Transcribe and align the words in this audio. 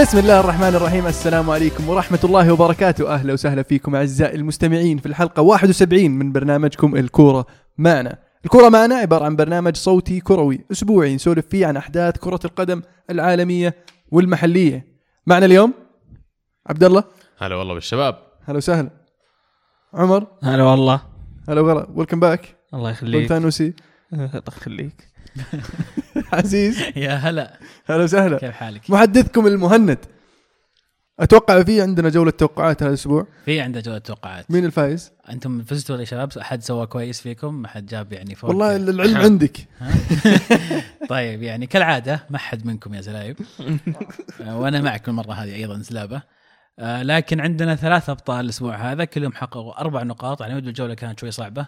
بسم 0.00 0.18
الله 0.18 0.40
الرحمن 0.40 0.74
الرحيم. 0.74 1.06
السلام 1.06 1.50
عليكم 1.50 1.88
ورحمة 1.88 2.18
الله 2.24 2.52
وبركاته. 2.52 3.14
أهلا 3.14 3.32
وسهلا 3.32 3.62
فيكم 3.62 3.96
أعزائي 3.96 4.36
المستمعين 4.36 4.98
في 4.98 5.06
الحلقة 5.06 5.42
71 5.42 6.10
من 6.10 6.32
برنامجكم 6.32 6.96
الكورة 6.96 7.46
معنا. 7.78 8.18
الكورة 8.44 8.68
معنا 8.68 8.94
عبارة 8.94 9.24
عن 9.24 9.36
برنامج 9.36 9.76
صوتي 9.76 10.20
كروي 10.20 10.64
أسبوعي 10.72 11.14
نسولف 11.14 11.46
فيه 11.46 11.66
عن 11.66 11.76
أحداث 11.76 12.18
كرة 12.18 12.40
القدم 12.44 12.82
العالمية 13.10 13.74
والمحلية. 14.10 14.86
معنا 15.26 15.46
اليوم 15.46 15.74
عبد 16.66 16.84
الله. 16.84 17.04
هلا 17.38 17.56
والله 17.56 17.74
بالشباب. 17.74 18.18
هلا 18.44 18.56
وسهلا. 18.56 18.90
عمر. 19.94 20.26
هلا 20.42 20.62
والله. 20.62 21.00
هلا 21.48 21.60
وغلا. 21.60 21.86
ويلكم 21.94 22.20
باك 22.20 22.56
الله 22.74 22.90
يخليك. 22.90 23.28
تانوسي 23.28 23.74
الله 24.12 24.30
يخليك. 24.56 25.07
عزيز. 26.32 26.82
يا 26.96 27.14
هلا. 27.14 27.58
هلا 27.86 28.04
وسهلا. 28.04 28.38
كيف 28.38 28.50
حالك؟ 28.50 28.90
محدثكم 28.90 29.46
المهند. 29.46 29.98
أتوقع 31.20 31.62
في 31.62 31.82
عندنا 31.82 32.08
جولة 32.08 32.30
توقعات 32.30 32.82
هذا 32.82 32.88
الأسبوع. 32.88 33.26
في 33.44 33.60
عنده 33.60 33.80
جولة 33.80 33.98
توقعات. 33.98 34.50
مين 34.50 34.64
الفايز 34.64 35.12
أنتم 35.30 35.62
فزتوا 35.62 35.96
يا 35.96 36.04
شباب؟ 36.04 36.38
أحد 36.38 36.62
سوى 36.62 36.86
كويس 36.86 37.20
فيكم؟ 37.20 37.54
ما 37.54 37.68
حد 37.68 37.86
جاب 37.86 38.12
يعني 38.12 38.34
فوق. 38.34 38.50
والله 38.50 38.76
العلم 38.90 39.16
عندك؟ 39.16 39.56
طيب 41.08 41.42
يعني 41.42 41.66
كالعادة 41.66 42.26
ما 42.30 42.38
حد 42.38 42.66
منكم 42.66 42.94
يا 42.94 43.00
زلايب. 43.00 43.36
وأنا 44.46 44.80
معكم 44.80 45.10
المرة 45.10 45.32
هذه 45.32 45.54
أيضا 45.54 45.78
زلابة. 45.78 46.22
آه، 46.78 47.02
لكن 47.02 47.40
عندنا 47.40 47.76
ثلاث 47.76 48.10
أبطال 48.10 48.44
الأسبوع 48.44 48.76
هذا 48.76 49.04
كلهم 49.04 49.32
حققوا 49.32 49.80
أربع 49.80 50.02
نقاط. 50.02 50.40
يعني 50.40 50.52
يبدو 50.52 50.68
الجولة 50.68 50.94
كانت 50.94 51.20
شوي 51.20 51.30
صعبة. 51.30 51.66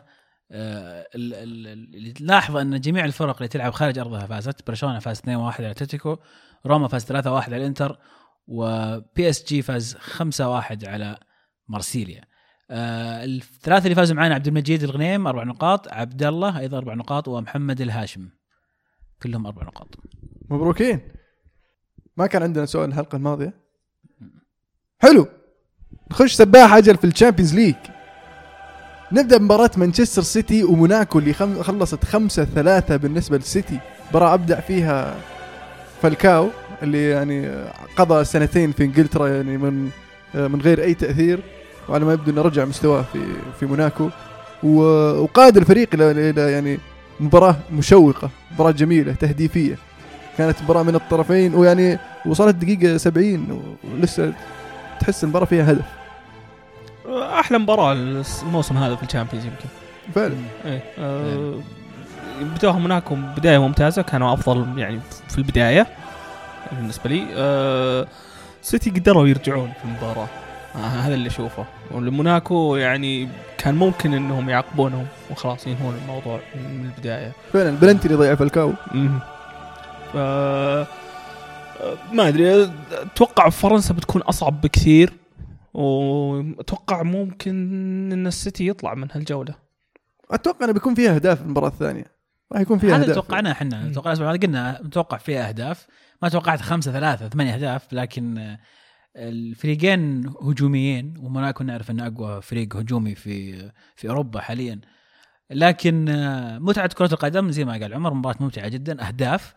اللي 0.52 2.12
تلاحظ 2.12 2.56
أن 2.56 2.80
جميع 2.80 3.04
الفرق 3.04 3.36
اللي 3.36 3.48
تلعب 3.48 3.72
خارج 3.72 3.98
أرضها 3.98 4.26
فازت. 4.26 4.66
برشلونة 4.66 4.98
فاز 4.98 5.20
2-1 5.20 5.26
على 5.28 5.70
أتلتيكو 5.70 6.16
روما 6.66 6.88
فاز 6.88 7.04
3-1 7.04 7.26
على 7.26 7.56
الإنتر 7.56 7.98
وبي 8.46 9.30
اس 9.30 9.44
جي 9.44 9.62
فاز 9.62 9.96
5-1 9.96 10.88
على 10.88 11.18
مارسيليا. 11.68 12.24
آه 12.70 13.24
الثلاثة 13.24 13.84
اللي 13.84 13.94
فازوا 13.94 14.16
معنا 14.16 14.34
عبد 14.34 14.46
المجيد 14.46 14.82
الغنيم 14.82 15.26
أربع 15.26 15.44
نقاط 15.44 15.92
عبد 15.92 16.22
الله 16.22 16.58
أيضا 16.58 16.78
أربع 16.78 16.94
نقاط 16.94 17.28
ومحمد 17.28 17.80
الهاشم 17.80 18.28
كلهم 19.22 19.46
أربع 19.46 19.62
نقاط. 19.62 19.88
مبروكين. 20.50 21.00
ما 22.16 22.26
كان 22.26 22.42
عندنا 22.42 22.66
سؤال 22.66 22.88
الحلقة 22.88 23.16
الماضية؟ 23.16 23.60
حلو. 24.98 25.28
نخش 26.10 26.32
سباحة 26.32 26.72
أجل 26.72 26.96
في 26.96 27.06
ال 27.06 27.11
Champions 27.11 27.54
League. 27.54 27.76
نبدأ 29.12 29.36
بمباراة 29.36 29.70
مانشستر 29.76 30.22
سيتي 30.22 30.64
وموناكو 30.64 31.18
اللي. 31.18 31.32
خلصت 31.62 32.04
خمسة 32.04 32.44
ثلاثة 32.44 32.96
بالنسبة 32.96 33.36
للسيتي. 33.36 33.78
مباراة 34.10 34.34
أبدع 34.34 34.60
فيها 34.60 35.16
فالكاو 36.02 36.48
اللي 36.82 37.10
يعني 37.10 37.50
قضى 37.96 38.24
سنتين 38.24 38.72
في 38.72 38.84
إنجلترا 38.84 39.28
يعني 39.28 39.58
من 39.58 39.90
من 40.34 40.60
غير 40.60 40.82
أي 40.82 40.94
تأثير. 40.94 41.40
وعلى 41.88 42.04
ما 42.04 42.12
يبدو 42.12 42.30
إنه 42.30 42.42
رجع 42.42 42.64
مستواه 42.64 43.04
في 43.12 43.18
في 43.60 43.66
موناكو. 43.66 44.08
وقاد 44.62 45.56
الفريق 45.56 45.88
إلى 45.94 46.52
يعني 46.52 46.78
مباراة 47.20 47.56
مشوقة 47.72 48.30
مباراة 48.54 48.70
جميلة 48.70 49.12
تهديفية. 49.12 49.76
كانت 50.38 50.62
مباراة 50.62 50.82
من 50.82 50.94
الطرفين 50.94 51.54
ويعني 51.54 51.98
وصلت 52.26 52.54
دقيقة 52.54 52.96
70 52.96 53.74
ولسه 53.94 54.32
تحس 55.00 55.24
المباراة 55.24 55.44
فيها 55.46 55.72
هدف. 55.72 55.99
أحلى 57.10 57.58
مباراة 57.58 57.92
الموسم 57.92 58.76
هذا 58.76 58.96
في 58.96 59.02
ال 59.02 59.06
Champions 59.06 59.44
يمكن. 59.44 59.68
فعلا. 60.14 60.34
إيه 60.64 60.82
آه 60.98 61.54
بداهم 62.40 62.84
هناك 62.84 63.12
بداية 63.12 63.58
ممتازة 63.58 64.02
كانوا 64.02 64.34
أفضل 64.34 64.78
يعني 64.78 65.00
في 65.28 65.38
البداية 65.38 65.86
بالنسبة 66.72 67.10
لي. 67.10 67.26
آه 67.36 68.06
سيتي 68.62 68.90
قدروا 68.90 69.28
يرجعون 69.28 69.72
في 69.78 69.84
المباراة. 69.84 70.28
آه 70.74 70.78
هذا 70.78 71.14
اللي 71.14 71.28
أشوفه. 71.28 71.64
والموناكو 71.90 72.76
يعني 72.76 73.28
كان 73.58 73.74
ممكن 73.74 74.14
إنهم 74.14 74.50
يعاقبونهم 74.50 75.06
وخلاص 75.30 75.66
ينهون 75.66 75.94
الموضوع 76.02 76.40
من 76.54 76.90
البداية. 76.96 77.32
فعلا. 77.52 77.68
البلنتي 77.68 78.06
اللي 78.06 78.18
ضيع 78.18 78.34
فالكاو. 78.34 78.72
ف 80.12 80.16
ما 82.12 82.28
أدري 82.28 82.70
أتوقع 82.92 83.48
فرنسا 83.48 83.94
بتكون 83.94 84.22
أصعب 84.22 84.60
بكثير. 84.60 85.12
وأتوقع 85.74 87.02
ممكن 87.02 87.50
إن 88.12 88.26
السيتي 88.26 88.66
يطلع 88.66 88.94
من 88.94 89.08
هالجولة. 89.12 89.54
أتوقع 90.30 90.64
إنه 90.64 90.72
بيكون 90.72 90.94
فيها 90.94 91.14
أهداف 91.14 91.42
المباراة 91.42 91.68
الثانية. 91.68 92.04
راح 92.52 92.60
يكون 92.60 92.78
فيها 92.78 92.96
هذا 92.96 93.02
أهداف. 93.02 93.14
توقعناه 93.14 93.52
إحنا. 93.52 93.84
مم. 93.84 93.92
توقع 93.92 94.10
الأسبوع 94.10 94.30
هذا 94.30 94.38
قلنا 94.38 94.80
نتوقع 94.84 95.16
فيها 95.16 95.48
أهداف. 95.48 95.86
ما 96.22 96.28
توقعت 96.28 96.60
خمسة 96.60 96.92
ثلاثة 96.92 97.28
ثمانية 97.28 97.54
أهداف 97.54 97.92
لكن 97.92 98.56
الفريقين 99.16 100.26
هجوميين 100.42 101.14
وموناكو 101.18 101.64
نعرف 101.64 101.90
إنه 101.90 102.06
أقوى 102.06 102.42
فريق 102.42 102.76
هجومي 102.76 103.14
في 103.14 103.70
في 103.96 104.08
أوروبا 104.08 104.40
حاليا. 104.40 104.80
لكن 105.50 106.04
متعة 106.60 106.88
كرة 106.88 107.12
القدم 107.12 107.50
زي 107.50 107.64
ما 107.64 107.72
قال 107.72 107.94
عمر 107.94 108.14
مباراة 108.14 108.36
ممتعة 108.40 108.68
جدا 108.68 109.06
أهداف. 109.08 109.54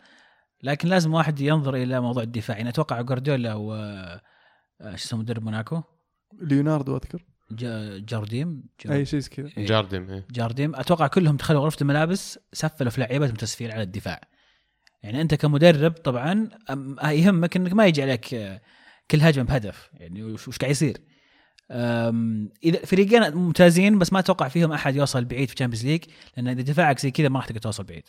لكن 0.62 0.88
لازم 0.88 1.14
واحد 1.14 1.40
ينظر 1.40 1.74
إلى 1.74 2.00
موضوع 2.00 2.22
الدفاع. 2.22 2.56
يعني 2.56 2.68
أتوقع 2.68 3.00
جوارديولا 3.00 3.54
و 3.54 3.74
آه، 4.80 4.90
شو 4.90 4.94
اسمه 4.94 5.20
مدرب 5.20 5.42
موناكو؟ 5.42 5.82
ليوناردو 6.40 6.96
أذكر. 6.96 7.24
جا- 7.50 7.98
جارديم؟ 7.98 8.62
جا- 8.86 8.92
أي 8.92 9.04
شيء 9.04 9.20
زي 9.20 9.28
كذا. 9.28 9.48
إيه. 9.58 9.66
جاردن 9.66 10.10
إيه. 10.10 10.26
جارديم. 10.30 10.74
أتوقع 10.74 11.06
كلهم 11.06 11.36
دخلوا 11.36 11.60
غرفة 11.60 11.76
الملابس 11.80 12.38
سفلوا 12.52 12.90
في 12.90 13.00
لعيبتهم 13.00 13.34
تسفيل 13.34 13.72
على 13.72 13.82
الدفاع. 13.82 14.20
يعني 15.02 15.20
أنت 15.20 15.34
كمدرب 15.34 15.92
طبعا 15.92 16.48
أم- 16.70 17.04
يهمك 17.06 17.56
إنك 17.56 17.72
ما 17.72 17.86
يجي 17.86 18.02
عليك 18.02 18.34
آه، 18.34 18.60
كل 19.10 19.20
هجمة 19.20 19.44
بهدف. 19.44 19.90
يعني 19.94 20.22
وش 20.22 20.48
وش 20.48 20.58
قاعد 20.58 20.70
يصير؟ 20.70 20.96
إذا 22.64 22.84
فريقين 22.86 23.34
ممتازين 23.34 23.98
بس 23.98 24.12
ما 24.12 24.18
أتوقع 24.18 24.48
فيهم 24.48 24.72
أحد 24.72 24.96
يوصل 24.96 25.24
بعيد 25.24 25.48
في 25.48 25.54
ال 25.54 25.57
Champions 25.57 25.86
League 25.86 26.04
لأن 26.36 26.48
إذا 26.48 26.62
دفاعك 26.62 26.98
زي 26.98 27.10
كذا 27.10 27.28
ما 27.28 27.38
راح 27.38 27.46
تقدر 27.46 27.60
توصل 27.60 27.84
بعيد. 27.84 28.08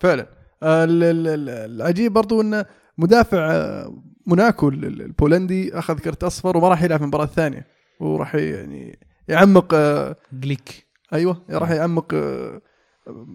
فعلا. 0.00 0.22
ال- 0.62 1.02
ال- 1.02 1.28
ال- 1.28 1.48
العجيب 1.48 2.12
برضو 2.12 2.40
انه 2.40 2.64
مدافع 2.98 3.50
آه، 3.52 4.02
موناكو 4.30 4.68
ال- 4.68 4.84
ال- 4.84 5.02
البولندي 5.02 5.78
أخذ 5.78 5.98
كرت 5.98 6.24
أصفر 6.24 6.56
وما 6.56 6.68
راح 6.68 6.82
يلعب 6.82 7.02
المباراة 7.02 7.24
الثانية 7.24 7.66
وراح 8.00 8.34
يعني 8.34 8.98
يعمق 9.28 9.74
آه، 9.74 10.16
جليك. 10.32 10.86
أيوه 11.12 11.42
راح 11.50 11.70
يعمق 11.70 12.14
آه، 12.14 12.60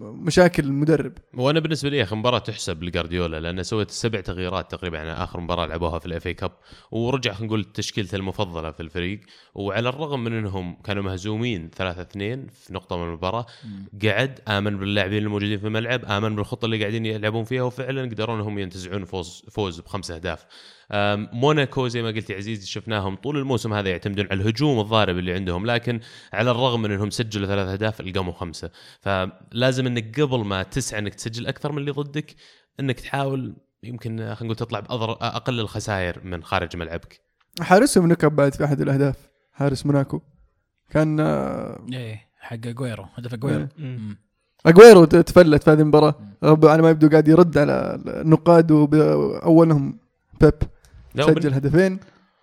مشاكل 0.02 0.64
المدرب. 0.64 1.12
وأنا 1.34 1.60
بالنسبة 1.60 1.88
لي 1.90 1.96
يا 1.98 2.02
أخي 2.02 2.16
مباراة 2.16 2.38
تحسب 2.38 2.82
لجوارديولا 2.82 3.40
لأنه 3.40 3.62
سويت 3.62 3.90
سبع 3.90 4.20
تغييرات 4.20 4.70
تقريبا 4.70 4.98
على 4.98 5.12
آخر 5.12 5.40
مباراة 5.40 5.66
لعبوها 5.66 5.98
في 5.98 6.06
ال 6.06 6.26
FA 6.26 6.34
Cup 6.34 6.50
ورجع 6.90 7.32
خلينا 7.32 7.46
نقول 7.46 7.64
تشكيلته 7.64 8.16
المفضلة 8.16 8.70
في 8.70 8.80
الفريق. 8.80 9.20
وعلى 9.54 9.88
الرغم 9.88 10.24
من 10.24 10.32
إنهم 10.32 10.76
كانوا 10.84 11.02
مهزومين 11.02 11.70
3 11.76 12.02
2 12.02 12.46
في 12.46 12.74
نقطة 12.74 12.96
من 12.96 13.02
المباراة 13.08 13.46
قعد 14.04 14.40
آمن 14.48 14.76
باللاعبين 14.78 15.22
الموجودين 15.22 15.58
في 15.58 15.66
الملعب 15.66 16.04
آمن 16.04 16.36
بالخطة 16.36 16.64
اللي 16.64 16.80
قاعدين 16.80 17.06
يلعبون 17.06 17.44
فيها 17.44 17.62
وفعلا 17.62 18.02
قدروا 18.02 18.36
إنهم 18.36 18.58
ينتزعون 18.58 19.04
فوز 19.04 19.44
فوز 19.50 19.80
بخمس 19.80 20.10
أهداف. 20.10 20.46
موناكو 21.32 21.88
زي 21.88 22.02
ما 22.02 22.08
قلت 22.08 22.30
يا 22.30 22.36
عزيز 22.36 22.66
شفناهم 22.66 23.16
طول 23.16 23.36
الموسم 23.38 23.72
هذا 23.72 23.88
يعتمدون 23.88 24.26
على 24.30 24.42
الهجوم 24.42 24.80
الضارب 24.80 25.18
اللي 25.18 25.32
عندهم 25.32 25.66
لكن 25.66 26.00
على 26.32 26.50
الرغم 26.50 26.82
من 26.82 26.90
انهم 26.90 27.10
سجلوا 27.10 27.46
ثلاث 27.46 27.68
أهداف 27.68 28.00
القموا 28.00 28.32
خمسة. 28.32 28.70
فلازم 29.00 29.86
انك 29.86 30.20
قبل 30.20 30.44
ما 30.44 30.62
تسعى 30.62 31.00
انك 31.00 31.14
تسجل 31.14 31.46
أكثر 31.46 31.72
من 31.72 31.78
اللي 31.78 31.90
ضدك 31.90 32.34
انك 32.80 33.00
تحاول 33.00 33.56
يمكن 33.82 34.16
خلينا 34.16 34.42
نقول 34.42 34.56
تطلع 34.56 34.80
بأقل 34.80 35.10
أقل 35.12 35.60
الخسائر 35.60 36.20
من 36.24 36.42
خارج 36.44 36.76
ملعبك. 36.76 37.20
حارسهم 37.60 38.08
نكب 38.12 38.36
بعد 38.36 38.54
في 38.54 38.64
أحد 38.64 38.80
الأهداف 38.80 39.16
حارس 39.52 39.86
موناكو. 39.86 40.20
كان 40.90 41.20
آه، 41.20 41.86
إيه 41.92 42.20
حق 42.40 42.52
اجويرو 42.66 43.06
هدف 43.14 43.34
اجويرو 43.34 43.68
إيه. 43.78 43.98
اجويرو 44.66 45.04
تفلت 45.04 45.62
في 45.62 45.70
هذه 45.70 45.80
المباراة. 45.80 46.14
رب- 46.42 46.66
على 46.66 46.82
ما 46.82 46.90
يبدو 46.90 47.08
قاعد 47.08 47.28
يرد 47.28 47.58
على 47.58 48.00
النقاد 48.06 48.70
واولهم 48.72 49.98
بيب. 50.40 50.54
سجل 51.16 51.54
هدفين 51.54 51.98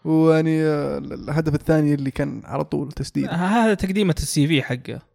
ويعني 0.05 0.63
آه، 0.63 0.97
الهدف 0.97 1.55
الثاني 1.55 1.93
اللي 1.93 2.11
كان 2.11 2.41
على 2.45 2.63
طول 2.63 2.91
تسديد. 2.91 3.27
هذا 3.29 3.73
تقديمة 3.73 4.15
السي 4.17 4.47
في 4.47 4.61
حقه. 4.61 5.12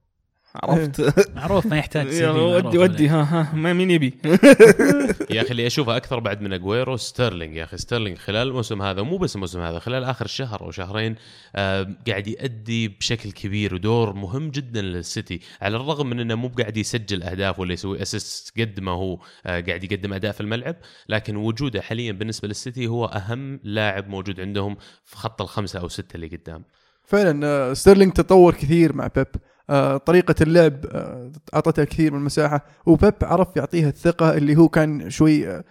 عرفت؟ 0.55 1.29
معروف 1.37 1.67
ما 1.67 1.79
يحتاج 1.79 2.13
يلا 2.13 2.33
معروف 2.33 2.65
ودي 2.65 2.79
ودي 2.79 3.09
ها 3.09 3.23
ها 3.23 3.55
ما 3.55 3.73
مين 3.73 3.91
يبي؟ 3.91 4.15
يا 5.31 5.43
أخي 5.43 5.51
اللي 5.51 5.67
اشوفه 5.67 5.97
أكثر 5.97 6.19
بعد 6.21 6.41
من 6.43 6.53
أجويرو 6.53 6.97
ستيرلينج. 6.97 7.57
يا 7.57 7.65
أخي 7.65 7.77
ستيرلينج 7.77 8.19
خلال 8.19 8.49
الموسم 8.49 8.83
هذا 8.83 9.03
مو 9.03 9.17
بس 9.17 9.35
الموسم 9.35 9.61
هذا 9.61 9.79
خلال 9.79 10.05
آخر 10.05 10.27
شهر 10.27 10.61
أو 10.61 10.71
شهرين 10.71 11.17
آه 11.57 11.97
قاعد 12.09 12.27
يؤدي 12.27 12.89
بشكل 12.89 13.33
كبير 13.33 13.75
ودور 13.75 14.13
مهم 14.13 14.51
جدا 14.51 14.83
للسيتي. 14.83 15.41
على 15.61 15.77
الرغم 15.77 16.11
من 16.11 16.21
إنه 16.21 16.35
مو 16.35 16.49
قاعد 16.49 16.77
يسجل 16.77 17.23
أهداف 17.23 17.59
ولا 17.59 17.73
يسوي 17.73 18.03
assist 18.03 18.61
قد 18.61 18.81
ما 18.81 18.93
هو 18.93 19.19
آه 19.47 19.61
قاعد 19.61 19.85
يقدم 19.85 20.13
أداء 20.13 20.33
في 20.33 20.41
الملعب 20.41 20.77
لكن 21.09 21.37
وجوده 21.37 21.81
حاليا 21.83 22.13
بالنسبة 22.13 22.49
للسيتي 22.49 22.87
هو 22.87 23.05
أهم 23.05 23.61
لاعب 23.65 24.09
موجود 24.09 24.41
عندهم 24.41 24.77
في 25.05 25.17
خط 25.17 25.43
الخمسة 25.43 25.81
أو 25.81 25.89
ستة 25.89 26.15
اللي 26.15 26.27
قدام. 26.27 26.65
فعلا 27.05 27.47
آه، 27.47 27.73
ستيرلينج 27.73 28.13
تطور 28.13 28.55
كثير 28.55 28.93
مع 28.93 29.07
بيب. 29.07 29.27
آه، 29.71 29.97
طريقة 29.97 30.35
اللعب 30.41 30.87
آه، 30.87 31.33
أعطتها 31.55 31.85
كثير 31.85 32.13
من 32.13 32.19
المساحة. 32.19 32.65
وبيب 32.87 33.15
عرف 33.23 33.57
يعطيها 33.57 33.89
الثقة 33.89 34.37
اللي 34.37 34.57
هو 34.57 34.69
كان 34.69 35.11
شوي 35.11 35.49
آه، 35.49 35.65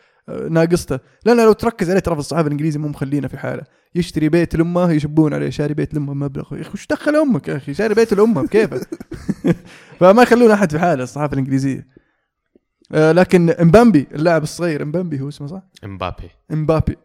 ناقصته. 0.49 0.99
لأن 1.25 1.37
لو 1.37 1.53
تركز 1.53 1.89
عليه 1.89 1.99
ترى 1.99 2.15
الصحافة 2.15 2.47
الإنجليزي 2.47 2.79
مو 2.79 2.87
مخلينا 2.87 3.27
في 3.27 3.37
حالة. 3.37 3.63
يشتري 3.95 4.29
بيت 4.29 4.55
لأمه 4.55 4.91
يشبون 4.91 5.33
عليه. 5.33 5.49
شاري 5.49 5.73
بيت 5.73 5.93
لأمه 5.93 6.13
بمبلغ 6.13 6.55
يا 6.55 6.61
أخي 6.61 6.71
وش 6.73 6.87
دخل 6.87 7.15
أمك 7.15 7.47
يا 7.47 7.57
أخي؟ 7.57 7.73
شاري 7.73 7.93
بيت 7.93 8.13
لأمه 8.13 8.41
بكيفك؟ 8.41 8.89
فما 9.99 10.23
يخلون 10.23 10.51
أحد 10.51 10.71
في 10.71 10.79
حالة 10.79 11.03
الصحافة 11.03 11.33
الإنجليزية. 11.33 11.87
لكن 12.91 13.49
امبامبي 13.49 14.07
اللاعب 14.15 14.43
الصغير 14.43 14.83
امبامبي 14.83 15.21
هو 15.21 15.27
اسمه 15.27 15.47
صح؟ 15.47 15.61
إمبابي. 15.83 16.29
إمبابي. 16.51 16.95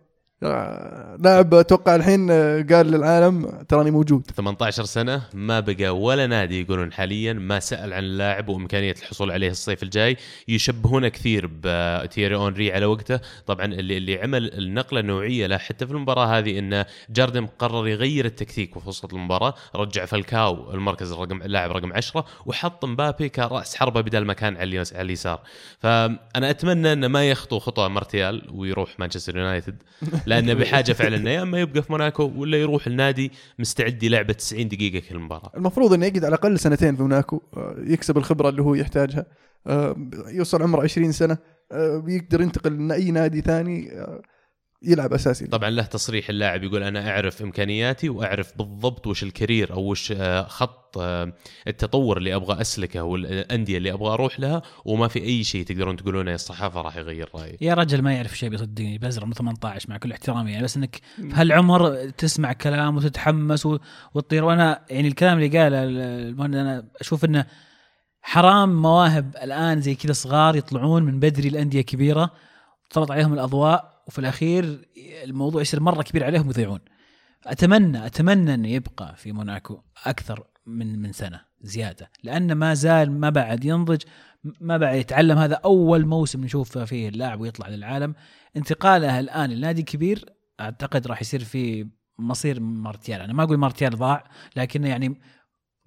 لاعب 1.18 1.54
أتوقع 1.54 1.94
الحين 1.96 2.30
آه، 2.30 2.66
قال 2.70 2.86
للعالم 2.86 3.46
تراني 3.68 3.90
موجود. 3.90 4.30
18 4.36 4.84
سنة 4.84 5.22
ما 5.34 5.60
بقى 5.60 5.88
ولا 5.98 6.26
نادي 6.26 6.60
يقولون 6.62 6.92
حاليا 6.92 7.32
ما 7.32 7.60
سأل 7.60 7.92
عن 7.92 8.02
اللاعب 8.04 8.48
وإمكانية 8.48 8.94
الحصول 9.02 9.30
عليه 9.30 9.50
الصيف 9.50 9.82
الجاي. 9.82 10.16
يشبهونه 10.48 11.08
كثير 11.08 11.50
بتيري 11.62 12.34
أونري 12.34 12.72
على 12.72 12.86
وقته. 12.86 13.20
طبعا 13.46 13.64
اللي 13.64 13.96
اللي 13.96 14.22
عمل 14.22 14.54
النقلة 14.54 15.00
النوعية 15.00 15.46
له 15.46 15.58
حتى 15.58 15.86
في 15.86 15.92
المباراة 15.92 16.26
هذه 16.38 16.58
أن 16.58 16.84
جاردن 17.10 17.46
قرر 17.46 17.88
يغير 17.88 18.24
التكتيك 18.24 18.78
في 18.78 18.88
وسط 18.88 19.14
المباراة. 19.14 19.54
رجع 19.74 20.04
فالكاو 20.04 20.74
المركز 20.74 21.12
الرقم 21.12 21.42
اللاعب 21.42 21.70
رقم 21.72 21.92
10 21.92 22.24
وحط 22.46 22.84
مبابي 22.84 23.28
كرأس 23.28 23.76
حربة 23.76 24.00
بدل 24.00 24.24
ما 24.24 24.32
كان 24.32 24.56
على 24.56 24.64
اليس- 24.64 24.92
على 24.92 25.02
اليسار. 25.02 25.40
فأنا 25.78 26.50
أتمنى 26.50 26.92
أنه 26.92 27.08
ما 27.08 27.30
يخطو 27.30 27.58
خطوة 27.58 27.88
مارتيال 27.88 28.42
ويروح 28.54 29.00
مانشستر 29.00 29.36
يونايتد. 29.36 29.76
لأنه 30.34 30.54
بحاجة 30.60 30.92
فعلا 30.92 31.30
يا 31.30 31.42
إما 31.42 31.60
يبقى 31.60 31.82
في 31.82 31.92
موناكو 31.92 32.32
ولا 32.36 32.58
يروح 32.58 32.86
النادي 32.86 33.32
مستعد 33.58 34.02
يلعب 34.02 34.32
90 34.32 34.68
دقيقة 34.68 35.02
كل 35.08 35.18
مباراة. 35.18 35.52
المفروض 35.56 35.92
إنه 35.92 36.06
يقعد 36.06 36.24
على 36.24 36.28
الأقل 36.28 36.58
سنتين 36.58 36.96
في 36.96 37.02
موناكو 37.02 37.42
آه، 37.56 37.76
يكسب 37.78 38.18
الخبرة 38.18 38.48
اللي 38.48 38.62
هو 38.62 38.74
يحتاجها 38.74 39.26
آه، 39.66 39.96
يوصل 40.26 40.62
عمره 40.62 40.82
20 40.82 41.12
سنة 41.12 41.38
آه، 41.72 42.04
يقدر 42.08 42.40
ينتقل 42.40 42.88
لأي 42.88 43.10
نادي 43.10 43.40
ثاني 43.40 43.92
آه، 43.92 44.22
يلعب 44.84 45.12
أساسي. 45.12 45.46
طبعا 45.46 45.70
له 45.70 45.82
تصريح 45.82 46.28
اللاعب 46.28 46.64
يقول 46.64 46.82
أنا 46.82 47.10
أعرف 47.10 47.42
إمكانياتي 47.42 48.08
وأعرف 48.08 48.58
بالضبط 48.58 49.06
وش 49.06 49.22
الكارير 49.22 49.72
أو 49.72 49.90
وش 49.90 50.12
آه، 50.12 50.42
خط 50.42 50.98
آه، 50.98 51.32
التطور 51.68 52.18
اللي 52.18 52.34
أبغى 52.34 52.60
أسلكه 52.60 53.02
والأندية 53.02 53.78
اللي 53.78 53.92
أبغى 53.92 54.12
أروح 54.12 54.40
لها 54.40 54.62
وما 54.84 55.08
في 55.08 55.22
أي 55.22 55.44
شيء 55.44 55.64
تقدرون 55.64 55.96
تقولونه 55.96 56.30
يا 56.30 56.34
الصحافة 56.34 56.80
راح 56.80 56.96
يغير 56.96 57.28
رأيي. 57.34 57.58
يا 57.60 57.74
رجل 57.74 58.02
ما 58.02 58.12
يعرف 58.12 58.38
شيء 58.38 58.48
بيصدقني 58.48 58.98
بزر 58.98 59.22
عمره 59.22 59.34
18 59.34 59.90
مع 59.90 59.96
كل 59.96 60.12
احترامي 60.12 60.52
يعني 60.52 60.64
بس 60.64 60.76
إنك 60.76 61.00
في 61.16 61.32
هالعمر 61.34 62.10
تسمع 62.10 62.52
كلام 62.52 62.96
وتتحمس 62.96 63.66
وتطير. 64.14 64.44
وأنا 64.44 64.84
يعني 64.90 65.08
الكلام 65.08 65.38
اللي 65.38 65.58
قاله 65.58 65.84
المهند 65.84 66.54
أنا 66.54 66.88
أشوف 67.00 67.24
إنه 67.24 67.46
حرام 68.22 68.82
مواهب 68.82 69.36
الآن 69.42 69.80
زي 69.80 69.94
كذا 69.94 70.12
صغار 70.12 70.56
يطلعون 70.56 71.02
من 71.02 71.20
بدري 71.20 71.48
الانديه 71.48 71.80
كبيرة 71.80 72.30
تسلط 72.90 73.10
عليهم 73.10 73.32
الأضواء 73.32 73.91
وفي 74.12 74.18
الأخير 74.18 74.88
الموضوع 75.24 75.62
يصير 75.62 75.80
مرة 75.80 76.02
كبير 76.02 76.24
عليهم 76.24 76.46
ويضيعون. 76.46 76.80
أتمنى 77.46 78.06
أتمنى 78.06 78.54
انه 78.54 78.68
يبقى 78.68 79.16
في 79.16 79.32
موناكو 79.32 79.80
أكثر 80.06 80.46
من 80.66 80.98
من 80.98 81.12
سنة 81.12 81.40
زيادة 81.60 82.10
لأنه 82.22 82.54
ما 82.54 82.74
زال 82.74 83.10
ما 83.10 83.30
بعد 83.30 83.64
ينضج 83.64 84.02
ما 84.60 84.76
بعد 84.76 84.96
يتعلم 84.96 85.38
هذا 85.38 85.54
أول 85.64 86.06
موسم 86.06 86.44
نشوف 86.44 86.78
فيه 86.78 87.08
اللاعب 87.08 87.40
ويطلع 87.40 87.68
للعالم 87.68 88.14
انتقاله 88.56 89.20
الآن 89.20 89.50
لنادي 89.50 89.82
كبير 89.82 90.24
أعتقد 90.60 91.06
راح 91.06 91.20
يصير 91.20 91.44
في 91.44 91.88
مصير 92.18 92.60
مارتيال 92.60 93.20
أنا 93.20 93.32
ما 93.32 93.42
أقول 93.42 93.56
مارتيال 93.56 93.96
ضاع 93.96 94.24
لكنه 94.56 94.88
يعني 94.88 95.20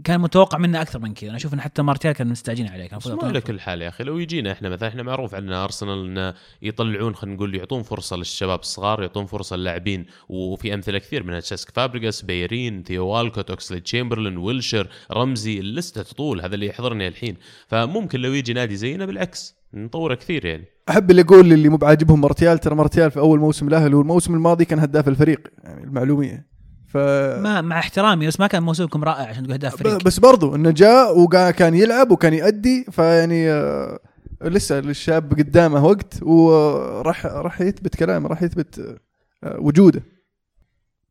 كان 0.03 0.21
متوقع 0.21 0.57
منه 0.57 0.81
أكثر 0.81 0.99
من 0.99 1.13
كذا. 1.13 1.29
أنا 1.29 1.37
أشوف 1.37 1.53
إن 1.53 1.61
حتى 1.61 1.81
مارتيال 1.81 2.13
كان 2.13 2.27
مستعجلين 2.27 2.71
عليه 2.71 2.87
كان 2.87 2.99
المفروض 3.05 3.25
على 3.25 3.41
كل 3.41 3.59
حال 3.59 3.81
يا 3.81 3.89
أخي. 3.89 4.03
لو 4.03 4.17
يجينا 4.17 4.51
إحنا 4.51 4.69
مثلا 4.69 4.89
إحنا 4.89 5.03
معروف 5.03 5.35
عندنا 5.35 5.63
أرسنال 5.63 6.05
إنه 6.05 6.33
يطلعون 6.61 7.15
خلينا 7.15 7.35
نقول 7.35 7.55
يعطون 7.55 7.83
فرصة 7.83 8.15
للشباب 8.15 8.59
الصغار 8.59 9.01
يعطون 9.01 9.25
فرصة 9.25 9.55
للاعبين. 9.55 10.05
وفي 10.29 10.73
أمثلة 10.73 10.99
كثير 10.99 11.23
منها 11.23 11.39
سيسك 11.39 11.71
فابريجاس 11.71 12.21
بيليرين 12.21 12.83
ثيو 12.83 13.07
والكوت 13.07 13.49
أوكسليد 13.49 13.79
تشامبرلين 13.79 14.37
ويلشر 14.37 14.87
رمزي 15.11 15.59
اللسته 15.59 16.03
تطول 16.03 16.41
هذا 16.41 16.55
اللي 16.55 16.67
يحضرني 16.67 17.07
الحين. 17.07 17.37
فممكن 17.67 18.19
لو 18.19 18.33
يجي 18.33 18.53
نادي 18.53 18.75
زينا 18.75 19.05
بالعكس 19.05 19.55
نطوره 19.73 20.15
كثير 20.15 20.45
يعني. 20.45 20.65
أحب 20.89 21.11
اللي 21.11 21.21
يقول 21.21 21.53
اللي 21.53 21.69
مو 21.69 21.77
بعاجبهم 21.77 22.21
مارتيال 22.21 22.59
ترى 22.59 22.75
مارتيال 22.75 23.11
في 23.11 23.19
أول 23.19 23.39
موسم 23.39 23.69
له 23.69 23.85
اللي 23.85 23.97
هو 23.97 24.01
الموسم 24.01 24.33
الماضي 24.33 24.65
كان 24.65 24.79
هداف 24.79 25.07
الفريق 25.07 25.47
يعني 25.63 25.83
المعلومية. 25.83 26.54
ف 26.95 26.97
ما 26.97 27.61
مع 27.61 27.79
احترامي 27.79 28.27
بس 28.27 28.39
ما 28.39 28.47
كان 28.47 28.63
موسمكم 28.63 29.03
رائع 29.03 29.29
عشان 29.29 29.43
تقول 29.43 29.53
هداف 29.53 29.75
فريق 29.75 30.03
بس 30.03 30.19
برضو 30.19 30.55
إنه 30.55 30.71
جاء 30.71 31.19
وكان 31.19 31.75
يلعب 31.75 32.11
وكان 32.11 32.33
يأدي 32.33 32.85
فيعني 32.91 33.51
آه، 33.51 33.99
لسه 34.41 34.79
للشاب 34.79 35.33
قدامه 35.33 35.85
وقت 35.85 36.23
وراح 36.23 37.25
راح 37.25 37.61
يثبت 37.61 37.95
كلامه 37.95 38.29
راح 38.29 38.43
يثبت 38.43 38.99
آه، 39.43 39.59
وجوده. 39.59 40.03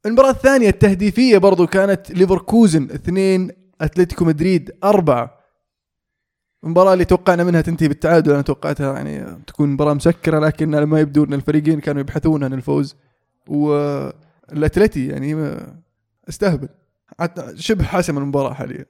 المباراة 0.06 0.30
الثانية 0.30 0.68
التهديفية 0.68 1.38
برضو 1.38 1.66
كانت 1.66 2.10
ليفركوزن 2.10 2.84
اثنين 2.90 3.50
أتلتيكو 3.80 4.24
مدريد 4.24 4.70
أربعة. 4.84 5.38
المباراة 6.64 6.92
اللي 6.92 7.04
توقعنا 7.04 7.44
منها 7.44 7.60
تنتهي 7.60 7.88
بالتعادل 7.88 8.32
أنا 8.32 8.42
توقعتها 8.42 8.94
يعني 8.94 9.42
تكون 9.46 9.68
مباراة 9.68 9.94
مسكرة 9.94 10.38
لكن 10.38 10.82
ما 10.84 11.00
يبدو 11.00 11.24
أن 11.24 11.34
الفريقين 11.34 11.80
كانوا 11.80 12.00
يبحثون 12.00 12.44
عن 12.44 12.52
الفوز. 12.52 12.96
والأتلتي 14.48 15.06
يعني 15.06 15.56
استهبل. 16.28 16.68
حتى 17.20 17.52
شبه 17.56 17.84
حاسم 17.84 18.18
المباراة 18.18 18.52
حاليا. 18.54 18.84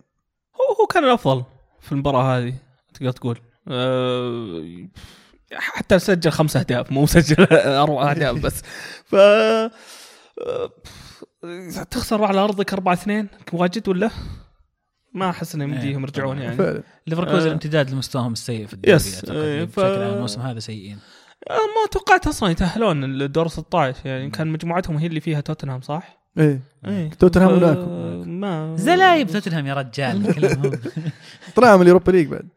هو 0.54 0.74
هو 0.80 0.86
كان 0.86 1.04
الأفضل 1.04 1.44
في 1.80 1.92
المباراة 1.92 2.38
هذه 2.38 2.54
تقدر 2.94 3.10
تقول. 3.10 3.38
أه 3.68 4.88
حتى 5.52 5.98
سجل 5.98 6.30
خمس 6.30 6.56
أهداف 6.56 6.92
مو 6.92 7.06
سجل 7.06 7.46
أربع 7.84 8.10
أهداف 8.10 8.38
بس. 8.42 8.62
ف 9.04 9.14
أه، 9.14 9.70
تخسر 11.90 12.24
على 12.24 12.40
أرضك 12.40 12.72
4 12.72 12.92
2 12.94 13.28
واجد 13.52 13.88
ولا؟ 13.88 14.10
ما 15.12 15.30
أحس 15.30 15.54
انه 15.54 15.64
يمديهم 15.64 15.84
إيه، 16.04 16.10
يرجعون. 16.10 16.38
يعني. 16.38 16.56
فعلا. 16.56 16.82
ليفركوزن 17.06 17.48
آه. 17.48 17.52
امتداد 17.52 17.90
لمستواهم 17.90 18.32
السيء 18.32 18.66
في 18.66 18.72
الدوري 18.74 18.96
يس، 18.96 19.14
أعتقد 19.14 19.36
إيه، 19.36 19.64
بشكل 19.64 19.72
ف- 19.72 19.78
عام 19.84 20.14
الموسم 20.14 20.40
هذا 20.40 20.60
سيئين. 20.60 20.96
أه، 20.96 21.23
ما 21.50 21.90
توقعت 21.90 22.26
أصلا 22.26 22.50
يتأهلون 22.50 23.04
الدور 23.04 23.48
16 23.48 24.06
يعني 24.08 24.30
كان 24.30 24.46
مجموعتهم 24.48 24.96
هي 24.96 25.06
اللي 25.06 25.20
فيها 25.20 25.40
توتنهام 25.40 25.80
صح؟ 25.80 26.24
إيه. 26.38 26.60
إيه. 26.86 27.10
توتنهام 27.10 27.48
ف- 27.48 27.52
وموناكو. 27.62 28.24
ما 28.30 28.76
زلايب 28.76 29.30
توتنهام 29.30 29.66
يا 29.66 29.74
رجال 29.74 30.26
كلامهم 30.34 30.80
طلعوا 31.56 31.76
من 31.76 31.82
ال 31.82 31.86
Europa 31.86 32.10
League 32.12 32.26
بعد. 32.28 32.48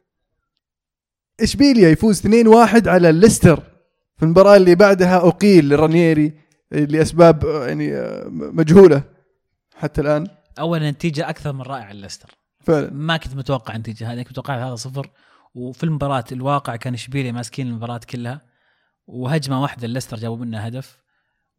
إشبيليا 1.41 1.89
يفوز 1.89 2.22
2-1 2.27 2.88
على 2.88 3.12
ليستر. 3.12 3.63
في 4.17 4.24
المباراة 4.24 4.56
اللي 4.58 4.75
بعدها 4.75 5.27
أقيل 5.27 5.70
رانييري 5.70 6.34
لأسباب 6.72 7.46
آه، 7.46 7.67
يعني 7.67 7.94
آه، 7.96 8.27
مجهولة 8.32 9.03
حتى 9.75 10.01
الآن. 10.01 10.27
اولا 10.60 10.91
نتيجة 10.91 11.29
أكثر 11.29 11.53
من 11.53 11.62
رائعة 11.62 11.94
لليستر. 11.94 12.29
فعلا. 12.63 12.94
ما 12.94 13.17
كنت 13.17 13.36
متوقع 13.36 13.75
النتيجة 13.75 14.13
هذه 14.13 14.22
كنت 14.22 14.32
متوقع 14.32 14.67
هذا 14.67 14.75
صفر. 14.75 15.10
وفي 15.56 15.84
المباراة 15.84 16.25
الواقع 16.32 16.75
كان 16.75 16.94
إشبيليا 16.94 17.32
ماسكين 17.32 17.67
المباراة 17.67 18.01
كلها. 18.10 18.41
وهجمة 19.08 19.62
واحدة 19.62 19.88
ليستر 19.88 20.18
جابوا 20.18 20.38
منها 20.38 20.68
هدف. 20.68 20.98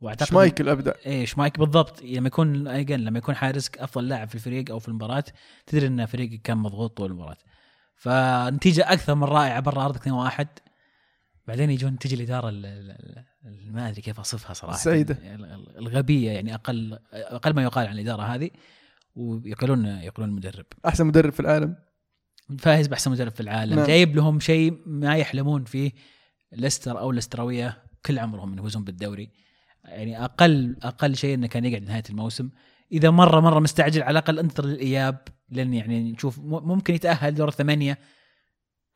وأعتقد 0.00 0.28
شمايكل 0.28 0.68
ابدع 0.68 0.92
إيه 1.06 1.26
شمايكل 1.26 1.58
بالضبط. 1.58 2.02
لما 2.02 2.26
يكون 2.26 2.68
again 2.68 3.00
لما 3.00 3.18
يكون 3.18 3.34
حارسك 3.34 3.78
أفضل 3.78 4.08
لاعب 4.08 4.28
في 4.28 4.34
الفريق 4.34 4.70
أو 4.70 4.78
في 4.78 4.88
المباراة 4.88 5.24
تدري 5.66 5.86
إن 5.86 6.06
فريقك 6.06 6.42
كان 6.42 6.58
مضغوط 6.58 6.96
طول 6.96 7.10
المباراة. 7.10 7.36
فنتيجة 7.96 8.92
أكثر 8.92 9.14
من 9.14 9.24
رائعة 9.24 9.60
برا 9.60 9.84
أرضك 9.84 10.00
2-1 10.08 10.46
بعدين 11.46 11.70
يجون 11.70 11.98
تجي 11.98 12.14
الإدارة 12.14 12.48
ال- 12.48 12.66
ال- 12.66 13.24
ال- 13.46 13.72
ما 13.72 13.88
أدري 13.88 14.02
كيف 14.02 14.20
أصفها 14.20 14.54
صراحة. 14.54 14.74
السعيدة. 14.76 15.14
ال- 15.22 15.44
ال- 15.44 15.78
الغبية 15.78 16.30
يعني 16.30 16.54
أقل 16.54 16.98
أقل 17.12 17.54
ما 17.54 17.62
يقال 17.62 17.86
عن 17.86 17.94
الإدارة 17.94 18.22
هذه. 18.22 18.50
ويقولون 19.16 19.86
يقولون 19.86 20.30
المدرب 20.30 20.66
أحسن 20.86 21.06
مدرب 21.06 21.32
في 21.32 21.40
العالم. 21.40 21.76
فايز 22.58 22.86
بأحسن 22.86 23.10
مدرب 23.10 23.32
في 23.32 23.40
العالم. 23.40 23.74
نعم. 23.76 23.86
جايب 23.86 24.16
لهم 24.16 24.40
شيء 24.40 24.82
ما 24.86 25.16
يحلمون 25.16 25.64
فيه. 25.64 25.92
ليستر 26.52 26.98
أو 26.98 27.10
الاستراويه 27.10 27.82
كل 28.06 28.18
عمرهم 28.18 28.52
إنه 28.52 28.60
يفوزون 28.60 28.84
بالدوري. 28.84 29.30
يعني 29.84 30.24
أقل 30.24 30.76
أقل 30.82 31.16
شيء 31.16 31.34
إنه 31.34 31.46
كان 31.46 31.64
يقعد 31.64 31.82
نهاية 31.82 32.02
الموسم. 32.10 32.50
إذا 32.92 33.10
مرة 33.10 33.40
مرة 33.40 33.60
مستعجل 33.60 34.02
على 34.02 34.10
الأقل 34.10 34.38
انتظر 34.38 34.68
للإياب 34.68 35.18
لأن 35.50 35.74
يعني 35.74 36.12
نشوف 36.12 36.38
ممكن 36.44 36.94
يتأهل 36.94 37.34
دور 37.34 37.48
الثمانية. 37.48 37.98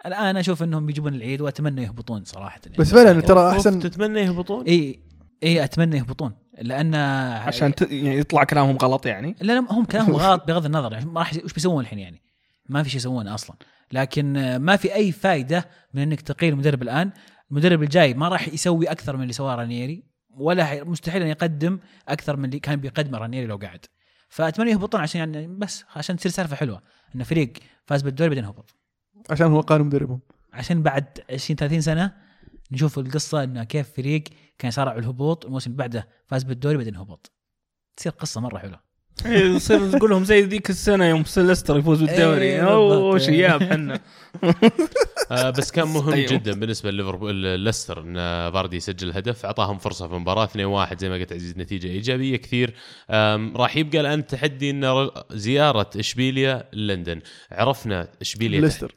الآن 0.06 0.36
أشوف 0.36 0.62
إنهم 0.62 0.86
بيجيبون 0.86 1.14
العيد 1.14 1.40
وأتمنى 1.40 1.82
يهبطون 1.82 2.24
صراحة. 2.24 2.60
يعني 2.66 2.78
بس 2.78 2.94
فعلا 2.94 3.20
ترى 3.20 3.50
احسن 3.50 3.80
تتمنى 3.80 4.20
يهبطون؟ 4.20 4.66
إي 4.66 5.00
إي 5.42 5.64
أتمنى 5.64 5.96
يهبطون. 5.96 6.32
لأن 6.58 6.94
عشان 6.94 7.74
ت... 7.74 7.82
يعني 7.82 8.18
يطلع 8.18 8.44
كلامهم 8.44 8.76
غلط 8.76 9.06
يعني. 9.06 9.36
لا 9.40 9.52
لا 9.52 9.66
هم 9.70 9.84
كلامهم 9.84 10.16
غلط 10.26 10.44
بغض 10.46 10.64
النظر. 10.64 10.92
يعني 10.92 11.04
ما 11.04 11.20
راح 11.20 11.32
وش 11.44 11.52
بيسوون 11.52 11.84
الحين 11.84 11.98
يعني؟ 11.98 12.22
ما 12.68 12.82
في 12.82 12.90
شيء 12.90 12.98
يسوونه 12.98 13.34
أصلا. 13.34 13.56
لكن 13.92 14.56
ما 14.56 14.76
في 14.76 14.94
أي 14.94 15.12
فائده 15.12 15.68
من 15.94 16.02
إنك 16.02 16.20
تقيل 16.20 16.52
المدرب 16.52 16.82
الآن. 16.82 17.10
المدرب 17.52 17.82
الجاي 17.82 18.14
ما 18.14 18.28
راح 18.28 18.48
يسوي 18.48 18.86
أكثر 18.90 19.16
من 19.16 19.22
اللي 19.22 19.32
سواه 19.32 19.54
رانيري 19.54 20.04
ولا 20.30 20.64
حي- 20.64 20.80
مستحيل 20.82 21.22
ان 21.22 21.28
يقدم 21.28 21.78
أكثر 22.08 22.36
من 22.36 22.44
اللي 22.44 22.58
كان 22.60 22.80
بيقدمه 22.80 23.18
رانيري 23.18 23.46
لو 23.46 23.56
قعد. 23.56 23.86
فأتمنى 24.28 24.70
يهبطون 24.70 25.00
عشان 25.00 25.18
يعني 25.34 25.46
بس 25.58 25.84
عشان 25.96 26.16
تصير 26.16 26.32
سالفة 26.32 26.56
حلوة 26.56 26.82
إن 27.14 27.22
فريق 27.22 27.52
فاز 27.86 28.02
بالدوري 28.02 28.28
بعدين 28.30 28.44
هبط 28.44 28.74
عشانهم 29.30 29.46
يقيلون 29.46 29.86
مدربهم. 29.86 30.20
عشان 30.52 30.82
بعد 30.82 31.18
20 31.30 31.56
30 31.56 31.80
سنة 31.80 32.16
نشوف 32.72 32.98
القصة 32.98 33.44
انه 33.44 33.64
كيف 33.64 33.92
فريق 33.96 34.24
كان 34.58 34.68
يصارع 34.68 34.94
الهبوط 34.96 35.44
الموسم 35.44 35.70
اللي 35.70 35.78
بعده 35.78 36.08
فاز 36.26 36.42
بالدوري 36.42 36.76
بعدين 36.76 36.96
هبط 36.96 37.32
تصير 37.96 38.12
قصة 38.12 38.40
مرة 38.40 38.58
حلوة. 38.58 38.80
يصير 39.26 39.90
تقول 39.90 40.10
لهم 40.10 40.24
زي 40.24 40.42
ذيك 40.42 40.70
السنة 40.70 41.04
يوم 41.04 41.24
ليستر 41.24 41.78
يفوز 41.78 42.02
بالدوري. 42.02 42.42
إيه، 42.44 42.60
أوه 42.60 43.12
بالضبط. 43.12 43.30
شياب 43.30 43.62
حنا 43.62 44.00
آه 45.30 45.50
بس 45.50 45.70
كان 45.70 45.88
مهم 45.88 46.12
أيوه. 46.12 46.26
جدا 46.32 46.52
بالنسبة 46.52 46.90
لليفربول 46.90 47.34
ليستر 47.34 48.00
إن 48.00 48.14
فاردي 48.52 48.76
يسجل 48.76 49.12
هدف 49.12 49.44
أعطاهم 49.46 49.78
فرصة 49.78 50.08
في 50.08 50.14
المباراة 50.14 50.46
2-1 50.46 50.98
زي 50.98 51.08
ما 51.08 51.14
قلت 51.14 51.32
عزيز 51.32 51.58
نتيجة 51.58 51.86
إيجابية 51.86 52.36
كثير. 52.36 52.74
راح 53.56 53.76
يبقى 53.76 54.00
الآن 54.00 54.26
تحدي 54.26 54.70
إن 54.70 55.10
زيارة 55.30 55.90
إشبيليا 55.96 56.68
لندن. 56.72 57.20
عرفنا 57.52 58.08
إشبيليا 58.20 58.60
ليستر. 58.60 58.94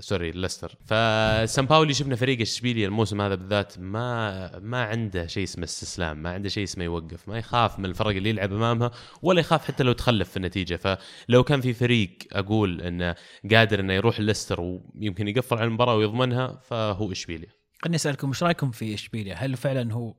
سوري 0.00 0.30
ليستر 0.30 0.76
فسان 0.84 1.66
باولي 1.66 1.94
شفنا 1.94 2.16
فريق 2.16 2.40
اشبيليا 2.40 2.86
الموسم 2.86 3.20
هذا 3.20 3.34
بالذات 3.34 3.78
ما 3.78 4.58
ما 4.58 4.84
عنده 4.84 5.26
شيء 5.26 5.44
اسمه 5.44 5.64
استسلام 5.64 6.22
ما 6.22 6.30
عنده 6.30 6.48
شيء 6.48 6.64
اسمه 6.64 6.84
يوقف 6.84 7.28
ما 7.28 7.38
يخاف 7.38 7.78
من 7.78 7.84
الفرق 7.84 8.16
اللي 8.16 8.28
يلعب 8.28 8.52
أمامها 8.52 8.90
ولا 9.22 9.40
يخاف 9.40 9.64
حتى 9.64 9.84
لو 9.84 9.92
تخلف 9.92 10.30
في 10.30 10.36
النتيجة 10.36 10.76
فلو 10.76 11.44
كان 11.44 11.60
في 11.60 11.74
فريق 11.74 12.18
أقول 12.32 12.80
إنه 12.80 13.14
قادر 13.50 13.80
إنه 13.80 13.92
يروح 13.92 14.20
ليستر 14.20 14.60
ويمكن 14.60 15.28
يقفل 15.28 15.56
على 15.56 15.64
المباراة 15.64 15.94
ويضمنها 15.94 16.60
فهو 16.62 17.12
اشبيليا 17.12 17.48
خليني 17.82 17.96
أسألكم 17.96 18.28
إيش 18.28 18.42
رأيكم 18.42 18.70
في 18.70 18.94
اشبيليا؟ 18.94 19.34
هل 19.34 19.56
فعلا 19.56 19.92
هو 19.92 20.14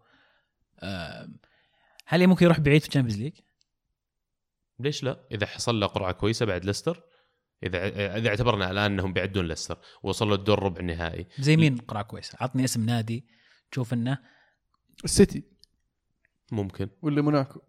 هل 2.06 2.28
ممكن 2.28 2.46
يروح 2.46 2.60
بعيد 2.60 2.82
في 2.82 2.88
ال 2.88 2.91
Champions 2.91 3.22
League؟ 3.22 3.34
ليش 4.80 5.04
لا 5.04 5.28
إذا 5.32 5.46
حصل 5.46 5.80
له 5.80 5.88
قرعة 5.88 6.12
كويسة 6.12 6.46
بعد 6.46 6.66
ليستر 6.66 7.04
إذا 7.64 7.88
إذا 8.18 8.30
اعتبرنا 8.30 8.72
الان 8.72 8.92
أنهم 8.92 9.14
بيعدون 9.14 9.48
ليستر 9.48 9.78
وصلوا 10.04 10.36
الدور 10.36 10.64
ربع 10.64 10.80
النهائي. 10.80 11.28
زي 11.40 11.58
مين؟ 11.58 11.78
قرعه 11.78 12.04
كويسه؟ 12.04 12.38
عطني 12.42 12.64
اسم 12.64 12.86
نادي 12.86 13.26
تشوف 13.72 13.94
إنه. 13.94 14.18
السيتي. 15.04 15.44
ممكن. 16.52 16.90
ولا 17.02 17.22
موناكو. 17.22 17.60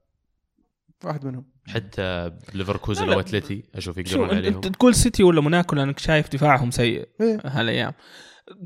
واحد 1.05 1.25
منهم. 1.27 1.45
حتى 1.69 2.33
ليفركوزن 2.55 3.07
لا. 3.07 3.17
وأتلتي 3.17 3.65
أشوف 3.75 3.95
شو 3.95 4.01
يقدرون 4.01 4.25
أنت 4.25 4.37
عليهم. 4.37 4.55
أنت 4.55 4.67
تقول 4.67 4.95
سيتي 4.95 5.23
ولا 5.23 5.41
موناكو 5.41 5.77
لأنك 5.77 5.99
شايف 5.99 6.29
دفاعهم 6.29 6.71
سيء 6.71 7.09
إيه. 7.21 7.39
هالأيام. 7.45 7.93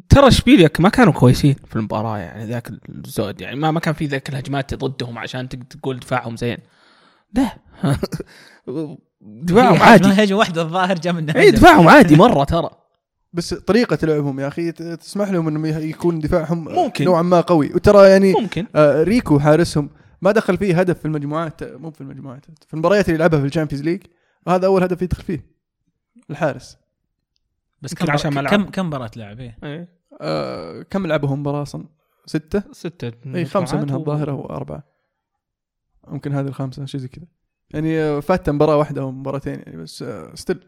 ترى 0.09 0.29
اشبيليا 0.29 0.71
ما 0.79 0.89
كانوا 0.89 1.13
كويسين 1.13 1.55
في 1.55 1.77
المباراة 1.77 2.19
يعني 2.19 2.45
ذاك 2.45 2.71
الزود 2.89 3.41
يعني. 3.41 3.57
ما 3.57 3.71
ما 3.71 3.81
كان 3.81 3.95
في 3.95 4.07
ذاك 4.07 4.29
الهجمات 4.29 4.75
ضدهم 4.75 5.19
عشان 5.19 5.49
تق- 5.49 5.65
تقول 5.71 5.99
دفاعهم 6.01 6.37
زين. 6.37 6.59
ده 7.33 7.53
دفاعهم 9.23 9.75
هي 9.77 9.81
عادي 9.83 10.09
هجمه 10.09 10.39
واحدة 10.39 10.63
الظاهر 10.63 10.95
جاء 10.99 11.13
منها 11.13 11.37
اي 11.37 11.49
هدف. 11.49 11.59
دفاعهم 11.59 11.89
عادي 11.89 12.17
مرة 12.17 12.45
ترى 12.45 12.71
بس 13.33 13.55
طريقة 13.55 14.07
لعبهم 14.07 14.41
يا 14.41 14.49
أخي 14.49 14.73
تسمح 14.73 15.31
لهم 15.31 15.49
إنهم 15.49 15.67
يكون 15.67 16.19
دفاعهم 16.19 16.65
ممكن. 16.65 17.05
نوعا 17.05 17.23
ما 17.23 17.41
قوي 17.41 17.73
وترى 17.75 18.11
يعني 18.11 18.33
ممكن 18.33 18.67
آه 18.77 19.03
ريكو 19.03 19.39
حارسهم 19.39 19.91
ما 20.23 20.33
دخل 20.33 20.57
فيه 20.57 20.81
هدف 20.81 20.99
في 20.99 21.05
المجموعات 21.05 21.65
مو 21.65 21.91
في 21.91 22.01
المجموعات 22.01 22.45
في 22.69 22.75
المباريات 22.75 23.05
اللي 23.09 23.15
يلعبها 23.15 23.41
في 23.41 23.47
ال 23.47 23.51
Champions 23.51 23.85
League 23.85 24.03
وهذا 24.47 24.67
أول 24.67 24.83
هدف 24.83 25.03
يدخل 25.03 25.23
فيه 25.23 25.45
الحارس 26.31 26.77
بس 27.83 27.95
كم 27.95 28.11
عشان 28.11 28.35
ما 28.35 28.38
لعب. 28.38 28.51
كم 28.55 28.65
كم 28.71 28.87
مباراة 28.87 29.11
لعب 29.17 29.41
إيه؟ 29.41 29.59
إيه. 29.65 29.89
آه 30.21 30.83
كم 30.83 31.07
لعبهم 31.07 31.41
مباراة 31.41 31.63
أصلا؟ 31.63 31.85
ستة؟ 32.27 32.63
ستة 32.73 33.13
اي 33.35 33.45
خمسة 33.45 33.77
مجموعات 33.77 33.85
منها 33.85 33.97
و- 33.97 34.01
الظاهر 34.01 34.31
أو 34.31 34.47
اربعه 34.47 34.85
ممكن 36.09 36.33
هذه 36.35 36.47
الخامسه 36.47 36.85
شيء 36.85 37.01
زي 37.01 37.09
كذا 37.09 37.25
يعني 37.75 37.99
آه، 38.01 38.21
فات 38.21 38.51
مباراة 38.51 38.77
واحدة 38.77 39.01
أو 39.03 39.11
مباراتين 39.11 39.55
يعني 39.67 39.77
بس 39.83 40.03
آه 40.03 40.35
still 40.35 40.59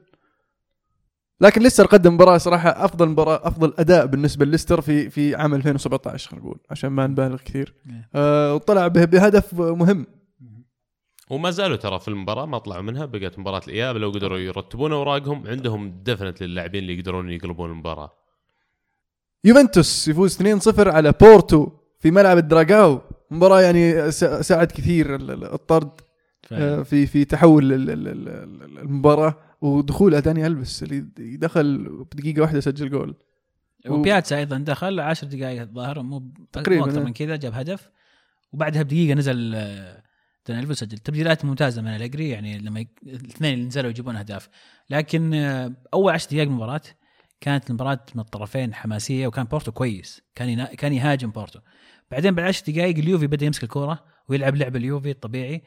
لكن 1.41 1.63
ليستر 1.63 1.87
قدم 1.87 2.15
مباراة 2.15 2.39
صراحة 2.39 2.69
أفضل 2.85 3.09
مباراة 3.09 3.41
أفضل 3.49 3.75
أداء 3.79 4.07
بالنسبة 4.07 4.45
لليستر 4.45 4.81
في 4.81 5.11
في 5.11 5.35
عام 5.35 5.55
2017 5.55 6.31
خلينا 6.31 6.45
نقول 6.45 6.59
عشان 6.71 6.91
ما 6.91 7.07
نبالغ 7.07 7.37
كثير. 7.37 7.75
إيه. 7.87 8.09
آه 8.15 8.55
وطلع 8.55 8.89
به- 8.89 9.05
بهدف 9.05 9.55
مهم. 9.55 10.07
وما 11.31 11.51
زالوا 11.51 11.77
ترى 11.77 12.01
في 12.01 12.09
المباراة 12.09 12.47
ما 12.47 12.59
طلعوا 12.59 12.83
منها 12.83 13.05
بقت 13.07 13.39
مباراة 13.39 13.61
الإياب 13.69 13.97
لو 13.97 14.11
قدروا 14.11 14.39
يرتبون 14.39 14.93
أوراقهم 14.93 15.47
عندهم 15.47 16.01
definitely 16.05 16.43
اللاعبين 16.43 16.83
اللي 16.83 16.99
يقدرون 16.99 17.31
يقلبون 17.31 17.71
المباراة. 17.71 18.13
يوفنتوس 19.45 20.09
يفوز 20.09 20.39
2-0 20.43 20.89
على 20.89 21.13
بورتو 21.21 21.69
في 22.01 22.11
ملعب 22.11 22.39
الدراغاو. 22.39 23.01
مباراة 23.31 23.61
يعني 23.61 24.11
ساعد 24.43 24.67
كثير 24.73 25.15
ال- 25.15 25.31
ال- 25.31 25.53
الطرد. 25.53 25.91
آه، 25.91 26.14
في 26.85 27.07
في 27.07 27.25
تحول 27.25 27.73
ال- 27.73 27.91
ال- 27.91 28.09
ال- 28.09 28.29
ال- 28.29 28.79
المباراة 28.79 29.35
ودخول 29.61 30.21
داني 30.21 30.47
البس 30.47 30.83
اللي 30.83 31.01
دخل 31.37 31.89
بدقيقة 32.13 32.43
واحدة 32.43 32.61
سجل 32.61 32.91
جول. 32.91 33.15
وبياتسا 33.89 34.37
أيضا 34.39 34.59
دخل 34.59 35.01
10 35.01 35.29
دقائق 35.29 35.61
الظاهر 35.61 36.03
مو 36.03 36.33
تقريباً، 36.53 36.85
أكثر 36.85 36.99
إيه. 36.99 37.05
من 37.05 37.13
كذا 37.13 37.37
جاب 37.37 37.55
هدف. 37.55 37.91
وبعدها 38.53 38.83
بدقيقة 38.83 39.15
نزل 39.15 39.53
آه، 39.55 40.03
دانيلفو 40.49 40.73
سجل. 40.73 40.99
تبديلات 40.99 41.45
ممتازة 41.45 41.83
من 41.83 41.89
الجري 41.89 42.29
يعني 42.29 42.59
لما 42.59 42.81
يك... 42.81 42.89
الاثنين 43.07 43.55
اللي 43.55 43.67
نزلوا 43.67 43.91
يجيبون 43.91 44.17
أهداف. 44.17 44.49
لكن 44.91 45.35
آه، 45.35 45.73
أول 45.95 46.13
10 46.13 46.31
دقائق 46.31 46.49
من 46.49 46.53
المباراه 46.55 46.81
كانت 47.41 47.71
المباراة 47.71 48.01
من 48.15 48.21
الطرفين 48.21 48.75
حماسية 48.75 49.27
وكان 49.27 49.45
بورتو 49.45 49.73
كويس. 49.73 50.23
كان 50.35 50.49
ينا... 50.49 50.65
كان 50.65 50.93
يهاجم 50.93 51.31
بورتو. 51.31 51.59
بعدين 52.11 52.35
بعد 52.35 52.47
10 52.47 52.73
دقائق 52.73 52.99
اليوفي 52.99 53.27
بدأ 53.27 53.47
يمسك 53.47 53.63
الكورة 53.63 54.05
ويلعب 54.29 54.57
لعب 54.57 54.77
اليوفي 54.77 55.11
الطبيعي. 55.11 55.63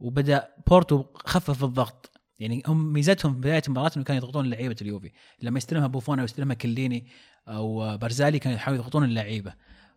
وبدأ 0.00 0.48
بورتو 0.66 1.04
خفف 1.14 1.64
الضغط. 1.64 2.10
يعني 2.38 2.62
هم 2.66 2.92
ميزتهم 2.92 3.32
في 3.34 3.38
بداية 3.40 3.62
المباراة 3.66 3.90
إنه 3.96 4.04
كانوا 4.04 4.22
يضغطون 4.22 4.50
لعيبة 4.50 4.76
اليوفي. 4.82 5.12
لما 5.42 5.58
يستلمها 5.58 5.86
بوفون 5.86 6.18
أو 6.18 6.24
يستلمها 6.24 6.54
كيليني 6.54 7.06
أو 7.48 7.96
بارزالي 7.98 8.38
كانوا 8.38 8.56
يحاولوا 8.56 8.82
يضغطون 8.82 9.04
اللعيبة. 9.04 9.54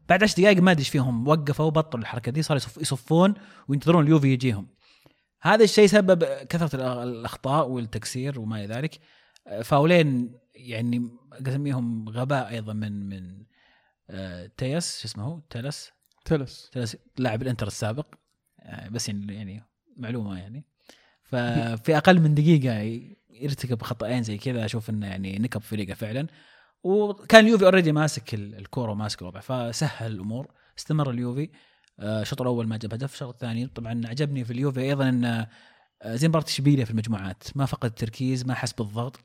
بعد 0.09 0.23
10 0.23 0.41
دقائق 0.41 0.61
ما 0.61 0.71
أدري 0.71 0.79
إيش 0.81 0.89
فيهم 0.89 1.27
وقفوا 1.27 1.65
وبطلوا 1.65 2.01
الحركة 2.01 2.31
دي 2.31 2.41
صاروا 2.41 2.61
يصف- 2.61 2.77
يصفون 2.81 3.33
وينتظرون 3.67 4.03
اليوفي 4.03 4.33
يجيهم. 4.33 4.67
هذا 5.41 5.63
الشيء 5.63 5.87
سبب 5.87 6.23
كثرة 6.23 7.03
الأخطاء 7.03 7.69
والتكسير 7.69 8.39
وما 8.39 8.65
إلى 8.65 8.73
ذلك. 8.73 8.99
فاولين 9.63 10.39
يعني 10.55 11.09
أسميهم 11.47 12.09
غباء 12.09 12.49
أيضا 12.49 12.73
من 12.73 13.09
من 13.09 13.43
آه، 14.09 14.51
تياس 14.57 14.99
شو 15.01 15.07
اسمه 15.07 15.41
تلس 15.49 15.91
تلس 16.25 16.69
تلس 16.69 16.97
لاعب 17.17 17.41
الإنتر 17.41 17.67
السابق. 17.67 18.05
آه، 18.59 18.89
بس 18.89 19.09
يعني 19.09 19.33
يعني 19.35 19.63
معلومة 19.95 20.39
يعني. 20.39 20.65
ففي 21.23 21.95
أقل 21.97 22.19
من 22.19 22.33
دقيقة 22.35 23.01
يرتكب 23.29 23.81
خطأين 23.81 24.23
زي 24.23 24.37
كذا 24.37 24.65
أشوف 24.65 24.89
إنه 24.89 25.07
يعني 25.07 25.39
نكب 25.39 25.61
فريقه 25.61 25.93
فعلا. 25.93 26.27
وكان 26.83 27.45
اليوفي 27.45 27.65
already 27.65 27.91
ماسك 27.91 28.33
ال- 28.33 28.55
الكورة 28.55 28.91
وماسك 28.91 29.21
الوضع 29.21 29.39
فسهل 29.39 30.11
الأمور 30.11 30.47
استمر 30.77 31.09
اليوفي. 31.09 31.49
آه، 31.99 32.21
الشوط 32.21 32.41
الأول 32.41 32.67
ما 32.67 32.77
جاب 32.77 32.93
هدف 32.93 33.13
الشوط 33.13 33.33
الثاني 33.33 33.67
طبعا 33.67 34.01
عجبني 34.05 34.45
في 34.45 34.53
اليوفي. 34.53 34.81
أيضا 34.81 35.09
انه 35.09 35.47
آه، 36.01 36.15
زي 36.15 36.27
مباراه 36.27 36.45
اشبيليا 36.45 36.85
في 36.85 36.91
المجموعات 36.91 37.43
ما 37.55 37.65
فقد 37.65 37.89
التركيز 37.89 38.45
ما 38.45 38.53
حس 38.53 38.73
بالضغط. 38.73 39.19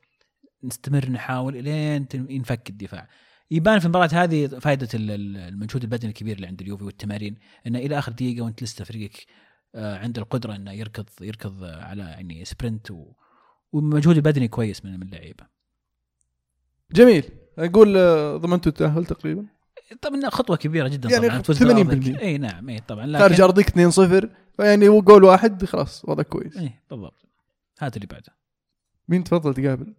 نستمر 0.64 1.10
نحاول 1.10 1.56
إلين 1.56 2.06
ينفك 2.14 2.70
الدفاع. 2.70 3.08
يبان 3.50 3.78
في 3.78 3.84
المباراة 3.84 4.08
هذه 4.12 4.46
فائده 4.46 4.88
ال- 4.94 5.10
ال- 5.10 5.36
المجهود 5.36 5.82
البدني 5.82 6.08
الكبير 6.10 6.36
اللي 6.36 6.46
عند 6.46 6.60
اليوفي 6.62 6.84
والتمارين. 6.84 7.36
إنه 7.66 7.78
إلى 7.78 7.98
آخر 7.98 8.12
دقيقة 8.12 8.42
وأنت 8.42 8.62
لسه 8.62 8.84
فريقك 8.84 9.26
عنده 9.74 10.22
القدرة 10.22 10.56
إنه 10.56 10.72
يركض 10.72 11.08
يركض 11.20 11.64
آه، 11.64 11.82
على 11.82 12.02
يعني 12.02 12.44
sprint 12.44 12.90
و 12.90 13.12
والمجهود 13.72 14.16
البدني 14.16 14.48
كويس 14.48 14.84
من 14.84 15.02
اللعيبة. 15.02 15.46
جميل. 16.92 17.24
أقول 17.58 17.96
آه، 17.96 18.36
ضمنتوا 18.36 18.72
التأهل 18.72 19.06
تقريبا؟ 19.06 19.46
طبعا 20.02 20.30
خطوة 20.30 20.56
كبيرة 20.56 20.88
جدا 20.88 21.10
يعني 21.10 21.28
طبعا. 21.28 21.40
تفوز 21.40 21.58
80%. 21.58 21.64
بأرضك. 21.64 22.20
إي 22.20 22.38
نعم 22.38 22.68
إي 22.68 22.78
طبعا. 22.80 23.06
لكن 23.06 23.18
خارج 23.18 23.40
ارضك 23.40 23.70
2-0 23.70 24.28
فيعني 24.56 24.88
هو 24.88 25.02
جول 25.02 25.24
واحد 25.24 25.64
خلاص 25.64 26.04
وضع 26.04 26.22
كويس. 26.22 26.56
إي 26.56 26.72
بالضبط. 26.90 27.26
هات 27.80 27.96
اللي 27.96 28.06
بعده. 28.06 28.32
مين 29.08 29.24
تفضل 29.24 29.54
تقابل؟ 29.54 29.94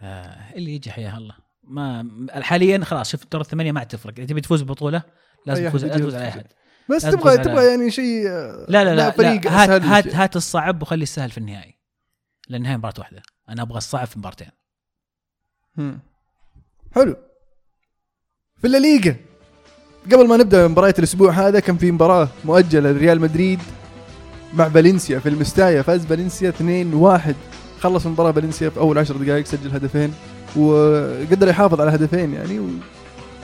آه 0.00 0.54
اللي 0.54 0.74
يجي 0.74 0.90
حياه 0.90 1.18
الله. 1.18 1.34
ما 1.64 2.10
حاليا 2.30 2.84
خلاص 2.84 3.10
شوف 3.10 3.26
دور 3.32 3.40
الثمانية 3.40 3.72
ما 3.72 3.80
عاد 3.80 3.88
تفرق. 3.88 4.14
إذا 4.18 4.26
تبي 4.26 4.40
تفوز 4.40 4.62
ببطولة 4.62 5.02
لازم 5.46 5.68
تفوز 5.68 5.84
يجي 5.84 5.98
تفوز 5.98 6.14
على. 6.14 6.28
أحد. 6.28 6.46
بس 6.90 7.02
تبغى 7.02 7.38
تبغى 7.38 7.66
يعني 7.66 7.90
شيء 7.90 8.28
آه، 8.28 8.66
لا 8.68 8.84
لا 8.84 8.90
لا, 8.90 8.94
لا 8.94 9.10
فريق 9.10 9.46
هات 9.46 9.70
أسهل 9.70 9.82
هات 9.82 10.04
شيء. 10.04 10.16
هات 10.16 10.36
الصعب 10.36 10.82
وخلي 10.82 11.02
السهل 11.02 11.30
في 11.30 11.38
النهائي. 11.38 11.74
لأن 12.48 12.56
النهائي 12.56 12.78
مباراة 12.78 12.94
واحدة. 12.98 13.22
أنا 13.48 13.62
أبغى 13.62 13.78
الصعب 13.78 14.06
في 14.06 14.18
مبارتين. 14.18 14.48
مم. 15.76 16.00
حلو. 16.94 17.16
في 18.56 18.66
الليغا 18.66 19.16
قبل 20.12 20.28
ما 20.28 20.36
نبدأ 20.36 20.68
مباريات 20.68 20.98
الأسبوع 20.98 21.32
هذا 21.32 21.60
كان 21.60 21.76
في 21.78 21.92
مباراة 21.92 22.28
مؤجلة 22.44 22.92
لريال 22.92 23.20
مدريد 23.20 23.60
مع 24.54 24.68
فالنسيا 24.68 25.18
في 25.18 25.28
المستايا. 25.28 25.82
فاز 25.82 26.06
فالنسيا 26.06 26.50
2-1 26.50 27.34
خلص 27.80 28.06
المباراة 28.06 28.32
فالنسيا 28.32 28.70
في 28.70 28.80
أول 28.80 28.98
10 28.98 29.16
دقائق 29.16 29.46
سجل 29.46 29.70
هدفين. 29.70 30.14
وقدر 30.56 31.48
يحافظ 31.48 31.80
على 31.80 31.90
هدفين 31.90 32.34
يعني 32.34 32.60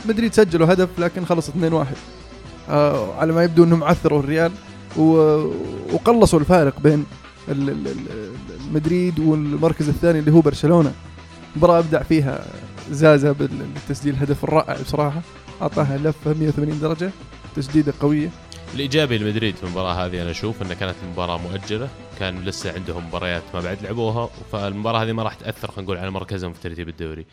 مدريد 0.05 0.35
سجلوا 0.35 0.73
هدف 0.73 0.99
لكن 0.99 1.25
خلص 1.25 1.51
2-1 1.51 1.53
آه 1.55 1.87
على 3.19 3.33
ما 3.33 3.45
يبدو 3.45 3.65
إنهم 3.65 3.85
عثروا 3.85 4.21
الريال 4.21 4.53
وقلصوا 5.93 6.39
الفارق 6.39 6.81
بين 6.81 7.07
مدريد 8.73 9.19
والمركز 9.19 9.89
الثاني 9.89 10.19
اللي 10.19 10.33
هو 10.33 10.41
برشلونة. 10.41 10.93
مباراة 11.57 11.79
أبدع 11.79 12.03
فيها 12.03 12.47
زازا 12.91 13.33
بالتسجيل 13.33 14.15
الهدف 14.15 14.45
الرائع 14.45 14.77
بصراحة. 14.83 15.21
أعطاها 15.63 15.99
لفه 15.99 16.35
180 16.35 16.81
درجة 16.81 17.11
تسديدة 17.57 17.93
قوية. 18.01 18.31
الإيجابي 18.75 19.19
لمدريد 19.19 19.57
في 19.57 19.65
المباراة 19.65 20.07
هذه 20.07 20.23
أنا 20.23 20.31
أشوف 20.31 20.63
انها 20.63 20.75
كانت 20.75 20.95
المباراه 21.05 21.39
مؤجلة 21.39 21.89
كان 22.19 22.45
لسه 22.45 22.73
عندهم 22.73 23.07
مباريات 23.07 23.43
ما 23.55 23.61
بعد 23.61 23.83
لعبوها 23.83 24.31
فالمباراة 24.53 25.03
هذه 25.03 25.13
ما 25.13 25.23
راح 25.23 25.35
تأثر 25.35 25.71
خلينا 25.71 25.83
نقول 25.83 25.97
على 25.97 26.11
مركزهم 26.11 26.53
في 26.53 26.61
ترتيب 26.61 26.89
الدوري. 26.89 27.27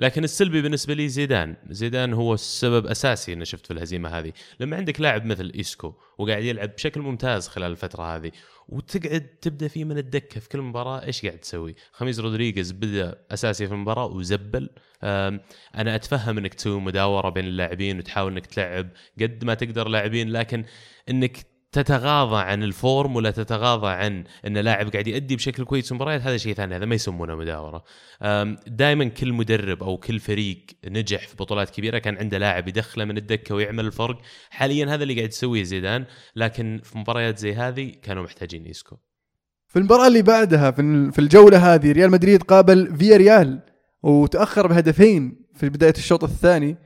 لكن 0.00 0.24
السلبي 0.24 0.62
بالنسبة 0.62 0.94
لي 0.94 1.08
زيدان. 1.08 1.56
زيدان 1.70 2.12
هو 2.12 2.34
السبب 2.34 2.86
أساسي 2.86 3.32
إني 3.32 3.44
شفت 3.44 3.66
في 3.66 3.72
الهزيمة 3.72 4.08
هذه. 4.08 4.32
لما 4.60 4.76
عندك 4.76 5.00
لاعب 5.00 5.24
مثل 5.24 5.52
إيسكو 5.54 5.94
وقاعد 6.18 6.44
يلعب 6.44 6.74
بشكل 6.74 7.00
ممتاز 7.00 7.48
خلال 7.48 7.70
الفترة 7.70 8.16
هذه 8.16 8.30
وتقعد 8.68 9.26
تبدأ 9.40 9.68
فيه 9.68 9.84
من 9.84 9.98
الدكة 9.98 10.40
في 10.40 10.48
كل 10.48 10.60
مباراة 10.60 11.04
إيش 11.04 11.26
قاعد 11.26 11.38
تسوي؟ 11.38 11.74
خميس 11.92 12.20
رودريغيز 12.20 12.72
بدأ 12.72 13.18
أساسي 13.30 13.66
في 13.66 13.74
المباراة 13.74 14.06
وزبل. 14.06 14.70
أنا 15.02 15.94
أتفهم 15.94 16.38
إنك 16.38 16.54
تسوي 16.54 16.80
مداورة 16.80 17.28
بين 17.28 17.44
اللاعبين 17.44 17.98
وتحاول 17.98 18.32
إنك 18.32 18.46
تلعب 18.46 18.88
قد 19.20 19.44
ما 19.44 19.54
تقدر 19.54 19.88
لاعبين 19.88 20.30
لكن 20.30 20.64
إنك 21.08 21.49
تتغاضى 21.72 22.42
عن 22.42 22.62
ال 22.62 22.73
form 22.73 23.16
ولا 23.16 23.30
تتغاضى 23.30 23.88
عن 23.88 24.24
إن 24.46 24.58
لاعب 24.58 24.92
قاعد 24.92 25.06
يؤدي 25.06 25.36
بشكل 25.36 25.64
كويس 25.64 25.84
في 25.86 25.92
المباريات 25.92 26.22
هذا 26.22 26.36
شيء 26.36 26.54
ثاني 26.54 26.76
هذا 26.76 26.84
ما 26.84 26.94
يسمونه 26.94 27.34
مداورة. 27.34 27.84
دائما 28.66 29.04
كل 29.04 29.32
مدرب 29.32 29.82
أو 29.82 29.96
كل 29.96 30.20
فريق 30.20 30.66
نجح 30.84 31.28
في 31.28 31.36
بطولات 31.36 31.70
كبيرة 31.70 31.98
كان 31.98 32.16
عنده 32.18 32.38
لاعب 32.38 32.68
يدخله 32.68 33.04
من 33.04 33.16
الدكة 33.16 33.54
ويعمل 33.54 33.86
الفرق. 33.86 34.20
حاليا 34.50 34.94
هذا 34.94 35.02
اللي 35.02 35.14
قاعد 35.14 35.28
يسويه 35.28 35.62
زيدان 35.62 36.04
لكن 36.36 36.80
في 36.84 36.98
مباريات 36.98 37.38
زي 37.38 37.54
هذه 37.54 37.92
كانوا 38.02 38.22
محتاجين 38.22 38.64
ايسكو 38.64 38.96
في 39.66 39.78
المباراة 39.78 40.06
اللي 40.06 40.22
بعدها 40.22 40.70
في 41.10 41.18
الجولة 41.18 41.74
هذه 41.74 41.92
ريال 41.92 42.10
مدريد 42.10 42.42
قابل 42.42 42.96
فيا 42.96 43.16
ريال 43.16 43.62
وتأخر 44.02 44.66
بهدفين 44.66 45.46
في 45.54 45.68
بداية 45.68 45.94
الشوط 45.96 46.24
الثاني. 46.24 46.76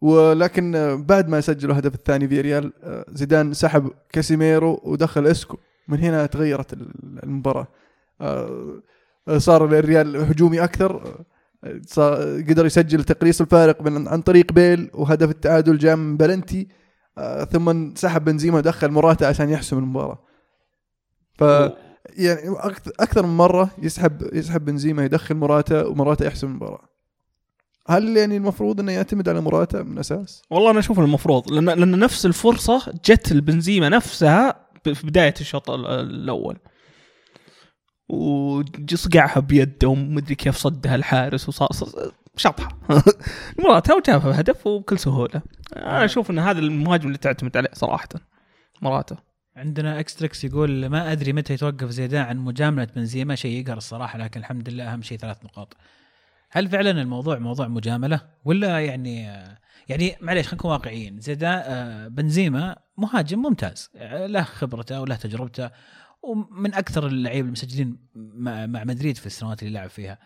ولكن 0.00 0.74
آه، 0.74 0.94
بعد 0.94 1.28
ما 1.28 1.40
سجلوا 1.40 1.72
الهدف 1.72 1.94
الثاني 1.94 2.28
فيا 2.28 2.40
ريال 2.42 2.72
آه، 2.82 3.04
زيدان 3.12 3.52
سحب 3.54 3.90
كاسيميرو 4.12 4.80
ودخل 4.84 5.26
إسكو. 5.26 5.56
من 5.88 5.98
هنا 5.98 6.26
تغيرت 6.26 6.72
ال- 6.72 7.20
المباراة. 7.22 7.66
آه، 8.20 8.80
صار 9.36 9.64
الريال 9.64 10.16
هجومي 10.16 10.64
أكثر. 10.64 11.24
قدر 12.48 12.66
يسجل 12.66 13.04
تقليص 13.04 13.40
الفارق 13.40 13.82
من 13.82 14.08
عن 14.08 14.22
طريق 14.22 14.52
بيل 14.52 14.90
وهدف 14.94 15.30
التعادل 15.30 15.78
جاء 15.78 15.96
من 15.96 16.16
بلنتي 16.16 16.68
ثم 17.52 17.94
سحب 17.94 18.24
بنزيما 18.24 18.58
ودخل 18.58 18.90
موراتا 18.90 19.24
عشان 19.24 19.48
يحسم 19.50 19.78
المباراة. 19.78 20.18
ف 21.34 21.40
يعني 22.16 22.40
أكثر 23.00 23.26
من 23.26 23.36
مرة 23.36 23.70
يسحب 23.82 24.22
يسحب 24.32 24.64
بنزيما 24.64 25.04
يدخل 25.04 25.34
موراتا 25.34 25.84
ومراتا 25.86 26.26
يحسم 26.26 26.46
المباراة. 26.46 26.88
هل 27.90 28.16
يعني 28.16 28.36
المفروض 28.36 28.80
إنه 28.80 28.92
يعتمد 28.92 29.28
على 29.28 29.40
موراتا 29.40 29.82
من 29.82 29.98
أساس؟ 29.98 30.42
والله 30.50 30.70
أنا 30.70 30.78
أشوف 30.78 30.98
المفروض 31.00 31.52
لأن 31.52 31.64
لأن 31.64 31.98
نفس 31.98 32.26
الفرصة 32.26 32.92
جت 33.04 33.32
البنزيمة 33.32 33.88
نفسها 33.88 34.66
ب- 34.86 34.92
في 34.92 35.06
بداية 35.06 35.34
الشوط 35.40 35.70
ال- 35.70 35.86
الأول 35.86 36.56
وصقعها 38.08 39.40
بيده 39.40 39.88
ومدري 39.88 40.34
كيف 40.34 40.56
صدها 40.56 40.94
الحارس 40.94 41.48
وصار 41.48 41.68
صار- 41.72 42.12
شطحه 42.36 42.68
مراته 43.64 43.96
وجابها 43.96 44.40
هدف 44.40 44.66
وبكل 44.66 44.98
سهولة 44.98 45.42
أنا 45.76 46.04
أشوف 46.04 46.30
إن 46.30 46.38
هذا 46.38 46.58
المهاجم 46.58 47.06
اللي 47.06 47.18
تعتمد 47.18 47.56
عليه 47.56 47.70
صراحة 47.72 48.08
مراته 48.82 49.16
عندنا 49.56 50.00
إكستريكس 50.00 50.44
يقول 50.44 50.86
ما 50.86 51.12
أدري 51.12 51.32
متى 51.32 51.52
يتوقف 51.54 51.88
زيدان 51.90 52.22
عن 52.26 52.36
مجاملة 52.38 52.88
بنزيما 52.96 53.34
شيء 53.34 53.60
يقهر 53.60 53.76
الصراحة 53.76 54.18
لكن 54.18 54.40
الحمد 54.40 54.68
لله 54.68 54.92
أهم 54.92 55.02
شيء 55.02 55.18
ثلاث 55.18 55.44
نقاط. 55.44 55.76
هل 56.50 56.68
فعلا 56.68 56.90
الموضوع 56.90 57.38
موضوع 57.38 57.68
مجاملة؟ 57.68 58.20
ولا 58.44 58.80
يعني 58.80 59.22
يعني 59.88 60.16
معليش 60.20 60.46
خلينا 60.46 60.56
نكون 60.56 60.70
واقعيين. 60.70 61.20
زيدان 61.20 61.62
آه، 61.64 62.08
بنزيما 62.08 62.76
مهاجم 62.96 63.38
ممتاز. 63.38 63.90
آه، 63.96 64.26
له 64.26 64.42
خبرته 64.42 65.00
وله 65.00 65.16
تجربته 65.16 65.70
ومن 66.22 66.74
أكثر 66.74 67.06
اللعيبة 67.06 67.46
المسجلين 67.46 67.96
مع 68.14 68.84
مدريد 68.84 69.16
في 69.16 69.26
السنوات 69.26 69.62
اللي 69.62 69.74
لعب 69.74 69.90
فيها. 69.90 70.18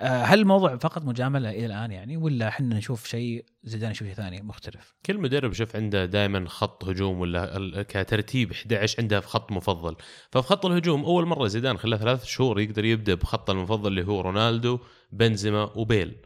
آه، 0.00 0.22
هل 0.22 0.40
الموضوع 0.40 0.76
فقط 0.76 1.04
مجاملة 1.04 1.50
إلى 1.50 1.66
الآن 1.66 1.92
يعني 1.92 2.16
ولا 2.16 2.48
إحنا 2.48 2.76
نشوف 2.76 3.06
شيء 3.06 3.44
زيدان 3.64 3.90
يشوف 3.90 4.06
شيء 4.06 4.16
ثاني 4.16 4.42
مختلف؟ 4.42 4.94
كل 5.06 5.18
مدرب 5.18 5.52
شوف 5.52 5.76
عنده 5.76 6.04
دائما 6.04 6.48
خط 6.48 6.84
هجوم 6.84 7.20
ولا 7.20 7.82
كترتيب 7.88 8.52
11 8.52 9.02
عنده 9.02 9.20
خط 9.20 9.52
مفضل 9.52 9.96
ففي 10.30 10.48
خط 10.48 10.66
الهجوم 10.66 11.04
أول 11.04 11.26
مرة 11.26 11.46
زيدان 11.46 11.78
خلال 11.78 11.98
ثلاث 11.98 12.24
شهور 12.24 12.60
يقدر 12.60 12.84
يبدأ 12.84 13.14
بخط 13.14 13.50
المفضل 13.50 13.90
اللي 13.90 14.06
هو 14.06 14.20
رونالدو 14.20 14.78
بنزيما 15.12 15.62
وبيل 15.74 16.16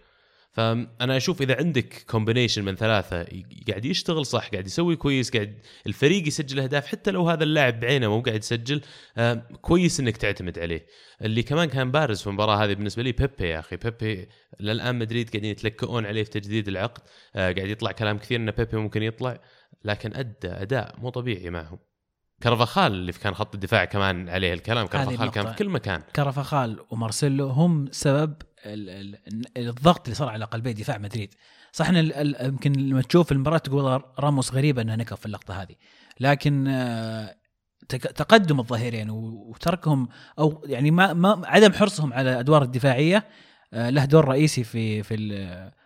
فأنا 0.53 1.17
أشوف 1.17 1.43
إذا 1.43 1.57
عندك 1.57 2.05
combination 2.11 2.65
من 2.65 2.77
ثلاثة 2.77 3.27
قاعد 3.69 3.85
يشتغل 3.85 4.27
صح 4.27 4.49
قاعد 4.49 4.67
يسوي 4.67 4.97
كويس 4.97 5.31
قاعد 5.31 5.59
الفريق 5.87 6.27
يسجل 6.27 6.61
أهداف 6.61 6.87
حتى 6.87 7.11
لو 7.11 7.29
هذا 7.29 7.45
اللاعب 7.45 7.81
بعينه 7.81 8.09
مو 8.09 8.21
قاعد 8.21 8.39
يسجل 8.39 8.81
آه 9.17 9.35
كويس 9.61 10.01
إنك 10.01 10.17
تعتمد 10.17 10.59
عليه. 10.59 10.87
اللي 11.23 11.43
كمان 11.43 11.69
كان 11.69 11.91
بارز 11.91 12.21
في 12.21 12.27
المباراة 12.27 12.65
هذه 12.65 12.75
بالنسبة 12.75 13.03
لي 13.03 13.13
بيبي 13.13 13.49
يا 13.49 13.59
أخي. 13.59 13.77
بيبي 13.77 14.29
للآن 14.61 14.99
مدريد 14.99 15.31
قاعدين 15.31 15.51
يتلكؤون 15.51 16.07
عليه 16.07 16.23
في 16.25 16.31
تجديد 16.31 16.69
العقد. 16.69 17.03
آه 17.37 17.53
قاعد 17.53 17.69
يطلع 17.69 17.93
كلام 17.93 18.19
كثير 18.19 18.41
إن 18.41 18.51
بيبي 18.51 18.77
ممكن 18.77 19.03
يطلع 19.03 19.41
لكن 19.85 20.15
ادى 20.15 20.49
أداء 20.49 20.95
مو 20.99 21.11
طبيعي 21.11 21.51
معهم 21.51 21.79
كرفخال 22.43 22.93
اللي 22.93 23.13
كان 23.13 23.35
خط 23.35 23.55
الدفاع 23.55 23.85
كمان 23.85 24.29
عليه 24.29 24.53
الكلام 24.53 24.87
كرفخال 24.87 25.31
كان. 25.31 25.47
في 25.47 25.55
كل 25.55 25.69
مكان. 25.69 26.03
كارفاخال 26.15 26.81
ومارسيلو 26.91 27.49
هم 27.49 27.89
سبب 27.91 28.35
الضغط 29.57 30.05
اللي 30.05 30.15
صار 30.15 30.29
على 30.29 30.45
قلبي 30.45 30.73
دفاع 30.73 30.99
مدريد. 30.99 31.35
صح 31.73 31.89
إن 31.89 32.35
يمكن 32.41 32.73
لما 32.73 33.03
تشوف 33.03 33.33
المباراة 33.33 33.59
تقول 33.59 34.03
راموس 34.19 34.55
غريبه 34.55 34.83
إنه 34.83 34.95
نكف 34.95 35.21
في 35.21 35.27
اللقطة 35.27 35.63
هذه. 35.63 35.75
لكن 36.21 36.69
آه، 36.69 37.37
تقدم 37.89 38.61
الظهيرين 38.61 39.11
وتركهم 39.11 40.09
أو 40.39 40.65
يعني 40.67 40.91
ما, 40.91 41.13
ما 41.13 41.43
عدم 41.45 41.73
حرصهم 41.73 42.13
على 42.13 42.33
الادوار 42.33 42.63
الدفاعية 42.63 43.25
آه، 43.73 43.91
له 43.91 44.05
دور 44.05 44.29
رئيسي 44.29 44.65
في 44.65 45.03
في 45.03 45.15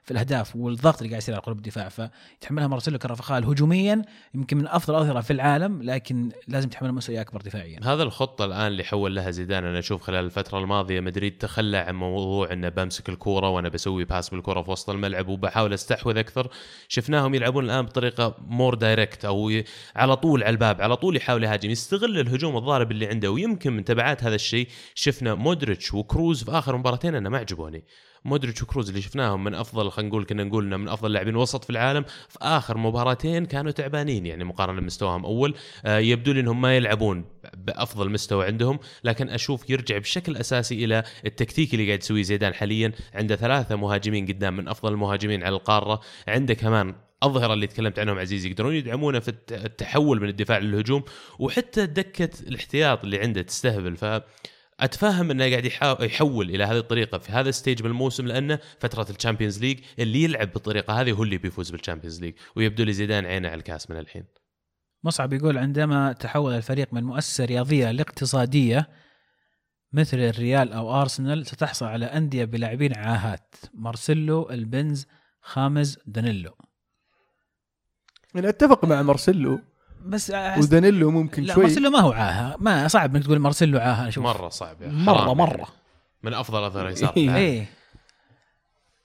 في 0.06 0.12
الأهداف 0.12 0.56
والضغط 0.56 0.96
اللي 0.96 1.08
قاعد 1.08 1.22
يصير 1.22 1.34
على 1.34 1.42
قلوب 1.42 1.58
الدفاع 1.58 1.88
فيتحملها 1.88 2.66
مارسيلو 2.66 2.98
كارفاخال 2.98 3.44
هجوميا 3.44 4.02
يمكن 4.34 4.56
من 4.56 4.66
أفضل 4.66 4.94
الاظهره 4.94 5.20
في 5.20 5.32
العالم 5.32 5.82
لكن 5.82 6.28
لازم 6.48 6.68
يتحمل 6.68 6.92
مسؤولية 6.92 7.20
أكبر 7.20 7.40
دفاعيا. 7.40 7.80
هذا 7.84 8.02
الخطة 8.02 8.44
الآن 8.44 8.66
اللي 8.66 8.84
حول 8.84 9.14
لها 9.14 9.30
زيدان. 9.30 9.64
أنا 9.64 9.78
أشوف 9.78 10.02
خلال 10.02 10.24
الفترة 10.24 10.58
الماضية 10.58 11.00
مدريد 11.00 11.38
تخلى 11.38 11.76
عن 11.76 11.94
موضوع 11.94 12.52
إنه 12.52 12.68
بمسك 12.68 13.08
الكورة 13.08 13.48
وأنا 13.48 13.68
بسوي 13.68 14.04
pass 14.04 14.28
بالكوره 14.28 14.62
في 14.62 14.70
وسط 14.70 14.90
الملعب 14.90 15.28
وبحاول 15.28 15.72
أستحوذ 15.72 16.18
أكثر. 16.18 16.48
شفناهم 16.88 17.34
يلعبون 17.34 17.64
الآن 17.64 17.84
بطريقة 17.84 18.36
more 18.48 18.74
direct 18.74 19.24
أو 19.24 19.52
على 19.96 20.16
طول 20.16 20.42
على 20.42 20.50
الباب 20.50 20.82
على 20.82 20.96
طول 20.96 21.16
يحاول 21.16 21.44
يهاجم 21.44 21.70
يستغل 21.70 22.20
الهجوم 22.20 22.56
الضارب 22.56 22.90
اللي 22.90 23.06
عنده. 23.06 23.30
ويمكن 23.30 23.72
من 23.72 23.84
تبعات 23.84 24.24
هذا 24.24 24.34
الشيء 24.34 24.68
شفنا 24.94 25.34
مودريتش 25.34 25.94
وكروز 25.94 26.44
في 26.44 26.50
آخر 26.50 26.76
مباراتين 26.76 27.14
أنا 27.14 27.28
ما 27.28 27.38
عجبوني 27.38 27.84
مودريتش 28.26 28.62
وكروز 28.62 28.88
اللي 28.88 29.02
شفناهم 29.02 29.44
من 29.44 29.54
أفضل 29.54 29.86
خلينا 29.96 30.08
نقول 30.10 30.24
كنا 30.24 30.44
نقول 30.44 30.64
إنه 30.66 30.76
من 30.76 30.88
أفضل 30.88 31.12
لاعبين 31.12 31.32
الوسط 31.34 31.64
في 31.64 31.70
العالم. 31.70 32.02
في 32.28 32.38
آخر 32.42 32.78
مباراتين 32.78 33.46
كانوا 33.46 33.70
تعبانين 33.72 34.26
يعني 34.26 34.44
مقارنة 34.44 34.80
بمستواهم 34.80 35.24
أول. 35.24 35.54
آه، 35.86 35.98
يبدو 35.98 36.32
لي 36.32 36.40
إنهم 36.40 36.60
ما 36.60 36.76
يلعبون 36.76 37.24
بأفضل 37.56 38.10
مستوى 38.10 38.46
عندهم 38.46 38.78
لكن 39.04 39.28
أشوف 39.28 39.70
يرجع 39.70 39.98
بشكل 39.98 40.36
أساسي 40.36 40.84
إلى 40.84 41.02
التكتيك 41.26 41.74
اللي 41.74 41.86
قاعد 41.86 41.98
يسويه 42.02 42.22
زيدان 42.22 42.54
حاليا. 42.54 42.92
عنده 43.14 43.36
ثلاثة 43.36 43.76
مهاجمين 43.76 44.26
قدام 44.26 44.56
من 44.56 44.68
أفضل 44.68 44.92
المهاجمين 44.92 45.44
على 45.44 45.56
القارة. 45.56 46.00
عنده 46.28 46.54
كمان 46.54 46.94
أظهرة 47.22 47.52
اللي 47.54 47.66
تكلمت 47.66 47.98
عنهم 47.98 48.18
عزيز 48.18 48.46
يقدرون 48.46 48.74
يدعمونه 48.74 49.18
في 49.18 49.28
الت- 49.28 49.52
التحول 49.52 50.22
من 50.22 50.28
الدفاع 50.28 50.58
للهجوم. 50.58 51.02
وحتى 51.38 51.86
دكة 51.86 52.30
الاحتياط 52.48 53.04
اللي 53.04 53.18
عنده 53.20 53.42
تستهبل 53.42 53.96
ف 53.96 54.04
أتفهم 54.80 55.30
إنه 55.30 55.50
قاعد 55.50 55.64
يحول 56.00 56.50
إلى 56.50 56.64
هذه 56.64 56.78
الطريقة 56.78 57.18
في 57.18 57.32
هذا 57.32 57.48
ال 57.48 57.54
stage 57.54 57.82
من 57.82 57.90
الموسم 57.90 58.26
لأنه 58.26 58.58
فترة 58.80 59.06
ال 59.10 59.15
Champions 59.15 59.60
League 59.60 59.80
اللي 59.98 60.22
يلعب 60.22 60.52
بالطريقة 60.52 61.00
هذه 61.00 61.12
هو 61.12 61.22
اللي 61.22 61.38
بيفوز 61.38 61.70
بال 61.70 61.80
Champions 61.80 62.20
League 62.20 62.34
ويبدو 62.56 62.84
لي 62.84 62.92
زيدان 62.92 63.26
عينه 63.26 63.48
على 63.48 63.58
الكاس 63.58 63.90
من 63.90 63.98
الحين. 63.98 64.24
مصعب 65.04 65.32
يقول 65.32 65.58
عندما 65.58 66.12
تحول 66.12 66.52
الفريق 66.52 66.94
من 66.94 67.04
مؤسسة 67.04 67.44
رياضية 67.44 67.90
لاقتصادية 67.90 68.88
مثل 69.92 70.18
الريال 70.18 70.72
أو 70.72 71.00
أرسنال 71.00 71.46
ستحصل 71.46 71.86
على 71.86 72.06
أندية 72.06 72.44
بلاعبين 72.44 72.96
عاهات 72.96 73.54
مارسيلو 73.74 74.50
البنز 74.50 75.06
خامز 75.40 75.98
دانيلو. 76.06 76.54
يعني 78.34 78.48
أتفق 78.48 78.84
مع 78.84 79.02
مارسيلو. 79.02 79.60
بس 80.04 80.32
أحس- 80.32 80.58
ودانيلو 80.58 81.10
ممكن 81.10 81.42
لا 81.42 81.54
شوي. 81.54 81.62
مارسيلو 81.64 81.90
ما 81.90 81.98
هو 82.00 82.12
عاهة 82.12 82.56
ما 82.58 82.88
صعب 82.88 83.16
إنك 83.16 83.24
تقول 83.24 83.38
مارسيلو 83.38 83.78
عاهة 83.78 84.08
أشوف 84.08 84.24
مرة 84.24 84.48
صعب 84.48 84.82
يا. 84.82 84.88
مرة 84.88 85.34
مرة. 85.34 85.56
يعني. 85.56 85.70
من 86.22 86.34
أفضل 86.34 86.64
اظهر 86.64 86.88
يسار 86.90 87.08
في 87.12 87.16
إيه. 87.20 87.24
العالم. 87.28 87.44
إيه. 87.44 87.66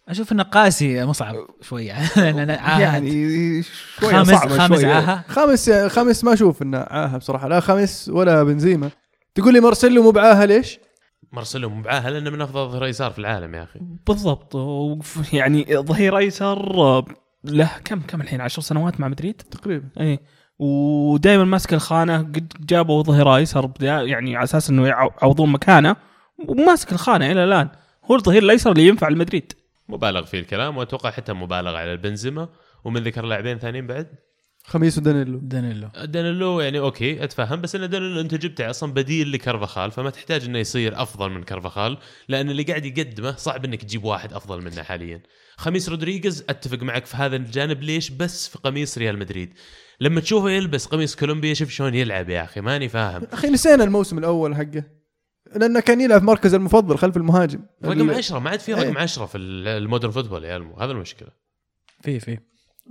أشوف 0.09 0.31
انه 0.31 0.43
قاسي 0.43 1.05
مصعب 1.05 1.35
عاهة 1.71 2.79
يعني 2.81 3.63
شوي 3.99 4.11
خامس 4.11 4.27
صعبة 4.29 4.57
خامس 4.57 4.79
شوي. 4.81 4.91
عاهة 4.93 5.23
خامس 5.27 5.69
خامس 5.71 6.23
ما 6.23 6.33
أشوف 6.33 6.61
إنه 6.61 6.77
عاهه 6.77 7.17
بصراحة. 7.17 7.47
لا 7.47 7.59
خامس 7.59 8.09
ولا 8.13 8.43
بنزيما. 8.43 8.89
تقول 9.35 9.53
لي 9.53 9.59
مارسيلو 9.59 10.03
مو 10.03 10.11
بعاهه 10.11 10.45
ليش؟ 10.45 10.79
مارسيلو 11.31 11.69
مبعاه 11.69 12.09
لأنه 12.09 12.29
من 12.29 12.41
أفضل 12.41 12.69
ظهير 12.69 12.85
يسار 12.85 13.11
في 13.11 13.19
العالم 13.19 13.55
يا 13.55 13.63
أخي. 13.63 13.79
بالضبط. 14.07 14.55
يعني 15.33 15.65
ظهير 15.77 16.17
ايسر 16.17 16.73
آه، 16.81 17.05
له 17.43 17.71
كم 17.85 17.99
كم 17.99 18.21
الحين؟ 18.21 18.41
10 18.41 18.61
سنوات 18.63 18.99
مع 18.99 19.07
مدريد؟ 19.07 19.35
تقريبا. 19.51 19.89
اي 19.99 20.19
ودائما 20.61 21.43
ماسك 21.43 21.73
الخانة 21.73 22.17
قد 22.17 22.53
جابوا 22.59 23.03
ظهير 23.03 23.35
ايسر 23.35 23.71
يعني 23.81 24.35
على 24.35 24.43
أساس 24.43 24.69
إنه 24.69 24.87
يعو- 24.87 25.11
يعوضون 25.21 25.49
مكانه 25.51 25.95
وماسك 26.47 26.91
الخانة 26.91 27.31
إلى 27.31 27.43
الآن. 27.43 27.69
هو 28.11 28.15
الظهير 28.15 28.43
الأيسر 28.43 28.71
اللي 28.71 28.87
ينفع 28.87 29.07
لمدريد. 29.09 29.53
مبالغ 29.89 30.23
في 30.25 30.39
الكلام 30.39 30.77
وأتوقع 30.77 31.11
حتى 31.11 31.33
مبالغ 31.33 31.75
على 31.75 31.91
البنزيما 31.91 32.49
ومن 32.83 33.03
ذكر 33.03 33.25
لاعبين 33.25 33.57
ثانيين 33.59 33.87
بعد 33.87 34.07
خميس 34.65 34.97
ودانيلو. 34.97 35.39
دانيلو. 35.39 35.89
دانيلو 36.05 36.59
يعني 36.61 36.79
okay 36.79 37.23
أتفهم 37.23 37.61
بس 37.61 37.75
إن 37.75 37.89
دانيلو 37.89 38.21
أنت 38.21 38.35
جبته 38.35 38.69
أصلا 38.69 38.93
بديل 38.93 39.31
لكرفخال 39.31 39.91
فما 39.91 40.09
تحتاج 40.09 40.45
إنه 40.45 40.59
يصير 40.59 41.01
أفضل 41.01 41.29
من 41.31 41.43
كرفخال 41.43 41.97
لأن 42.27 42.49
اللي 42.49 42.63
قاعد 42.63 42.85
يقدمه 42.85 43.35
صعب 43.35 43.65
إنك 43.65 43.81
تجيب 43.81 44.03
واحد 44.03 44.33
أفضل 44.33 44.61
منه 44.61 44.83
حاليا. 44.83 45.21
خاميس 45.57 45.89
رودريغيز 45.89 46.43
أتفق 46.49 46.83
معك 46.83 47.05
في 47.05 47.17
هذا 47.17 47.35
الجانب 47.35 47.83
ليش؟ 47.83 48.09
بس 48.09 48.47
في 48.47 48.57
قميص 48.59 48.97
ريال 48.97 49.19
مدريد. 49.19 49.53
لما 50.01 50.21
تشوفه 50.21 50.49
يلبس 50.49 50.85
قميص 50.85 51.15
كولومبيا 51.15 51.53
شوف 51.53 51.69
شلون 51.69 51.95
يلعب 51.95 52.29
يا 52.29 52.43
أخي 52.43 52.61
ماني 52.61 52.89
فاهم. 52.89 53.23
أخي 53.33 53.47
نسينا 53.47 53.83
الموسم 53.83 54.17
الأول 54.17 54.55
حقه 54.55 54.83
لأنه 55.55 55.79
كان 55.79 56.01
يلعب 56.01 56.23
مركزه 56.23 56.53
المفضل 56.53 56.97
خلف 56.97 57.17
المهاجم. 57.17 57.59
رقم 57.85 58.09
ال- 58.09 58.15
10 58.15 58.39
ما 58.39 58.49
عاد 58.49 58.59
في 58.59 58.73
رقم 58.73 58.97
إيه. 58.97 59.03
10 59.03 59.25
في 59.25 59.37
ال 59.37 59.48
modern 59.48 60.11
football 60.11 60.43
يا 60.43 60.57
المو 60.57 60.73
هذا 60.75 60.91
المشكلة. 60.91 61.29
في 62.03 62.19
في. 62.19 62.37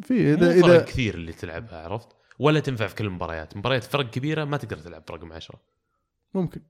في 0.02 0.34
اذا 0.34 0.52
اذا 0.52 0.62
فرق 0.62 0.84
كثير 0.84 1.14
اللي 1.14 1.32
تلعبها 1.32 1.82
عرفت؟ 1.84 2.08
ولا 2.38 2.60
تنفع 2.60 2.86
في 2.86 2.94
كل 2.94 3.04
المباريات. 3.06 3.56
مباريات 3.56 3.84
فرق 3.84 4.10
كبيرة 4.10 4.44
ما 4.44 4.56
تقدر 4.56 4.76
تلعب 4.78 5.02
برقم 5.08 5.32
10 5.32 5.54
ممكن. 6.34 6.60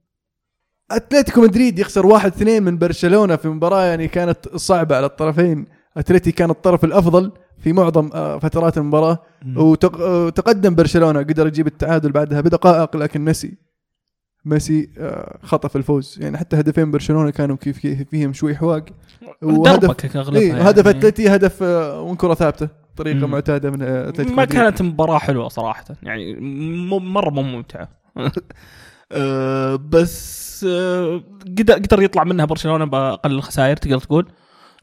أتلتيكو 0.91 1.41
مدريد 1.41 1.79
يخسر 1.79 2.05
واحد 2.05 2.31
اثنين 2.31 2.63
من 2.63 2.77
برشلونة 2.77 3.35
في 3.35 3.47
مباراة 3.49 3.83
يعني 3.85 4.07
كانت 4.07 4.55
صعبة 4.55 4.95
على 4.95 5.05
الطرفين. 5.05 5.65
أتلتي 5.97 6.31
كان 6.31 6.49
الطرف 6.49 6.83
الأفضل 6.85 7.31
في 7.59 7.73
معظم 7.73 8.09
آه، 8.13 8.37
فترات 8.39 8.77
المباراة. 8.77 9.19
وتق- 9.55 10.01
آه، 10.01 10.25
وتقدم 10.25 10.75
برشلونة 10.75 11.19
قدر 11.19 11.47
يجيب 11.47 11.67
التعادل 11.67 12.11
بعدها 12.11 12.41
بدقائق 12.41 12.97
لكن 12.97 13.21
ميسي 13.25 13.57
ميسي 14.45 14.89
آه، 14.97 15.39
خطف 15.43 15.75
الفوز. 15.75 16.17
يعني 16.21 16.37
حتى 16.37 16.59
هدفين 16.59 16.91
برشلونة 16.91 17.29
كانوا 17.29 17.55
كيف 17.55 17.79
فيهم 18.09 18.33
شوي 18.33 18.55
حواق. 18.55 18.85
دربك 19.41 20.15
اغلبها 20.15 20.41
إيه 20.41 20.49
يعني. 20.49 20.69
هدف 20.69 20.87
أتلتي 20.87 21.29
هدف 21.35 21.63
من 22.07 22.15
كره 22.15 22.33
ثابتة. 22.33 22.80
طريقة 23.03 23.25
مم. 23.27 23.31
معتادة 23.31 23.71
من 23.71 23.81
آه، 23.81 24.09
اتلتيكو 24.09 24.35
ما. 24.35 24.45
كانت 24.45 24.81
مباراة 24.81 25.17
حلوة 25.17 25.47
صراحة. 25.47 25.85
يعني 26.03 26.33
م- 26.35 27.13
مرة 27.13 27.29
مو 27.29 27.41
ممتعة. 27.41 27.89
أه، 29.11 29.75
بس 29.75 30.65
أه، 30.69 31.23
قدر 31.59 31.73
قدر 31.73 32.01
يطلع 32.01 32.23
منها 32.23 32.45
برشلونة 32.45 32.85
بأقل 32.85 33.31
الخسائر 33.31 33.77
تقدر 33.77 33.97
تقول؟ 33.99 34.27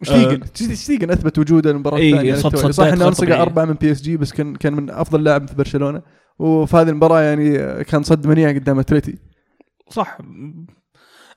شتيجن 0.02 0.40
شتيجن 0.74 1.10
اثبت 1.10 1.38
وجوده 1.38 1.70
المباراه 1.70 1.96
إيه، 1.98 2.12
الثانية. 2.12 2.32
على 2.32 2.40
صد-. 2.42 2.56
صد 2.56 2.70
صح 2.70 2.84
إنه 2.86 3.08
انصقع. 3.08 3.42
أربعة 3.42 3.64
من 3.64 3.74
بي 3.74 3.92
اس 3.92 4.02
جي 4.02 4.16
بس 4.16 4.32
كان 4.32 4.56
كان 4.56 4.72
من 4.74 4.90
أفضل 4.90 5.24
لاعب 5.24 5.48
في 5.48 5.54
برشلونة. 5.54 6.02
وفي 6.38 6.76
هذه 6.76 6.88
المباراة 6.88 7.20
يعني 7.20 7.58
آه، 7.58 7.82
كان 7.82 8.02
صد 8.02 8.26
منيع 8.26 8.48
قدام 8.52 8.78
أتلتي. 8.78 9.18
صح. 9.90 10.18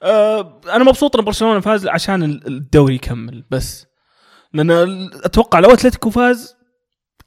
أه، 0.04 0.62
أنا 0.74 0.84
مبسوط 0.84 1.16
إن 1.16 1.26
برشلونة 1.26 1.60
فاز 1.60 1.88
عشان 1.88 2.24
ال- 2.24 2.48
الدوري 2.48 2.96
يكمل 2.96 3.44
بس. 3.52 3.86
لأن 4.54 4.72
ال- 4.72 5.26
أتوقع 5.26 5.60
لو 5.60 5.70
أتلتيكو 5.72 6.10
فاز 6.10 6.56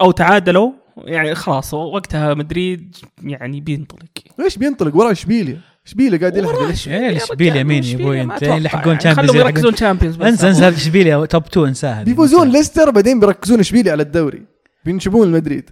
أو 0.00 0.10
تعادلوا 0.10 0.72
يعني 0.96 1.34
خلاص 1.34 1.74
وقتها 1.74 2.34
مدريد 2.34 2.96
يعني 3.22 3.60
بينطلق 3.60 4.08
ليش 4.38 4.58
بينطلق 4.58 4.96
ورا 4.96 5.12
اشبيليا 5.12 5.60
اشبيليا 5.86 6.18
قاعد 6.18 6.36
يلحق 6.36 6.62
ليش؟ 6.62 6.84
شوي. 6.84 6.94
إيه، 6.94 7.18
يا 7.40 7.62
مين 7.62 8.02
ما 8.02 8.22
أنت؟ 8.22 8.42
أتوقع 8.42 8.56
يلحقون. 8.56 8.98
Champions 8.98 9.16
خلهم. 9.16 9.36
يركزون 9.36 9.74
Champions 9.74 10.22
انسى 10.22 10.48
انسى 10.48 10.68
اشبيليا 10.68 11.24
top 11.26 11.44
2 11.46 11.66
انساها 11.66 12.02
بيفوزون 12.02 12.48
ليستر 12.48 12.90
بعدين 12.90 13.20
بيركزون 13.20 13.60
اشبيليا 13.60 13.92
على 13.92 14.02
الدوري 14.02 14.42
بينشبون 14.84 15.32
مدريد 15.32 15.70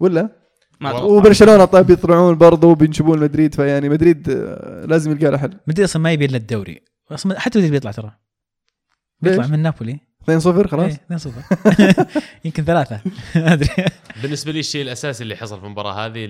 ولا. 0.00 0.42
وبرشلونة 1.02 1.64
طيب 1.64 1.86
بيطلعون 1.86 2.34
برضه 2.34 2.68
وبينشبون 2.68 3.18
مدريد 3.18 3.54
فيعني 3.54 3.88
مدريد 3.88 4.30
آه، 4.30 4.84
لازم 4.86 5.10
يلقى 5.10 5.30
له 5.30 5.38
حل 5.38 5.50
مدريد 5.66 5.84
أصلا 5.84 6.02
ما 6.02 6.12
يبي 6.12 6.24
إلا 6.24 6.36
الدوري 6.36 6.80
أصلا 7.10 7.40
حتى 7.40 7.58
مدريد 7.58 7.72
بيطلع 7.72 7.90
ترى 7.90 8.12
بيطلع؟ 9.20 9.46
من 9.46 9.58
نابولي 9.58 10.00
2-0 10.30 10.66
خلاص؟ 10.66 10.92
إيه، 11.10 11.18
2-0 11.18 11.28
يمكن 12.44 12.64
ثلاثة. 12.64 13.00
ما 13.36 13.52
أدري. 13.52 13.68
بالنسبة 14.22 14.52
لي 14.52 14.60
الشيء 14.60 14.82
الأساسي 14.82 15.22
اللي 15.22 15.36
حصل 15.36 15.60
في 15.60 15.66
المباراة 15.66 16.06
هذه 16.06 16.26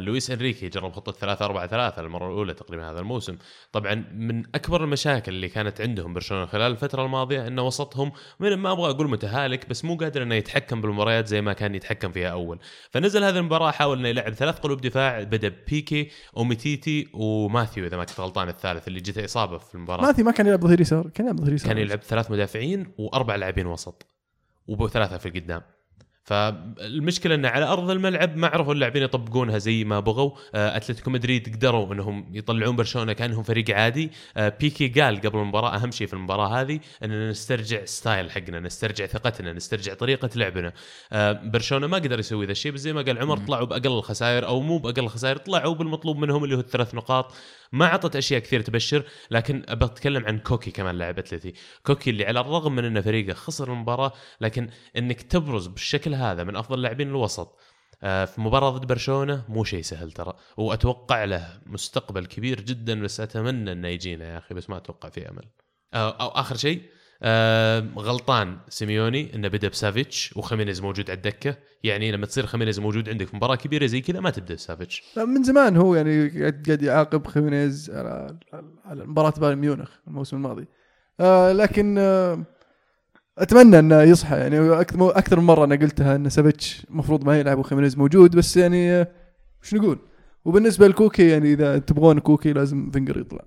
لويس 0.00 0.30
إنريكي 0.30 0.68
جرب 0.68 0.92
خطة 0.92 1.12
3 1.12 1.44
4 1.44 1.66
3 1.66 2.02
المرة 2.02 2.26
الأولى 2.26 2.54
تقريبا 2.54 2.90
هذا 2.90 3.00
الموسم. 3.00 3.36
طبعا 3.72 4.04
من 4.14 4.42
أكبر 4.54 4.84
المشاكل 4.84 5.32
اللي 5.32 5.48
كانت 5.48 5.80
عندهم 5.80 6.14
برشلونة 6.14 6.46
خلال 6.46 6.72
الفترة 6.72 7.04
الماضية 7.04 7.46
إنه 7.46 7.62
وسطهم 7.62 8.12
من 8.40 8.54
ما 8.54 8.72
أبغى 8.72 8.90
أقول 8.90 9.10
متهالك 9.10 9.68
بس 9.68 9.84
مو 9.84 9.96
قادر 9.96 10.22
إنه 10.22 10.34
يتحكم 10.34 10.80
بالمباريات 10.80 11.26
زي 11.26 11.40
ما 11.40 11.52
كان 11.52 11.74
يتحكم 11.74 12.12
فيها 12.12 12.28
أول. 12.28 12.58
فنزل 12.90 13.24
هذه 13.24 13.36
المباراة 13.38 13.70
حاول 13.70 13.98
إنه 13.98 14.08
يلعب 14.08 14.32
ثلاث 14.32 14.58
قلوب 14.58 14.80
دفاع 14.80 15.22
بدأ 15.22 15.52
بيكي 15.68 16.10
اوميتيتي 16.36 17.08
وماثيو 17.12 17.86
إذا 17.86 17.96
ما 17.96 18.04
كنت 18.04 18.20
غلطان 18.20 18.48
الثالث 18.48 18.88
اللي 18.88 19.00
جته 19.00 19.24
إصابة 19.24 19.58
في 19.58 19.74
المباراة. 19.74 20.02
ماثيو 20.02 20.22
ما 20.22 20.30
كان 20.30 20.46
يلعب 20.46 20.60
ظهير 20.60 20.80
يسار 20.80 21.10
كان 21.14 21.26
يلعب 21.26 21.40
ظهير 21.40 21.52
يسار. 21.52 21.68
كان 21.68 21.78
يلعب 21.78 22.02
ثلاث 22.02 22.30
مدافعين 22.30 22.86
وأربع 22.98 23.35
لاعبين 23.36 23.66
وسط. 23.66 24.06
وثلاثه 24.68 25.18
في 25.18 25.28
القدام. 25.28 25.62
فالمشكلة 26.26 27.34
إنه 27.34 27.48
على 27.48 27.64
أرض 27.64 27.90
الملعب 27.90 28.36
ما 28.36 28.46
عرفوا 28.46 28.74
اللاعبين 28.74 29.02
يطبقونها 29.02 29.58
زي 29.58 29.84
ما 29.84 30.00
بغوا. 30.00 30.30
آه، 30.54 30.76
أتلتيكو 30.76 31.10
مدريد 31.10 31.56
قدروا 31.56 31.94
إنهم 31.94 32.30
يطلعون 32.32 32.76
برشلونة 32.76 33.12
كأنهم 33.12 33.42
فريق 33.42 33.70
عادي. 33.70 34.10
آه، 34.36 34.48
بيكي 34.60 34.88
قال 34.88 35.20
قبل 35.20 35.38
المباراة 35.38 35.76
أهم 35.76 35.90
شيء 35.90 36.06
في 36.06 36.14
المباراة 36.14 36.60
هذه 36.60 36.80
إننا 37.04 37.30
نسترجع 37.30 37.84
style 37.84 38.30
حقنا 38.30 38.60
نسترجع 38.60 39.06
ثقتنا 39.06 39.52
نسترجع 39.52 39.94
طريقة 39.94 40.30
لعبنا. 40.36 40.72
آه، 41.12 41.32
برشلونة 41.32 41.86
ما 41.86 41.96
قدر 41.96 42.18
يسوي 42.18 42.46
ذا 42.46 42.52
الشيء 42.52 42.72
بس 42.72 42.80
زي 42.80 42.92
ما 42.92 43.02
قال 43.02 43.18
عمر 43.18 43.36
طلعوا 43.36 43.66
بأقل 43.66 43.98
الخسائر 43.98 44.46
أو 44.46 44.60
مو 44.60 44.78
بأقل 44.78 45.02
الخسائر 45.04 45.36
طلعوا 45.36 45.74
بالمطلوب 45.74 46.16
منهم 46.18 46.44
اللي 46.44 46.56
هو 46.56 46.60
الثلاث 46.60 46.94
نقاط. 46.94 47.32
ما 47.72 47.86
عطت 47.86 48.16
أشياء 48.16 48.40
كثير 48.40 48.60
تبشر 48.60 49.04
لكن 49.30 49.62
ابى 49.68 49.84
اتكلم 49.84 50.26
عن 50.26 50.38
كوكي 50.38 50.70
كمان 50.70 50.98
لاعب 50.98 51.18
أتلتي. 51.18 51.54
كوكي 51.86 52.10
اللي 52.10 52.24
على 52.24 52.40
الرغم 52.40 52.74
من 52.74 52.84
ان 52.84 53.00
فريقه 53.00 53.34
خسر 53.34 53.72
المباراة 53.72 54.12
لكن 54.40 54.68
إنك 54.96 55.22
تبرز 55.22 55.66
بالشكل 55.66 56.15
هذا 56.16 56.44
من 56.44 56.56
أفضل 56.56 56.82
لاعبين 56.82 57.08
الوسط. 57.08 57.58
آه، 58.02 58.24
في 58.24 58.40
مباراة 58.40 58.70
ضد 58.70 58.86
برشلونة 58.86 59.44
مو 59.48 59.64
شيء 59.64 59.82
سهل 59.82 60.12
ترى. 60.12 60.32
وأتوقع 60.56 61.24
له 61.24 61.60
مستقبل 61.66 62.26
كبير 62.26 62.60
جدا 62.60 63.02
بس 63.02 63.20
أتمنى 63.20 63.72
إنه 63.72 63.88
يجينا 63.88 64.32
يا 64.32 64.38
أخي 64.38 64.54
بس 64.54 64.70
ما 64.70 64.76
أتوقع 64.76 65.08
في 65.08 65.30
أمل. 65.30 65.44
أو 65.94 66.28
آخر 66.28 66.56
شيء 66.56 66.82
آه، 67.22 67.80
غلطان 67.96 68.58
سيميوني 68.68 69.34
إنه 69.34 69.48
بدأ 69.48 69.68
بسافيتش 69.68 70.36
وخيمينيز 70.36 70.80
موجود 70.80 71.10
على 71.10 71.16
الدكة. 71.16 71.56
يعني 71.84 72.12
لما 72.12 72.26
تصير 72.26 72.46
خيمينيز 72.46 72.80
موجود 72.80 73.08
عندك 73.08 73.26
في 73.26 73.36
مباراة 73.36 73.56
كبيرة 73.56 73.86
زي 73.86 74.00
كذا 74.00 74.20
ما 74.20 74.30
تبدأ 74.30 74.54
بسافيتش. 74.54 75.02
من 75.16 75.42
زمان 75.42 75.76
هو 75.76 75.94
يعني 75.94 76.28
قاعد 76.40 76.82
يعاقب 76.82 77.26
خيمينيز 77.26 77.90
على 77.90 78.38
على 78.84 79.06
مباراة 79.06 79.32
بايرن 79.40 79.58
ميونخ 79.58 79.90
الموسم 80.06 80.36
الماضي. 80.36 80.68
آه 81.20 81.52
لكن 81.52 81.98
آه 81.98 82.44
أتمنى 83.38 83.78
إنه 83.78 84.02
يصحى 84.02 84.36
يعني 84.36 84.80
أكثر 85.00 85.40
من 85.40 85.46
مرة 85.46 85.64
أنا 85.64 85.74
قلتها 85.74 86.16
إن 86.16 86.28
سافيتش 86.28 86.86
المفروض 86.90 87.24
ما 87.24 87.40
يلعب 87.40 87.58
وخيمينيز 87.58 87.98
موجود 87.98 88.36
بس 88.36 88.56
يعني 88.56 89.06
وش 89.62 89.74
نقول؟ 89.74 89.98
وبالنسبة 90.44 90.88
لكوكي 90.88 91.30
يعني 91.30 91.52
إذا 91.52 91.78
تبغون 91.78 92.18
كوكي 92.18 92.52
لازم 92.52 92.90
فينجر 92.90 93.20
يطلع. 93.20 93.44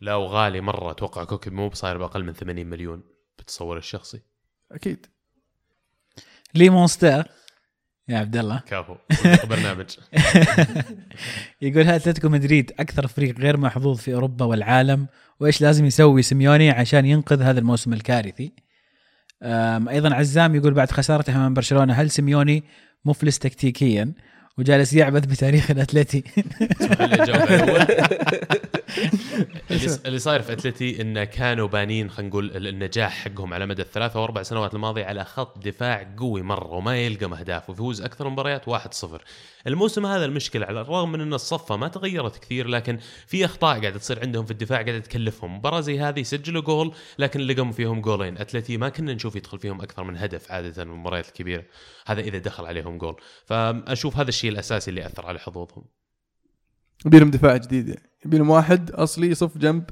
لا 0.00 0.14
وغالي 0.14 0.60
مرة 0.60 0.90
أتوقع 0.90 1.24
كوكي 1.24 1.50
مو 1.50 1.68
بصاير 1.68 1.98
بأقل 1.98 2.24
من 2.24 2.32
80 2.32 2.66
مليون 2.66 3.02
بتصور 3.38 3.78
الشخصي. 3.78 4.20
أكيد. 4.72 5.06
لي 6.54 6.70
مونستر 6.70 7.28
يا 8.08 8.18
عبد 8.18 8.36
الله. 8.36 8.62
كفو 8.66 8.94
برنامج. 9.44 9.86
يقول 11.62 11.82
هل 11.82 11.94
اتلتيكو 11.94 12.28
مدريد 12.28 12.72
أكثر 12.80 13.06
فريق 13.06 13.38
غير 13.38 13.56
محظوظ 13.56 13.98
في 13.98 14.14
أوروبا 14.14 14.44
والعالم؟ 14.44 15.06
وإيش 15.40 15.60
لازم 15.60 15.84
يسوي 15.84 16.22
سيميوني 16.22 16.70
عشان 16.70 17.06
ينقذ 17.06 17.42
هذا 17.42 17.60
الموسم 17.60 17.92
الكارثي؟ 17.92 18.52
أيضا 19.42 20.14
عزام 20.14 20.54
يقول 20.54 20.74
بعد 20.74 20.90
خسارته 20.90 21.36
أمام 21.36 21.54
برشلونة 21.54 21.92
هل 21.92 22.10
سيميوني 22.10 22.64
مفلس 23.04 23.38
تكتيكيا؟ 23.38 24.12
وجالس 24.58 24.92
يعبث 24.92 25.26
بتاريخ 25.26 25.70
الأتلتي. 25.70 26.24
اللي- 30.06 30.18
صاير 30.18 30.42
في 30.42 30.52
أتلتي 30.52 31.02
انه 31.02 31.24
كانوا 31.24 31.68
بانين 31.68 32.10
خلينا 32.10 32.30
نقول 32.30 32.56
ال- 32.56 32.66
النجاح 32.66 33.24
حقهم 33.24 33.54
على 33.54 33.66
مدى 33.66 33.82
الثلاث 33.82 34.16
أو 34.16 34.24
أربع 34.24 34.42
سنوات 34.42 34.74
الماضية 34.74 35.04
على 35.04 35.24
خط 35.24 35.58
دفاع 35.58 36.14
قوي 36.18 36.42
مرة 36.42 36.72
وما 36.72 36.96
يلقى 36.96 37.26
اهداف 37.40 37.70
ويفوز 37.70 38.00
أكثر 38.02 38.28
مباريات 38.28 38.68
1-0 38.68 39.20
الموسم 39.66 40.06
هذا 40.06 40.24
المشكلة 40.24 40.66
على 40.66 40.80
الرغم 40.80 41.12
من 41.12 41.20
إن 41.20 41.34
الصفة 41.34 41.76
ما 41.76 41.88
تغيرت 41.88 42.38
كثير 42.38 42.68
لكن 42.68 42.98
في 43.26 43.44
أخطاء 43.44 43.80
قاعدة 43.80 43.98
تصير 43.98 44.20
عندهم 44.20 44.44
في 44.44 44.50
الدفاع 44.50 44.82
قاعدة 44.82 44.98
تكلفهم. 44.98 45.56
مباراة 45.56 45.80
زي 45.80 46.00
هذه 46.00 46.22
سجلوا 46.22 46.62
جول 46.62 46.92
لكن 47.18 47.40
لقوا 47.40 47.72
فيهم 47.72 48.00
جولين. 48.00 48.38
أتلتي 48.38 48.76
ما 48.76 48.88
كنا 48.88 49.14
نشوف 49.14 49.36
يدخل 49.36 49.58
فيهم 49.58 49.80
أكثر 49.80 50.04
من 50.04 50.16
هدف 50.16 50.52
عادة 50.52 50.70
في 50.72 50.82
المباريات 50.82 51.28
الكبيرة. 51.28 51.64
هذا 52.06 52.20
إذا 52.20 52.38
دخل 52.38 52.66
عليهم 52.66 52.98
جول. 52.98 53.16
فأشوف 53.46 54.16
هذا 54.16 54.28
الشيء 54.28 54.50
الأساسي 54.50 54.90
اللي 54.90 55.06
أثر 55.06 55.26
على 55.26 55.38
حظوظهم. 55.38 55.84
يبي 57.06 57.18
لهم 57.18 57.30
دفاع 57.30 57.56
جديد 57.56 57.88
يعني. 57.88 58.10
يبي 58.26 58.38
لهم 58.38 58.50
واحد 58.50 58.90
أصلي 58.90 59.26
يصف 59.26 59.58
جنب 59.58 59.84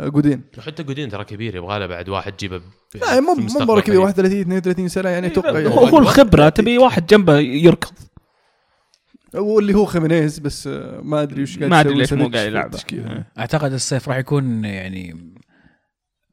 آه، 0.00 0.08
جودين. 0.08 0.42
وحتى 0.58 0.82
جودين 0.82 1.08
ترى 1.08 1.24
كبير 1.24 1.56
يبغى 1.56 1.78
له 1.78 1.86
بعد 1.86 2.08
واحد 2.08 2.36
جيبه 2.36 2.60
لا 2.94 3.20
مو 3.20 3.34
في 3.34 3.40
مو 3.40 3.64
مرة 3.64 3.80
كبير 3.80 4.00
قريب. 4.00 4.00
31 4.00 4.40
32 4.40 4.88
سنة 4.88 5.08
يعني 5.08 5.26
أتوقع 5.26 5.50
هو 5.50 5.56
يعني. 5.56 5.68
هو 5.68 5.98
الخبره 5.98 6.48
تبي 6.48 6.78
واحد 6.78 7.06
جنبه 7.06 7.38
يركض. 7.38 7.92
واللي 9.34 9.74
هو 9.74 9.84
خيمينيز 9.84 10.38
بس 10.38 10.66
آه، 10.66 11.00
ما 11.02 11.22
أدري 11.22 11.42
وش 11.42 11.58
قاعد 11.58 11.70
ما 11.70 11.80
أدري 11.80 12.00
يسوي 12.00 12.18
ليش 12.18 12.26
مو 12.28 12.32
قاعد 12.32 12.44
في 12.44 12.50
يلعبه. 12.50 12.66
التشكيلة. 12.66 13.24
أعتقد 13.38 13.72
الصيف 13.72 14.08
راح 14.08 14.16
يكون 14.16 14.64
يعني 14.64 15.34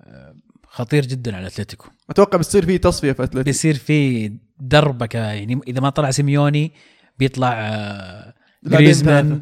آه، 0.02 0.36
خطير 0.68 1.06
جدا 1.06 1.36
على 1.36 1.48
أتلتيكو. 1.48 1.88
أتوقع 2.10 2.38
بتصير 2.38 2.66
فيه 2.66 2.78
تصفية 2.78 3.12
في 3.12 3.24
أتلتيكو. 3.24 3.44
بيصير 3.44 3.74
في 3.76 4.32
دربكة 4.60 5.20
يعني 5.20 5.60
إذا 5.68 5.82
ما 5.82 5.90
طلع 5.90 6.12
سيميوني 6.12 6.72
بيطلع 7.20 7.54
آه، 7.54 8.34
جريزمان. 8.64 9.42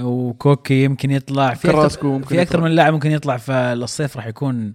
وكوكي 0.00 0.84
يمكن 0.84 1.10
يطلع 1.10 1.54
في 1.54 1.68
كراسكو 1.68 2.06
أكثر 2.06 2.18
ممكن 2.18 2.28
في 2.28 2.42
أكثر 2.42 2.58
يطلع. 2.58 2.68
من 2.68 2.74
لاعب 2.74 2.92
ممكن 2.92 3.10
يطلع 3.10 3.36
فالصيف 3.36 4.16
راح 4.16 4.26
يكون 4.26 4.74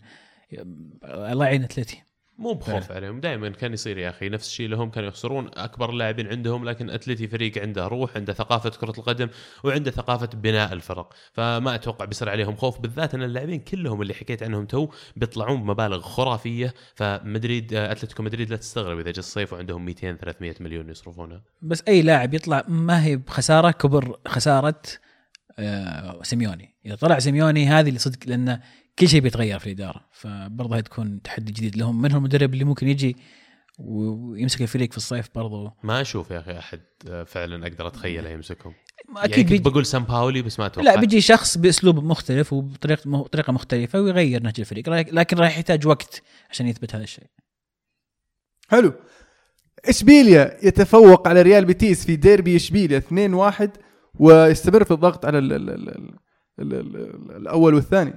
الله 1.04 1.46
يعين 1.46 1.64
اتلتي 1.64 2.04
مو 2.38 2.54
بخوف 2.54 2.92
عليهم 2.92 3.20
دائما 3.20 3.50
كان 3.50 3.74
يصير 3.74 3.98
يا 3.98 4.10
أخي 4.10 4.30
نفس 4.30 4.48
الشيء 4.48 4.68
لهم 4.68 4.90
كانوا 4.90 5.10
يخسرون 5.10 5.50
أكبر 5.54 5.90
اللاعبين 5.90 6.28
عندهم 6.28 6.70
لكن 6.70 6.90
اتلتي 6.90 7.28
فريق 7.28 7.58
عنده 7.58 7.88
روح 7.88 8.16
عنده 8.16 8.34
ثقافة 8.34 8.70
كرة 8.70 8.94
القدم 8.98 9.30
وعنده 9.64 9.92
ثقافة 9.92 10.30
بناء 10.34 10.74
الفرق. 10.74 11.14
فما 11.34 11.76
أتوقع 11.76 12.06
بيصير 12.06 12.30
عليهم 12.30 12.56
خوف 12.56 12.80
بالذات 12.80 13.14
أن 13.14 13.24
اللاعبين 13.24 13.60
كلهم 13.60 14.02
اللي 14.02 14.14
حكيت 14.14 14.44
عنهم 14.44 14.66
تو 14.66 14.90
بيطلعون 15.16 15.64
بمبالغ 15.64 16.00
خرافية. 16.02 16.74
فمدريد 16.96 17.74
أتلتيكو 17.74 18.24
مدريد 18.24 18.50
لا 18.50 18.56
تستغرب 18.56 19.00
إذا 19.00 19.12
جاء 19.12 19.20
الصيف 19.20 19.54
وعندهم 19.54 19.86
200 19.86 20.14
300 20.16 20.56
مليون 20.60 20.90
يصرفونها. 20.90 21.42
بس 21.62 21.84
أي 21.88 22.02
لاعب 22.02 22.34
يطلع 22.34 22.64
ما 22.68 23.06
هي 23.06 23.16
بخسارة 23.16 23.72
كبر 23.72 24.20
خسارة 24.28 24.82
سيميوني. 26.24 26.76
إذا 26.86 26.96
طلع 26.96 27.20
سيميوني 27.20 27.68
هذه 27.68 27.88
اللي 27.88 28.00
صدق 28.00 28.20
لأن 28.26 28.60
كل 29.00 29.08
شيء 29.08 29.22
بيتغير 29.22 29.60
في 29.60 29.68
الإدارة 29.68 30.06
فبرضه 30.12 30.76
هي 30.76 30.82
تكون 30.82 31.22
تحدي 31.22 31.52
جديد 31.52 31.78
لهم. 31.78 32.02
منهم 32.02 32.18
المدرب 32.18 32.54
اللي 32.54 32.64
ممكن 32.64 32.88
يجي 32.88 33.16
ويمسك 33.80 34.62
الفريق 34.62 34.92
في 34.92 34.98
الصيف 34.98 35.30
برضه. 35.36 35.74
ما 35.84 36.02
أشوف 36.02 36.32
يا 36.32 36.40
أخي 36.40 36.60
أحد 36.60 36.82
آه، 37.10 37.24
فعلا 37.24 37.68
أقدر 37.68 37.88
أتخيله 37.88 38.30
يمسكهم. 38.30 38.74
أكيد 39.18 39.38
يعني 39.38 39.44
بيجي 39.44 39.70
بقول 39.70 39.86
سامباولي 39.86 40.42
بس 40.42 40.60
ما 40.60 40.66
أتوقع. 40.66 40.94
لا 40.94 41.00
بيجي 41.00 41.22
شخص 41.22 41.58
بأسلوب 41.58 42.04
مختلف 42.04 42.54
وبطريقة 42.54 43.22
طريقة 43.22 43.54
مختلفة 43.54 44.02
ويغير 44.02 44.44
نهج 44.44 44.60
الفريق. 44.60 44.90
لكن 44.90 45.38
راح 45.38 45.58
يحتاج 45.58 45.88
وقت 45.88 46.22
عشان 46.50 46.68
يثبت 46.68 46.96
هذا 46.96 47.04
الشيء. 47.04 47.28
حلو. 48.70 48.94
إشبيليا 49.86 50.58
يتفوق 50.64 51.28
على 51.28 51.42
ريال 51.42 51.66
بيتيس 51.66 52.06
في 52.06 52.16
ديربي 52.16 52.56
إشبيليا 52.56 53.00
2-1 53.00 53.70
ويستمر 54.16 54.84
في 54.84 54.92
الضغط 54.92 55.26
على 55.26 55.38
ال 55.38 55.54
ال 55.54 55.70
ال 55.70 55.90
ال 55.90 56.20
ال 56.60 56.74
ال 56.74 57.36
الأول 57.36 57.74
والثاني. 57.74 58.14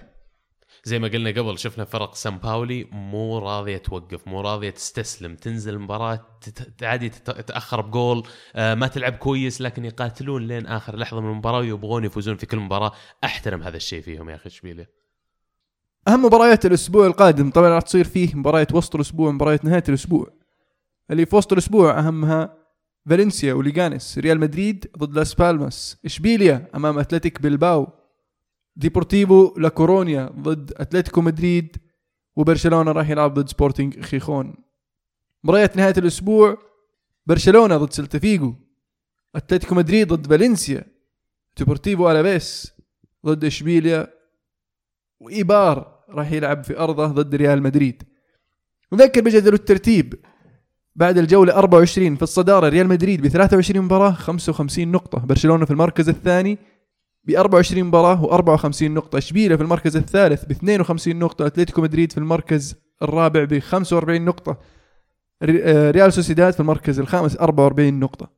زي 0.84 0.98
ما 0.98 1.08
قلنا 1.08 1.30
قبل 1.30 1.58
شفنا 1.58 1.84
فرق 1.84 2.14
سان 2.14 2.38
باولي 2.38 2.84
مو 2.92 3.38
راضية 3.38 3.76
توقف 3.76 4.28
مو 4.28 4.40
راضية 4.40 4.70
تستسلم 4.70 5.34
تنزل 5.36 5.74
المباراة 5.74 6.26
عادي 6.82 7.08
تت- 7.08 7.30
تتأخر 7.30 7.80
بجول 7.80 8.22
آه، 8.56 8.74
ما 8.74 8.86
تلعب 8.86 9.12
كويس 9.12 9.60
لكن 9.60 9.84
يقاتلون 9.84 10.46
لين 10.46 10.66
آخر 10.66 10.96
لحظة 10.96 11.20
من 11.20 11.30
المباراة 11.30 11.58
ويبغون 11.58 12.04
يفوزون 12.04 12.36
في 12.36 12.46
كل 12.46 12.56
مباراة. 12.56 12.92
أحترم 13.24 13.62
هذا 13.62 13.76
الشيء 13.76 14.02
فيهم 14.02 14.30
يا 14.30 14.34
أخي 14.34 14.46
اشبيليا 14.46 14.86
أهم 16.08 16.24
مباريات 16.24 16.66
الأسبوع 16.66 17.06
القادم. 17.06 17.50
طبعا 17.50 17.68
راح 17.68 17.82
تصير 17.82 18.04
فيه 18.04 18.34
مباريات 18.34 18.72
وسط 18.72 18.94
الأسبوع 18.94 19.30
مباريات 19.30 19.64
نهاية 19.64 19.84
الأسبوع. 19.88 20.26
اللي 21.10 21.26
في 21.26 21.36
وسط 21.36 21.52
الأسبوع 21.52 21.98
أهمها 21.98 22.61
فالنسيا 23.06 23.54
وليغانس 23.54 24.18
ريال 24.18 24.40
مدريد 24.40 24.90
ضد 24.98 25.16
لاس 25.16 25.34
بالماس 25.34 25.96
اشبيليا 26.04 26.68
أمام 26.74 26.98
اتلتيك 26.98 27.42
بلباو 27.42 27.88
ديبورتيفو 28.76 29.54
لاكورونيا 29.58 30.26
ضد 30.26 30.72
اتلتيكو 30.76 31.20
مدريد 31.20 31.76
وبرشلونة 32.36 32.92
راح 32.92 33.10
يلعب 33.10 33.34
ضد 33.34 33.48
سبورتنج 33.48 34.00
خيخون 34.00 34.54
مباريات 35.44 35.76
نهاية 35.76 35.94
الأسبوع 35.98 36.58
برشلونة 37.26 37.76
ضد 37.76 37.92
سلتا 37.92 38.18
فيجو 38.18 38.54
اتلتيكو 39.34 39.74
مدريد 39.74 40.12
ضد 40.12 40.26
فالنسيا 40.26 40.84
ديبورتيفو 41.56 42.10
الافيس 42.10 42.72
ضد 43.26 43.44
اشبيليا 43.44 44.06
وإيبار 45.20 46.04
راح 46.08 46.32
يلعب 46.32 46.64
في 46.64 46.78
أرضه 46.78 47.06
ضد 47.06 47.34
ريال 47.34 47.62
مدريد 47.62 48.02
نذكر 48.92 49.20
بجدول 49.20 49.54
الترتيب. 49.54 50.14
بعد 50.96 51.18
الجولة 51.18 51.52
24 51.52 52.16
في 52.16 52.22
الصدارة 52.22 52.68
ريال 52.68 52.88
مدريد 52.88 53.22
ب 53.22 53.28
23 53.28 53.84
مباراة 53.84 54.12
55 54.12 54.92
نقطة. 54.92 55.18
برشلونة 55.18 55.64
في 55.64 55.70
المركز 55.70 56.08
الثاني 56.08 56.58
ب 57.24 57.30
24 57.30 57.84
مباراة 57.84 58.22
و54 58.22 58.82
نقطة. 58.82 59.18
إشبيليا 59.18 59.56
في 59.56 59.62
المركز 59.62 59.96
الثالث 59.96 60.44
ب 60.44 60.50
52 60.50 61.18
نقطة. 61.18 61.46
أتلتيكو 61.46 61.82
مدريد 61.82 62.12
في 62.12 62.18
المركز 62.18 62.74
الرابع 63.02 63.44
ب 63.44 63.58
45 63.58 64.24
نقطة. 64.24 64.58
آه، 65.42 65.90
ريال 65.90 66.12
سوسيداد 66.12 66.52
في 66.52 66.60
المركز 66.60 67.00
الخامس 67.00 67.36
44 67.36 68.00
نقطة. 68.00 68.30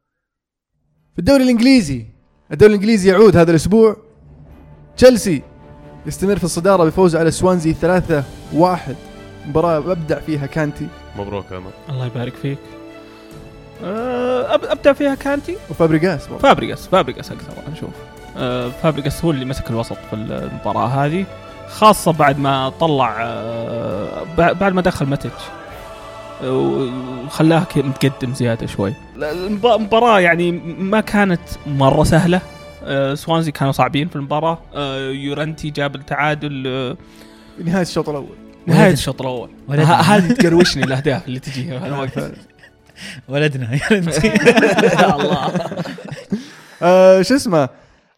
في 1.13 1.19
الدوري 1.19 1.43
الإنجليزي 1.45 2.05
الدوري 2.53 2.75
الإنجليزي 2.75 3.11
يعود 3.11 3.37
هذا 3.37 3.51
الأسبوع. 3.51 3.97
تشيلسي 4.97 5.43
يستمر 6.07 6.37
في 6.37 6.45
الصدارة 6.45 6.85
بفوز 6.85 7.17
على 7.17 7.31
سوانزي 7.31 7.73
3 7.73 8.25
1 8.55 8.97
مباراة 9.47 9.93
أبدع 9.93 10.21
فيها 10.21 10.47
كانتي. 10.47 10.89
مبروك 11.19 11.45
يا 11.53 11.57
عمر 11.57 11.71
الله 11.89 12.07
يبارك 12.07 12.33
فيك. 12.35 12.59
أه، 13.85 14.55
أبدع 14.55 14.93
فيها 14.93 15.15
كانتي؟ 15.15 15.57
وفابريغاس 15.71 16.27
برضه. 16.27 16.39
فابريجاس 16.43 16.87
فابريجاس 16.87 17.33
أكثر 17.33 17.53
أنا 17.67 17.77
أشوف 17.77 17.91
أه، 18.37 18.69
فابريجاس 18.69 19.25
هو 19.25 19.31
اللي 19.31 19.45
مسك 19.45 19.71
الوسط 19.71 19.97
في 20.11 20.17
المباراة 20.17 20.87
هذه 20.87 21.25
خاصة 21.69 22.13
بعد 22.13 22.39
ما 22.39 22.69
طلع 22.81 23.17
أه، 23.23 24.23
بع- 24.37 24.53
بعد 24.53 24.73
ما 24.73 24.81
دخل 24.83 25.07
ماتيتش 25.07 25.31
وخلاه 26.45 27.65
كي- 27.65 27.83
متقدم 27.83 28.35
زيادة 28.35 28.67
شوي. 28.67 28.95
المباراة 29.17 30.21
يعني 30.21 30.53
ما 30.79 31.01
كانت 31.01 31.41
مرة 31.67 32.05
سهلة. 32.05 32.41
أه، 32.85 33.15
سوانزي 33.15 33.53
كانوا 33.53 33.73
صعبين 33.73 34.09
في 34.09 34.17
المباراة. 34.17 34.59
يورنتي 35.11 35.71
جاب 35.71 35.95
التعادل 35.95 36.97
نهاية 37.65 37.83
الشوط 37.83 38.09
الأول. 38.09 38.37
نهايه 38.67 38.81
ولدنا. 38.81 38.93
الشوط 38.93 39.21
الأول. 39.21 39.51
هذه 39.69 40.33
تقروشني 40.43 40.85
الاهداف 40.85 41.27
اللي 41.29 41.39
تجي. 41.39 41.65
في 41.79 41.87
الوقت 41.87 42.33
ولدنا 43.29 43.75
يا 43.75 45.15
الله. 45.15 45.53
آه 46.83 47.23
شو 47.23 47.35
اسمه؟ 47.37 47.69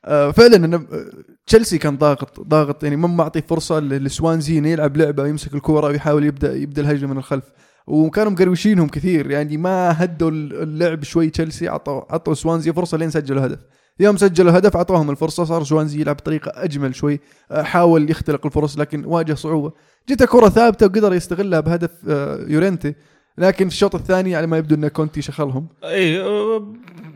آه 0.04 0.30
فعلا 0.30 0.56
إنه، 0.56 0.76
آه، 0.76 1.04
تشيلسي 1.46 1.78
كان 1.78 1.96
ضاغط 1.96 2.40
ضاغط 2.40 2.84
يعني 2.84 2.96
ما 2.96 3.08
معطي 3.08 3.42
فرصة 3.42 3.80
ل- 3.80 3.88
لسوانزي 4.04 4.58
انه 4.58 4.68
يلعب 4.68 4.96
لعبة 4.96 5.26
يمسك 5.26 5.54
الكورة 5.54 5.86
ويحاول 5.86 6.24
يبدأ 6.24 6.54
يبدأ 6.54 6.82
الهجمة 6.82 7.12
من 7.12 7.18
الخلف. 7.18 7.44
وكانوا 7.86 8.32
مقروشينهم 8.32 8.88
كثير. 8.88 9.30
يعني 9.30 9.56
ما 9.56 10.04
هدوا 10.04 10.30
اللعب 10.30 11.04
شوي 11.04 11.30
تشيلسي 11.30 11.68
عطوا 11.68 12.12
عطوا 12.14 12.34
سوانزي 12.34 12.72
فرصة 12.72 12.98
لين 12.98 13.10
سجلوا 13.10 13.46
هدف. 13.46 13.58
يوم 14.00 14.16
سجلوا 14.16 14.58
هدف 14.58 14.76
اعطوهم 14.76 15.10
الفرصة 15.10 15.44
صار 15.44 15.64
سوانزي 15.64 16.00
يلعب 16.00 16.16
بطريقة 16.16 16.52
أجمل 16.54 16.94
شوي 16.94 17.20
آه، 17.50 17.62
حاول 17.62 18.10
يختلق 18.10 18.46
الفرص 18.46 18.78
لكن 18.78 19.04
واجه 19.04 19.34
صعوبة. 19.34 19.72
جت 20.08 20.22
كرة 20.22 20.48
ثابتة 20.48 20.86
وقدر 20.86 21.14
يستغلها 21.14 21.60
بهدف 21.60 21.90
آه، 22.08 22.44
يورنتي 22.48 22.94
لكن 23.38 23.68
في 23.68 23.74
الشوط 23.74 23.94
الثاني 23.94 24.36
على 24.36 24.46
ما 24.46 24.58
يبدو 24.58 24.74
إن 24.74 24.88
كونتي 24.88 25.22
شخلهم. 25.22 25.68
إي 25.84 26.20
أه، 26.20 26.74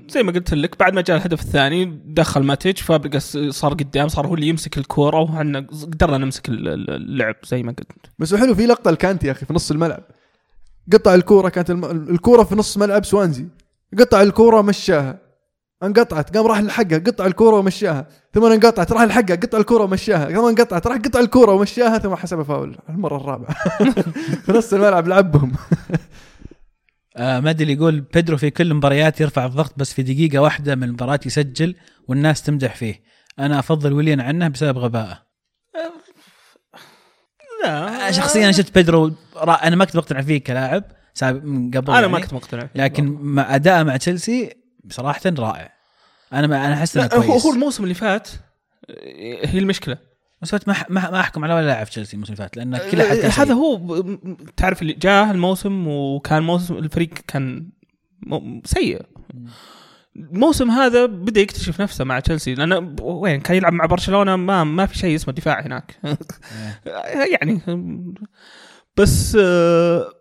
زي 0.08 0.22
ما 0.22 0.32
قلت 0.32 0.54
لك 0.54 0.78
بعد 0.78 0.92
ما 0.94 1.00
جاء 1.00 1.16
الهدف 1.16 1.40
الثاني 1.42 2.02
دخل 2.06 2.42
ماتيتش 2.42 2.76
فابريجاس 2.78 3.38
صار 3.50 3.72
قدام 3.72 4.08
صار 4.08 4.26
هو 4.26 4.34
اللي 4.34 4.48
يمسك 4.48 4.78
الكورة 4.78 5.20
وحنا 5.20 5.66
قدرنا 5.82 6.18
نمسك 6.18 6.48
ال- 6.48 6.68
ال- 6.68 6.90
اللعب 6.90 7.34
زي 7.44 7.62
ما 7.62 7.72
قلت. 7.72 7.92
بس 8.18 8.34
حلو 8.34 8.54
في 8.54 8.66
لقطة 8.66 8.90
لكانتي 8.90 9.26
يا 9.26 9.32
أخي 9.32 9.46
في 9.46 9.54
نص 9.54 9.70
الملعب. 9.70 10.02
قطع 10.92 11.14
الكورة 11.14 11.48
كانت 11.48 11.70
الم... 11.70 11.84
الكورة 11.84 12.44
في 12.44 12.54
نص 12.54 12.78
ملعب 12.78 13.04
سوانزي. 13.04 13.46
قطع 13.98 14.22
الكورة 14.22 14.58
ومشاها. 14.58 15.18
انقطعت 15.82 16.36
قام 16.36 16.46
راح 16.46 16.60
لحقها. 16.60 16.98
قطع 16.98 17.26
الكورة 17.26 17.56
ومشاها. 17.56 18.08
ثم 18.34 18.44
انقطعت 18.44 18.92
راح 18.92 19.02
لحقها. 19.02 19.36
قطع 19.36 19.58
الكورة 19.58 19.84
ومشاها. 19.84 20.30
ثم 20.30 20.44
انقطعت 20.44 20.86
راح 20.86 20.96
قطع 20.96 21.20
الكورة 21.20 21.52
ومشاها. 21.52 21.98
ثم 21.98 22.14
حسبها 22.14 22.44
فاول 22.44 22.78
المرة 22.88 23.16
الرابعة. 23.16 23.54
في 24.44 24.52
نص 24.52 24.72
الملعب 24.72 25.08
لعبهم. 25.08 25.52
آه 27.16 27.40
مادي 27.40 27.72
يقول 27.72 28.00
بيدرو 28.00 28.36
في 28.36 28.50
كل 28.50 28.70
المباريات 28.70 29.20
يرفع 29.20 29.46
الضغط 29.46 29.78
بس 29.78 29.92
في 29.92 30.02
دقيقة 30.02 30.38
واحدة 30.38 30.74
من 30.74 30.82
المباراة 30.84 31.20
يسجل 31.26 31.74
والناس 32.08 32.42
تمدح 32.42 32.76
فيه. 32.76 33.02
أنا 33.38 33.58
أفضل 33.58 33.92
ويليان 33.92 34.20
عنه 34.20 34.48
بسبب 34.48 34.78
غبائه. 34.78 35.29
لا 37.64 38.10
شخصيا 38.10 38.52
شفت 38.52 38.74
بيدرو 38.74 39.12
أنا 39.46 39.76
ما 39.76 39.84
كنت 39.84 39.96
مقتنع 39.96 40.20
فيه 40.20 40.44
كلاعب 40.44 40.84
سابق 41.14 41.42
من 41.44 41.70
قبل 41.70 41.90
أنا 41.90 42.00
يعني. 42.00 42.12
ما 42.12 42.20
كنت 42.20 42.34
مقتنع 42.34 42.66
فيه. 42.66 42.84
لكن 42.84 43.18
مع 43.20 43.54
أداءه 43.54 43.82
مع 43.82 43.96
تشيلسي 43.96 44.52
بصراحة 44.84 45.20
رائع 45.26 45.72
أنا 46.32 46.46
ما 46.46 46.66
أنا 46.66 46.74
أحس 46.74 46.96
إنه 46.96 47.06
لا 47.06 47.16
هو 47.16 47.22
كويس 47.22 47.46
هو 47.46 47.52
الموسم 47.52 47.84
اللي 47.84 47.94
فات 47.94 48.28
هي 49.44 49.58
المشكلة 49.58 49.98
بس 50.42 50.54
ما 50.68 50.76
ما 50.88 51.20
أحكم 51.20 51.44
على 51.44 51.54
ولا 51.54 51.66
لاعب 51.66 51.86
تشيلسي 51.86 52.14
الموسم 52.14 52.32
اللي 52.32 52.44
فات 52.44 52.56
لأن 52.56 52.76
كل 52.90 53.00
أه، 53.00 53.28
هذا. 53.28 53.54
هو 53.54 54.02
تعرف 54.56 54.82
اللي 54.82 54.92
جاء 54.92 55.30
الموسم 55.30 55.88
وكان 55.88 56.42
موسم 56.42 56.76
الفريق 56.76 57.10
كان 57.26 57.70
سيء 58.64 59.02
الموسم 60.32 60.70
هذا 60.70 61.06
بدأ 61.06 61.40
يكتشف 61.40 61.80
نفسه 61.80 62.04
مع 62.04 62.20
تشيلسي. 62.20 62.54
لأنه 62.54 62.96
وين؟ 63.02 63.40
كان 63.40 63.56
يلعب 63.56 63.72
مع 63.72 63.86
برشلونة 63.86 64.36
ما 64.36 64.64
ما 64.64 64.86
في 64.86 64.98
شيء 64.98 65.14
اسمه 65.14 65.34
دفاع 65.34 65.60
هناك. 65.60 65.96
يعني 67.32 67.60
بس 68.96 69.38
آه، 69.40 70.12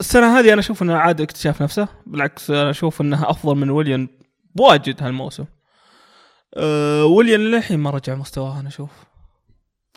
السنة 0.00 0.38
هذه 0.38 0.52
أنا 0.52 0.60
أشوف 0.60 0.82
إنه 0.82 0.94
عاد 0.94 1.20
اكتشاف 1.20 1.62
نفسه 1.62 1.88
بالعكس 2.06 2.50
أنا 2.50 2.70
أشوف 2.70 3.00
انها 3.00 3.30
أفضل 3.30 3.54
من 3.56 3.70
ويليان 3.70 4.08
بواجد 4.54 5.02
هالموسم. 5.02 5.44
أه 6.54 7.04
ويليان 7.04 7.40
للحين 7.40 7.78
ما 7.78 7.90
رجع 7.90 8.14
مستواه 8.14 8.60
أنا 8.60 8.68
أشوف. 8.68 8.90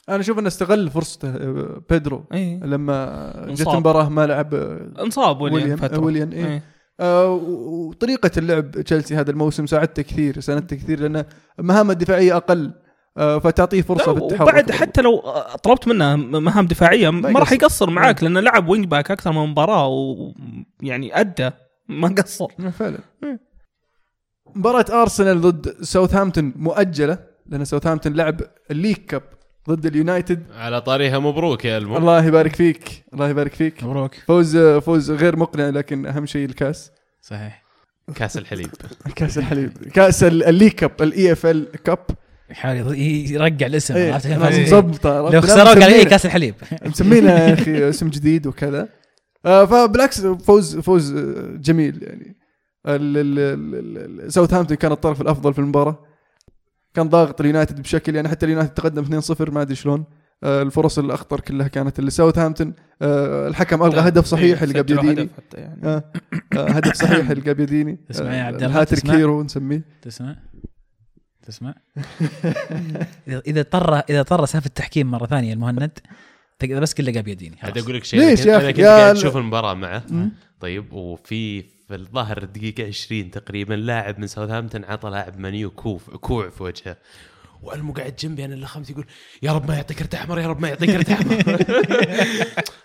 أنا 0.10 0.20
أشوف 0.20 0.40
إنه 0.40 0.48
استغل 0.48 0.90
فرصته 0.90 1.30
آه، 1.30 1.82
بيدرو. 1.90 2.26
اي 2.34 2.60
لما 2.64 3.32
جت 3.38 3.62
انصاب. 3.62 3.78
مباراه 3.78 4.10
ما 4.10 4.28
لعب 4.28 4.54
آه، 4.54 4.92
انصاب 5.00 5.42
ويليان 5.42 5.76
فترة. 5.76 6.00
ويليان، 6.00 6.32
إيه. 6.32 6.46
إيه. 6.46 6.64
وطريقة 7.02 8.32
اللعب 8.38 8.72
تشيلسي 8.72 9.16
هذا 9.16 9.32
الموسم 9.32 9.66
ساعدته 9.66 10.02
كثير 10.02 10.40
ساندته 10.40 10.76
كثير 10.76 11.00
لأن 11.00 11.26
مهامه 11.60 11.94
الدفاعية 11.94 12.38
أقل 12.38 12.74
آه، 13.18 13.40
فتعطيه 13.40 13.82
فرصة 13.82 14.14
في 14.14 14.20
التحرك 14.20 14.42
وبعد 14.42 14.72
حتى 14.72 15.02
لو 15.02 15.20
طلبت 15.64 15.88
منه 15.88 16.16
مهام 16.16 16.66
دفاعية 16.68 17.10
ما 17.10 17.40
راح 17.40 17.52
يقصر. 17.52 17.90
معاك 17.90 18.24
لأنه 18.24 18.40
لعب 18.40 18.68
wing 18.70 18.86
back 18.86 19.12
أكثر 19.12 19.32
من 19.32 19.50
مباراة 19.50 19.88
ويعني 19.88 21.20
أدى 21.20 21.50
ما 21.90 22.08
قصر 22.08 22.48
فعلا. 22.80 23.00
مباراة 24.56 25.02
أرسنال 25.02 25.42
ضد 25.42 25.82
ساوثهامبتون 25.82 26.54
مؤجلة 26.56 27.18
لأن 27.46 27.66
ساوثهامبتون 27.66 28.14
لعب 28.14 28.42
ال 28.72 28.75
league 28.75 28.96
cup 28.98 29.24
ضد 29.70 29.86
اليونايتد. 29.86 30.44
على 30.58 30.82
طاريها 30.82 31.20
مبروك 31.20 31.66
يا 31.66 31.78
ألمو. 31.78 31.98
الله 31.98 32.26
يبارك 32.26 32.56
فيك. 32.56 33.04
الله 33.14 33.30
يبارك 33.30 33.54
فيك. 33.54 33.84
مبروك. 33.84 34.16
فوز 34.16 34.58
فوز 34.58 35.12
غير 35.12 35.36
مقنع 35.36 35.70
لكن 35.70 36.06
أهم 36.06 36.26
شيء 36.26 36.46
الكاس. 36.46 36.92
صحيح. 37.22 37.64
كاس 38.16 38.38
الحليب. 38.38 38.70
كاس 39.16 39.38
الحليب. 39.38 39.72
كاس 39.94 40.24
ال- 40.24 40.44
ال 40.44 41.68
league 41.84 41.90
cup 41.90 41.93
ال 41.93 41.94
EFL 41.94 41.97
Cup 41.97 42.00
يحاول 42.50 42.98
يرجع 43.00 43.66
الاسم 43.68 43.96
إيه، 43.96 44.14
عرفت؟ 44.14 44.28
كيف؟ 44.28 44.44
عرفت؟ 44.74 45.06
لو 45.06 45.30
لا، 45.30 45.42
خسروك 45.42 45.68
على 45.68 45.86
أي 45.86 45.92
مسمينها- 45.92 46.10
كاس 46.10 46.26
الحليب. 46.26 46.56
مسمينا 46.86 47.48
يا 47.48 47.54
أخي 47.54 47.90
اسم 47.90 48.10
جديد 48.10 48.48
وكذا. 48.48 48.90
آه 49.46 49.66
فبالعكس 49.66 50.22
فوز 50.26 50.78
فوز 50.78 51.14
آه، 51.16 51.56
جميل 51.58 52.04
يعني. 52.04 52.36
ساوثهامبتون 54.30 54.78
كان 54.78 54.92
الطرف 54.92 55.22
الأفضل 55.22 55.54
في 55.54 55.60
المباراة. 55.60 56.00
كان 56.94 57.10
ضاغط 57.10 57.40
اليونايتد 57.42 57.82
بشكل 57.82 58.16
يعني 58.16 58.30
حتى 58.30 58.46
اليونايتد 58.46 58.74
تقدم 58.74 59.22
2-0 59.22 59.50
ما 59.52 59.62
أدري 59.62 59.76
شلون. 59.76 60.06
آه 60.44 60.62
الفرص 60.62 61.00
الأخطر 61.00 61.40
كلها 61.40 61.68
كانت 61.68 62.00
لساوثهامبتون 62.02 62.74
آه 63.02 63.48
الحكم 63.48 63.84
ألغى 63.84 64.00
هدف 64.08 64.26
صحيح 64.26 64.62
إيه، 64.62 64.70
اللي 64.70 64.80
سجلوا 64.80 65.02
بيديني 65.02 65.22
هدف 65.22 65.30
حتى 65.38 65.58
يعني. 65.58 65.86
آه 65.88 66.04
هدف 66.54 66.94
صحيح 66.96 67.30
اللي 67.32 67.54
بيديني 67.54 68.00
تسمع 68.10 68.34
يا 68.36 68.44
عبد 68.44 68.56
الله، 68.56 68.68
الهاتريك 68.68 69.00
تسمع؟ 69.04 69.16
هيرو 69.16 69.44
نسميه. 69.44 69.84
تسمع؟ 70.02 70.36
تسمع؟ 71.48 71.76
إذا 73.48 73.60
اضطر 73.62 73.94
إذا 74.10 74.20
اضطر 74.20 74.46
سالفة 74.46 74.68
التحكيم 74.68 75.12
مرة 75.12 75.26
ثانية 75.26 75.54
المهند 75.54 76.00
تقدر 76.60 76.80
بس 76.80 77.00
لقى 77.02 77.22
بيديني 77.22 77.56
عاد 77.64 77.72
خلاص. 77.74 77.84
أقول 77.84 77.96
لك 77.96 78.04
شيء 78.04 78.20
ليش 78.20 78.48
أنا 78.48 78.70
يا 78.70 79.14
ل- 79.14 79.18
أشوف 79.18 79.38
المباراة 79.38 79.74
معه. 79.74 80.04
طيب 80.60 80.94
وفي 80.94 81.64
في 81.92 81.98
الظاهر 81.98 82.44
الدقيقة 82.44 82.88
20 82.88 83.32
تقريبا 83.32 83.74
لاعب 83.74 84.20
من 84.20 84.28
ساوثهامبتون 84.28 84.86
عطى 84.86 85.10
لاعب 85.10 85.40
مانيو 85.40 85.70
كوع 85.70 86.50
في 86.50 86.64
وجهه. 86.64 86.98
والمو 87.64 87.94
قاعد 87.94 88.16
جنبي 88.16 88.46
أنا 88.46 88.54
اللي 88.54 88.68
خمت 88.68 88.90
يقول 88.90 89.06
يا 89.42 89.52
رب 89.52 89.68
ما 89.68 89.76
يعطيك 89.76 89.98
كرت 89.98 90.16
احمر 90.16 90.40
يا 90.40 90.48
رب 90.48 90.62
ما 90.62 90.68
يعطيك 90.68 90.92
كرت 90.92 91.10
احمر 91.10 91.66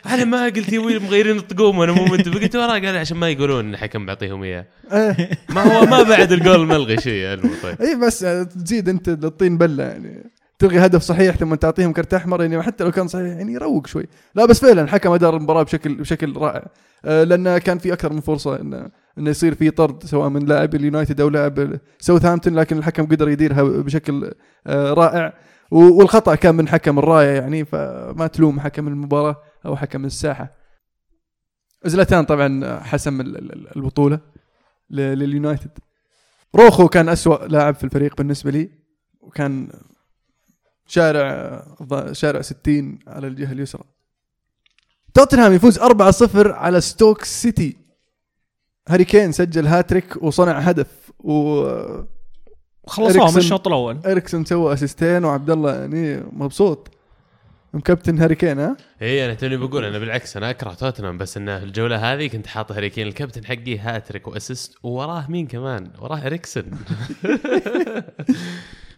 أنا 0.15 0.25
ما 0.25 0.45
قلت 0.45 0.73
يا 0.73 0.79
ويلي 0.79 0.99
مغيرين 0.99 1.37
الطقوم 1.37 1.79
وأنا 1.79 1.93
مو 1.93 2.05
منتبه 2.05 2.41
قلت 2.41 2.57
وراه 2.57 2.73
قال 2.73 2.97
عشان 2.97 3.17
ما 3.17 3.31
يقولون 3.31 3.75
الحكم 3.75 4.07
بيعطيهم 4.07 4.43
إياه. 4.43 4.67
ما 5.55 5.63
هو 5.63 5.87
ما 5.87 6.03
بعد 6.03 6.33
الجول 6.33 6.67
ملغي 6.67 7.01
شيء 7.01 7.33
المو 7.33 7.55
طيب 7.63 7.81
اي 7.81 7.95
بس 7.95 8.19
تزيد 8.65 8.89
أنت 8.89 9.09
الطين 9.09 9.59
بلة 9.59 9.85
يعني. 9.85 10.31
تلغي 10.59 10.79
هدف 10.79 11.03
صحيح 11.03 11.37
ثم 11.37 11.55
تعطيهم 11.55 11.93
كرت 11.93 12.15
أحمر 12.15 12.43
يعني 12.43 12.63
حتى 12.63 12.85
لو 12.85 12.91
كان 12.91 13.09
صحيح 13.09 13.27
يعني 13.27 13.53
يروق 13.53 13.87
شوي. 13.87 14.07
لا 14.35 14.47
بس 14.47 14.61
فعلا 14.61 14.83
الحكم 14.83 15.13
أدار 15.13 15.37
المباراة 15.37 15.63
بشكل 15.63 15.95
بشكل 15.95 16.37
رائع. 16.37 16.67
آه 17.05 17.25
لأن 17.25 17.59
كان 17.59 17.79
في 17.79 17.93
أكثر 17.93 18.13
من 18.13 18.21
فرصة 18.21 18.61
انه 18.61 18.91
انه 19.19 19.31
يصير 19.31 19.55
في 19.55 19.71
طرد 19.71 20.05
سواء 20.05 20.29
من 20.29 20.47
لاعب 20.47 20.75
اليونايتد 20.75 21.21
أو 21.21 21.29
لاعب 21.29 21.81
ساوثهامبتون 21.99 22.55
لكن 22.55 22.79
الحكم 22.79 23.07
قدر 23.07 23.29
يديرها 23.29 23.63
بشكل 23.63 24.33
آه 24.67 24.93
رائع. 24.93 25.33
والخطأ 25.71 26.35
كان 26.35 26.55
من 26.55 26.69
حكم 26.69 26.99
الرايه 26.99 27.41
يعني 27.41 27.65
فما 27.65 28.27
تلوم 28.27 28.61
حكم 28.61 28.89
المباراة 28.89 29.37
أو 29.67 29.77
حكم 29.77 30.05
الساحة. 30.05 30.53
زلاتان 31.85 32.25
طبعا 32.25 32.81
حسم 32.81 33.21
ال- 33.21 33.37
ال- 33.39 33.77
البطولة 33.77 34.21
لليونايتد. 34.91 35.71
روخو 36.57 36.89
كان 36.89 37.09
أسوأ 37.09 37.47
لاعب 37.47 37.75
في 37.75 37.85
الفريق 37.85 38.17
بالنسبة 38.17 38.51
لي 38.51 38.71
وكان 39.21 39.69
شارع 40.87 41.63
ض- 41.83 42.13
شارع 42.13 42.41
60 42.41 42.99
على 43.07 43.27
الجهة 43.27 43.53
اليسرى. 43.53 43.83
توتنهام 45.15 45.53
يفوز 45.53 45.79
4-0 45.79 45.83
على 46.53 46.81
ستوك 46.81 47.25
سيتي. 47.25 47.77
هاري 48.89 49.05
كين 49.05 49.33
سجل 49.33 49.67
هاتريك 49.67 50.23
وصنع 50.23 50.59
هدف 50.59 50.87
وإريكسون 51.19 52.07
خلصوها 52.87 53.31
من 53.31 53.37
الشوط 53.37 53.67
الأول. 53.67 54.01
سوى 54.47 54.73
assist 54.73 55.12
ين 55.12 55.25
وعبد 55.25 55.51
الله 55.51 55.75
يعني 55.75 56.17
مبسوط. 56.33 56.91
مكابتن 57.75 58.19
هاري 58.19 58.35
كين 58.35 58.59
ها؟ 58.59 58.77
اي 59.03 59.25
أنا 59.27 59.35
توني 59.35 59.57
بقول 59.57 59.85
أنا 59.85 59.99
بالعكس 59.99 60.37
أنا 60.37 60.51
أكره 60.51 60.75
توتنهام 60.75 61.19
بس 61.19 61.37
انه 61.37 61.57
الجولة 61.63 62.13
هذه 62.13 62.27
كنت 62.27 62.47
حاط 62.47 62.73
هاري 62.73 62.91
كين 62.91 63.07
الكابتن 63.07 63.45
حقي 63.45 63.79
hat-trick 63.79 64.29
و 64.29 64.35
assist 64.35 64.75
ووراه 64.83 65.31
مين 65.31 65.47
كمان؟ 65.47 65.91
وراه 65.99 66.27
إريكسن. 66.27 66.65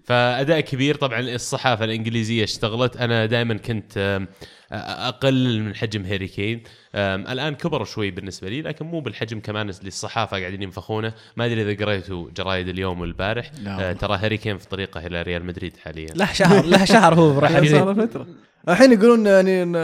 فأداء 0.08 0.60
كبير 0.60 0.94
طبعا 0.94 1.20
الصحافه 1.20 1.84
الإنجليزية 1.84 2.44
اشتغلت. 2.44 2.96
أنا 2.96 3.26
دائما 3.26 3.54
كنت 3.54 3.92
آم، 3.98 4.28
أقلل 4.72 5.62
من 5.62 5.74
حجم 5.74 6.04
هاري 6.04 6.28
كين. 6.28 6.62
الآن 6.94 7.54
كبر 7.54 7.84
شوي 7.84 8.10
بالنسبة 8.10 8.48
لي 8.48 8.62
لكن 8.62 8.86
مو 8.86 9.00
بالحجم 9.00 9.40
كمان 9.40 9.68
اللي 9.70 9.88
الصحافه 9.88 10.40
قاعدين 10.40 10.62
ينفخونه. 10.62 11.12
ما 11.36 11.46
أدري 11.46 11.62
إذا 11.72 11.84
قريتوا 11.84 12.30
جرايد 12.36 12.68
اليوم 12.68 13.00
والبارح. 13.00 13.50
آه، 13.66 13.92
ترى 13.92 14.16
هاري 14.16 14.36
كين 14.36 14.58
في 14.58 14.68
طريقة 14.68 15.06
إلى 15.06 15.22
ريال 15.22 15.44
مدريد 15.44 15.76
حاليا. 15.76 16.08
له 16.14 16.32
شهر 16.32 16.64
له 16.64 16.84
شهر 16.84 17.14
هو 17.14 17.38
راح 17.40 17.52
فترة. 17.92 18.26
الحين 18.68 18.92
يقولون 18.92 19.26
يعني 19.26 19.62
إن 19.62 19.74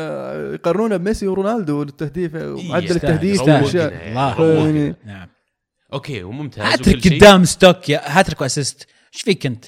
يقارنونه 0.54 0.96
بميسي 0.96 1.26
ورونالدو 1.26 1.82
التهديف 1.82 2.34
يستاهل، 2.34 2.90
التهديف. 2.90 3.34
يستاهل. 3.34 3.64
والاشياء 3.64 3.92
روقنا 3.92 4.32
الله. 4.38 4.64
يعني 4.64 4.94
نعم 5.06 5.28
okay 5.92 6.22
وممتاز 6.22 6.64
هاتريك. 6.64 7.14
قدام 7.14 7.44
ستوك 7.44 7.88
يا 7.88 8.00
hat-trick 8.04 8.40
و 8.40 8.46
assist. 8.46 8.86
إيش 9.14 9.22
فيك 9.22 9.46
أنت؟ 9.46 9.64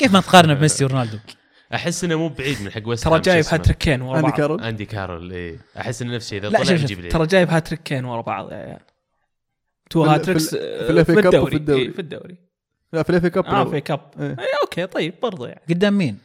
كيف 0.00 0.12
ما 0.12 0.20
تقارنه 0.20 0.54
بميسي 0.54 0.84
ورونالدو؟ 0.84 1.18
أحس 1.74 2.04
إنه 2.04 2.16
مو 2.16 2.28
بعيد 2.28 2.62
من 2.62 2.70
حق 2.70 2.80
ويست 2.88 3.04
ترى 3.04 3.20
جايب؟ 3.20 3.44
هاتريكين 3.48 4.02
ورا 4.02 4.16
عندي 4.16 4.28
بعض. 4.28 4.36
كارول؟ 4.38 4.60
أندي 4.64 4.84
كارول 4.84 5.32
إيه. 5.32 5.58
أحس 5.78 6.02
إنه 6.02 6.14
نفس 6.14 6.24
الشيء 6.26 6.38
إذا 6.38 6.48
لا، 6.48 6.58
طلع 6.58 6.64
شوف- 6.76 6.82
يجيب 6.90 7.08
ترى 7.08 7.26
جايب 7.26 7.50
هاتريكين 7.50 8.04
ورا 8.04 8.20
بعض 8.20 8.52
يا 8.52 8.56
عيال 8.56 8.78
two 9.90 10.02
hat-tricks 10.04 10.50
في 10.50 10.56
ال- 10.56 10.98
آه، 10.98 11.02
في 11.02 11.12
ال 11.12 11.18
FA 11.18 11.20
في 11.20 11.26
الدوري. 11.26 11.38
وفي 11.38 11.56
الدوري. 11.56 11.82
إيه، 11.82 11.92
في 11.92 11.98
الدوري. 11.98 12.36
لا 12.92 13.02
في 13.02 13.10
ال 13.10 13.17
FA 13.17 13.30
Cup 13.30 13.46
آه 13.46 13.64
في 13.64 13.80
cup 13.80 14.00
إيه. 14.20 14.26
اي 14.40 14.46
okay 14.62 14.86
طيب 14.86 15.14
برضو 15.22 15.44
يعني. 15.46 15.60
قدام 15.68 15.98
مين؟ 15.98 16.18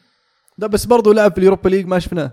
لا 0.57 0.67
بس 0.67 0.85
برضو 0.85 1.11
لعب 1.13 1.31
في 1.31 1.38
ال 1.38 1.42
Europa 1.42 1.69
League 1.69 1.86
ما 1.88 1.99
شفناه. 1.99 2.31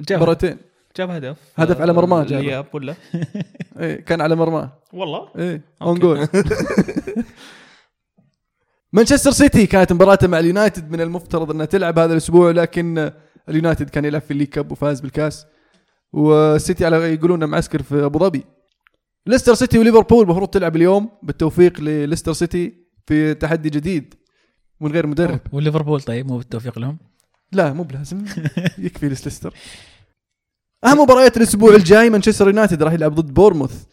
جاب 0.00 0.18
مباراتين. 0.18 0.56
جاب 0.96 1.10
هدف. 1.10 1.36
هدف 1.56 1.80
على 1.80 1.92
مرماه 1.92 2.24
جابه. 2.24 2.40
الاياب 2.40 2.66
ولا؟ 2.72 2.94
إيه 3.80 4.00
كان 4.00 4.20
على 4.20 4.36
مرماه. 4.36 4.72
والله؟ 4.92 5.28
إيه 5.38 5.60
own. 5.82 5.98
goal 5.98 6.28
مانشستر 8.92 9.30
سيتي 9.30 9.66
كانت 9.66 9.92
مباراته 9.92 10.26
مع 10.26 10.38
اليونايتد 10.38 10.90
من 10.90 11.00
المفترض 11.00 11.50
أنها 11.50 11.66
تلعب 11.66 11.98
هذا 11.98 12.12
الأسبوع 12.12 12.50
لكن 12.50 13.12
اليونايتد 13.48 13.90
كان 13.90 14.04
يلعب 14.04 14.22
في 14.22 14.30
ال 14.30 14.33
league 14.33 14.48
cup 14.48 14.72
وفاز 14.72 15.00
بالكاس. 15.00 15.46
والسيتي 16.12 16.84
على 16.84 16.96
يقولون 16.96 17.44
معسكر 17.44 17.82
في 17.82 18.04
أبو 18.04 18.18
ظبي. 18.18 18.44
ليستر 19.26 19.54
سيتي 19.54 19.78
وليفربول 19.78 20.24
المفروض 20.24 20.48
تلعب 20.48 20.76
اليوم 20.76 21.10
بالتوفيق 21.22 21.80
لليستر 21.80 22.32
سيتي 22.32 22.74
في 23.06 23.34
تحدي 23.34 23.70
جديد 23.70 24.14
من 24.80 24.92
غير 24.92 25.06
مدرب. 25.06 25.40
وليفربول 25.52 26.00
طيب 26.00 26.26
مو 26.26 26.38
بالتوفيق 26.38 26.78
لهم؟ 26.78 26.98
لا 27.52 27.72
مو 27.72 27.82
بلازم. 27.82 28.24
يكفي 28.78 29.08
ليستر. 29.08 29.54
أهم 30.84 31.00
مباريات 31.00 31.36
الأسبوع 31.36 31.74
الجاي 31.74 32.10
مانشستر 32.10 32.46
يونايتد 32.46 32.82
راح 32.82 32.92
يلعب 32.92 33.14
ضد 33.14 33.34
بورموث. 33.34 33.84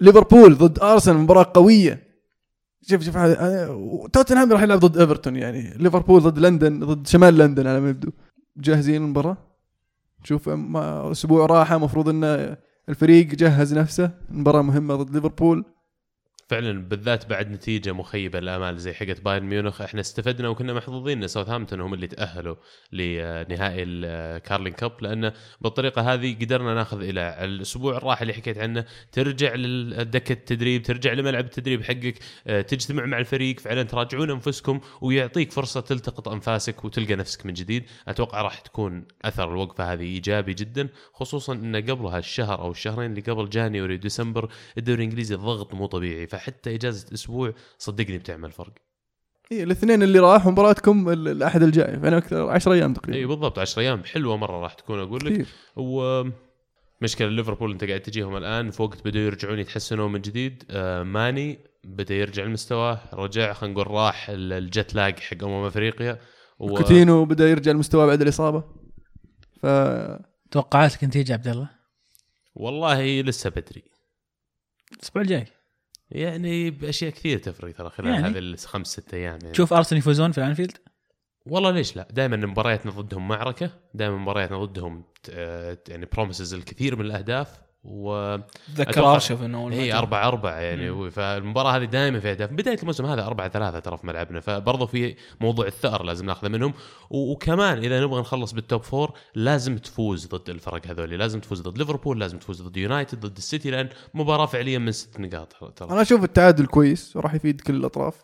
ليفربول 0.00 0.58
ضد 0.58 0.78
أرسنال 0.78 1.16
مباراة 1.16 1.52
قوية. 1.54 2.05
شوف 2.88 3.02
شوف 3.02 3.16
هذا- 3.16 4.08
توتنهام 4.12 4.52
راح 4.52 4.62
يلعب 4.62 4.78
ضد 4.78 4.98
إيفرتون 4.98 5.36
يعني. 5.36 5.70
ليفربول 5.78 6.20
ضد 6.22 6.38
لندن 6.38 6.80
ضد 6.80 7.06
شمال 7.06 7.38
لندن 7.38 7.66
على 7.66 7.80
ما 7.80 7.88
يبدو. 7.90 8.10
جاهزين 8.56 9.02
المباراه 9.02 9.36
شوف 10.24 10.48
أسبوع 11.12 11.46
راحه 11.46 11.76
المفروض 11.76 12.08
إن 12.08 12.56
الفريق 12.88 13.26
جهز 13.26 13.74
نفسه. 13.74 14.10
مباراه 14.30 14.62
مهمة 14.62 14.94
ضد 14.96 15.14
ليفربول. 15.14 15.64
فعلا 16.48 16.88
بالذات 16.88 17.26
بعد 17.26 17.50
نتيجة 17.50 17.92
مخيبة 17.92 18.40
للأمال 18.40 18.78
زي 18.78 18.92
حقت 18.92 19.20
بايرن 19.20 19.44
ميونخ. 19.46 19.80
إحنا 19.80 20.00
استفدنا 20.00 20.48
وكنا 20.48 20.72
محظوظين 20.72 21.22
إن 21.22 21.28
ساوثهامبتون 21.28 21.80
هم 21.80 21.94
اللي 21.94 22.06
تأهلوا 22.06 22.56
لنهائي 22.92 23.82
الكارلين 23.82 24.72
كاب 24.72 24.92
لأن 25.02 25.32
بالطريقة 25.60 26.14
هذه 26.14 26.34
قدرنا 26.34 26.74
ناخذ 26.74 27.02
إلى 27.02 27.44
الأسبوع 27.44 27.96
الراحة 27.96 28.22
اللي 28.22 28.32
حكيت 28.34 28.58
عنه. 28.58 28.84
ترجع 29.12 29.54
لدكه 29.54 30.32
التدريب 30.32 30.82
ترجع 30.82 31.12
لملعب 31.12 31.44
التدريب 31.44 31.82
حقك 31.82 32.14
آه، 32.46 32.60
تجتمع 32.60 33.04
مع 33.04 33.18
الفريق 33.18 33.60
فعلا 33.60 33.82
تراجعون 33.82 34.30
أنفسكم 34.30 34.80
ويعطيك 35.00 35.52
فرصة 35.52 35.80
تلتقط 35.80 36.28
أنفاسك 36.28 36.84
وتلقى 36.84 37.16
نفسك 37.16 37.46
من 37.46 37.52
جديد. 37.52 37.84
أتوقع 38.08 38.42
راح 38.42 38.58
تكون 38.58 39.06
أثر 39.24 39.50
الوقفة 39.50 39.92
هذه 39.92 40.02
إيجابي 40.02 40.54
جدا 40.54 40.88
خصوصا 41.12 41.52
إن 41.52 41.76
قبل 41.76 42.06
هالشهر 42.06 42.60
أو 42.60 42.70
الشهرين 42.70 43.10
اللي 43.10 43.20
قبل 43.20 43.50
جانيوري 43.50 43.94
وديسمبر 43.94 44.48
الدوري 44.78 44.98
الإنجليزي 44.98 45.34
الضغط 45.34 45.74
مو 45.74 45.86
طبيعي. 45.86 46.26
فحتى 46.36 46.74
إجازة 46.74 47.14
أسبوع 47.14 47.52
صدقني 47.78 48.18
بتعمل 48.18 48.50
فرق. 48.52 48.72
إيه 49.52 49.64
الاثنين 49.64 50.02
اللي 50.02 50.18
راح 50.18 50.46
مباراتكم 50.46 51.08
ال- 51.08 51.28
الأحد 51.28 51.62
الجاي 51.62 52.00
فأنا 52.00 52.18
أكثر 52.18 52.48
10 52.50 52.72
أيام 52.72 52.90
اي 52.90 52.94
تقريبا 52.94 53.34
بالضبط 53.34 53.58
10 53.58 53.82
أيام. 53.82 54.04
حلوة 54.04 54.36
مرة 54.36 54.60
راح 54.60 54.74
تكون 54.74 55.00
أقول 55.00 55.20
لك. 55.26 55.32
كثير. 55.32 55.46
و 55.76 56.22
مشكلة 57.02 57.28
ليفربول 57.28 57.72
أنت 57.72 57.84
قاعد 57.84 58.00
تجيهم 58.00 58.36
الآن 58.36 58.70
في 58.70 58.82
وقت 58.82 59.04
بدوا 59.04 59.20
يرجعون 59.20 59.58
يتحسنوا 59.58 60.08
من 60.08 60.20
جديد. 60.20 60.64
آه 60.70 61.02
ماني 61.02 61.58
بدأ 61.84 62.14
يرجع 62.14 62.44
لمستواه 62.44 63.00
رجع 63.12 63.52
خلينا 63.52 63.74
نقول 63.74 63.90
راح 63.90 64.28
ال- 64.30 64.52
الجت 64.52 64.94
لاج 64.94 65.18
حق 65.18 65.44
أمم 65.44 65.64
أفريقيا. 65.64 66.18
و... 66.58 66.74
كوتينو 66.74 67.24
بدأ 67.24 67.48
يرجع 67.50 67.72
لمستواه 67.72 68.06
بعد 68.06 68.22
الإصابة. 68.22 68.64
ف 69.62 69.66
توقعاتك 70.50 71.04
نتيجه 71.04 71.32
عبد 71.32 71.48
الله؟ 71.48 71.70
والله 72.54 73.20
لسه 73.20 73.50
بدري. 73.50 73.82
الأسبوع 74.92 75.22
الجاي. 75.22 75.46
يعني 76.10 76.70
بأشياء 76.70 77.10
كثير 77.10 77.38
تفرق 77.38 77.74
ترى 77.74 77.90
خلال 77.90 78.14
يعني. 78.14 78.26
هذه 78.26 78.38
الخمس 78.38 78.86
ست 78.86 79.14
أيام 79.14 79.38
يعني. 79.42 79.52
تشوف 79.52 79.72
ارسنال 79.72 79.98
يفوزون 79.98 80.32
في 80.32 80.38
الأنفيلد 80.38 80.76
والله 81.46 81.70
ليش 81.70 81.96
لا 81.96 82.08
دائما 82.10 82.36
مبارياتنا 82.36 82.92
ضدهم 82.92 83.28
معركة 83.28 83.70
دائما 83.94 84.16
مبارياتنا 84.16 84.64
ضدهم 84.64 85.04
آه، 85.30 85.78
يعني 85.88 86.06
promises 86.06 86.54
الكثير 86.54 86.96
من 86.96 87.04
الأهداف 87.04 87.65
و 87.88 88.36
أتوقع- 88.76 88.98
ارشف 88.98 89.42
إنه 89.42 89.70
جاء. 89.70 89.98
4 89.98 90.28
4 90.28 90.50
يعني 90.60 90.90
هو- 90.90 91.10
فالمباراة 91.10 91.76
هذه 91.76 91.84
دائما 91.84 92.20
فيها 92.20 92.30
اهداف 92.30 92.50
بداية 92.50 92.78
الموسم 92.80 93.06
هذا 93.06 93.26
4 93.26 93.48
3 93.48 93.78
ترى 93.78 93.96
في 93.96 94.06
ملعبنا 94.06 94.40
فبرضه 94.40 94.86
في 94.86 95.14
موضوع 95.40 95.66
الثأر 95.66 96.02
لازم 96.02 96.26
ناخذه 96.26 96.48
منهم. 96.48 96.74
وكمان 97.10 97.78
إذا 97.78 98.00
نبغى 98.00 98.20
نخلص 98.20 98.52
بال 98.52 98.64
top 98.64 98.82
four 98.82 99.12
لازم 99.34 99.78
تفوز 99.78 100.26
ضد 100.26 100.50
الفرق 100.50 100.86
هذول 100.86 101.10
لازم 101.10 101.40
تفوز 101.40 101.60
ضد 101.60 101.78
ليفربول 101.78 102.20
لازم 102.20 102.38
تفوز 102.38 102.62
ضد 102.62 102.76
يونايتد 102.76 103.20
ضد 103.26 103.36
السيتي 103.36 103.70
لأن 103.70 103.88
مباراة 104.14 104.46
فعليا 104.46 104.78
من 104.78 104.92
ست 104.92 105.20
نقاط 105.20 105.72
ترى 105.76 105.90
أنا 105.90 106.02
أشوف 106.02 106.24
التعادل 106.24 106.66
كويس 106.66 107.16
وراح 107.16 107.34
يفيد 107.34 107.60
كل 107.60 107.74
الأطراف. 107.74 108.14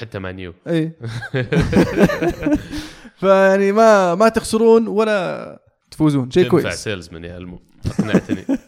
حتى 0.00 0.18
مانيو 0.18 0.54
إي. 0.68 0.92
فيعني 3.20 3.72
ما 3.72 4.14
ما 4.14 4.28
تخسرون 4.28 4.88
ولا 4.88 5.60
تفوزون. 5.90 6.30
شيء 6.30 6.42
تنفع 6.50 6.62
كويس. 6.62 6.74
سيلزمان 6.84 7.24
يا 7.24 7.36
المو. 7.38 7.60
اقنعتني. 7.86 8.44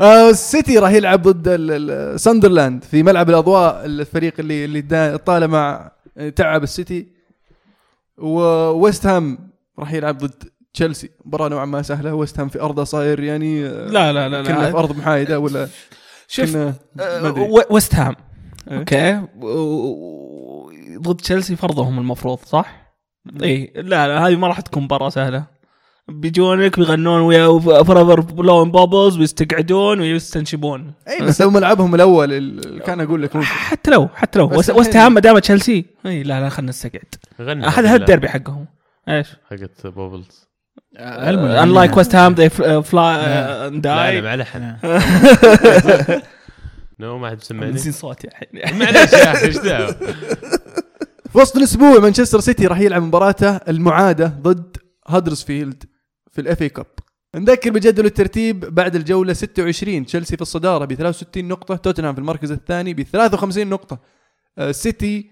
آه 0.00 0.30
السيتي 0.30 0.78
راح 0.78 0.90
يلعب 0.90 1.22
ضد 1.22 1.48
ال- 1.48 1.90
ال- 1.90 2.20
ساندرلاند 2.20 2.84
في 2.84 3.02
ملعب 3.02 3.30
الأضواء 3.30 3.84
الفريق 3.86 4.34
اللي 4.38 4.64
اللي 4.64 4.80
دا- 4.80 5.16
طالما 5.16 5.90
تعب 6.36 6.62
السيتي. 6.62 7.06
وويست 8.18 9.06
هام 9.06 9.38
راح 9.78 9.92
يلعب 9.92 10.18
ضد 10.18 10.44
تشيلسي. 10.74 11.10
مباراة 11.24 11.48
نوعا 11.48 11.64
ما 11.64 11.82
سهلة. 11.82 12.14
ويست 12.14 12.40
هام 12.40 12.48
في 12.48 12.60
أرضه 12.60 12.84
صاير 12.84 13.20
يعني 13.22 13.66
آه، 13.66 13.86
لا 13.86 14.12
لا 14.12 14.28
لا 14.28 14.42
كنا 14.42 14.66
في 14.66 14.72
لا 14.72 14.78
أرض 14.78 14.96
محايدة 14.98 15.38
ولا 15.38 15.68
شوف 16.28 16.56
و- 16.56 17.60
ويست 17.74 17.94
هام. 17.94 18.14
إيه. 18.70 18.78
okay. 18.78 19.20
ضد 20.98 21.16
تشيلسي 21.20 21.56
فرضهم 21.56 21.98
المفروض 21.98 22.38
صح؟ 22.46 22.94
اي 23.42 23.72
لا 23.76 24.06
لا 24.08 24.26
هذه 24.26 24.36
ما 24.36 24.48
راح 24.48 24.60
تكون 24.60 24.82
مباراة 24.82 25.08
سهلة. 25.08 25.44
بيجونك 26.08 26.78
بيغنون 26.78 27.20
ويا 27.20 27.58
forever 27.84 28.20
blowing 28.20 28.70
bubbles 28.70 29.18
ويستقعدون 29.18 30.00
ويستنشبون. 30.00 30.92
اي 31.08 31.22
بس 31.22 31.42
لو 31.42 31.50
ملعبهم 31.50 31.94
الأول 31.94 32.32
ال- 32.32 32.82
كان 32.82 33.00
أقول 33.00 33.22
لك 33.22 33.36
ممكن. 33.36 33.48
حتى 33.48 33.90
لو 33.90 34.08
حتى 34.14 34.38
لو. 34.38 34.46
بس 34.46 34.56
وست- 34.58 34.70
الحين- 34.70 34.80
وست 34.80 34.96
هام 34.96 35.14
ما 35.14 35.20
دام 35.20 35.38
تشيلسي. 35.38 35.84
اي 36.06 36.22
لا 36.22 36.40
لا 36.40 36.48
خلينا 36.48 36.70
نستقعد. 36.70 37.14
غني 37.40 37.66
هذا 37.66 37.88
هذا 37.88 37.96
الديربي 37.96 38.28
حقهم. 38.28 38.66
إيش؟ 39.08 39.28
حقت 39.50 39.86
بوبلز 39.86 40.44
unlike 40.98 41.96
ويست 41.96 42.14
هام 42.14 42.34
they 42.34 42.48
fly 42.90 42.94
لا. 42.94 43.68
and 43.70 43.86
لا 43.86 44.36
لحن 44.36 44.76
نو 47.00 47.18
ما 47.18 47.30
حد 47.30 47.42
سمعني 47.42 47.72
نسين 47.72 47.92
صوتي 47.92 48.28
الحين. 48.28 48.48
معليش 48.78 49.12
يا 49.12 49.32
أخي 49.32 49.46
إيش 49.46 49.56
دعوة؟ 49.58 49.92
في 51.32 51.38
وسط 51.38 51.56
الأسبوع 51.56 51.98
مانشستر 51.98 52.40
سيتي 52.40 52.66
راح 52.66 52.80
يلعب 52.80 53.02
مباراته 53.02 53.56
المعادة 53.56 54.26
ضد 54.42 54.76
هادرسفيلد 55.08 55.84
في 56.34 56.40
الاف 56.40 56.62
اي 56.62 56.68
كاب 56.68 56.86
نذكر 57.36 57.70
بجدول 57.70 58.06
الترتيب 58.06 58.60
بعد 58.60 58.96
الجولة 58.96 59.32
26 59.32 60.06
تشيلسي 60.06 60.36
في 60.36 60.42
الصدارة 60.42 60.84
ب 60.84 60.94
63 60.94 61.48
نقطة 61.48 61.76
توتنهام 61.76 62.14
في 62.14 62.20
المركز 62.20 62.52
الثاني 62.52 62.94
ب 62.94 63.02
53 63.02 63.66
نقطة. 63.66 63.98
آه، 64.58 64.72
سيتي 64.72 65.30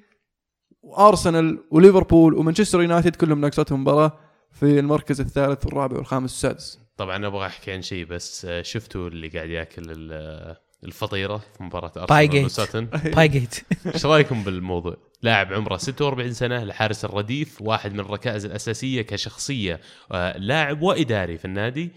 وأرسنال 0.83 1.59
وليفربول 1.71 2.35
ومانشستر 2.35 2.83
يونايتد 2.83 3.17
كلهم 3.17 3.41
ناقصتهم 3.41 3.81
مباراة 3.81 4.19
في 4.53 4.79
المركز 4.79 5.21
الثالث 5.21 5.67
والرابع 5.67 5.97
والخامس 5.97 6.31
والسادس. 6.45 6.79
طبعا 6.97 7.27
أبغى 7.27 7.47
أحكي 7.47 7.73
عن 7.73 7.83
شيء 7.83 8.05
بس 8.05 8.45
آه، 8.45 8.63
شفتوا 8.63 9.09
اللي 9.09 9.29
قاعد 9.29 9.49
يأكل 9.51 9.83
ال- 9.91 10.57
الفطيرة 10.85 11.37
في 11.57 11.63
مباراة 11.63 12.07
باي 12.07 12.25
أرسنال 12.25 12.31
جيت. 12.31 12.45
وساتن 12.45 12.85
باي 12.85 13.29
جيت 13.29 13.55
إيش 13.95 14.07
رأيكم 14.07 14.45
بالموضوع؟ 14.45 14.97
لاعب 15.23 15.53
عمره 15.53 15.77
46 15.77 16.33
سنة 16.33 16.62
الحارس 16.62 17.05
الرديف 17.05 17.62
واحد 17.62 17.93
من 17.93 18.01
الركائز 18.01 18.45
الأساسية 18.45 19.03
كشخصية 19.03 19.81
آه، 20.12 20.39
لاعب 20.39 20.83
وإداري 20.83 21.39
في 21.39 21.45
النادي 21.45 21.93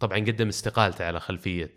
طبعا 0.00 0.18
قدم 0.18 0.48
استقالته 0.48 1.04
على 1.04 1.20
خلفية 1.20 1.74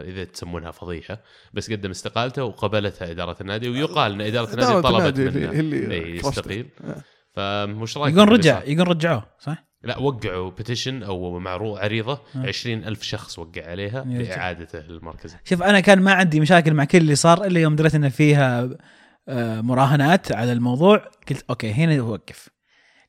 إذا 0.00 0.24
تسمونها 0.24 0.70
فضيحة 0.70 1.18
بس 1.52 1.72
قدم 1.72 1.90
استقالته 1.90 2.44
وقبلتها 2.44 3.10
إدارة 3.10 3.36
النادي 3.40 3.68
ويقال 3.68 4.12
إن 4.12 4.20
إدارة 4.20 4.52
النادي 4.52 4.82
طلبت 4.82 5.20
منه 5.20 5.50
اللي-. 5.50 6.16
يستقيل 6.16 6.68
آه. 6.84 6.96
فمش 7.34 7.96
رايكم 7.96 8.18
يقول 8.18 8.32
رجع؟ 8.32 8.62
يقول 8.64 8.88
رجعوه 8.88 9.26
صح؟ 9.38 9.64
لا 9.84 9.98
وقعوا 9.98 10.50
petition 10.50 11.02
أو 11.02 11.38
معروض 11.38 11.78
عريضة 11.78 12.20
آه. 12.36 12.46
20 12.48 12.84
ألف 12.84 13.02
شخص 13.02 13.38
وقع 13.38 13.70
عليها 13.70 14.04
يرجع. 14.08 14.34
لاعادته 14.34 14.78
للمركز 14.78 15.36
شوف 15.44 15.62
أنا 15.62 15.80
كان 15.80 16.00
ما 16.00 16.12
عندي 16.12 16.40
مشاكل 16.40 16.74
مع 16.74 16.84
كل 16.84 16.98
اللي 16.98 17.14
صار 17.14 17.44
إلا 17.44 17.60
يوم 17.60 17.76
دريت 17.76 17.94
إن 17.94 18.08
فيها 18.08 18.68
مراهنات 19.62 20.32
على 20.32 20.52
الموضوع 20.52 20.96
قلت 21.28 21.44
okay 21.50 21.72
هنا 21.72 22.00
اوقف 22.00 22.48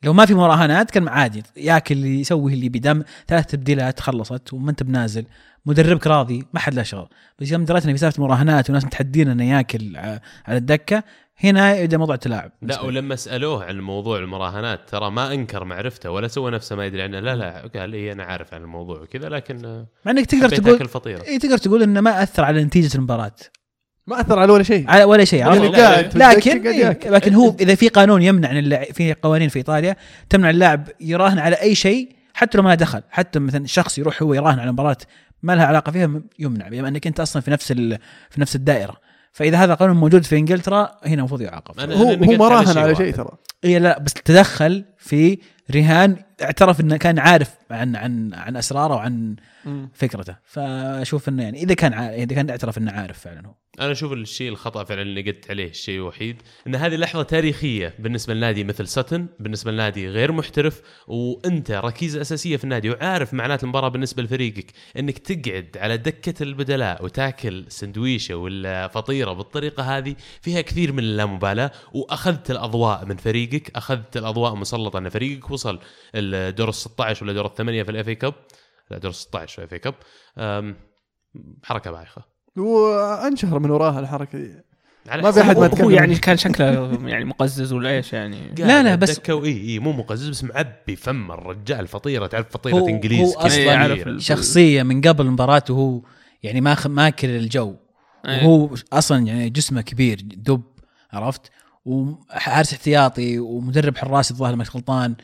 لو 0.03 0.14
ما 0.14 0.26
في 0.26 0.34
مراهنات 0.34 0.91
كان 0.91 1.07
عادي 1.07 1.43
ياكل 1.57 1.95
اللي 1.95 2.20
يسوي 2.20 2.53
اللي 2.53 2.70
بدم 2.70 3.03
ثلاث 3.28 3.45
تبديلات 3.45 3.99
خلصت 3.99 4.53
وما 4.53 4.72
انت 4.72 4.84
بنازل. 4.84 5.26
مدربك 5.66 6.07
راضي 6.07 6.45
ما 6.53 6.59
حد 6.59 6.74
له 6.74 6.84
شغل. 6.84 7.07
بس 7.39 7.51
يوم 7.51 7.66
دريت 7.66 7.86
ان 7.86 7.91
في 7.91 7.97
سالفه 7.97 8.24
مراهنات 8.24 8.70
وناس 8.70 8.86
متحدين 8.86 9.30
إنه 9.30 9.49
ياكل 9.49 9.97
على 10.45 10.57
الدكة 10.57 11.03
هنا 11.43 11.76
يبدأ 11.76 11.97
موضوع 11.97 12.16
تلاعب 12.16 12.51
لا 12.61 12.82
ولما 12.82 13.16
سألوه 13.16 13.66
عن 13.66 13.80
موضوع 13.80 14.20
المراهنات 14.20 14.89
ترى 14.89 15.11
ما 15.11 15.34
أنكر 15.34 15.64
معرفته 15.64 16.11
ولا 16.11 16.28
سوى 16.28 16.51
نفسه 16.51 16.76
ما 16.76 16.86
يدري 16.86 17.01
عنه. 17.01 17.20
لا 17.20 17.36
لا 17.36 17.70
قال 17.76 17.93
اي 17.93 18.11
أنا 18.11 18.24
عارف 18.24 18.53
عن 18.53 18.61
الموضوع 18.61 19.01
وكذا 19.01 19.30
لكن 19.30 19.66
آه، 19.66 19.88
مع 20.05 20.11
إنك 20.11 20.26
تقدر 20.26 20.49
تقول 20.49 21.07
إيه 21.07 21.39
تقدر 21.39 21.57
تقول 21.57 21.84
إنه 21.84 22.01
ما 22.01 22.24
أثر 22.24 22.43
على 22.43 22.64
نتيجة 22.64 22.97
المباراة. 22.97 23.36
ما 24.08 24.22
أثر 24.22 24.39
على 24.39 24.51
ولا 24.54 24.64
شيء. 24.64 24.89
على 24.89 25.04
ولا 25.04 25.26
شيء 25.26 25.39
يعني 25.39 25.68
لكن. 26.16 26.64
لكن 27.12 27.34
هو 27.34 27.56
إذا 27.62 27.76
في 27.76 27.88
قانون 27.88 28.22
يمنع 28.22 28.84
في 28.84 29.14
قوانين 29.14 29.49
في 29.49 29.56
إيطاليا 29.60 29.95
تمنع 30.30 30.49
اللاعب 30.49 30.88
يراهن 31.01 31.39
على 31.39 31.56
أي 31.56 31.76
شيء 31.76 32.10
حتى 32.34 32.58
لو 32.58 32.64
ما 32.64 32.70
له 32.70 32.76
دخل. 32.76 33.01
حتى 33.10 33.39
مثلا 33.39 33.66
شخص 33.68 33.97
يروح 33.97 34.24
هو 34.24 34.34
يراهن 34.34 34.60
على 34.60 34.72
مباراة 34.72 34.97
ما 35.43 35.56
لها 35.56 35.66
علاقة 35.66 35.91
فيها 35.91 36.22
يمنع 36.39 36.68
بما 36.68 36.88
إنك 36.88 37.08
أنت 37.08 37.20
أصلا 37.20 37.41
في 37.41 37.51
نفس 37.51 37.72
ال- 37.72 37.97
في 38.30 38.41
نفس 38.41 38.56
الدائرة. 38.56 38.95
فإذا 39.32 39.58
هذا 39.58 39.74
قانون 39.74 39.97
موجود 39.97 40.24
في 40.24 40.38
إنجلترا 40.38 40.91
هنا 41.06 41.14
المفروض 41.16 41.41
يعاقب. 41.41 41.80
هو 41.91 42.08
هو 42.10 42.16
ما 42.18 42.45
على 42.45 42.56
راهن 42.56 42.66
شيء 42.74 42.78
على. 42.82 42.95
شيء 42.95 43.14
ترى. 43.14 43.30
اي 43.66 43.80
لا 43.80 43.99
بس 43.99 44.14
تدخل 44.14 44.86
في 45.04 45.38
رهان 45.76 46.18
اعترف 46.41 46.82
إنه 46.82 46.97
كان 46.97 47.20
عارف 47.20 47.56
عن 47.72 47.95
عن 47.95 48.34
عن 48.34 48.58
أسراره 48.58 48.95
وعن 48.95 49.36
فكرته. 49.93 50.36
فأشوف 50.43 51.30
إنه 51.30 51.43
يعني 51.43 51.64
إذا 51.64 51.74
كان 51.74 51.93
عارف 51.93 52.14
إذا 52.14 52.36
كان 52.36 52.49
اعترف 52.49 52.78
إنه 52.78 52.91
عارف 52.91 53.20
فعلا 53.20 53.47
هو. 53.47 53.54
أنا 53.80 53.91
أشوف 53.91 54.14
الشيء 54.14 54.49
الخطأ 54.49 54.84
فعلا 54.84 55.01
اللي 55.01 55.22
قلت 55.22 55.49
عليه 55.49 55.70
الشيء 55.70 55.95
الوحيد 55.95 56.41
إن 56.68 56.76
هذه 56.76 56.95
لحظة 56.95 57.24
تاريخية 57.24 57.93
بالنسبة 57.99 58.34
لنادي 58.34 58.64
مثل 58.64 58.88
ساتن 58.88 59.28
بالنسبة 59.39 59.72
لنادي 59.72 60.10
غير 60.10 60.32
محترف 60.32 60.82
وأنت 61.08 61.72
ركيزة 61.72 62.22
أساسية 62.22 62.58
في 62.58 62.64
النادي 62.64 62.89
وعارف 62.89 63.34
معنات 63.34 63.64
المباراة 63.64 63.88
بالنسبة 63.88 64.24
لفريقك 64.24 64.66
إنك 64.99 65.18
تقعد 65.18 65.78
على 65.78 65.97
دكة 65.97 66.43
البدلاء 66.43 67.06
وتاكل 67.06 67.66
سندويشة 67.68 68.36
ولا 68.36 68.88
فطيرة 68.88 69.34
بالطريقة 69.34 69.97
هذه 69.97 70.16
فيها 70.41 70.62
كثير 70.62 70.91
من 70.91 70.99
اللامبالاة 70.99 71.72
وأخذت 71.93 72.51
الأضواء 72.51 73.06
من 73.06 73.18
فريقك 73.18 73.72
أخذت 73.76 74.18
الأضواء 74.18 74.56
مسلطه 74.94 75.06
أن 75.06 75.10
فريقك 75.10 75.52
وصل 75.52 75.80
الدور 76.16 76.70
ال 76.70 76.74
16 76.74 77.24
ولا 77.26 77.34
دور 77.34 77.46
الثمانية 77.46 77.84
في 77.84 77.91
ال 77.91 78.07
FA 78.07 78.16
Cup. 78.16 78.34
لا 78.91 78.98
دور 78.98 79.12
16 79.12 79.54
في 79.54 79.60
ال 79.59 79.74
FA 79.74 79.80
Cup 79.80 79.95
حركة 81.64 81.91
بايخة. 81.91 82.22
وانشهر 82.58 83.60
من 83.60 83.70
وراها 83.70 84.00
الحركة. 84.00 84.38
دي 84.39 84.52
على 85.08 85.22
ما 85.22 85.32
في 85.32 85.41
أحد 85.41 85.58
ما 85.58 85.64
هو 85.64 85.68
تكلم. 85.68 85.91
يعني 85.91 86.16
كان 86.16 86.38
شكله 86.38 87.00
يعني 87.10 87.26
مقزز 87.26 87.74
ولا 87.74 87.89
إيش 87.89 88.14
يعني؟ 88.14 88.56
لا، 88.58 88.84
لا، 88.84 88.96
بس- 88.96 89.30
واي 89.30 89.70
إي 89.70 89.80
مو 89.80 89.91
مقزز 89.91 90.30
بس 90.30 90.44
معبي 90.44 90.96
فم 90.96 91.32
الرجال 91.32 91.88
فطيرة 91.88 92.28
تعرف 92.28 92.50
فطيرة 92.50 92.76
هو- 92.76 92.88
إنجليز 92.88 93.36
هو 93.38 93.46
ال- 93.46 94.22
شخصية 94.22 94.84
من 94.84 95.02
قبل 95.02 95.26
المباراه 95.26 95.64
وهو 95.70 96.02
يعني 96.44 96.62
ما 96.62 96.78
ماكل 96.86 97.30
الجو. 97.30 97.76
إيه. 98.28 98.46
وهو 98.48 98.76
أصلا 98.94 99.26
يعني 99.28 99.50
جسمه 99.50 99.82
كبير 99.82 100.20
دب 100.24 100.62
عرفت؟ 101.14 101.52
وحارس 101.86 102.73
احتياطي 102.73 103.39
ومدرب 103.39 103.97
حراس 103.97 104.31
الظاهر 104.31 104.55
ما 104.55 104.63
غلطان. 104.75 105.15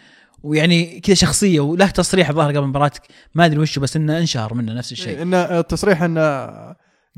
ويعني 0.43 0.99
كذا 0.99 1.16
شخصية 1.16 1.60
وله 1.60 1.88
تصريح 1.88 2.30
الظاهر 2.30 2.49
قبل 2.49 2.60
المباراه 2.60 2.91
ما 3.36 3.45
أدري 3.45 3.60
وشه 3.60 3.80
بس 3.80 3.95
إنه 3.95 4.18
انشهر 4.18 4.53
منه 4.53 4.74
نفس 4.74 4.91
الشيء. 4.91 5.22
ان 5.22 5.34
التصريح 5.34 6.03
ان 6.03 6.18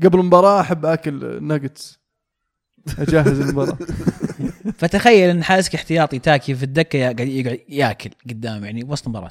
قبل 0.04 0.18
المباراة 0.20 0.60
أحب 0.60 0.86
أكل 0.86 1.44
ناجتس 1.44 1.98
أجهز 2.98 3.40
المباراة. 3.40 3.78
فتخيل 4.78 5.30
إن 5.30 5.44
حارسك 5.44 5.74
احتياطي 5.74 6.18
تاكي 6.18 6.54
في 6.54 6.62
الدكة 6.62 6.96
يا- 6.96 7.12
قاعد 7.12 7.20
يقعد 7.28 7.58
ياكل 7.68 8.10
قدام 8.30 8.64
يعني 8.64 8.84
وسط 8.84 9.04
المباراه 9.06 9.30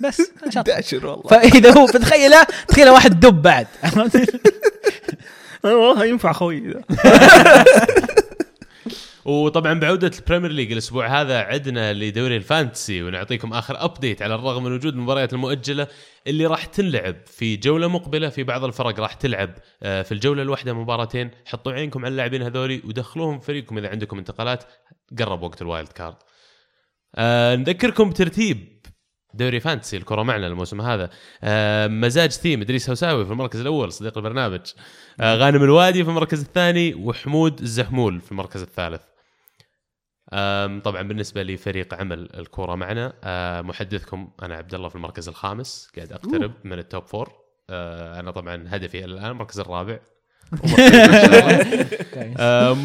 بس. 0.00 0.22
داشر 0.66 1.06
والله. 1.06 1.22
فإذا 1.30 1.72
هو 1.78 1.86
فتخيله 1.86 2.46
تخيل 2.68 2.88
واحد 2.88 3.20
دب 3.20 3.42
بعد. 3.42 3.66
والله 5.64 6.04
ينفع 6.04 6.32
خوي 6.32 6.70
ذا 6.70 6.82
وطبعا 9.24 9.80
بعودة 9.80 10.10
ال 10.18 10.22
Premier 10.22 10.50
League 10.50 10.72
الأسبوع 10.72 11.20
هذا 11.20 11.38
عدنا 11.38 11.92
لدوري 11.92 12.36
ال 12.36 12.44
Fantasy 12.44 13.02
ونعطيكم 13.02 13.52
آخر 13.52 13.84
update 13.84 14.22
على 14.22 14.34
الرغم 14.34 14.64
من 14.64 14.72
وجود 14.72 14.94
المباريات 14.94 15.32
المؤجلة 15.32 15.86
اللي 16.26 16.46
راح 16.46 16.64
تنلعب 16.64 17.16
في 17.26 17.56
جولة 17.56 17.88
مقبلة 17.88 18.28
في 18.28 18.42
بعض 18.42 18.64
الفرق 18.64 19.00
راح 19.00 19.14
تلعب 19.14 19.50
آه، 19.82 20.02
في 20.02 20.12
الجولة 20.12 20.42
الواحدة 20.42 20.72
مباراتين. 20.72 21.30
حطوا 21.46 21.72
عينكم 21.72 22.04
على 22.04 22.12
اللاعبين 22.12 22.42
هذولي 22.42 22.82
ودخلوهم 22.84 23.40
فريقكم 23.40 23.78
إذا 23.78 23.88
عندكم 23.88 24.18
انتقالات. 24.18 24.64
قرب 25.18 25.42
وقت 25.42 25.62
ال 25.62 25.67
wild 25.67 25.88
card. 25.88 26.16
آه 27.14 27.56
نذكركم 27.56 28.10
بترتيب 28.10 28.79
دوري 29.34 29.60
Fantasy 29.60 29.96
الكرة 29.96 30.22
معنا 30.22 30.46
الموسم 30.46 30.80
هذا. 30.80 31.10
آه 31.42 31.86
مزاج 31.86 32.30
team 32.30 32.60
إدريس 32.60 32.88
هوساوي 32.90 33.24
في 33.26 33.32
المركز 33.32 33.60
الأول 33.60 33.92
صديق 33.92 34.18
البرنامج. 34.18 34.60
آه 35.20 35.34
غانم 35.36 35.62
الوادي 35.62 36.04
في 36.04 36.10
المركز 36.10 36.40
الثاني 36.40 36.94
وحمود 36.94 37.60
الزحمول 37.60 38.20
في 38.20 38.32
المركز 38.32 38.62
الثالث. 38.62 39.02
آم، 40.32 40.80
طبعا 40.80 41.02
بالنسبة 41.02 41.42
لفريق 41.42 41.94
عمل 41.94 42.28
الكوره 42.38 42.74
معنا 42.74 43.12
آه، 43.24 43.60
محدثكم 43.60 44.30
أنا 44.42 44.54
عبد 44.54 44.74
الله 44.74 44.88
في 44.88 44.96
المركز 44.96 45.28
الخامس 45.28 45.90
قاعد 45.96 46.12
أقترب 46.12 46.52
من 46.64 46.78
ال 46.78 46.85
top 46.85 47.06
four 47.06 47.32
آه، 47.70 48.20
أنا 48.20 48.30
طبعا 48.30 48.64
هدفي 48.68 49.04
الآن 49.04 49.30
المركز 49.30 49.60
الرابع. 49.60 49.98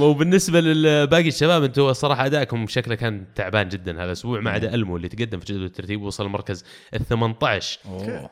وبالنسبة 0.02 0.60
لباقي 0.62 1.28
الشباب 1.28 1.64
أنتم 1.64 1.82
الصراحه 1.82 2.26
أدائكم 2.26 2.68
شكله 2.68 2.96
كان 2.96 3.26
تعبان 3.36 3.70
جدا 3.70 3.98
هذا 3.98 4.04
الأسبوع 4.04 4.40
ما 4.40 4.52
عدا 4.52 4.74
ألمو 4.74 4.98
اللي 4.98 5.08
تقدم 5.08 5.40
في 5.40 5.46
جدول 5.46 5.66
الترتيب 5.66 6.02
وصل 6.02 6.26
المركز 6.26 6.64
ال 6.94 7.06
18 7.06 7.80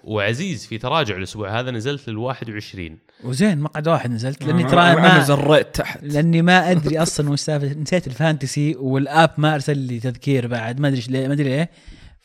وعزيز 0.04 0.66
في 0.66 0.78
تراجع 0.78 1.18
الأسبوع 1.18 1.60
هذا 1.60 1.72
نزلت 1.72 2.10
لل 2.10 2.18
21 2.18 2.98
وزين 3.24 3.60
مقعد 3.60 3.88
واحد 3.88 4.12
نزلت 4.12 4.44
لأني 4.44 4.66
آه، 4.66 4.68
ترى 4.68 4.82
أنا 4.82 5.18
ما 5.18 5.24
زريت 5.24 5.76
تحت. 5.76 6.00
لأني 6.04 6.42
ما 6.42 6.72
أدري 6.72 7.00
أصلا 7.00 7.30
وش 7.30 7.50
نسيت 7.50 8.08
ال 8.08 8.16
Fantasy 8.16 8.76
وال 8.76 8.98
app 8.98 9.32
ما 9.38 9.56
أرسل 9.56 9.78
لي 9.78 10.00
تذكير 10.00 10.48
بعد 10.48 10.80
ما 10.80 10.88
أدري 10.88 11.28
ما 11.28 11.34
أدري 11.34 11.50
ليه 11.50 11.70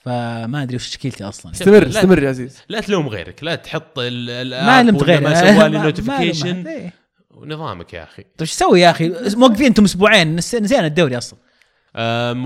فما 0.09 0.63
أدري 0.63 0.77
وش 0.77 0.89
تشكيلتي 0.89 1.25
أصلا. 1.25 1.53
استمر 1.53 1.87
استمر 1.89 2.23
يا 2.23 2.29
عزيز. 2.29 2.63
لا 2.69 2.81
تلوم 2.81 3.09
غيرك 3.09 3.45
لا 3.45 3.55
تحط 3.55 3.99
ما 3.99 4.83
لمت 4.83 5.03
ولا 5.03 5.13
غير 5.13 5.21
ما 5.21 5.35
سوى 5.55 5.69
لي 5.69 5.79
notification 5.79 6.67
إيه. 6.67 6.93
ونظامك 7.31 7.95
يا 7.95 8.03
أخي. 8.03 8.23
طيب 8.23 8.33
إيش 8.41 8.53
أسوي 8.53 8.81
يا 8.81 8.91
أخي؟ 8.91 9.13
موقفين 9.37 9.67
أنتم 9.67 9.85
أسبوعين. 9.85 10.37
نس- 10.41 10.55
نسينا 10.55 10.87
الدوري 10.87 11.19
أصلا. 11.19 11.39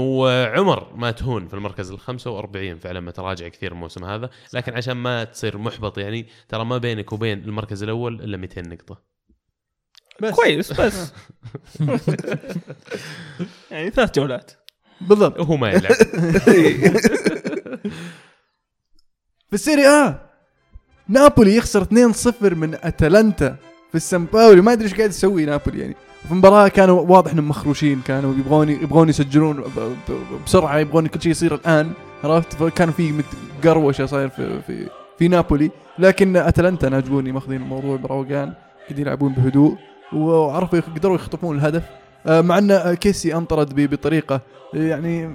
وعمر 0.00 0.92
ما 0.96 1.10
تهون 1.10 1.48
في 1.48 1.54
المركز 1.54 1.90
ال 1.90 2.00
45 2.00 2.78
فعلا 2.78 3.00
متراجع 3.00 3.48
كثير 3.48 3.72
الموسم 3.72 4.04
هذا. 4.04 4.30
لكن 4.52 4.74
عشان 4.74 4.92
ما 4.96 5.24
تصير 5.24 5.58
محبط 5.58 5.98
يعني 5.98 6.26
ترى 6.48 6.64
ما 6.64 6.78
بينك 6.78 7.12
وبين 7.12 7.38
المركز 7.44 7.82
الأول 7.82 8.20
إلا 8.22 8.36
200 8.36 8.60
نقطة. 8.62 9.02
بس. 10.22 10.34
كويس 10.34 10.72
بس. 10.72 11.12
يعني 13.70 13.90
ثلاث 13.90 14.14
جولات. 14.18 14.52
بالضبط. 15.00 15.40
وهو 15.40 15.56
ما 15.56 15.70
يلعب. 15.70 15.92
في 19.48 19.54
السيري 19.54 19.88
آه 19.88 20.20
نابولي 21.08 21.56
يخسر 21.56 21.84
2-0 21.84 21.88
من 22.42 22.74
أتلانتا 22.82 23.56
في 23.90 23.94
السان 23.94 24.24
باولي. 24.24 24.60
ما 24.60 24.72
أدري 24.72 24.84
إيش 24.84 24.94
قاعد 24.94 25.08
يسوي 25.10 25.44
نابولي 25.44 25.80
يعني. 25.80 25.96
في 26.26 26.30
المباراة 26.32 26.68
كانوا 26.68 27.00
واضح 27.00 27.32
إنهم 27.32 27.48
مخروشين 27.48 28.00
كانوا 28.06 28.34
يبغون 28.34 28.68
يبغون 28.68 29.08
يسجلون 29.08 29.64
بسرعة 30.46 30.78
يبغون 30.78 31.06
كل 31.06 31.22
شيء 31.22 31.30
يصير 31.32 31.54
الآن 31.54 31.92
عرفت؟ 32.24 32.52
فكان 32.54 32.90
في 32.90 33.22
قروشة 33.64 34.06
صاير 34.06 34.28
في 34.28 34.62
في 34.62 34.86
في 35.18 35.28
نابولي. 35.28 35.70
لكن 35.98 36.36
أتلانتا 36.36 36.88
ناجبوني 36.88 37.32
ماخذين 37.32 37.62
الموضوع 37.62 37.96
بروقان 37.96 38.52
قاعدين 38.80 38.98
يلعبون 39.06 39.32
بهدوء 39.32 39.76
وعرفوا 40.12 40.78
يخ- 40.78 40.90
قدروا 40.90 41.14
يخطفون 41.14 41.56
الهدف. 41.58 41.82
آه، 42.26 42.40
مع 42.40 42.58
إن 42.58 42.94
كيسي 42.94 43.34
انطرد 43.34 43.74
ب- 43.74 43.90
بطريقة 43.90 44.40
يعني 44.74 45.34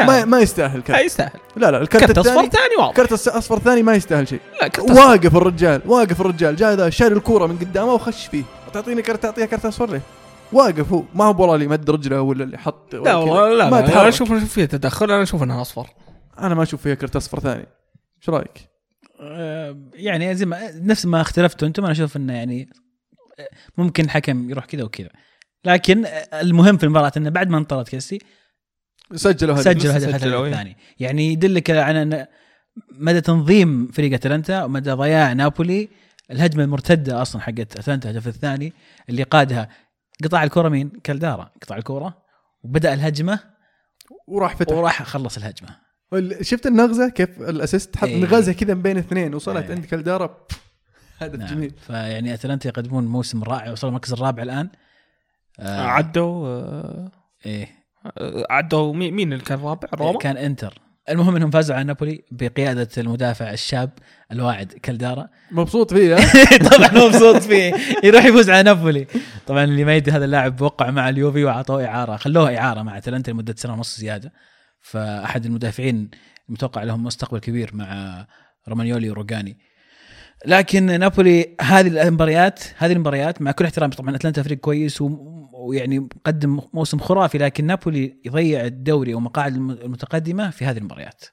آه، 0.00 0.04
ما 0.04 0.18
يستاهل 0.18 0.28
ما 0.28 0.40
يستاهل 0.40 0.82
لا 0.88 1.00
يستاهل. 1.00 1.40
لا 1.56 1.70
لا 1.70 1.82
الكرت 1.82 2.04
كرت 2.04 2.18
أصفر 2.18 2.40
الثاني 2.40 2.50
ثاني 2.50 2.76
واضح. 2.78 2.96
كرت 2.96 3.12
أصفر 3.12 3.58
ثاني 3.58 3.82
ما 3.82 3.94
يستاهل 3.94 4.28
شيء. 4.28 4.40
لا 4.60 4.68
كرت 4.68 4.90
أصفر. 4.90 5.00
واقف 5.00 5.36
الرجال 5.36 5.82
واقف 5.86 6.20
الرجال 6.20 6.56
جاء 6.56 6.74
ذا 6.74 6.90
شال 6.90 7.12
الكورة 7.12 7.46
من 7.46 7.58
قدامه 7.58 7.92
وخش 7.92 8.26
فيه. 8.26 8.44
تعطيني 8.72 9.02
كرت 9.02 9.22
تعطيها 9.22 9.46
كرت 9.46 9.64
أصفر 9.64 9.90
ليه؟ 9.90 10.02
واقف 10.52 10.92
هو. 10.92 11.02
ما 11.14 11.24
هو 11.24 11.40
والله 11.40 11.54
اللي 11.54 11.66
مد 11.66 11.90
رجله 11.90 12.20
ولا 12.20 12.44
اللي 12.44 12.58
حط 12.58 12.94
ولا 12.94 13.04
لا. 13.04 13.14
والله 13.14 13.54
لا, 13.54 13.70
ما 13.70 13.80
لا. 13.80 14.00
أنا 14.00 14.08
أشوف 14.08 14.32
أشوف 14.32 14.52
فيها 14.52 14.66
تدخل 14.66 15.10
أنا 15.10 15.22
أشوف 15.22 15.42
إنها 15.42 15.62
أصفر. 15.62 15.86
أنا 16.38 16.54
ما 16.54 16.62
أشوف 16.62 16.82
فيها 16.82 16.94
كرت 16.94 17.16
أصفر 17.16 17.40
ثاني. 17.40 17.66
إيش 18.18 18.28
رأيك؟ 18.28 18.72
آه، 19.20 19.76
يعني 19.94 20.34
زي 20.34 20.46
ما 20.46 20.70
نفس 20.74 21.06
ما 21.06 21.20
اختلفتوا 21.20 21.68
أنتم 21.68 21.82
أنا 21.82 21.92
أشوف 21.92 22.16
إنه 22.16 22.32
يعني 22.32 22.68
ممكن 23.78 24.04
الحكم 24.04 24.50
يروح 24.50 24.64
كذا 24.64 24.82
وكذا. 24.82 25.08
لكن 25.64 26.06
المهم 26.34 26.76
في 26.76 26.84
المباراة 26.84 27.12
إنه 27.16 27.30
بعد 27.30 27.48
ما 27.48 27.58
انطرد 27.58 27.88
كيسي 27.88 28.18
سجلوا 29.14 29.54
هدف 29.54 29.64
سجل 29.64 29.90
هدف 29.90 30.02
سجلوا، 30.02 30.18
الهدف 30.18 30.24
إيه. 30.34 30.48
الثاني. 30.50 30.76
يعني 31.00 31.32
يدلك 31.32 31.70
على 31.70 32.02
أن 32.02 32.26
مدى 32.92 33.20
تنظيم 33.20 33.90
فريق 33.92 34.12
أتلانتا 34.12 34.64
ومدى 34.64 34.92
ضياع 34.92 35.32
نابولي 35.32 35.88
الهجمة 36.30 36.64
المرتدة 36.64 37.22
أصلا 37.22 37.42
حقت 37.42 37.76
أتلانتا 37.76 38.10
الهدف 38.10 38.28
الثاني 38.28 38.72
اللي 39.08 39.22
قادها 39.22 39.68
قطع 40.24 40.42
الكرة 40.42 40.68
مين؟ 40.68 40.88
كالدارا. 41.04 41.50
قطع 41.62 41.76
الكرة. 41.76 42.22
وبدأ 42.62 42.94
الهجمة 42.94 43.38
وراح 44.26 44.56
فتح. 44.56 44.76
وراح 44.76 45.02
خلص 45.02 45.36
الهجمة. 45.36 45.68
شفت 46.40 46.66
النغزة؟ 46.66 47.08
كيف 47.08 47.40
الأسيست 47.40 47.96
حط 47.96 48.08
إيه. 48.08 48.22
نغزة 48.22 48.52
كذا 48.52 48.74
من 48.74 48.82
بين 48.82 48.98
اثنين 48.98 49.34
وصلت 49.34 49.64
إيه. 49.64 49.74
عند 49.74 49.84
كالدارا. 49.84 50.36
هدف 51.18 51.38
نعم. 51.38 51.48
جميل. 51.48 51.74
فيعني 51.86 52.34
أتلانتا 52.34 52.68
يقدمون 52.68 53.06
موسم 53.06 53.42
رائع 53.42 53.72
وصلوا 53.72 53.88
المركز 53.90 54.12
الرابع 54.12 54.42
الآن. 54.42 54.68
آه. 55.60 55.80
عدوا 55.80 56.48
آه، 56.48 57.10
إيه. 57.46 57.81
عدوا 58.50 58.92
مين 58.94 59.32
اللي 59.32 59.44
كان 59.44 59.58
رابع؟ 59.60 59.88
روما؟ 59.94 60.18
كان 60.18 60.36
انتر. 60.36 60.78
المهم 61.08 61.36
انهم 61.36 61.50
فازوا 61.50 61.76
على 61.76 61.84
نابولي 61.84 62.24
بقيادة 62.30 62.88
المدافع 62.98 63.50
الشاب 63.52 63.90
الواعد 64.32 64.66
كالدارا. 64.72 65.28
مبسوط 65.50 65.94
فيه 65.94 66.16
ها؟ 66.16 66.58
طبعا 66.70 67.06
مبسوط 67.06 67.36
فيه. 67.36 67.74
يروح 68.04 68.24
يفوز 68.24 68.50
على 68.50 68.62
نابولي. 68.62 69.06
طبعا 69.46 69.64
اللي 69.64 69.84
ما 69.84 69.96
يدري 69.96 70.12
هذا 70.16 70.24
اللاعب 70.24 70.60
وقع 70.60 70.90
مع 70.90 71.08
اليوفي 71.08 71.44
وأعطوه 71.44 71.84
إعارة 71.86 72.16
خلوه 72.16 72.58
إعارة 72.58 72.82
مع 72.82 72.98
أتلانتا 72.98 73.30
لمدة 73.30 73.54
سنة 73.58 73.72
ونص 73.72 73.98
زيادة. 73.98 74.32
فأحد 74.80 75.44
المدافعين 75.44 76.10
المتوقع 76.48 76.82
لهم 76.82 77.04
مستقبل 77.04 77.38
كبير 77.38 77.70
مع 77.74 78.26
رومانيولي 78.68 79.10
وروجاني 79.10 79.58
لكن 80.46 81.00
نابولي 81.00 81.56
هذه 81.60 82.02
المباريات 82.08 82.60
هذه 82.78 82.92
المباريات 82.92 83.42
مع 83.42 83.52
كل 83.52 83.64
احترامي 83.64 83.92
طبعا 83.94 84.16
أتلانتا 84.16 84.42
فريق 84.42 84.58
كويس 84.58 85.00
و- 85.00 85.41
ويعني 85.68 85.98
مقدم 85.98 86.60
موسم 86.74 86.98
خرافي 86.98 87.38
لكن 87.38 87.64
نابولي 87.66 88.16
يضيع 88.24 88.64
الدوري 88.66 89.14
ومقاعد 89.14 89.54
الم- 89.54 89.70
المتقدمة 89.70 90.50
في 90.50 90.64
هذه 90.64 90.78
المباريات. 90.78 91.24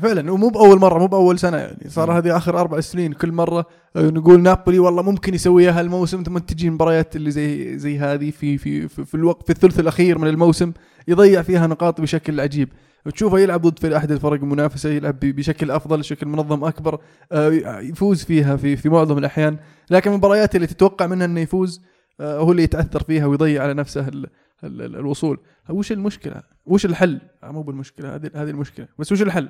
فعلا 0.00 0.32
ومو 0.32 0.48
بأول 0.48 0.78
مرة 0.78 0.98
مو 0.98 1.06
بأول 1.06 1.38
سنة 1.38 1.56
يعني. 1.56 1.88
صار 1.88 2.18
هذه 2.18 2.36
آخر 2.36 2.60
أربع 2.60 2.80
سنين 2.80 3.12
كل 3.12 3.32
مرة 3.32 3.66
آه، 3.96 4.10
نقول 4.10 4.40
نابولي 4.42 4.78
والله 4.78 5.02
ممكن 5.02 5.34
يسويها 5.34 5.80
هالموسم 5.80 6.22
ثم 6.22 6.38
تجي 6.38 6.68
المباريات 6.68 7.16
اللي 7.16 7.30
زي 7.30 7.78
زي 7.78 7.98
هذه 7.98 8.30
في 8.30 8.58
في 8.58 8.88
في, 8.88 9.04
في 9.04 9.14
الوقت 9.14 9.46
في 9.46 9.52
الثلث 9.52 9.80
الأخير 9.80 10.18
من 10.18 10.28
الموسم 10.28 10.72
يضيع 11.08 11.42
فيها 11.42 11.66
نقاط 11.66 12.00
بشكل 12.00 12.40
عجيب. 12.40 12.68
وتشوفه 13.06 13.38
يلعب 13.38 13.62
ضد 13.62 13.78
في 13.78 13.96
أحد 13.96 14.10
الفرق 14.12 14.32
المنافسة 14.42 14.88
يلعب 14.90 15.20
بشكل 15.20 15.70
أفضل 15.70 15.98
بشكل 15.98 16.26
منظم 16.26 16.64
أكبر 16.64 16.98
آه، 17.32 17.50
يفوز 17.80 18.24
فيها 18.24 18.56
في 18.56 18.76
في 18.76 18.88
معظم 18.88 19.18
الأحيان. 19.18 19.56
لكن 19.90 20.10
المباريات 20.10 20.56
اللي 20.56 20.66
تتوقع 20.66 21.06
منها 21.06 21.26
إنه 21.26 21.40
يفوز 21.40 21.82
هو 22.22 22.52
اللي 22.52 22.62
يتأثر 22.62 23.02
فيها 23.02 23.26
ويضيع 23.26 23.62
على 23.62 23.74
نفسه 23.74 24.08
ال 24.08 24.26
ال 24.64 24.82
ال 24.82 24.96
الوصول. 24.96 25.38
وش 25.70 25.92
المشكلة؟ 25.92 26.42
وش 26.66 26.86
الحل؟ 26.86 27.20
آه، 27.42 27.50
مو 27.50 27.62
بالمشكلة 27.62 28.14
هذه 28.14 28.30
هذه 28.34 28.50
المشكلة. 28.50 28.88
بس 28.98 29.12
وش 29.12 29.22
الحل؟ 29.22 29.48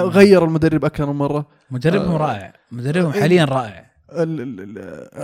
غير 0.00 0.44
المدرب 0.44 0.84
أكثر 0.84 1.06
من 1.06 1.16
مرة. 1.16 1.46
مدربهم 1.70 2.12
آه. 2.12 2.16
رائع. 2.16 2.52
مدربهم 2.72 3.12
إيه. 3.12 3.20
حاليا 3.20 3.44
رائع. 3.44 3.86
ال- 4.12 4.40
ال- 4.40 4.60
ال- 4.60 4.78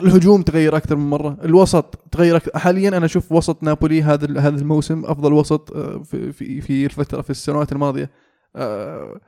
الهجوم 0.06 0.42
تغير 0.42 0.76
أكثر 0.76 0.96
من 0.96 1.10
مرة. 1.10 1.36
الوسط 1.44 1.94
تغير 2.12 2.36
أكثر. 2.36 2.58
حاليا 2.58 2.88
أنا 2.88 3.04
أشوف 3.06 3.32
وسط 3.32 3.62
نابولي 3.62 4.02
هذا 4.02 4.40
هذا 4.40 4.60
الموسم 4.60 5.04
أفضل 5.04 5.32
وسط 5.32 5.72
آه، 5.76 6.02
في 6.02 6.32
في 6.32 6.60
في 6.60 6.84
الفترة 6.84 7.20
في 7.22 7.30
السنوات 7.30 7.72
الماضية. 7.72 8.10
آه، 8.56 9.20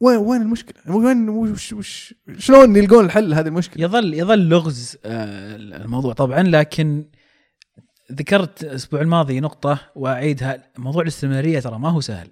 وين 0.00 0.16
وين 0.16 0.42
المشكلة؟ 0.42 0.96
وين 0.96 1.28
وش 1.28 1.72
وش 1.72 2.14
شلون 2.38 2.76
يلقون 2.76 3.04
الحل 3.04 3.30
لهذه 3.30 3.46
المشكلة؟ 3.46 3.84
يظل 3.84 4.14
يظل 4.14 4.48
لغز 4.48 4.96
آه، 5.04 5.56
الموضوع 5.56 6.12
طبعا 6.12 6.42
لكن 6.42 7.10
ذكرت 8.12 8.64
الأسبوع 8.64 9.00
الماضي 9.00 9.40
نقطة 9.40 9.78
وأعيدها. 9.94 10.72
موضوع 10.78 11.02
الاستمراريه 11.02 11.60
ترى 11.60 11.78
ما 11.78 11.88
هو 11.88 12.00
سهل. 12.00 12.30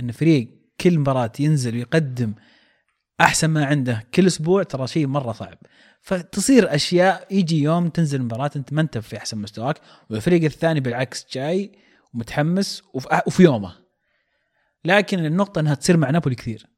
إن 0.00 0.12
فريق 0.12 0.48
كل 0.80 0.98
مباراة 0.98 1.32
ينزل 1.40 1.74
ويقدم 1.74 2.34
أحسن 3.20 3.48
ما 3.48 3.64
عنده 3.64 4.04
كل 4.14 4.26
أسبوع 4.26 4.62
ترى 4.62 4.86
شيء 4.86 5.06
مرة 5.06 5.32
صعب. 5.32 5.58
فتصير 6.00 6.74
أشياء 6.74 7.26
يجي 7.30 7.62
يوم 7.62 7.88
تنزل 7.88 8.22
مباراة 8.22 8.50
أنت 8.56 8.72
ما 8.72 8.80
أنت 8.80 8.98
في 8.98 9.16
أحسن 9.16 9.38
مستواك 9.38 9.80
والفريق 10.10 10.44
الثاني 10.44 10.80
بالعكس 10.80 11.26
جاي 11.32 11.72
ومتحمس 12.14 12.82
وفي, 12.94 13.42
يومه. 13.42 13.74
لكن 14.84 15.24
النقطة 15.24 15.60
إنها 15.60 15.74
تصير 15.74 15.96
مع 15.96 16.10
نابولي 16.10 16.34
كثير. 16.34 16.73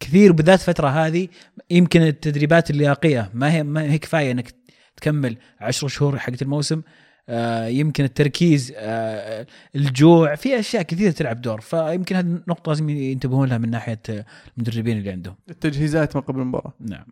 كثير 0.00 0.32
بالذات 0.32 0.60
الفترة 0.60 0.88
هذه 0.88 1.28
يمكن 1.70 2.02
التدريبات 2.02 2.70
اللياقيه 2.70 3.30
ما 3.34 3.52
هي 3.52 3.62
ما 3.62 3.82
هي 3.82 3.98
كفاية 3.98 4.32
إنك 4.32 4.54
تكمل 4.96 5.36
عشر 5.60 5.88
شهور 5.88 6.18
حقت 6.18 6.42
الموسم. 6.42 6.82
آه، 7.28 7.66
يمكن 7.66 8.04
التركيز 8.04 8.72
آه، 8.76 9.46
الجوع 9.76 10.34
في 10.34 10.58
أشياء 10.58 10.82
كثيرة 10.82 11.10
تلعب 11.10 11.40
دور. 11.40 11.60
فيمكن 11.60 12.16
هذه 12.16 12.24
النقطة 12.24 12.70
لازم 12.70 12.88
ينتبهون 12.88 13.48
لها 13.48 13.58
من 13.58 13.70
ناحية 13.70 14.00
آه، 14.10 14.24
المدربين 14.56 14.98
اللي 14.98 15.10
عندهم. 15.10 15.36
التجهيزات 15.50 16.16
ما 16.16 16.22
قبل 16.22 16.40
المباراة. 16.40 16.74
نعم. 16.80 17.06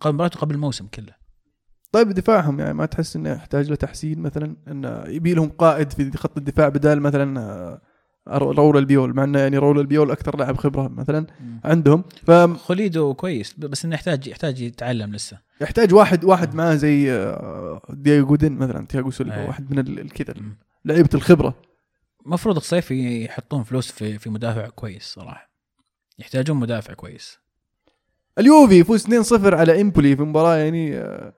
قبل 0.00 0.10
المباراة 0.10 0.30
وقبل 0.36 0.54
الموسم 0.54 0.86
كله. 0.86 1.12
طيب 1.92 2.08
دفاعهم 2.08 2.60
يعني 2.60 2.74
ما 2.74 2.86
تحس 2.86 3.16
إنه 3.16 3.30
يحتاج 3.30 3.68
له 3.68 3.76
تحسين 3.76 4.18
مثلا؟ 4.18 4.56
إنه 4.68 5.04
يبي 5.06 5.34
لهم 5.34 5.48
قائد 5.48 5.92
في 5.92 6.16
خط 6.16 6.38
الدفاع 6.38 6.68
بدال 6.68 7.00
مثلا 7.00 7.80
راؤول 8.28 8.76
ألبيول 8.76 9.14
مع 9.14 9.24
إنه 9.24 9.38
يعني 9.38 9.58
راؤول 9.58 9.78
ألبيول 9.80 10.10
أكثر 10.10 10.36
لاعب 10.36 10.56
خبرة 10.56 10.88
مثلا 10.88 11.26
عندهم 11.64 12.04
كوليبالي 12.56 13.14
كويس 13.14 13.54
بس 13.58 13.84
إنه 13.84 13.94
يحتاج 13.94 14.26
يحتاج 14.26 14.60
يتعلم 14.60 15.14
لسه 15.14 15.38
فيحتاج 15.58 15.94
واحد 15.94 16.24
واحد 16.24 16.54
معاه 16.54 16.74
زي 16.74 17.12
آه، 17.12 17.82
دييغو 17.90 18.26
جودين 18.26 18.52
مثلا 18.52 18.86
تياغو 18.86 19.10
سيلفا. 19.10 19.46
واحد 19.46 19.70
من 19.70 19.78
الكذا 19.78 20.34
مم. 20.36 20.56
لعيبة 20.84 21.08
الخبرة 21.14 21.54
المفروض 22.26 22.56
الصيف 22.56 22.90
يحطون 22.90 23.62
فلوس 23.62 23.92
في 23.92 24.18
في 24.18 24.30
مدافع 24.30 24.68
كويس 24.68 25.02
صراحة 25.04 25.50
يحتاجون 26.18 26.56
مدافع 26.56 26.94
كويس 26.94 27.38
اليوفي 28.38 28.78
يفوز 28.78 29.06
2-0 29.06 29.54
على 29.54 29.80
إمبولي 29.80 30.16
في 30.16 30.22
مباراة 30.22 30.56
يعني 30.56 30.96
آه، 30.98 31.32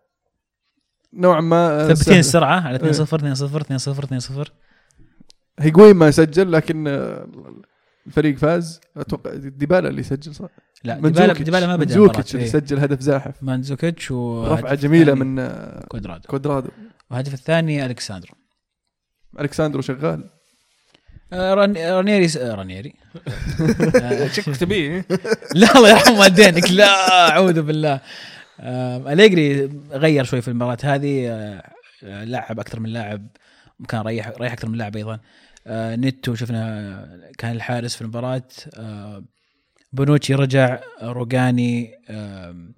نوعا 1.13 1.41
ما 1.41 1.91
آه، 1.91 1.95
ثبتين. 1.95 2.19
السرعه 2.19 2.61
على 2.61 2.79
2-0 2.79 3.25
إيه. 3.25 3.35
2-0 3.35 3.63
2-0 3.63 4.45
2-0 4.45 4.49
هيغوين 5.59 5.97
ما 5.97 6.11
سجل 6.11 6.53
لكن 6.53 6.85
الفريق 8.07 8.37
فاز. 8.39 8.81
أتوقع 8.97 9.35
ديبالا 9.35 9.89
اللي 9.89 10.03
سجل 10.03 10.35
صح؟ 10.35 10.49
لا 10.85 10.95
ديبالا. 10.95 11.33
ديبالا 11.33 11.67
ما 11.67 11.77
بدا 11.77 11.85
مانزوكيتش 11.85 12.35
المباراة. 12.35 12.45
اللي 12.45 12.45
إيه. 12.45 12.51
سجل 12.67 12.79
هدف 12.79 13.01
زاحف. 13.01 13.43
مانزوكيتش 13.43 14.11
و 14.11 14.45
رفعة 14.47 14.75
جميلة 14.75 15.15
من 15.15 15.37
كوادرادو 15.89 16.29
كوادرادو 16.29 16.69
والهدف 17.11 17.35
الثاني 17.35 17.87
ألكساندرو. 17.87 18.35
ألكساندرو 19.41 19.83
شغال. 19.83 20.25
آه، 21.33 21.55
ران- 21.55 21.77
رانيري 21.77 22.27
آه، 22.41 22.55
رانيري. 22.55 22.95
آه، 24.03 24.29
شكلك 24.29 24.57
تبيه. 24.57 25.05
لا 25.55 25.77
الله 25.77 25.91
يرحم 25.91 26.15
والدينك 26.19 26.71
لا 26.71 27.29
أعوذ 27.31 27.63
بالله. 27.63 28.01
أليجري 29.13 29.71
غير 29.91 30.25
شوي 30.25 30.41
في 30.41 30.49
المباراة 30.49 30.79
هذه. 30.83 31.29
لعب 32.03 32.61
أكثر 32.61 32.81
من 32.81 32.89
لاعب. 32.91 33.27
كان 33.89 34.01
ريح 34.01 34.29
ريح 34.29 34.53
أكثر 34.53 34.69
من 34.69 34.79
لاعب 34.79 34.97
أيضا. 34.97 35.21
آه، 35.67 35.97
نيتو 35.97 36.35
شفنا 36.35 37.31
كان 37.39 37.53
الحارس 37.57 37.95
في 37.97 38.03
المباراة. 38.03 38.43
آه، 38.75 39.25
بونوتشي 39.93 40.35
رجع 40.35 40.81
روجاني 41.03 41.95
آه، 42.09 42.73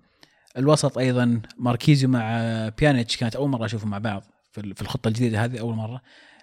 الوسط 0.59 0.98
أيضا. 0.98 1.42
ماركيزيو 1.59 2.09
مع 2.09 2.38
بيانيتش 2.78 3.16
كانت 3.16 3.36
أول 3.36 3.48
مرة 3.48 3.64
أشوفهم 3.64 3.90
مع 3.90 3.98
بعض 3.98 4.22
في 4.53 4.61
ال- 4.61 4.74
في 4.74 4.82
الخطة 4.82 5.09
الجديدة 5.09 5.44
هذه 5.44 5.61
أول 5.61 5.74
مرة. 5.74 6.03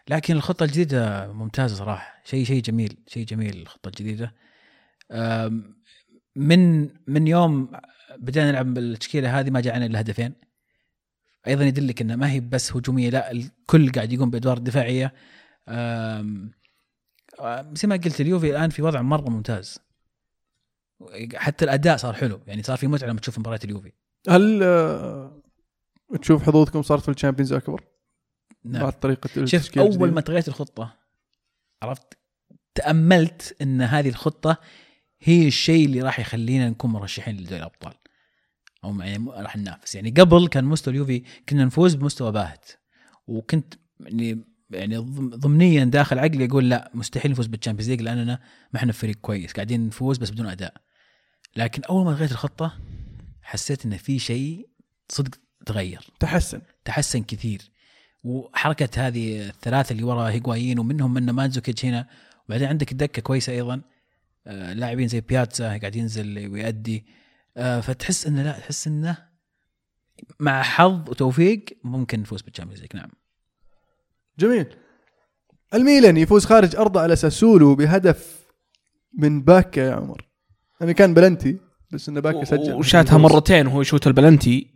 لكن 0.09 0.35
الخطة 0.35 0.63
الجديدة 0.63 1.33
ممتازة 1.33 1.75
صراحة. 1.75 2.21
شيء 2.25 2.45
شيء 2.45 2.61
جميل 2.61 2.97
شيء 3.07 3.25
جميل 3.25 3.61
الخطة 3.61 3.87
الجديدة. 3.87 4.33
من 6.35 6.89
من 7.07 7.27
يوم 7.27 7.71
بدينا 8.17 8.51
نلعب 8.51 8.73
بالتشكيلة 8.73 9.39
هذه 9.39 9.49
ما 9.49 9.61
جاء 9.61 9.77
إلا 9.77 9.99
هدفين. 10.01 10.33
أيضا 11.47 11.63
يدلك 11.65 12.01
انها 12.01 12.15
ما 12.15 12.31
هي 12.31 12.39
بس 12.39 12.75
هجومية 12.75 13.09
لا 13.09 13.31
الكل 13.31 13.91
قاعد 13.91 14.13
يقوم 14.13 14.29
بأدوار 14.29 14.57
دفاعية. 14.57 15.13
زي 17.73 17.87
ما 17.87 17.95
قلت 17.95 18.21
اليوفي 18.21 18.51
الآن 18.51 18.69
في 18.69 18.81
وضع 18.81 19.01
مرة 19.01 19.29
ممتاز. 19.29 19.79
حتى 21.35 21.65
الأداء 21.65 21.97
صار 21.97 22.13
حلو 22.13 22.39
يعني 22.47 22.63
صار 22.63 22.77
في 22.77 22.87
متعة 22.87 23.07
لما 23.07 23.19
تشوف 23.19 23.39
مباريات 23.39 23.65
اليوفي. 23.65 23.91
هل 24.29 24.63
آه، 24.63 25.41
تشوف 26.21 26.43
حظوظكم 26.43 26.81
صارت 26.81 27.01
في 27.01 27.11
ال 27.11 27.15
Champions 27.15 27.53
أكبر؟ 27.53 27.83
نعم. 28.63 28.83
بعد 28.83 28.99
طريقة 28.99 29.45
شوف 29.45 29.77
أول؟ 29.77 30.11
ما 30.11 30.21
تغيرت 30.21 30.47
الخطة 30.47 30.97
عرفت؟ 31.83 32.17
تأملت 32.75 33.55
إن 33.61 33.81
هذه 33.81 34.09
الخطة 34.09 34.57
هي 35.19 35.47
الشيء 35.47 35.85
اللي 35.85 36.01
راح 36.01 36.19
يخلينا 36.19 36.69
نكون 36.69 36.91
مرشحين 36.91 37.37
لدوري 37.37 37.57
الأبطال. 37.57 37.93
أو 38.87 39.01
يعني 39.01 39.29
راح 39.29 39.57
ننافس. 39.57 39.95
يعني 39.95 40.09
قبل 40.09 40.47
كان 40.47 40.65
مستوى 40.65 40.93
اليوفي 40.93 41.23
كنا 41.49 41.65
نفوز 41.65 41.95
بمستوى 41.95 42.31
باهت. 42.31 42.65
وكنت 43.27 43.73
يعني 43.99 44.43
يعني 44.69 44.97
ضم- 44.97 45.29
ضمنيا 45.29 45.83
داخل 45.85 46.19
عقلي 46.19 46.45
أقول 46.45 46.69
لا 46.69 46.91
مستحيل 46.93 47.31
نفوز 47.31 47.47
بال 47.47 47.55
Champions 47.55 47.89
League 47.89 48.01
لأننا 48.01 48.39
ما 48.73 48.79
إحنا 48.79 48.91
فريق 48.91 49.15
كويس. 49.15 49.53
قاعدين 49.53 49.87
نفوز 49.87 50.17
بس 50.17 50.29
بدون 50.29 50.45
أداء. 50.47 50.73
لكن 51.55 51.81
أول 51.83 52.05
ما 52.05 52.11
غيرت 52.11 52.31
الخطة 52.31 52.79
حسيت 53.41 53.85
إن 53.85 53.97
في 53.97 54.19
شيء 54.19 54.69
صدق 55.09 55.35
تغير. 55.65 56.07
تحسن. 56.19 56.61
تحسن 56.85 57.23
كثير. 57.23 57.61
وحركة 58.23 59.07
هذه 59.07 59.47
الثلاثة 59.49 59.93
اللي 59.93 60.03
ورا 60.03 60.29
هيغوايين 60.29 60.79
ومنهم 60.79 61.13
من 61.13 61.29
مانزوكيتش 61.29 61.85
هنا. 61.85 62.07
وبعدين 62.45 62.67
عندك 62.67 62.91
الدكه 62.91 63.21
كويسة 63.21 63.53
أيضا. 63.53 63.81
آه، 64.47 64.73
لاعبين 64.73 65.07
زي 65.07 65.21
بياتسا 65.21 65.77
قاعد 65.77 65.95
ينزل 65.95 66.47
ويأدي. 66.47 67.05
فتحس 67.57 68.27
إنه 68.27 68.43
لا 68.43 68.51
تحس 68.51 68.87
إنه 68.87 69.17
مع 70.39 70.61
حظ 70.63 71.09
وتوفيق 71.09 71.65
ممكن 71.83 72.19
نفوز 72.19 72.41
بال 72.41 72.48
Champions 72.48 72.81
League 72.81 72.95
نعم. 72.95 73.09
جميل. 74.39 74.75
الميلان 75.73 76.17
يفوز 76.17 76.45
خارج 76.45 76.75
أرضه 76.75 77.01
على 77.01 77.15
ساسولو 77.15 77.75
بهدف 77.75 78.45
من 79.17 79.41
باكا 79.41 79.81
يا 79.81 79.93
عمر. 79.93 80.27
يعني 80.81 80.93
كان 80.93 81.13
بلنتي 81.13 81.57
بس 81.91 82.09
انه 82.09 82.19
باكا 82.19 82.43
سجل. 82.43 82.73
وشاتها 82.73 83.17
مرتين 83.17 83.67
وهو 83.67 83.81
يشوت 83.81 84.07
البلنتي. 84.07 84.67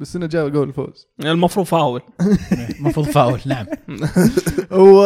بس 0.00 0.16
إنه 0.16 0.26
جاب 0.26 0.52
جول 0.52 0.68
الفوز 0.68 1.06
المفروض 1.24 1.66
فاول. 1.66 2.02
المفروض 2.80 3.06
فاول 3.06 3.40
نعم. 3.46 3.66
و 4.80 5.02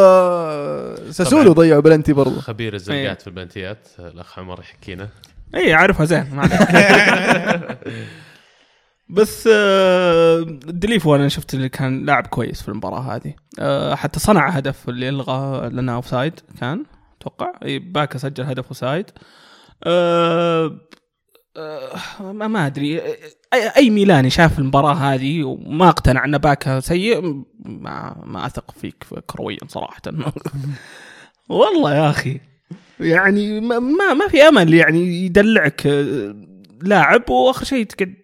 ساسولو 1.10 1.52
ضيعوا 1.52 1.82
بلنتي 1.82 2.12
برضه. 2.12 2.40
خبير 2.40 2.72
إيه. 2.72 2.76
الزلقات 2.76 3.20
في 3.20 3.26
البلنتيات 3.26 3.88
الأخ 3.98 4.38
عمر 4.38 4.60
يحكينا. 4.60 5.08
اي 5.54 5.74
اعرفها 5.74 6.06
زين. 6.06 6.26
بس 9.10 9.48
آه، 9.52 10.40
ديلوفو 10.66 11.14
أنا 11.14 11.28
شفت 11.28 11.54
اللي 11.54 11.68
كان 11.68 12.06
لاعب 12.06 12.26
كويس 12.26 12.62
في 12.62 12.68
المباراة 12.68 13.00
هذه. 13.00 13.34
آه، 13.58 13.94
حتى 13.94 14.20
صنع 14.20 14.48
هدف 14.48 14.88
اللي 14.88 15.08
الغى 15.08 15.68
لنا 15.68 15.94
offside 15.94 16.40
كان 16.60 16.84
أتوقع. 17.20 17.52
إي 17.64 17.78
باكا 17.78 18.18
سجل 18.18 18.44
هدف 18.44 18.66
offside 18.68 19.10
آه، 19.84 20.80
آه، 21.56 22.32
ما 22.32 22.66
أدري. 22.66 23.02
أي 23.76 23.90
ميلاني 23.90 24.30
شاف 24.30 24.58
المباراة 24.58 24.94
هذه 24.94 25.44
وما 25.44 25.88
اقتنع 25.88 26.24
إن 26.24 26.38
باكا 26.38 26.80
سيء 26.80 27.44
ما 27.64 28.22
ما 28.24 28.46
أثق 28.46 28.70
فيك 28.70 29.04
كرويا 29.26 29.58
صراحة. 29.68 30.02
والله 31.48 31.94
يا 31.94 32.10
أخي. 32.10 32.40
يعني 33.00 33.60
ما 33.60 33.78
ما, 34.14 34.28
في 34.28 34.42
أمل 34.42 34.74
يعني 34.74 35.24
يدلعك 35.24 35.86
آه، 35.86 36.34
لاعب 36.82 37.30
وآخر 37.30 37.64
شيء 37.64 37.84
تقعد 37.86 38.14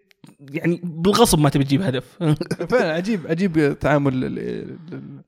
يعني 0.51 0.81
بالغصب 0.85 1.39
ما 1.39 1.49
تبي 1.49 1.65
تجيب 1.65 1.83
هدف 1.83 2.05
فعلا 2.71 2.93
عجيب 2.93 3.27
عجيب 3.27 3.79
تعامل 3.81 4.25
ال- 4.25 4.39
ال- 4.39 5.23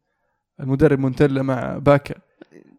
المدرب 0.61 0.99
مونتيلا 0.99 1.43
مع 1.43 1.79
باكا 1.79 2.15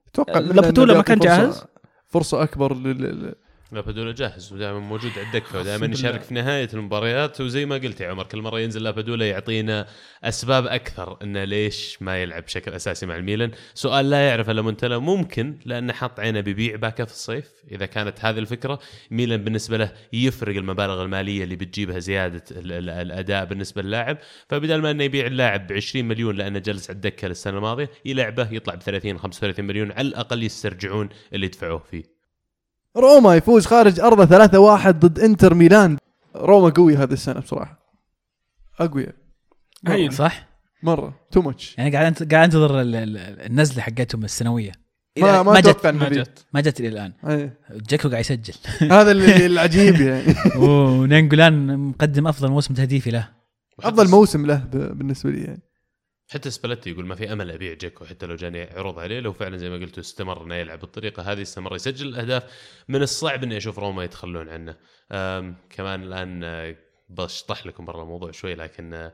أتوقع 0.08 0.40
منه 0.40 0.54
لابتولا 0.54 0.94
ما 0.94 1.02
كان 1.02 1.20
جاهز؟ 1.20 1.64
فرصة 2.08 2.44
أكبر 2.44 2.76
لل- 2.76 3.36
لابادولا 3.72 4.12
جاهز 4.12 4.54
ودائما 4.54 4.80
موجود 4.80 5.12
على 5.12 5.22
الدكه 5.28 5.60
ودائما 5.60 5.86
يشارك. 5.86 6.22
في 6.22 6.34
نهاية 6.34 6.70
المباريات. 6.74 7.42
وزي 7.42 7.66
ما 7.66 7.76
قلت 7.76 8.02
يا 8.02 8.10
عمر 8.10 8.24
كل 8.24 8.42
مرة 8.42 8.60
ينزل 8.60 8.84
لابادولا 8.84 9.30
يعطينا 9.30 9.88
أسباب 10.24 10.68
أكثر 10.68 11.18
انه 11.24 11.44
ليش 11.44 11.98
ما 12.02 12.22
يلعب 12.22 12.44
بشكل 12.44 12.72
أساسي 12.72 13.06
مع 13.06 13.16
الميلان. 13.16 13.52
سؤال 13.74 14.10
لا 14.10 14.28
يعرفه 14.30 14.52
إلا 14.52 14.62
مونتلا 14.62 14.98
ممكن 14.98 15.56
لأنه 15.66 15.94
حط 15.94 16.20
عينه 16.20 16.40
بيبيع 16.42 16.76
باكا 16.76 17.06
في 17.06 17.12
الصيف. 17.12 17.52
إذا 17.72 17.86
كانت 17.86 18.26
هذه 18.26 18.40
الفكرة 18.40 18.80
ميلان 19.12 19.44
بالنسبة 19.44 19.78
له 19.78 19.92
يفرق 20.14 20.56
المبالغ 20.56 21.04
المالية 21.04 21.44
اللي 21.44 21.56
بتجيبها 21.56 22.00
زيادة 22.00 22.44
ال- 22.52 22.72
ال- 22.72 22.90
الأداء 22.90 23.46
بالنسبة 23.46 23.82
للاعب. 23.82 24.18
فبدل 24.50 24.82
ما 24.82 24.92
إنه 24.92 25.04
يبيع 25.04 25.26
اللاعب 25.26 25.68
ب 25.68 25.74
20 25.74 26.06
مليون 26.08 26.36
لأنه 26.36 26.60
جلس 26.60 26.90
على 26.90 26.96
الدكة 26.96 27.26
السنة 27.28 27.58
الماضية 27.58 27.90
يلعبه 28.06 28.48
يطلع 28.52 28.76
ب 28.76 28.82
30 28.82 29.18
35 29.18 29.66
مليون 29.66 29.92
على 29.92 30.08
الأقل 30.08 30.44
يسترجعون 30.44 31.10
اللي 31.34 31.48
دفعوه 31.48 31.80
فيه. 31.92 32.19
روما 32.98 33.36
يفوز 33.36 33.66
خارج 33.66 34.00
أرضه 34.00 34.26
3-1 34.26 34.88
ضد 34.92 35.20
إنتر 35.20 35.54
ميلان. 35.54 35.98
روما 36.36 36.70
قوي 36.70 36.96
هذه 36.98 37.14
السنة 37.14 37.40
بصراحة. 37.40 37.80
أقوياء. 38.80 39.16
هين. 39.88 40.12
صح؟ 40.12 40.48
مرة. 40.84 41.20
too 41.32 41.42
much 41.42 41.76
يعني 41.78 41.96
قاعد 41.96 42.16
أنت- 42.16 42.32
قاعد 42.32 42.44
أنتظر 42.44 42.82
ال- 42.82 42.96
ال- 42.96 43.18
النزله 43.18 43.82
حقتهم 43.82 44.24
السنوية. 44.24 44.72
ما 45.18 45.44
ما 45.44 45.60
جت 45.60 45.88
ما 45.88 46.10
جت 46.10 46.46
ما 46.54 46.62
جت 46.62 46.80
إلى 46.80 46.88
الآن. 46.90 47.14
إيه. 47.28 47.60
جيكو 47.90 48.10
قاعد 48.10 48.20
يسجل. 48.22 48.54
هذا 48.98 49.12
اللي 49.12 49.46
العجيب 49.46 49.96
يعني. 50.02 50.36
وناينجولان 50.58 51.78
مقدم 51.80 52.28
أفضل 52.28 52.50
موسم 52.50 52.74
تهديفي 52.74 53.12
له. 53.12 53.30
أفضل 53.80 54.10
موسم 54.10 54.46
له 54.46 54.56
ب- 54.56 54.98
بالنسبة 54.98 55.30
لي 55.32 55.42
يعني. 55.42 55.62
حتى 56.30 56.50
سباليتي 56.50 56.90
يقول 56.90 57.06
ما 57.06 57.16
في 57.16 57.34
أمل 57.34 57.52
أبيع 57.52 57.74
جيكو 57.74 58.06
حتى 58.06 58.26
لو 58.26 58.36
جاني 58.36 58.64
عروض 58.64 59.00
عليه. 59.00 59.20
لو 59.20 59.34
فعلا 59.34 59.58
زي 59.58 59.70
ما 59.70 59.76
قلت 59.76 60.00
استمر 60.00 60.44
انه 60.44 60.56
يلعب 60.56 60.80
بالطريقة 60.80 61.24
هذه 61.32 61.42
استمر 61.42 61.76
يسجل 61.76 62.08
الأهداف. 62.08 62.44
من 62.88 63.02
الصعب 63.02 63.44
إني 63.44 63.58
أشوف 63.58 63.80
روما 63.80 64.04
يتخلون 64.04 64.50
عنه. 64.50 64.76
كمان 65.70 66.04
الآن 66.04 66.44
آه، 66.44 66.76
بشطح 67.10 67.66
لكم 67.66 67.86
برا 67.86 68.04
الموضوع 68.04 68.32
شوي 68.32 68.56
لكن 68.56 68.94
آه، 68.94 69.14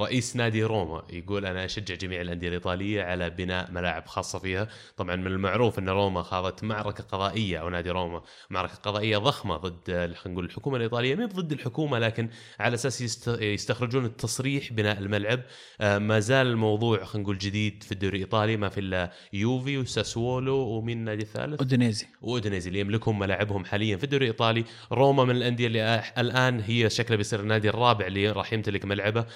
رئيس 0.00 0.36
نادي 0.36 0.64
روما 0.64 1.02
يقول 1.10 1.46
أنا 1.46 1.64
أشجع 1.64 1.94
جميع 1.94 2.20
الأندية 2.20 2.48
الإيطالية 2.48 3.02
على 3.02 3.30
بناء 3.30 3.70
ملاعب 3.70 4.06
خاصة 4.06 4.38
فيها. 4.38 4.68
طبعا 4.96 5.16
من 5.16 5.26
المعروف 5.26 5.78
أن 5.78 5.88
روما 5.88 6.22
خاضت 6.22 6.64
معركة 6.64 7.04
قضائية 7.04 7.58
أو 7.58 7.68
نادي 7.68 7.90
روما 7.90 8.22
معركة 8.50 8.74
قضائية 8.74 9.18
ضخمة 9.18 9.56
ضد 9.56 9.90
خلينا 9.90 10.16
نقول 10.26 10.44
الحكومة 10.44 10.76
الإيطالية. 10.76 11.14
مو 11.14 11.26
ضد 11.26 11.52
الحكومة 11.52 11.98
لكن 11.98 12.28
على 12.60 12.74
أساس 12.74 13.00
يست- 13.00 13.38
يستخرجون 13.40 14.04
التصريح 14.04 14.72
بناء 14.72 14.98
الملعب. 14.98 15.40
آه، 15.80 15.98
ما 15.98 16.20
زال 16.20 16.46
الموضوع 16.46 17.04
خلينا 17.04 17.22
نقول 17.22 17.38
جديد 17.38 17.82
في 17.82 17.92
الدوري 17.92 18.16
الإيطالي 18.16 18.56
ما 18.56 18.68
في 18.68 18.80
إلا 18.80 19.12
يوفي 19.32 19.78
وساسولو 19.78 20.56
ومين 20.56 20.98
النادي 20.98 21.22
الثالث؟ 21.22 21.60
أودينيزي. 21.60 22.06
وأودينيزي 22.22 22.68
اللي 22.68 22.80
يملكهم 22.80 23.18
ملاعبهم 23.18 23.64
حاليا 23.64 23.96
في 23.96 24.04
الدوري 24.04 24.24
الإيطالي، 24.24 24.64
روما 24.92 25.24
من 25.24 25.36
الأندية 25.36 25.66
اللي 25.66 26.02
الآن 26.18 26.60
هي 26.60 26.90
شكله 26.90 27.16
بيصير 27.16 27.40
النادي 27.40 27.68
الرابع 27.68 28.06
اللي 28.06 28.30
راح 28.30 28.52
يمتلك 28.52 28.84
ملعبه، 28.84 29.26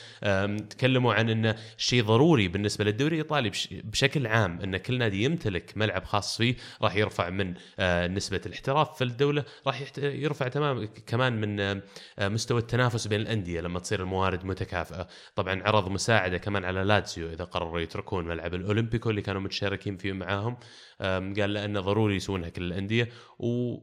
تكلموا 0.71 1.15
عن 1.15 1.31
إنه 1.31 1.57
شيء 1.77 2.03
ضروري 2.05 2.49
بالنسبة 2.49 2.85
للدوري 2.85 3.13
الإيطالي 3.17 3.51
بش- 3.51 3.69
بشكل 3.85 4.27
عام 4.27 4.61
إن 4.61 4.77
كل 4.77 4.99
نادي 4.99 5.25
يمتلك 5.25 5.73
ملعب 5.77 6.05
خاص 6.05 6.37
فيه 6.37 6.57
راح 6.83 6.97
يرفع 6.97 7.31
من 7.31 7.55
آه، 7.79 8.07
نسبة 8.07 8.41
الاحتراف 8.47 8.97
في 8.99 9.05
الدولة، 9.05 9.45
راح 9.67 9.83
يرفع 9.99 10.49
تمام 10.49 10.85
كمان 11.07 11.41
من 11.41 11.61
آه، 11.61 11.83
مستوى 12.21 12.61
التنافس 12.61 13.07
بين 13.07 13.21
الأندية 13.21 13.61
لما 13.61 13.79
تصير 13.79 14.01
الموارد 14.01 14.45
متكافئة، 14.45 15.09
طبعا 15.35 15.63
عرض 15.63 15.89
مساعدة 15.89 16.39
كمان 16.39 16.65
على 16.65 16.83
لاتسيو 16.85 17.29
إذا 17.33 17.45
قرروا 17.45 17.81
يتركون 17.81 18.25
ملعب 18.25 18.55
الأولمبيكو 18.55 19.11
اللي 19.11 19.23
كانوا 19.23 19.41
متشاركين 19.41 19.97
فيه 19.97 20.13
معاهم. 20.13 20.57
قال 21.01 21.53
لأنه 21.53 21.81
ضروري 21.81 22.17
يسوونها 22.17 22.49
كل 22.49 22.63
الأندية. 22.63 23.09
و... 23.39 23.77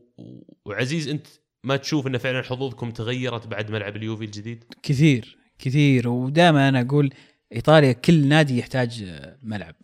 وعزيز 0.65 1.07
أنت 1.07 1.27
ما 1.63 1.77
تشوف 1.77 2.07
إن 2.07 2.17
فعلا 2.17 2.41
حظوظكم 2.41 2.91
تغيرت 2.91 3.47
بعد 3.47 3.71
ملعب 3.71 3.95
اليوفي 3.95 4.25
الجديد؟ 4.25 4.63
كثير. 4.83 5.36
كثير 5.59 6.09
ودائما 6.09 6.69
أنا 6.69 6.81
أقول 6.81 7.13
إيطاليا 7.55 7.91
كل 7.91 8.27
نادي 8.27 8.59
يحتاج 8.59 9.05
ملعب 9.43 9.75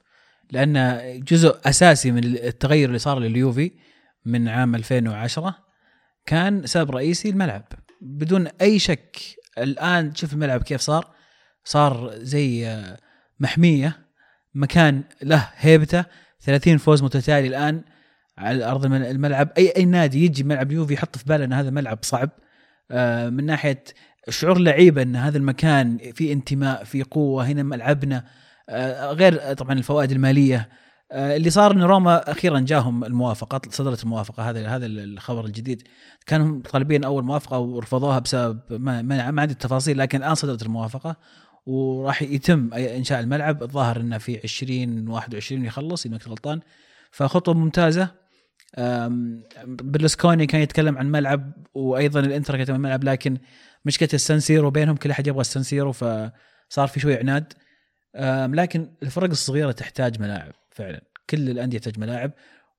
لأن 0.52 1.00
جزء 1.28 1.56
أساسي 1.66 2.12
من 2.12 2.24
التغير 2.24 2.88
اللي 2.88 3.00
صار 3.00 3.20
لليوفي 3.20 3.72
من 4.26 4.48
عام 4.48 4.76
2010 4.76 5.56
كان 6.26 6.66
سبب 6.66 6.92
رئيسي 6.92 7.30
الملعب. 7.30 7.66
بدون 8.02 8.48
أي 8.62 8.80
شك 8.80 9.18
الآن 9.58 10.16
شوف 10.16 10.34
الملعب 10.34 10.64
كيف 10.64 10.82
صار 10.82 11.14
صار 11.64 12.12
زي 12.16 12.78
محمية 13.40 14.00
مكان 14.56 15.04
له 15.22 15.50
هيبته 15.56 16.06
30 16.42 16.78
فوز 16.78 17.04
متتالي 17.04 17.48
الآن 17.48 17.82
على 18.38 18.64
أرض 18.66 18.86
الم- 18.86 18.94
الملعب. 18.94 19.50
اي 19.58 19.70
أي 19.78 19.86
نادي 19.86 20.26
يجي 20.26 20.44
ملعب 20.44 20.72
يوفي 20.72 20.94
يحط 20.94 21.18
في 21.18 21.24
باله 21.26 21.46
إن 21.46 21.54
هذا 21.54 21.70
ملعب 21.70 22.00
صعب. 22.02 22.30
آه، 22.92 23.30
من 23.30 23.46
ناحية 23.46 23.84
شعور 24.30 24.58
لعيبة 24.58 25.02
إن 25.02 25.16
هذا 25.16 25.38
المكان 25.38 25.98
في 26.14 26.34
انتماء 26.34 26.84
في 26.84 27.04
قوة 27.04 27.46
هنا 27.46 27.64
ملعبنا 27.64 28.26
آه، 28.70 29.12
غير 29.12 29.42
آه، 29.42 29.54
طبعا 29.54 29.74
الفوائد 29.74 30.12
المالية. 30.12 30.70
آه، 31.12 31.36
اللي 31.36 31.50
صار 31.50 31.72
إن 31.72 31.84
روما 31.84 32.32
أخيرا 32.32 32.60
جاهم 32.60 33.04
الموافقة 33.04 33.62
صدرت 33.70 34.04
الموافقة 34.04 34.50
هذا 34.50 34.68
هذا 34.68 34.86
الخبر 34.86 35.46
الجديد. 35.46 35.88
كانوا 36.26 36.62
طالبين 36.62 37.04
أول 37.04 37.24
موافقة 37.24 37.60
ورفضوها 37.60 38.20
بسبب 38.20 38.60
ما, 38.70 39.02
ما, 39.02 39.42
عندي 39.42 39.54
التفاصيل 39.54 39.98
لكن 39.98 40.18
الآن 40.18 40.36
صدرت 40.36 40.64
الموافقة 40.64 41.16
وراح 41.66 42.22
يتم 42.22 42.74
إنشاء 42.74 43.20
الملعب. 43.20 43.64
الظاهر 43.64 44.00
إنه 44.00 44.18
في 44.18 44.40
20 44.44 45.08
21 45.08 45.66
يخلص 45.66 46.06
إذا 46.06 46.18
كنت 46.18 46.28
غلطان. 46.28 46.60
فخطوة 47.12 47.54
ممتازة. 47.54 48.24
برلسكوني 49.68 50.46
كان 50.46 50.62
يتكلم 50.62 50.98
عن 50.98 51.12
ملعب 51.12 51.54
وأيضا 51.74 52.20
الإنتر 52.20 52.54
كان 52.54 52.62
يتكلم 52.62 52.76
عن 52.76 52.82
ملعب 52.82 53.04
لكن 53.04 53.38
مشكلة 53.86 54.10
السنسيرو 54.14 54.70
بينهم 54.70 54.96
كل 54.96 55.12
أحد 55.12 55.28
يبغى 55.28 55.42
السنسيرو 55.42 55.92
فصار 55.92 56.88
في 56.88 57.00
شوي 57.00 57.18
عناد. 57.18 57.54
لكن 58.56 58.94
الفرق 59.04 59.30
الصغيرة 59.30 59.72
تحتاج 59.72 60.22
ملاعب 60.22 60.54
فعلا. 60.72 61.02
كل 61.30 61.50
الأندية 61.50 61.78
تحتاج 61.78 62.00
ملاعب. 62.00 62.32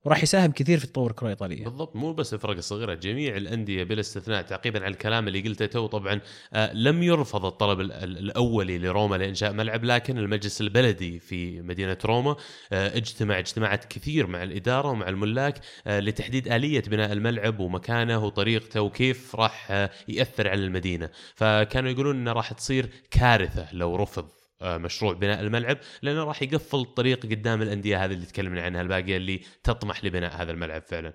وراح 0.05 0.23
يساهم 0.23 0.51
كثير 0.51 0.79
في 0.79 0.87
تطور 0.87 1.09
الكره 1.11 1.25
الايطاليه 1.25 1.63
بالضبط 1.63 1.95
مو 1.95 2.13
بس 2.13 2.33
الفرق 2.33 2.55
الصغيرة 2.57 2.93
جميع 2.93 3.37
الأندية 3.37 3.83
بلا 3.83 3.99
استثناء 3.99 4.41
تعقيبا 4.41 4.79
على 4.83 4.91
الكلام 4.91 5.27
اللي 5.27 5.41
قلته 5.41 5.65
تو 5.65 5.87
طبعا 5.87 6.19
آه 6.53 6.73
لم 6.73 7.03
يرفض 7.03 7.45
الطلب 7.45 7.79
ال- 7.79 7.91
ال- 7.91 8.17
الأولي 8.17 8.77
لروما 8.77 9.15
لإنشاء 9.15 9.53
ملعب 9.53 9.83
لكن 9.83 10.17
المجلس 10.17 10.61
البلدي 10.61 11.19
في 11.19 11.61
مدينة 11.61 11.97
روما 12.05 12.35
آه 12.71 12.97
اجتمع 12.97 13.39
اجتماعات 13.39 13.85
كثير 13.85 14.27
مع 14.27 14.43
الإدارة 14.43 14.87
ومع 14.89 15.09
الملاك 15.09 15.59
آه 15.87 15.99
لتحديد 15.99 16.51
آلية 16.53 16.81
بناء 16.87 17.11
الملعب 17.11 17.59
ومكانه 17.59 18.25
وطريقته 18.25 18.81
وكيف 18.81 19.35
راح 19.35 19.71
يأثر 20.07 20.47
على 20.49 20.63
المدينة. 20.65 21.09
فكانوا 21.35 21.89
يقولون 21.91 22.15
إنه 22.15 22.31
راح 22.31 22.53
تصير 22.53 22.89
كارثة 23.11 23.67
لو 23.73 23.95
رفض 23.95 24.27
مشروع 24.65 25.13
بناء 25.13 25.41
الملعب 25.41 25.77
لأنه 26.01 26.23
راح 26.23 26.41
يقفل 26.41 26.77
الطريق 26.79 27.25
قدام 27.25 27.61
الأندية 27.61 28.05
هذه 28.05 28.13
اللي 28.13 28.25
تكلمنا 28.25 28.61
عنها 28.61 28.81
الباقيه 28.81 29.17
اللي 29.17 29.41
تطمح 29.63 30.05
لبناء 30.05 30.41
هذا 30.41 30.51
الملعب 30.51 30.81
فعلا. 30.81 31.13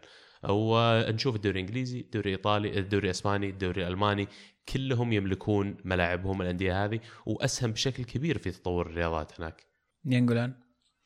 ونشوف 0.48 1.36
الدوري 1.36 1.60
الإنجليزي، 1.60 2.00
الدوري 2.00 2.30
الإيطالي، 2.30 2.78
الدوري 2.78 3.04
الإسباني، 3.06 3.48
الدوري 3.50 3.82
الألماني 3.82 4.28
كلهم 4.68 5.12
يملكون 5.12 5.76
ملاعبهم 5.84 6.42
الأندية 6.42 6.84
هذه 6.84 7.00
وأسهم 7.26 7.72
بشكل 7.72 8.04
كبير 8.04 8.38
في 8.38 8.50
تطور 8.50 8.86
الرياضات 8.86 9.40
هناك. 9.40 9.66
ينقلان 10.04 10.54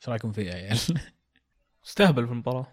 إيش 0.00 0.08
رأيكم 0.08 0.32
فيه 0.32 0.42
يا 0.42 0.54
عيال؟ 0.54 0.78
استهبل 1.86 2.26
في 2.26 2.32
المباراة 2.32 2.66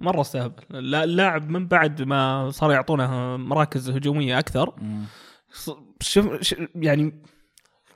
مرة 0.00 0.20
استهبل 0.20 0.62
لا- 0.90 1.04
اللاعب 1.04 1.50
من 1.50 1.66
بعد 1.68 2.02
ما 2.02 2.50
صار 2.50 2.72
يعطونه 2.72 3.36
مراكز 3.36 3.90
هجومية 3.90 4.38
أكثر 4.38 4.74
شوف 6.00 6.42
ش- 6.42 6.54
يعني 6.74 7.22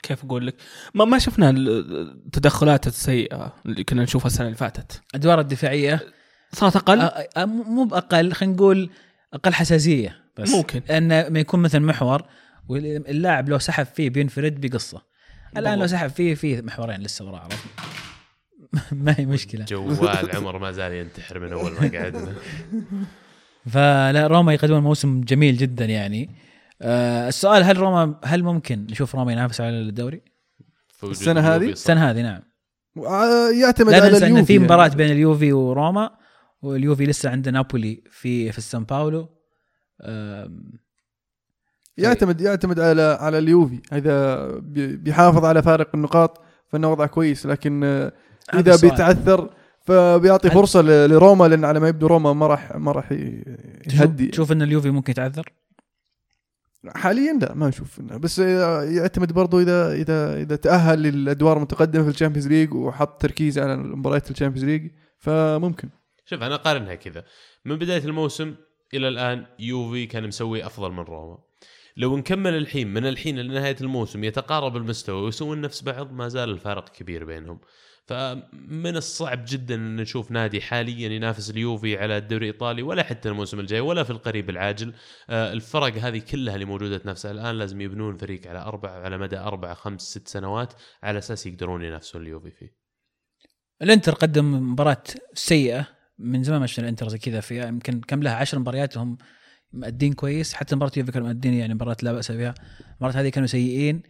كيف 0.02 0.24
أقول 0.24 0.46
لك؟ 0.46 0.54
ما 0.94 1.04
ما 1.04 1.18
شفنا 1.18 1.50
التدخلات 1.50 2.86
السيئة 2.86 3.54
اللي 3.66 3.84
كنا 3.84 4.02
نشوفها 4.02 4.26
السنة 4.26 4.46
اللي 4.46 4.56
فاتت. 4.58 5.02
أدوار 5.14 5.40
الدفاعية. 5.40 6.00
صارت 6.52 6.76
أقل؟ 6.76 7.10
مو 7.46 7.84
بأقل 7.84 8.32
خلينا 8.32 8.54
نقول 8.54 8.90
أقل 9.34 9.54
حساسية 9.54 10.16
بس. 10.38 10.50
ممكن. 10.50 10.82
انه 10.90 11.28
ما 11.28 11.40
يكون 11.40 11.60
مثلا 11.60 11.80
محور 11.80 12.22
واللاعب 12.68 13.48
لو 13.48 13.58
سحب 13.58 13.86
فيه 13.86 14.10
بينفرد 14.10 14.60
بقصة. 14.60 15.02
الآن 15.56 15.78
لو. 15.78 15.86
سحب 15.86 16.10
فيه 16.10 16.34
فيه 16.34 16.60
محورين 16.60 17.00
لسه 17.00 17.24
وراه 17.24 17.38
عرفت؟ 17.40 17.66
ما 19.04 19.14
هي 19.18 19.26
مشكلة. 19.26 19.64
جوال 19.64 20.30
عمر 20.36 20.58
ما 20.58 20.72
زال 20.72 20.92
ينتحر 20.92 21.38
من 21.38 21.52
أول 21.52 21.72
ما 21.72 21.90
قعدنا. 21.98 22.32
فلا 23.70 24.26
روما 24.26 24.54
يقدمون 24.54 24.82
موسم 24.82 25.20
جميل 25.20 25.56
جدا 25.56 25.84
يعني. 25.84 26.30
آه 26.82 27.28
السؤال 27.28 27.62
هل 27.64 27.76
روما 27.78 28.14
هل 28.24 28.42
ممكن 28.42 28.86
نشوف 28.90 29.14
روما 29.14 29.32
ينافس 29.32 29.60
على 29.60 29.80
الدوري؟ 29.80 30.22
السنة 31.04 31.40
هذه؟ 31.40 31.70
السنة 31.70 32.10
هذه 32.10 32.22
نعم 32.22 32.42
آه، 33.06 33.50
يعتمد 33.50 33.92
على 33.94 34.08
إن 34.08 34.22
اليوفي 34.22 34.44
في 34.44 34.52
يعني. 34.52 34.64
مباراة 34.64 34.88
بين 34.88 35.10
اليوفي 35.10 35.52
وروما 35.52 36.10
واليوفي 36.62 37.06
لسه 37.06 37.30
عنده 37.30 37.50
نابولي 37.50 38.02
في 38.10 38.52
في 38.52 38.58
السان 38.58 38.84
باولو 38.84 39.28
يعتمد 41.96 42.40
يعتمد 42.40 42.80
على 42.80 43.02
على 43.20 43.38
اليوفي 43.38 43.80
إذا 43.92 44.46
بي- 44.58 44.96
بيحافظ 44.96 45.44
على 45.44 45.62
فارق 45.62 45.90
النقاط 45.94 46.40
فإنه 46.68 46.92
وضعه 46.92 47.06
كويس 47.06 47.46
لكن 47.46 47.84
آه، 47.84 48.12
إذا. 48.54 48.76
بيتعثر 48.76 49.50
فبيعطي 49.80 50.50
فرصة 50.50 50.82
ل- 50.82 51.10
لروما 51.10 51.44
لأن 51.48 51.64
على 51.64 51.80
ما 51.80 51.88
يبدو 51.88 52.06
روما 52.06 52.32
ما 52.32 52.46
راح 52.46 52.76
ما 52.76 52.92
راح 52.92 53.12
يهدي 53.92 54.26
تشوف 54.26 54.52
إن 54.52 54.62
اليوفي 54.62 54.90
ممكن 54.90 55.10
يتعثر 55.10 55.52
حاليا 56.88 57.32
لا 57.32 57.54
ما 57.54 57.68
نشوف. 57.68 58.00
بس 58.00 58.38
يعتمد 58.38 59.32
برضو 59.32 59.60
إذا 59.60 59.92
إذا 59.92 60.42
إذا 60.42 60.56
تأهل 60.56 61.02
للادوار 61.02 61.56
المتقدمة 61.56 62.02
في 62.02 62.10
ال 62.10 62.14
Champions 62.14 62.48
League 62.48 62.74
وحط 62.74 63.22
تركيز 63.22 63.58
على 63.58 63.76
مباريات 63.76 64.30
ال 64.30 64.34
Champions 64.34 64.64
League 64.64 64.90
فممكن. 65.18 65.88
شوف 66.24 66.42
أنا 66.42 66.56
قارنها 66.56 66.94
كذا. 66.94 67.24
من 67.64 67.76
بداية 67.76 68.04
الموسم 68.04 68.54
إلى 68.94 69.08
الآن 69.08 69.46
يوفي 69.58 70.06
كان 70.06 70.26
مسوي 70.26 70.66
أفضل 70.66 70.92
من 70.92 71.02
روما. 71.02 71.38
لو 71.96 72.16
نكمل 72.16 72.56
الحين 72.56 72.94
من 72.94 73.06
الحين 73.06 73.38
لنهايه 73.38 73.76
الموسم 73.80 74.24
يتقارب 74.24 74.76
المستوى 74.76 75.22
ويسوون 75.22 75.60
نفس 75.60 75.82
بعض 75.82 76.12
ما 76.12 76.28
زال 76.28 76.50
الفارق 76.50 76.88
كبير 76.88 77.24
بينهم. 77.24 77.60
فمن 78.06 78.96
الصعب 78.96 79.44
جدا 79.48 79.74
أن 79.74 79.96
نشوف 79.96 80.30
نادي 80.30 80.60
حاليا 80.60 81.08
ينافس 81.08 81.50
اليوفي 81.50 81.98
على 81.98 82.16
الدوري 82.16 82.48
الإيطالي 82.48 82.82
ولا 82.82 83.02
حتى 83.02 83.28
الموسم 83.28 83.60
الجاي 83.60 83.80
ولا 83.80 84.04
في 84.04 84.10
القريب 84.10 84.50
العاجل. 84.50 84.94
آه، 85.30 85.52
الفرق 85.52 85.94
هذه 85.94 86.18
كلها 86.18 86.54
اللي 86.54 86.64
موجوده 86.64 86.98
تنافسها 86.98 87.30
الآن 87.30 87.58
لازم 87.58 87.80
يبنون 87.80 88.16
فريق 88.16 88.46
على 88.46 88.58
أربع 88.58 88.90
على 88.90 89.18
مدى 89.18 89.38
أربع 89.38 89.74
خمس 89.74 90.00
ست 90.00 90.28
سنوات 90.28 90.72
على 91.02 91.18
أساس 91.18 91.46
يقدرون 91.46 91.84
ينافسون 91.84 92.22
اليوفي 92.22 92.50
فيه. 92.50 92.76
الإنتر 93.82 94.14
قدم 94.14 94.72
مباراة 94.72 95.04
سيئة. 95.34 95.86
من 96.18 96.42
زمان 96.42 96.60
ما 96.60 96.66
شفنا 96.66 96.84
الإنتر 96.84 97.08
زي 97.08 97.18
كذا 97.18 97.40
في 97.40 97.68
يمكن 97.68 98.00
كم 98.00 98.22
لها؟ 98.22 98.34
10 98.34 98.58
مباريات 98.58 98.96
وهم 98.96 99.18
مأدين 99.72 100.12
كويس. 100.12 100.54
حتى 100.54 100.76
مباراة 100.76 100.92
يوفي 100.96 101.12
كانوا 101.12 101.26
مأدين 101.26 101.54
يعني 101.54 101.74
مباراة 101.74 101.96
لا 102.02 102.12
بأس 102.12 102.32
بها. 102.32 102.54
المباراة 102.90 103.20
هذه 103.20 103.28
كانوا 103.28 103.46
سيئين. 103.46 104.02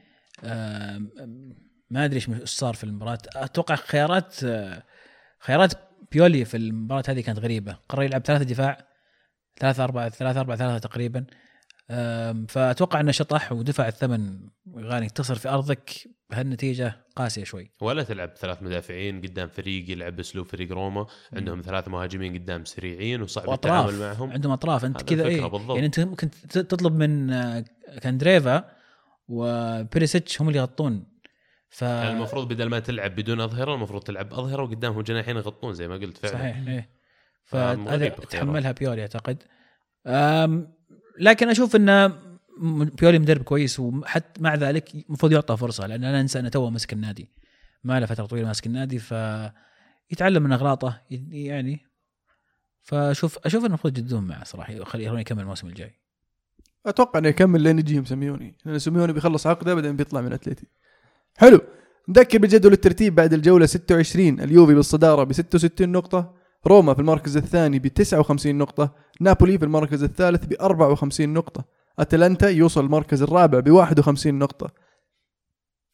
ما 1.93 2.05
أدري 2.05 2.17
إيش 2.17 2.29
صار 2.45 2.75
في 2.75 2.85
المباراة. 2.85 3.19
أتوقع 3.37 3.75
خيارات 3.75 4.35
خيارات 5.41 5.73
بيولي 6.13 6.45
في 6.45 6.57
المباراة 6.57 7.03
هذه 7.09 7.21
كانت 7.21 7.39
غريبة. 7.39 7.79
قرر 7.89 8.03
يلعب 8.03 8.21
ثلاثة 8.21 8.45
دفاع 8.45 8.87
ثلاثة 9.61 9.85
أربعة 9.85 10.09
ثلاثة 10.09 10.41
أربعة 10.41 10.57
ثلاثة 10.57 10.89
تقريبا. 10.89 11.25
فأتوقع 12.49 13.01
أنه 13.01 13.13
شطح 13.13 13.53
ودفع 13.53 13.89
الثمن 13.89 14.41
غالي. 14.77 15.09
تصر 15.09 15.35
في 15.35 15.49
أرضك 15.49 15.91
بهالنتيجة 16.31 17.07
قاسية 17.17 17.45
شوي. 17.45 17.71
ولا 17.81 18.03
تلعب 18.03 18.37
ثلاث 18.37 18.63
مدافعين 18.63 19.21
قدام 19.21 19.49
فريق 19.49 19.91
يلعب 19.91 20.17
بأسلوب 20.17 20.47
فريق 20.47 20.73
روما. 20.73 21.07
عندهم 21.33 21.61
ثلاث 21.61 21.89
مهاجمين 21.89 22.35
قدام 22.35 22.65
سريعين 22.65 23.23
وصعب 23.23 23.49
وأطراف. 23.49 23.89
التعامل 23.89 24.01
معهم. 24.01 24.31
عندهم 24.31 24.53
أطراف. 24.53 24.85
أنت 24.85 24.97
هذا 24.97 25.07
كذا 25.07 25.27
إيه 25.27 25.47
بالضبط. 25.47 25.75
يعني 25.75 25.87
أنت 25.87 26.01
ممكن 26.01 26.31
تطلب 26.51 26.93
من 26.93 27.33
آه، 27.33 27.65
كاندريفا 28.01 28.65
وبيريسيتش 29.29 30.43
هم 30.43 30.49
اللي 30.49 30.59
يغطون. 30.59 31.12
ف 31.73 31.83
يعني 31.83 32.11
المفروض 32.11 32.49
بدل 32.49 32.69
ما 32.69 32.79
تلعب 32.79 33.17
بدون 33.17 33.41
أظهرة 33.41 33.75
المفروض 33.75 34.03
تلعب 34.03 34.35
اظهره 34.35 34.63
وقدامهم 34.63 35.01
جناحين 35.01 35.37
يغطون 35.37 35.75
زي 35.75 35.89
ما 35.89 35.95
قلت 35.95 36.17
فعلا. 36.17 36.35
صحيح 36.35 36.69
إيه. 36.69 36.89
فغريب 37.45 37.85
فهذا. 37.85 38.09
تحملها 38.09 38.73
بيولي 38.73 39.03
أعتقد. 39.03 39.43
أم، 40.07 40.75
لكن 41.19 41.49
أشوف 41.49 41.77
إنه 41.77 42.19
بيولي 43.01 43.19
مدرب 43.19 43.43
كويس 43.43 43.81
وحتى 43.81 44.43
مع 44.43 44.55
ذلك 44.55 44.95
المفروض 44.95 45.33
يعطى 45.33 45.57
فرصة 45.57 45.87
لأن 45.87 46.01
لا 46.01 46.23
ننسى 46.23 46.39
أنه 46.39 46.49
توه 46.49 46.71
ماسك 46.71 46.93
النادي. 46.93 47.29
ما 47.85 48.01
له 48.01 48.07
فترة 48.07 48.27
طويلة 48.27 48.47
ماسك 48.47 48.67
النادي 48.67 48.99
فيتعلم 48.99 50.43
من 50.43 50.53
أغلاطه 50.53 51.03
يعني. 51.31 51.87
فأشوف 52.83 53.39
أشوف 53.39 53.61
إنه 53.61 53.69
المفروض 53.69 53.99
يجدون 53.99 54.25
معه 54.25 54.45
صراحة 54.45 54.73
يخليه 54.73 55.19
يكمل 55.19 55.41
الموسم 55.41 55.67
الجاي. 55.67 55.95
أتوقع 56.87 57.19
إنه 57.19 57.29
يكمل 57.29 57.61
لين 57.61 57.79
يجيهم 57.79 58.05
سيميوني. 58.05 58.57
لأن 58.65 58.79
سيميوني 58.79 59.13
بيخلص 59.13 59.47
عقده 59.47 59.75
بعدين 59.75 59.97
بيطلع 59.97 60.21
من 60.21 60.33
اتلتي 60.33 60.67
حلو. 61.37 61.61
نذكر 62.09 62.39
بجدول 62.39 62.73
الترتيب 62.73 63.15
بعد 63.15 63.33
الجولة 63.33 63.67
26 63.67 64.41
اليوفي 64.41 64.75
بالصدارة 64.75 65.25
ب 65.25 65.33
66 65.33 65.89
نقطة 65.89 66.35
روما 66.67 66.95
في 66.95 67.01
المركز 67.01 67.37
الثاني 67.37 67.79
ب 67.79 67.87
59 67.87 68.59
نقطة 68.59 68.95
نابولي 69.21 69.59
في 69.59 69.65
المركز 69.65 70.03
الثالث 70.03 70.45
ب 70.45 70.53
54 70.61 71.29
نقطة 71.29 71.65
أتلانتا 71.99 72.49
يوصل 72.49 72.85
المركز 72.85 73.23
الرابع 73.23 73.61
ب 73.61 73.71
51 73.71 74.39
نقطة. 74.39 74.71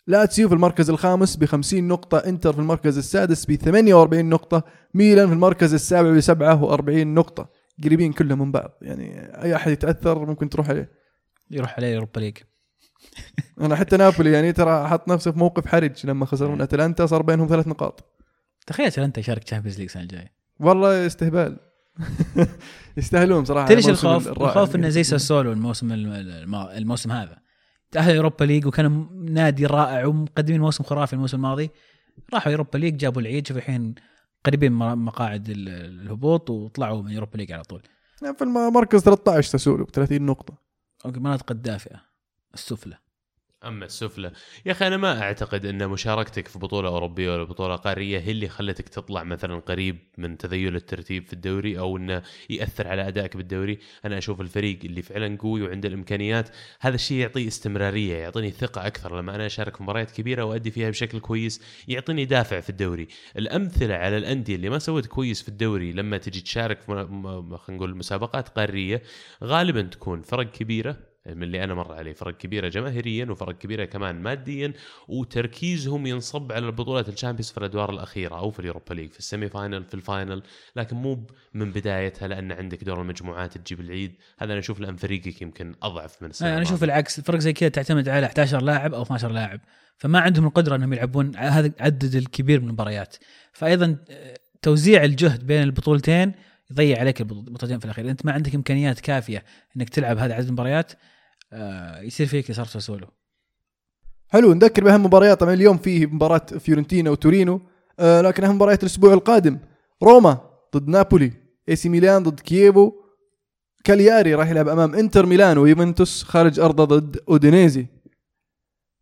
لاتسيو 0.07 0.49
في 0.49 0.55
المركز 0.55 0.91
الخامس 0.91 1.37
ب 1.37 1.45
50 1.45 1.89
نقطة، 1.89 2.19
إنتر 2.19 2.53
في 2.53 2.59
المركز 2.59 2.99
السادس 2.99 3.47
ب 3.47 3.55
48 3.55 4.29
نقطة، 4.29 4.63
ميلان 4.95 5.27
في 5.27 5.33
المركز 5.33 5.75
السابع 5.75 6.11
ب 6.11 6.21
47 6.21 7.15
نقطة، 7.15 7.51
قريبين 7.85 8.13
كلهم 8.13 8.39
من 8.39 8.53
بعض، 8.53 8.71
يعني 8.83 9.21
أي 9.43 9.57
أحد 9.57 9.73
يتأثر 9.73 10.27
ممكن 10.27 10.49
تروح 10.49 10.69
عليه. 10.69 10.91
يروح 11.51 11.77
عليه 11.77 11.95
Europa 11.95 12.21
League. 12.21 12.37
أنا 13.61 13.77
حتى 13.77 13.97
نابولي 13.97 14.33
يعني 14.33 14.53
ترى 14.53 14.89
حط 14.89 15.09
نفسه 15.09 15.31
في 15.33 15.39
موقف 15.39 15.67
حرج 15.67 16.07
لما 16.07 16.27
خسر 16.27 16.49
من 16.49 16.61
أتلانتا 16.61 17.07
صار 17.07 17.23
بينهم 17.23 17.47
ثلاث 17.49 17.69
نقاط. 17.69 18.05
تخيل 18.67 18.93
انت 18.99 19.19
يشارك 19.19 19.45
Champions 19.45 19.79
League 19.79 19.87
السنة 19.89 20.03
الجاية. 20.03 20.33
والله 20.61 21.07
استهبال 21.07 21.57
يستاهلون 22.97 23.45
صراحة 23.45 23.69
تدري 23.69 23.91
الخوف؟ 23.91 24.29
الخوف 24.29 24.77
انه 24.77 24.89
زي 24.89 25.03
ساسولو 25.05 25.53
الموسم 25.53 25.93
الم- 25.93 26.13
الم- 26.13 26.55
الموسم 26.55 27.13
هذا. 27.13 27.39
تاهل 27.91 28.17
Europa 28.17 28.45
League 28.45 28.67
وكان 28.67 29.09
نادي 29.33 29.67
رائع 29.67 30.07
ومقدمين 30.07 30.61
موسم 30.61 30.85
خرافي 30.85 31.13
الموسم 31.13 31.37
الماضي. 31.37 31.71
راحوا 32.35 32.53
Europa 32.53 32.79
League 32.79 32.97
جابوا 32.97 33.23
العيد 33.23 33.47
شوف 33.47 33.57
الحين 33.57 33.95
قريبين 34.47 34.73
من 34.73 34.99
مقاعد 34.99 35.49
ال- 35.49 35.69
الهبوط 35.69 36.51
وطلعوا 36.51 37.03
من 37.03 37.15
Europa 37.15 37.37
League 37.37 37.53
على 37.53 37.63
طول. 37.63 37.83
في 38.19 38.43
المركز 38.43 39.01
13 39.01 39.53
ساسولو 39.53 39.85
ب 39.85 39.91
30 39.91 40.23
نقطة. 40.27 40.55
okay 41.07 41.21
مناطق 41.21 41.51
الدافئه 41.51 42.08
السفلى 42.55 42.99
أما 43.65 43.85
السفلى 43.85 44.33
يا 44.67 44.73
أخي 44.73 44.87
أنا 44.87 44.97
ما 44.97 45.23
أعتقد 45.23 45.67
أن 45.67 45.89
مشاركتك 45.89 46.49
في 46.49 46.59
بطولة 46.59 46.89
أوروبية 46.89 47.33
ولا 47.35 47.45
بطولة 47.45 47.77
قارية 47.77 48.19
هي 48.19 48.31
اللي 48.31 48.49
خلتك 48.49 48.89
تطلع 48.89 49.23
مثلا 49.23 49.61
قريب 49.61 49.99
من 50.19 50.39
تذيل 50.39 50.77
الترتيب 50.77 51.27
في 51.27 51.33
الدوري 51.33 51.79
أو 51.79 51.97
أنه 51.97 52.23
يأثر 52.51 52.89
على 52.89 53.09
أدائك 53.09 53.37
بالدوري. 53.37 53.79
أنا 54.05 54.19
أشوف 54.19 54.41
الفريق 54.41 54.79
اللي 54.85 55.03
فعلا 55.03 55.37
قوي 55.37 55.63
وعنده 55.63 55.89
الإمكانيات 55.89 56.49
هذا 56.81 56.95
الشيء 56.95 57.17
يعطيه 57.17 57.49
استمرارية 57.49 58.17
يعطيني 58.17 58.51
ثقة 58.51 58.87
أكثر 58.87 59.19
لما 59.19 59.35
أنا 59.35 59.47
أشارك 59.47 59.77
في 59.77 59.83
مباريات 59.83 60.11
كبيرة 60.11 60.43
وأدي 60.43 60.71
فيها 60.71 60.91
بشكل 60.91 61.21
كويس 61.21 61.63
يعطيني 61.89 62.25
دافع 62.25 62.61
في 62.61 62.71
الدوري. 62.71 63.09
الأمثلة 63.37 63.95
على 63.95 64.17
الأندية 64.17 64.57
اللي 64.57 64.71
ما 64.71 64.79
سوت 64.79 65.07
كويس 65.07 65.43
في 65.43 65.49
الدوري 65.49 65.93
لما 65.93 66.19
تجي 66.19 66.41
تشارك 66.41 66.81
في 66.81 66.87
خلينا 66.87 67.55
نقول 67.69 67.97
مسابقات 67.97 68.49
قارية 68.49 69.03
غالبا 69.45 69.83
تكون 69.83 70.23
فرق 70.23 70.51
كبيرة 70.51 71.08
من 71.35 71.43
اللي 71.43 71.65
أنا 71.65 71.75
مر 71.75 71.93
عليه. 71.93 72.13
فرق 72.13 72.37
كبيرة 72.37 72.69
جماهيريا 72.69 73.27
وفرق 73.31 73.59
كبيرة 73.59 73.85
كمان 73.85 74.23
ماديا 74.23 74.73
وتركيزهم 75.09 76.07
ينصب 76.07 76.53
على 76.53 76.67
البطولات 76.67 77.09
ال 77.09 77.13
Champions 77.13 77.51
في 77.51 77.59
الأدوار 77.59 77.91
الأخيرة 77.91 78.39
أو 78.39 78.51
في 78.51 78.61
ال 78.61 78.66
Europa 78.66 78.95
League 78.95 79.11
في 79.11 79.19
ال 79.19 79.25
semi 79.25 79.49
final 79.49 79.85
في 79.85 79.95
ال 79.95 80.02
final. 80.02 80.43
لكن 80.77 80.97
مو 80.97 81.27
من 81.55 81.73
بدايتها 81.73 82.29
لأن 82.29 82.53
عندك 82.53 82.85
دور 82.85 83.01
المجموعات 83.01 83.59
تجيب 83.59 83.81
العيد. 83.81 84.15
هذا 84.39 84.53
أنا 84.53 84.61
أشوف 84.61 84.81
الان 84.81 84.97
فريقك 84.97 85.43
يمكن 85.43 85.75
أضعف 85.83 86.23
من 86.23 86.31
السنة 86.31 86.55
أنا 86.55 86.63
أشوف. 86.63 86.85
العكس. 86.85 87.19
الفرق 87.19 87.39
زي 87.39 87.53
كذا 87.53 87.69
تعتمد 87.69 88.09
على 88.09 88.27
11 88.27 88.63
لاعب 88.63 88.95
أو 88.95 89.03
12 89.03 89.29
لاعب. 89.31 89.61
فما 89.97 90.21
عندهم 90.21 90.47
القدرة 90.47 90.77
إنهم 90.77 90.93
يلعبون 90.93 91.37
هذا 91.37 91.67
العدد 91.67 92.15
الكبير 92.15 92.61
من 92.61 92.69
المباريات. 92.69 93.17
فايضا 93.53 93.97
آه، 94.11 94.39
توزيع 94.63 95.05
الجهد 95.05 95.47
بين 95.47 95.63
البطولتين 95.63 96.33
يضيع 96.71 96.99
عليك 96.99 97.21
البطولتين 97.21 97.79
في 97.79 97.85
الأخير. 97.85 98.11
أنت 98.11 98.27
ما 98.27 98.33
عندك 98.33 98.55
إمكانيات 98.55 99.01
كافية 99.01 99.45
إنك 99.77 99.89
تلعب 99.89 100.19
هذا 100.19 100.35
عدد 100.35 100.47
المباريات 100.47 100.93
آه، 101.53 102.01
يصير 102.01 102.27
فيك 102.27 102.53
صار 102.53 102.67
ساسولو 102.67 103.07
حلو 104.29 104.53
نذكر 104.53 104.85
بأهم 104.85 105.03
مباريات. 105.07 105.41
طبعا 105.41 105.55
اليوم 105.55 105.79
فيه 105.79 106.07
مباراة 106.07 106.39
فيورنتينا 106.59 107.11
وتورينو. 107.11 107.61
آه 108.01 108.21
لكن 108.21 108.45
أهم 108.45 108.55
مباريات 108.55 108.83
الأسبوع 108.83 109.13
القادم 109.13 109.59
روما 110.03 110.41
ضد 110.77 110.89
نابولي 110.89 111.33
AC 111.69 111.89
Milan 111.89 112.23
ضد 112.23 112.41
كييفو. 112.41 112.93
كالياري 113.85 114.35
راح 114.35 114.51
يلعب 114.51 114.69
أمام 114.69 114.95
إنتر 114.95 115.27
ميلان 115.27 115.59
ويوفنتوس 115.59 116.23
خارج 116.23 116.61
أرضه 116.61 116.85
ضد 116.85 117.17
أودينيزي. 117.29 117.87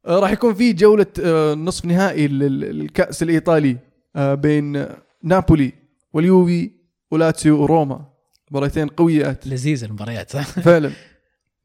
آه 0.07 0.19
راح 0.19 0.31
يكون 0.31 0.55
في 0.55 0.73
جولة 0.73 1.07
آه 1.25 1.55
نصف 1.55 1.85
نهائي 1.85 2.29
لل- 2.29 2.61
للكأس 2.61 3.23
الإيطالي 3.23 3.77
آه 4.17 4.35
بين 4.35 4.87
نابولي 5.23 5.73
واليوفي 6.13 6.71
ولاتسيو 7.11 7.63
وروما. 7.63 8.13
مباراتين 8.51 8.89
قويات. 8.89 9.47
لذيذ 9.47 9.85
المباريات. 9.85 10.31
صح؟ 10.31 10.47
فعلا. 10.69 10.91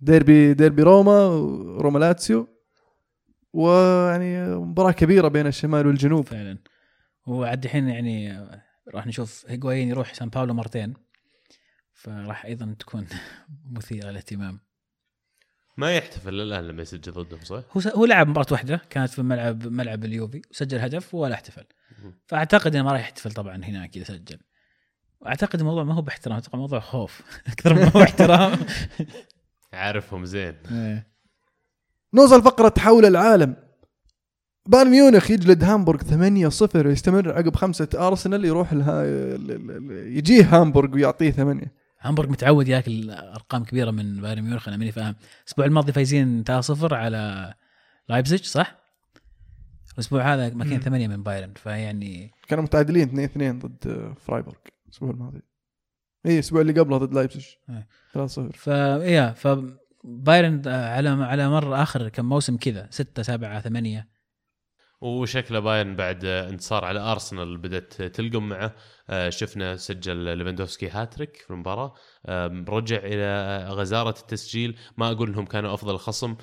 ديربي 0.02 0.54
ديربي 0.54 0.82
روما 0.84 1.26
وروما 1.28 2.00
لاتسيو 2.00 2.48
ويعني 3.54 4.56
مباراة 4.56 4.92
كبيرة 4.92 5.28
بين 5.28 5.48
الشمال 5.48 5.88
والجنوب. 5.88 6.26
فعلا. 6.26 6.58
وعد 7.28 7.64
الحين 7.66 7.88
يعني 7.90 8.48
راح 8.94 9.08
نشوف 9.08 9.46
هيغوايين 9.48 9.90
يروح 9.90 10.14
سان 10.14 10.30
باولو 10.30 10.54
مرتين 10.54 10.94
فراح 11.94 12.46
أيضا 12.46 12.76
تكون 12.80 13.08
مثيرة 13.78 14.10
للاهتمام. 14.10 14.60
ما 15.78 15.96
يحتفل 15.96 16.42
الان 16.42 16.68
لما 16.68 16.82
يسجل 16.82 17.12
ضدهم 17.12 17.40
صح؟ 17.44 17.64
هو 17.72 17.82
س- 17.82 17.88
هو 17.88 18.06
لعب 18.06 18.28
مباراة 18.28 18.48
واحدة 18.52 18.82
كانت 18.90 19.10
في 19.10 19.22
ملعب 19.22 19.68
ملعب 19.68 20.06
اليوفي 20.06 20.42
وسجل 20.52 20.78
هدف 20.80 21.14
ولا 21.16 21.34
احتفل. 21.36 21.64
فأعتقد 22.26 22.76
إنه 22.76 22.84
ما 22.86 22.92
راح 22.92 23.00
يحتفل 23.02 23.32
طبعا 23.32 23.56
هناك 23.56 23.96
إذا 23.98 24.04
سجل. 24.06 24.38
وأعتقد 25.20 25.60
الموضوع 25.60 25.84
ما 25.84 25.94
هو 25.94 26.02
باحترام 26.02 26.38
أتوقع 26.38 26.54
الموضوع 26.56 26.80
خوف. 26.80 27.22
أكثر 27.54 27.74
ما 27.74 27.90
هو 27.90 28.02
احترام. 28.04 28.60
عارفهم 29.74 30.26
زين 30.26 30.56
إيه. 30.72 31.08
نوصل 32.14 32.42
فقرة 32.44 32.74
حول 32.78 33.06
العالم 33.06 33.56
بايرن 34.68 34.90
ميونخ 34.90 35.32
يجلد 35.32 35.64
هامبورغ 35.64 36.00
8-0 36.02 36.76
ويستمر 36.86 37.32
عقب 37.32 37.56
خمسة 37.56 37.88
أرسنال 37.96 38.46
يروح 38.46 38.74
لها 38.74 39.04
ال- 39.04 39.52
ال- 39.52 39.72
ال- 39.92 40.18
يجيه 40.18 40.56
هامبورغ 40.62 40.94
ويعطيه 40.96 41.32
ثمانية 41.32 41.74
هامبورغ 42.00 42.30
متعود 42.30 42.68
ياكل 42.68 43.10
أرقام 43.12 43.64
كبيرة 43.64 43.92
من 43.92 44.22
بايرن 44.22 44.42
ميونخ 44.42 44.68
أنا 44.68 44.78
ماني 44.78 44.92
فاهم 44.92 45.16
الأسبوع 45.44 45.66
الماضي 45.66 45.92
فايزين 45.92 46.44
3-0 46.44 46.94
على 46.94 47.54
لايبزيج 48.10 48.44
صح؟ 48.44 48.82
الأسبوع 49.94 50.34
هذا 50.34 50.50
ماكلين 50.54 50.74
مم. 50.74 50.80
ثمانية 50.80 51.08
من 51.08 51.24
بايرن 51.24 51.54
فيعني 51.54 52.32
كانوا 52.48 52.64
متعادلين 52.64 53.30
2-2 53.62 53.66
ضد 53.66 54.14
فرايبورغ 54.26 54.58
الأسبوع 54.88 55.10
الماضي 55.10 55.42
اي 56.26 56.34
الأسبوع 56.34 56.62
اللي 56.62 56.80
قبله 56.80 56.98
ضد 56.98 57.14
لايبزيج. 57.14 57.46
إيه. 57.70 57.88
3-0 58.14 58.52
فيا 58.52 59.32
فبايرن 59.32 60.62
على 60.68 61.10
على 61.10 61.50
مر 61.50 61.82
آخر 61.84 62.10
كم 62.10 62.26
موسم 62.26 62.58
كذا 62.58 62.88
6 62.92 63.22
7 63.22 63.62
8 63.62 64.08
وشكله 65.02 65.60
باين 65.60 65.96
بعد 65.96 66.26
آه، 66.26 66.50
انتصار 66.50 66.86
على 66.86 67.00
أرسنال 67.00 67.58
بدأت 67.58 68.02
تلقم 68.02 68.50
معه. 68.50 68.76
آه، 69.10 69.30
شفنا 69.30 69.76
سجل 69.76 70.38
ليفاندوفسكي 70.38 70.90
هاتريك 70.90 71.36
في 71.36 71.52
المباراة. 71.52 71.94
رجع 72.70 72.98
إلى 73.04 73.66
غزارة 73.70 74.16
التسجيل. 74.20 74.78
ما 74.98 75.12
أقول 75.12 75.30
إنهم 75.30 75.46
كانوا 75.46 75.74
أفضل 75.74 75.98
خصم. 75.98 76.36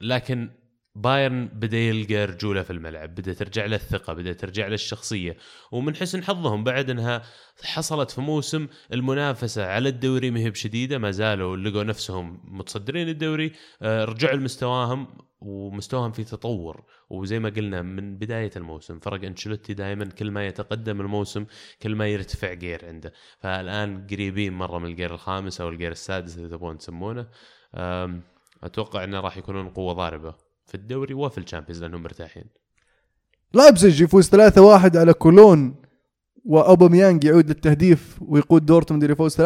لكن 0.00 0.50
بايرن 0.94 1.46
بدا 1.46 1.78
يلقى 1.78 2.24
رجوله 2.24 2.62
في 2.62 2.70
الملعب 2.70 3.14
بدا 3.14 3.32
ترجع 3.32 3.66
له 3.66 3.76
الثقة 3.76 4.12
بدا 4.12 4.32
ترجع 4.32 4.66
له 4.66 4.74
الشخصية 4.74 5.36
ومن 5.72 5.96
حسن 5.96 6.24
حظهم 6.24 6.64
بعد 6.64 6.90
انها 6.90 7.22
حصلت 7.64 8.10
في 8.10 8.20
موسم 8.20 8.68
المنافسة 8.92 9.66
على 9.66 9.88
الدوري 9.88 10.30
ما 10.30 10.40
هي 10.40 10.50
بشديدة 10.50 10.98
ما 10.98 11.10
زالوا 11.10 11.56
لقوا 11.56 11.84
نفسهم 11.84 12.40
متصدرين 12.44 13.08
الدوري 13.08 13.52
آه، 13.82 14.04
رجعوا 14.04 14.36
لمستواهم 14.36 15.08
ومستواهم 15.40 16.12
في 16.12 16.24
تطور 16.24 16.84
وزي 17.10 17.38
ما 17.38 17.48
قلنا 17.48 17.82
من 17.82 18.18
بداية 18.18 18.50
الموسم 18.56 18.98
فرق 18.98 19.24
أنشيلوتي 19.24 19.74
دائما 19.74 20.04
كل 20.04 20.30
ما 20.30 20.46
يتقدم 20.46 21.00
الموسم 21.00 21.46
كل 21.82 21.94
ما 21.94 22.06
يرتفع 22.08 22.52
gear 22.52 22.86
عنده. 22.86 23.12
فالآن 23.38 24.06
قريبين 24.06 24.52
مرة 24.52 24.78
من 24.78 24.86
ال 24.86 24.92
gear 24.92 25.14
الخامس 25.14 25.60
أو 25.60 25.68
ال 25.68 25.73
gear 25.73 25.92
السادس 25.92 26.38
إذا 26.38 26.48
تبغون 26.48 26.78
تسمونه. 26.78 27.26
أتوقع 28.62 29.04
إنه 29.04 29.20
راح 29.20 29.36
يكونون 29.36 29.68
قوة 29.68 29.92
ضاربة. 29.92 30.49
في 30.70 30.76
الدوري 30.76 31.14
وفي 31.14 31.38
ال 31.38 31.42
Champions 31.42 31.82
لأنهم 31.82 32.02
مرتاحين. 32.02 32.44
لايبزيج 33.54 34.00
يفوز 34.00 34.28
3-1 34.28 34.96
على 34.96 35.12
كولون 35.12 35.82
وأوباميانج 36.44 37.24
يعود 37.24 37.48
للتهديف 37.48 38.18
ويقود 38.22 38.66
دورتموند 38.66 39.04
إلى 39.04 39.16
فوز 39.16 39.36
3-0 39.36 39.44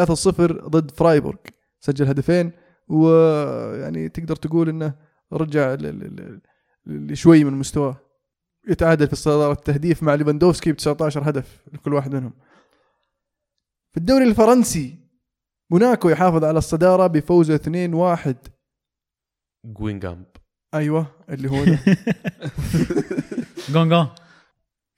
ضد 0.68 0.90
فرايبورغ. 0.90 1.36
سجل 1.80 2.06
هدفين 2.06 2.52
ويعني 2.88 4.08
تقدر 4.08 4.36
تقول 4.36 4.68
إنه 4.68 4.94
رجع 5.32 5.76
لشوي 6.86 7.44
من 7.44 7.52
مستواه. 7.52 8.00
يتعادل 8.68 9.08
في 9.08 9.16
صدارة 9.16 9.52
التهديف 9.52 10.02
مع 10.02 10.14
ليفاندوفسكي 10.14 10.72
ب 10.72 10.76
19 10.76 11.28
هدف 11.28 11.62
لكل 11.72 11.94
واحد 11.94 12.14
منهم. 12.14 12.32
في 13.92 14.00
الدوري 14.00 14.24
الفرنسي 14.24 14.98
موناكو 15.70 16.08
يحافظ 16.08 16.44
على 16.44 16.58
الصدارة 16.58 17.06
بفوزه 17.06 17.56
2-1 17.56 18.34
جوينغامب 19.64 20.26
أيوه 20.74 21.06
اللي 21.30 21.50
هو 21.50 21.64
ده. 21.64 21.78
جون 23.72 23.88
جون. 23.88 24.08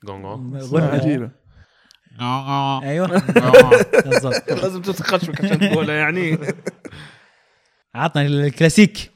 جونغو 0.05 0.57
اسمها 0.59 0.89
عجيبة. 0.91 1.31
أيوه. 2.83 3.07
بالضبط. 4.07 4.51
لازم 4.63 4.83
تتخشمك 4.83 5.45
عشان 5.45 5.59
تقولها 5.59 5.95
يعني. 5.95 6.39
عطنا 7.95 8.23
الكلاسيك. 8.27 9.11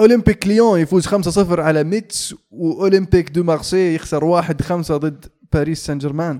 أولمبيك 0.00 0.46
ليون 0.46 0.80
يفوز 0.80 1.08
5-0 1.08 1.58
على 1.60 1.84
ميتس 1.84 2.34
وأولمبيك 2.50 3.30
دو 3.30 3.42
مارسي 3.44 3.94
يخسر 3.94 4.42
1-5 4.42 4.72
ضد 4.92 5.26
باريس 5.52 5.86
سان 5.86 5.98
جيرمان. 5.98 6.38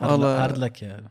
hard 0.00 0.58
luck 0.58 0.82
يا 0.82 1.10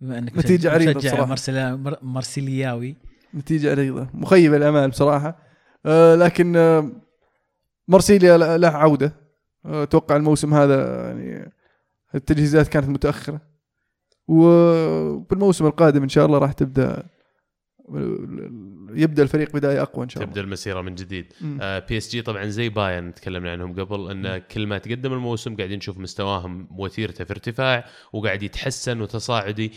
بما 0.00 0.18
إنك 0.18 0.38
نتيجة 0.38 0.70
عريضة 0.72 0.98
مشجع 0.98 1.10
بصراحة. 1.10 1.26
مرسلا 1.30 1.76
مر- 1.76 1.98
مرسيلياوي 2.02 2.96
نتيجة 3.34 3.70
عريضة. 3.70 4.08
مخيبة 4.14 4.56
الأمال 4.56 4.90
بصراحة. 4.90 5.28
آه 5.28 5.47
لكن 6.14 6.56
آه 6.56 6.90
مارسيليا 7.88 8.36
له 8.58 8.68
عودة. 8.68 9.12
آه، 9.64 9.82
أتوقع 9.82 10.16
الموسم 10.16 10.54
هذا 10.54 11.06
يعني 11.06 11.52
التجهيزات 12.14 12.68
كانت 12.68 12.88
متأخرة. 12.88 13.40
وبالموسم 14.28 15.66
القادم 15.66 16.02
إن 16.02 16.08
شاء 16.08 16.26
الله 16.26 16.38
راح 16.38 16.52
تبدأ 16.52 17.06
يبدأ 18.90 19.22
الفريق 19.22 19.52
بداية 19.52 19.82
أقوى 19.82 20.04
إن 20.04 20.08
شاء 20.08 20.22
الله. 20.22 20.32
تبدأ 20.32 20.40
المسيرة 20.44 20.80
من 20.80 20.94
جديد. 20.94 21.32
مم. 21.40 21.58
PSG 21.88 22.22
طبعا 22.22 22.44
زي 22.46 22.68
باين 22.68 23.14
تكلمنا 23.14 23.52
عنهم 23.52 23.72
قبل 23.80 24.10
إن 24.10 24.38
كل 24.38 24.66
ما 24.66 24.78
تقدم 24.78 25.12
الموسم 25.12 25.56
قاعدين 25.56 25.76
نشوف 25.78 25.98
مستواهم 25.98 26.68
وتيرته 26.70 27.24
في 27.24 27.30
ارتفاع 27.30 27.84
وقاعد 28.12 28.42
يتحسن 28.42 29.00
وتصاعدي. 29.00 29.72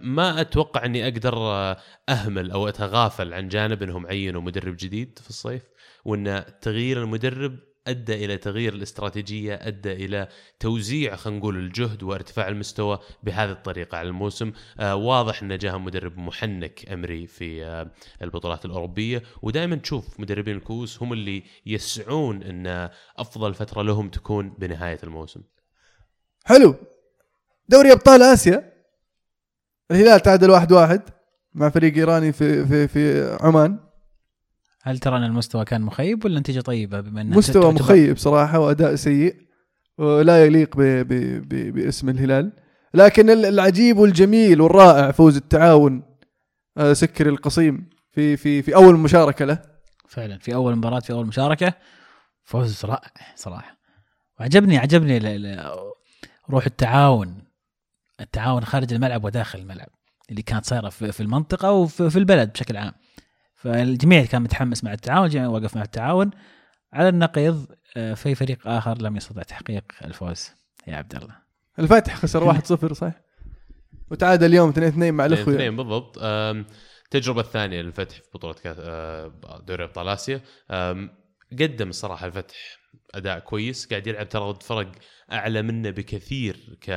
ما 0.00 0.40
أتوقع 0.40 0.84
إني 0.84 1.04
أقدر 1.08 1.34
آه، 1.36 1.76
أهمل 2.08 2.50
أو 2.50 2.68
أتغافل 2.68 3.34
عن 3.34 3.48
جانب 3.48 3.82
إنهم 3.82 4.06
عينوا 4.06 4.42
مدرب 4.42 4.76
جديد 4.78 5.18
في 5.22 5.30
الصيف 5.30 5.62
وإن 6.04 6.44
تغيير 6.60 7.02
المدرب 7.02 7.58
أدى 7.86 8.24
إلى 8.24 8.36
تغيير 8.36 8.74
الاستراتيجية 8.74 9.54
أدى 9.54 9.92
إلى 9.92 10.28
توزيع 10.60 11.16
خلينا 11.16 11.38
نقول 11.38 11.56
الجهد 11.56 12.02
وارتفاع 12.02 12.48
المستوى 12.48 12.98
بهذه 13.22 13.50
الطريقة 13.50 13.98
على 13.98 14.08
الموسم. 14.08 14.52
آه 14.80 14.96
واضح 14.96 15.42
أن 15.42 15.58
جاهم 15.58 15.84
مدرب 15.84 16.18
محنك 16.18 16.92
أمري 16.92 17.26
في 17.26 17.64
آه 17.64 17.90
البطولات 18.22 18.64
الأوروبية. 18.64 19.22
ودائما 19.42 19.76
تشوف 19.76 20.20
مدربين 20.20 20.56
الكؤوس 20.56 21.02
هم 21.02 21.12
اللي 21.12 21.42
يسعون 21.66 22.42
أن 22.42 22.90
أفضل 23.16 23.54
فترة 23.54 23.82
لهم 23.82 24.08
تكون 24.08 24.50
بنهاية 24.58 24.98
الموسم. 25.04 25.40
حلو. 26.44 26.74
دوري 27.68 27.92
أبطال 27.92 28.22
آسيا. 28.22 28.72
الهلال 29.90 30.20
تعادل 30.20 30.50
واحد 30.50 30.72
واحد 30.72 31.02
مع 31.54 31.68
فريق 31.68 31.94
إيراني 31.94 32.32
في 32.32 32.66
في 32.66 32.88
في 32.88 33.36
عمان. 33.40 33.89
هل 34.82 34.98
ترى 34.98 35.16
ان 35.16 35.24
المستوى 35.24 35.64
كان 35.64 35.82
مخيب 35.82 36.24
ولا 36.24 36.40
نتيجة 36.40 36.60
طيبة 36.60 37.00
بما 37.00 37.20
إنها 37.20 37.38
مستوى 37.38 37.72
مخيب 37.72 38.16
صراحة 38.18 38.58
وأداء 38.58 38.94
سيء 38.94 39.36
ولا 39.98 40.44
يليق 40.46 40.76
ب 40.76 40.80
ب 40.82 41.08
ب 41.48 41.74
باسم 41.74 42.08
الهلال. 42.08 42.52
لكن 42.94 43.30
ال- 43.30 43.44
العجيب 43.44 43.96
والجميل 43.98 44.60
والرائع 44.60 45.10
فوز 45.10 45.36
التعاون 45.36 46.02
آه، 46.78 46.92
سكر 46.92 47.28
القصيم 47.28 47.90
في 48.12 48.36
في 48.36 48.62
في 48.62 48.74
أول 48.74 48.96
مشاركة 48.98 49.44
له. 49.44 49.58
فعلا 50.08 50.38
في 50.38 50.54
أول 50.54 50.76
مباراة 50.76 51.00
في 51.00 51.12
أول 51.12 51.26
مشاركة. 51.26 51.74
فوز 52.44 52.84
رائع 52.84 53.10
صراحة. 53.36 53.76
وعجبني 54.40 54.78
عجبني 54.78 55.18
ل- 55.18 55.42
ل- 55.42 55.70
روح 56.50 56.66
التعاون. 56.66 57.34
التعاون 58.20 58.64
خارج 58.64 58.92
الملعب 58.92 59.24
وداخل 59.24 59.58
الملعب 59.58 59.88
اللي 60.30 60.42
كانت 60.42 60.64
صايرة 60.66 60.88
في 60.88 61.20
المنطقة 61.20 61.72
وفي 61.72 62.10
في 62.10 62.18
البلد 62.18 62.52
بشكل 62.52 62.76
عام. 62.76 62.92
فالجميع 63.62 64.24
كان 64.24 64.42
متحمس 64.42 64.84
مع 64.84 64.92
التعاون 64.92 65.26
الجميع 65.26 65.48
وقف 65.48 65.76
مع 65.76 65.82
التعاون. 65.82 66.30
على 66.92 67.08
النقيض 67.08 67.66
آه، 67.96 68.14
في 68.14 68.34
فريق 68.34 68.68
آخر 68.68 68.98
لم 69.02 69.16
يستطع 69.16 69.42
تحقيق 69.42 69.84
الفوز. 70.04 70.50
يا 70.86 70.96
عبد 70.96 71.14
الله. 71.14 71.36
الفتح 71.78 72.16
خسر 72.16 72.44
1-0 72.54 72.92
صح 72.92 73.12
وتعادل 74.10 74.46
اليوم 74.46 74.70
2-2 74.70 75.14
مع 75.14 75.26
الاخوه 75.26 75.54
اثنين 75.54 75.76
بالضبط. 75.76 76.18
أم، 76.22 76.66
التجربة 77.04 77.40
الثانية 77.40 77.82
للفتح 77.82 78.16
في 78.16 78.30
بطولة 78.34 78.54
كاس 78.54 78.76
أه، 78.80 79.32
دوري 79.66 79.84
أبطال 79.84 80.08
آسيا. 80.08 80.40
قدم 81.60 81.88
الصراحة 81.88 82.26
الفتح 82.26 82.56
أداء 83.14 83.38
كويس 83.38 83.86
قاعد 83.86 84.06
يلعب 84.06 84.28
ترى 84.28 84.52
ضد 84.52 84.62
فرق 84.62 84.92
أعلى 85.32 85.62
منه 85.62 85.90
بكثير 85.90 86.78
ك 86.82 86.90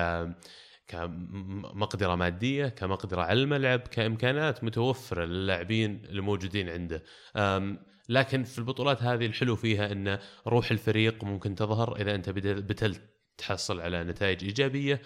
كمقدرة 0.88 2.16
مادية 2.16 2.68
كمقدرة 2.68 3.22
على 3.22 3.42
الملعب 3.42 3.80
كإمكانات 3.80 4.64
متوفرة 4.64 5.26
للاعبين 5.26 6.06
الموجودين 6.06 6.70
عنده. 6.70 7.04
لكن 8.10 8.44
في 8.44 8.60
البطولات 8.60 9.04
هذه 9.04 9.26
الحلو 9.26 9.56
فيها 9.56 9.92
إن 9.92 10.20
روح 10.48 10.72
الفريق 10.72 11.24
ممكن 11.24 11.56
تظهر 11.56 11.96
إذا 12.02 12.16
أنت 12.16 12.30
بتلت 12.30 13.02
تحصل 13.38 13.82
على 13.82 14.04
نتائج 14.04 14.44
إيجابية. 14.44 15.02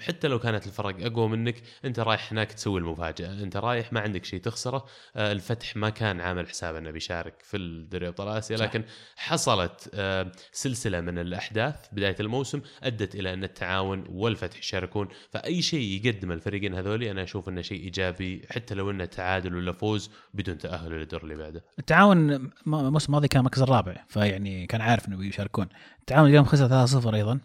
حتى 0.00 0.28
لو 0.28 0.38
كانت 0.38 0.66
الفرق 0.66 1.06
أقوى 1.06 1.28
منك 1.28 1.62
أنت 1.84 2.00
رايح 2.00 2.32
هناك 2.32 2.52
تسوي 2.52 2.80
المفاجأة. 2.80 3.32
أنت 3.42 3.56
رايح 3.56 3.92
ما 3.92 4.00
عندك 4.00 4.24
شيء 4.24 4.40
تخسره. 4.40 4.86
أه، 5.16 5.32
الفتح 5.32 5.76
ما 5.76 5.90
كان 5.90 6.20
عامل 6.20 6.48
حساب 6.48 6.74
إنه 6.74 6.90
بيشارك 6.90 7.42
في 7.42 7.56
الدوري 7.56 8.08
أبطال 8.08 8.28
آسيا. 8.28 8.56
لكن 8.56 8.84
حصلت 9.16 9.90
أه، 9.94 10.32
سلسلة 10.52 11.00
من 11.00 11.18
الأحداث 11.18 11.76
بداية 11.92 12.16
الموسم 12.20 12.60
أدت 12.82 13.14
إلى 13.14 13.32
أن 13.32 13.44
التعاون 13.44 14.04
والفتح 14.08 14.58
يشاركون. 14.58 15.08
فأي 15.30 15.62
شيء 15.62 16.04
يقدم 16.04 16.32
الفريقين 16.32 16.74
هذولي 16.74 17.10
أنا 17.10 17.22
أشوف 17.22 17.48
إنه 17.48 17.62
شيء 17.62 17.80
إيجابي 17.80 18.46
حتى 18.50 18.74
لو 18.74 18.90
إنه 18.90 19.04
تعادل 19.04 19.54
ولا 19.54 19.72
فوز 19.72 20.10
بدون 20.34 20.58
تأهل 20.58 20.90
للدور 20.92 21.22
اللي 21.22 21.34
بعده. 21.34 21.64
التعاون 21.78 22.30
الموسم 22.66 23.06
الماضي 23.06 23.28
كان 23.28 23.40
المركز 23.40 23.62
الرابع 23.62 24.04
فيعني 24.08 24.66
كان 24.66 24.80
عارف 24.80 25.08
إنه 25.08 25.16
بيشاركون. 25.16 25.68
التعاون 26.10 26.28
اليوم 26.28 26.44
خسر 26.44 26.86
3-0 26.86 27.14
أيضا 27.14 27.40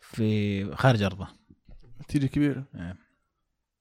في 0.00 0.74
خارج 0.74 1.02
أرضه. 1.02 1.28
نتيجه 2.02 2.26
كبيره 2.26 2.64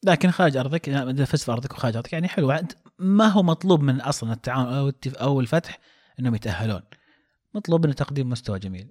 لكن 0.03 0.31
خارج 0.31 0.57
أرضك 0.57 0.89
إذا 0.89 1.25
فزت 1.25 1.43
في 1.43 1.51
أرضك 1.51 1.73
وخارج 1.73 1.95
أرضك 1.95 2.13
يعني 2.13 2.27
حلو. 2.27 2.59
ما 2.99 3.27
هو 3.27 3.43
مطلوب 3.43 3.81
من 3.81 4.01
أصلا 4.01 4.33
التعاون 4.33 4.73
أو 4.73 4.91
أو 5.07 5.39
الفتح 5.39 5.79
إنهم 6.19 6.35
يتأهلون. 6.35 6.81
مطلوب 7.53 7.85
منه 7.85 7.93
تقديم 7.93 8.29
مستوى 8.29 8.59
جميل. 8.59 8.89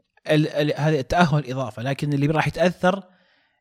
هذا 0.77 1.01
التأهل 1.01 1.51
إضافة 1.51 1.83
لكن 1.83 2.13
اللي 2.13 2.27
راح 2.27 2.49
يتأثر 2.49 3.03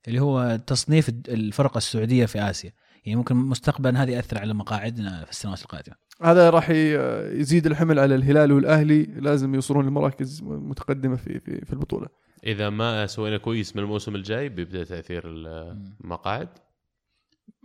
اللي 0.07 0.19
هو 0.19 0.59
تصنيف 0.67 1.09
الفرق 1.09 1.77
السعودية 1.77 2.25
في 2.25 2.39
آسيا. 2.41 2.73
يعني 3.05 3.15
ممكن 3.15 3.35
مستقبلا 3.35 4.03
هذا 4.03 4.11
يأثر 4.11 4.37
على 4.37 4.53
مقاعدنا 4.53 5.25
في 5.25 5.31
السنوات 5.31 5.61
القادمة. 5.61 5.95
هذا 6.21 6.49
راح 6.49 6.69
يزيد 6.69 7.65
الحمل 7.65 7.99
على 7.99 8.15
الهلال 8.15 8.51
والأهلي 8.51 9.03
لازم 9.03 9.55
يوصلون 9.55 9.87
لمراكز 9.87 10.41
متقدمة 10.43 11.15
في 11.15 11.39
في, 11.39 11.65
في 11.65 11.73
البطولة. 11.73 12.07
إذا 12.43 12.69
ما 12.69 13.07
سوينا 13.07 13.37
كويس 13.37 13.75
من 13.75 13.83
الموسم 13.83 14.15
الجاي 14.15 14.49
بيبدأ 14.49 14.83
تأثير 14.83 15.23
المقاعد؟ 15.25 16.49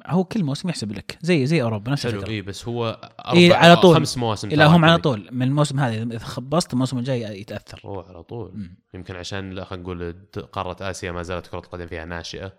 هو 0.06 0.24
كل 0.24 0.44
موسم 0.44 0.68
يحسب 0.68 0.92
لك 0.92 1.18
زي 1.20 1.46
زي 1.46 1.62
أوروبا 1.62 1.92
نفس 1.92 2.06
الفكرة. 2.06 2.28
اي 2.28 2.42
بس 2.42 2.68
هو 2.68 3.10
إيه، 3.32 3.46
أربع 3.46 3.58
على 3.58 3.72
أو 3.72 3.80
طول. 3.80 3.96
خمس 3.96 4.18
مواسم 4.18 4.48
لا 4.48 4.66
هم 4.66 4.84
على. 4.84 4.98
طول. 4.98 5.28
من 5.32 5.42
الموسم 5.42 5.80
هذا 5.80 6.02
إذا 6.02 6.18
خبصت 6.18 6.72
الموسم 6.72 6.98
الجاي 6.98 7.40
يتأثر. 7.40 7.80
هو 7.84 8.00
على 8.00 8.22
طول. 8.22 8.50
مم. 8.54 8.76
يمكن 8.94 9.16
عشان 9.16 9.50
لا 9.50 9.64
خلينا 9.64 9.82
نقول 9.82 10.14
قارة 10.52 10.90
آسيا 10.90 11.12
ما 11.12 11.22
زالت 11.22 11.46
كرة 11.46 11.58
القدم 11.58 11.86
فيها 11.86 12.04
ناشئة 12.04 12.52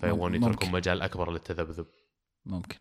فيبغون. 0.00 0.34
يتركون 0.34 0.70
مجال 0.70 1.02
أكبر 1.02 1.32
للتذبذب. 1.32 1.86
ممكن. 2.46 2.76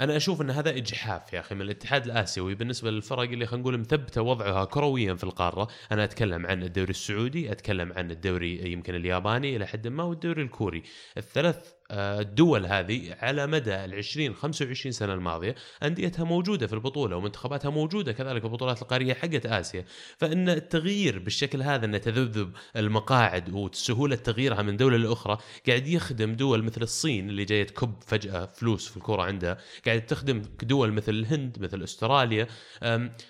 أنا 0.00 0.16
أشوف 0.16 0.40
إن 0.40 0.50
هذا 0.50 0.76
إجحاف 0.76 1.32
يا 1.32 1.40
أخي 1.40 1.54
من 1.54 1.62
الاتحاد 1.62 2.04
الآسيوي 2.04 2.54
بالنسبة 2.54 2.90
للفرق 2.90 3.20
اللي 3.20 3.46
خلينا 3.46 3.62
نقول 3.62 3.78
مثبتة 3.78 4.22
وضعها 4.22 4.64
كرويا 4.64 5.14
في 5.14 5.24
القارة، 5.24 5.68
أنا 5.92 6.04
أتكلم 6.04 6.46
عن 6.46 6.62
الدوري 6.62 6.90
السعودي، 6.90 7.52
أتكلم 7.52 7.92
عن 7.92 8.10
الدوري 8.10 8.72
يمكن 8.72 8.94
الياباني 8.94 9.56
إلى 9.56 9.66
حد 9.66 9.88
ما 9.88 10.02
والدوري 10.02 10.42
الكوري، 10.42 10.82
الثلاث 11.16 11.79
الدول 11.90 12.66
هذه 12.66 13.16
على 13.20 13.46
مدى 13.46 13.74
ال 13.84 13.94
20 13.94 14.34
25 14.34 14.92
سنة 14.92 15.14
الماضية 15.14 15.54
أنديتها 15.82 16.24
موجودة 16.24 16.66
في 16.66 16.72
البطولة 16.72 17.16
ومنتخباتها 17.16 17.70
موجودة 17.70 18.12
كذلك 18.12 18.40
في 18.40 18.46
البطولات 18.46 18.82
القارية 18.82 19.14
حقت 19.14 19.46
آسيا، 19.46 19.84
فإن 20.18 20.48
التغيير 20.48 21.18
بالشكل 21.18 21.62
هذا 21.62 21.86
إن 21.86 22.00
تذبذب 22.00 22.52
المقاعد 22.76 23.52
وسهولة 23.52 24.16
تغييرها 24.16 24.62
من 24.62 24.76
دولة 24.76 24.96
لأخرى 24.96 25.38
قاعد 25.68 25.86
يخدم 25.86 26.34
دول 26.34 26.62
مثل 26.62 26.82
الصين 26.82 27.28
اللي 27.30 27.44
جاية 27.44 27.66
تكب 27.66 27.94
فجأة 28.06 28.46
فلوس 28.46 28.88
في 28.88 28.96
الكورة 28.96 29.22
عندها، 29.22 29.58
قاعد 29.86 30.06
تخدم 30.06 30.42
دول 30.62 30.92
مثل 30.92 31.12
الهند 31.12 31.56
مثل 31.60 31.82
أستراليا. 31.82 32.46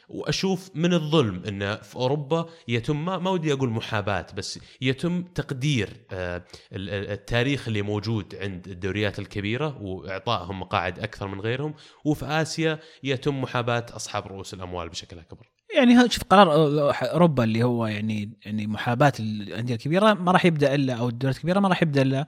وأشوف 0.09 0.71
من 0.75 0.95
الظلم 0.95 1.43
إن 1.49 1.77
في 1.77 1.97
أوروبا 1.97 2.49
يتم 2.69 3.05
ما, 3.05 3.31
ودي 3.31 3.53
أقول 3.53 3.69
محاباة 3.71 4.27
بس 4.37 4.59
يتم 4.81 5.23
تقدير 5.23 5.89
آه، 6.11 6.45
ال- 6.73 6.91
ال- 6.91 7.11
التاريخ 7.11 7.69
اللي 7.69 7.83
موجود 7.83 8.35
عند 8.35 8.50
الدوريات 8.67 9.19
الكبيرة 9.19 9.83
وإعطائهم 9.83 10.61
مقاعد 10.61 10.99
أكثر 10.99 11.29
من 11.29 11.41
غيرهم 11.41 11.75
وفي 12.05 12.25
آسيا 12.27 12.79
يتم 13.03 13.41
محاباة 13.41 13.87
أصحاب 13.97 14.27
رؤوس 14.27 14.55
الأموال 14.55 14.89
بشكل 14.89 15.19
أكبر. 15.19 15.51
يعني 15.77 16.09
شوف 16.11 16.25
قرار 16.25 16.53
أوروبا 17.13 17.45
اللي 17.45 17.63
هو 17.63 17.87
يعني 17.87 18.39
يعني 18.47 18.67
محاباة 18.67 19.13
الأندية 19.21 19.75
الكبيرة 19.75 20.15
ما 20.15 20.33
راح 20.33 20.45
يبدأ 20.45 20.75
إلا 20.75 20.95
أو 20.95 21.09
الدوريات 21.09 21.37
الكبيرة 21.37 21.61
ما 21.61 21.69
راح 21.69 21.83
يبدأ 21.83 22.03
إلا 22.03 22.27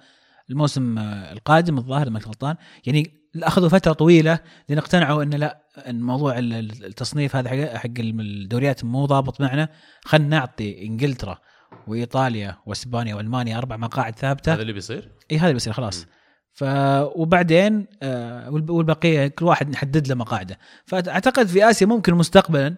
الموسم 0.51 0.99
القادم 1.33 1.79
الظاهر 1.79 2.11
ما 2.11 2.21
غلطان 2.21 2.57
يعني 2.87 3.23
أخذوا 3.37 3.69
فترة 3.69 3.93
طويلة 3.93 4.39
لأن 4.69 4.79
اقتنعوا 4.79 5.23
إن 5.23 5.35
لا 5.35 5.63
إن 5.89 6.01
موضوع 6.03 6.39
ال- 6.39 6.53
ال- 6.53 6.85
التصنيف 6.85 7.37
هذا 7.37 7.79
حق 7.79 7.89
الدوريات 7.99 8.85
مو 8.85 9.07
ضابط 9.07 9.41
معنا 9.41 9.69
خلينا 10.05 10.29
نعطي 10.29 10.87
إنجلترا 10.87 11.39
وإيطاليا 11.89 12.57
وإسبانيا 12.67 13.15
وألمانيا 13.15 13.59
أربع 13.59 13.77
مقاعد 13.77 14.19
ثابتة. 14.19 14.55
هذا 14.55 14.63
اللي 14.63 14.73
بيصير؟ 14.73 15.09
اي 15.31 15.39
هذا 15.39 15.53
بيصير 15.53 15.73
خلاص. 15.73 16.07
ف 16.53 16.65
وبعدين 17.15 17.87
آه، 18.03 18.51
والب- 18.51 18.71
والبقية 18.71 19.27
كل 19.29 19.45
واحد 19.45 19.71
نحدد 19.71 20.09
له 20.09 20.15
مقاعده. 20.15 20.59
فأعتقد 20.87 21.47
في 21.47 21.71
آسيا 21.71 21.87
ممكن 21.87 22.15
مستقبلا 22.15 22.75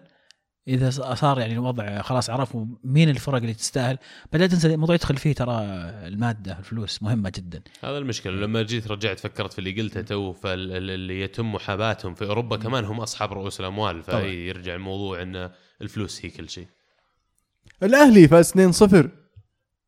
إذا 0.67 0.89
صار 0.89 1.39
يعني 1.39 1.53
الوضع 1.53 2.01
خلاص 2.01 2.29
عرفوا 2.29 2.65
مين 2.83 3.09
الفرق 3.09 3.35
اللي 3.35 3.53
تستاهل. 3.53 3.97
بدات 4.33 4.51
تنسى 4.51 4.73
الموضوع 4.73 4.95
يدخل 4.95 5.17
فيه 5.17 5.33
ترى 5.33 5.61
المادة 6.07 6.59
الفلوس 6.59 7.03
مهمة 7.03 7.31
جدا. 7.35 7.61
هذا 7.83 7.97
المشكلة. 7.97 8.33
لما 8.33 8.61
جيت 8.61 8.87
رجعت 8.87 9.19
فكرت 9.19 9.53
في 9.53 9.59
اللي 9.59 9.81
قلته 9.81 10.01
تو 10.01 10.33
فاللي 10.33 11.21
يتم 11.21 11.51
محاباتهم 11.51 12.13
في 12.15 12.25
أوروبا 12.25 12.57
كمان 12.57 12.85
هم 12.85 12.99
أصحاب 12.99 13.33
رؤوس 13.33 13.59
الأموال. 13.59 14.03
فيرجع 14.03 14.75
الموضوع 14.75 15.21
إن 15.21 15.49
الفلوس 15.81 16.25
هي 16.25 16.29
كل 16.29 16.49
شيء. 16.49 16.67
الأهلي 17.83 18.27
فاز 18.27 18.51
2-0 18.51 19.09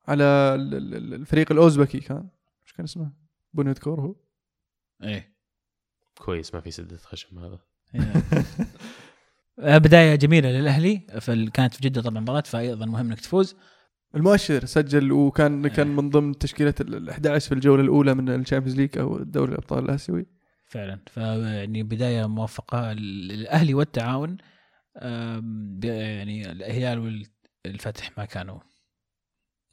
على 0.08 0.24
ال- 0.24 0.76
ال- 0.76 0.96
ال- 0.96 1.14
الفريق 1.14 1.52
الأوزبكي. 1.52 2.00
كان 2.00 2.30
إيش 2.64 2.74
كان 2.74 2.84
اسمه؟ 2.84 3.12
بونيتكور 3.54 4.02
هو. 4.02 4.16
إيه. 5.04 5.38
كويس 6.18 6.54
ما 6.56 6.62
في 6.62 6.72
سدة 6.72 6.98
خشم 6.98 7.40
هذا. 7.40 7.60
آه، 9.60 9.78
بداية 9.78 10.16
جميلة 10.16 10.50
للأهلي. 10.50 10.98
كانت 11.54 11.74
في 11.74 11.82
جدة 11.82 12.02
طبعا 12.02 12.20
مباراة 12.20 12.42
فايضا 12.42 12.86
مهم 12.86 13.06
إنك 13.08 13.20
تفوز. 13.20 13.56
المؤشر 14.16 14.66
سجل 14.66 15.12
وكان 15.12 15.68
كان 15.68 15.88
من 15.88 16.10
ضمن 16.10 16.38
تشكيلة 16.38 16.74
ال 16.82 17.10
11 17.10 17.48
في 17.50 17.56
الجولة 17.56 17.82
الأولى 17.84 18.14
من 18.14 18.30
ال 18.30 18.35
Champions 18.35 18.80
League 18.80 18.98
أو 18.98 19.18
دوري 19.18 19.52
الأبطال 19.52 19.86
الآسيوي. 19.86 20.26
فعلا. 20.68 21.00
فيعني 21.08 21.84
بداية 21.84 22.26
موفقة 22.26 22.94
للأهلي 22.94 23.74
والتعاون. 23.74 24.38
يعني 25.84 26.52
الهلال 26.52 27.26
والفتح 27.72 28.18
ما 28.18 28.26
كانوا 28.26 28.60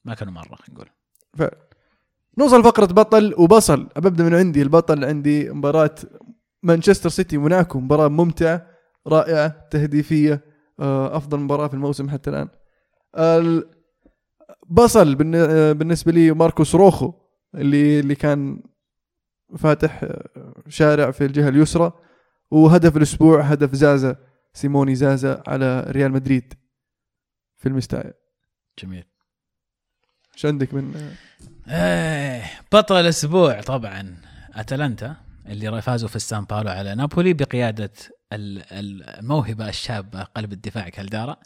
ما 0.05 0.15
كانوا 0.15 0.33
مرة 0.33 0.55
خلينا 0.55 0.75
نقول. 0.75 0.89
ف 1.37 1.43
نوصل 2.39 2.65
فقرة 2.65 2.87
بطل 2.87 3.35
وبصل. 3.39 3.89
ببدا 3.97 4.25
من 4.25 4.35
عندي. 4.35 4.63
البطل 4.63 5.05
عندي 5.05 5.51
مباراة 5.51 5.95
مانشستر 6.63 7.09
سيتي 7.09 7.37
موناكو 7.39 7.81
مباراة 7.81 8.09
ممتعة 8.09 8.67
رائعة 9.07 9.69
تهديفية 9.71 10.45
آه، 10.81 11.17
أفضل 11.17 11.39
مباراة 11.41 11.69
في 11.69 11.75
الموسم 11.75 12.11
حتى 12.11 12.31
الآن. 12.31 12.49
ال- 13.17 13.71
بصل 14.69 15.33
آه، 15.35 15.73
بالنسبة 15.73 16.13
لي 16.13 16.31
ماركوس 16.33 16.75
روخو 16.75 17.13
اللي 17.55 18.01
اللي 18.01 18.15
كان 18.15 18.63
فاتح 19.59 20.05
آه، 20.05 20.55
شارع 20.69 21.11
في 21.11 21.25
الجهة 21.25 21.49
اليسرى. 21.49 21.93
وهدف 22.51 22.97
الأسبوع 22.97 23.41
هدف 23.41 23.75
زازا 23.75 24.17
سيموني 24.53 24.95
زازا 24.95 25.43
على 25.47 25.85
ريال 25.89 26.13
مدريد. 26.13 26.55
في 27.65 27.71
المستايا 27.71 28.15
جميل. 28.83 29.05
إيش 30.35 30.47
عندك 30.47 30.75
من 30.75 31.15
إيه 31.69 32.45
بطل 32.73 32.97
الأسبوع 33.01 33.61
طبعا 33.61 34.17
أتلانتا 34.55 35.17
اللي 35.47 35.83
فازوا 35.83 36.09
في 36.09 36.17
السان 36.17 36.45
باولو 36.45 36.71
على 36.71 36.95
نابولي 36.95 37.33
بقيادة 37.33 37.93
ال- 38.33 38.73
ال- 38.73 39.03
الموهبة 39.03 39.69
الشابة 39.69 40.23
قلب 40.23 40.53
الدفاع 40.53 40.89
كالدارا 40.89 41.37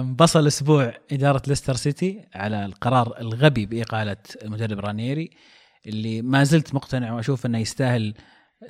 بصل 0.18 0.46
أسبوع 0.46 0.94
إدارة 1.12 1.42
ليستر 1.46 1.74
سيتي 1.74 2.28
على 2.34 2.64
القرار 2.64 3.20
الغبي 3.20 3.66
بإقالة 3.66 4.16
المدرب 4.42 4.78
رانيري 4.78 5.30
اللي 5.86 6.22
ما 6.22 6.44
زلت 6.44 6.74
مقتنع 6.74 7.12
وأشوف 7.12 7.46
إنه 7.46 7.58
يستاهل 7.58 8.14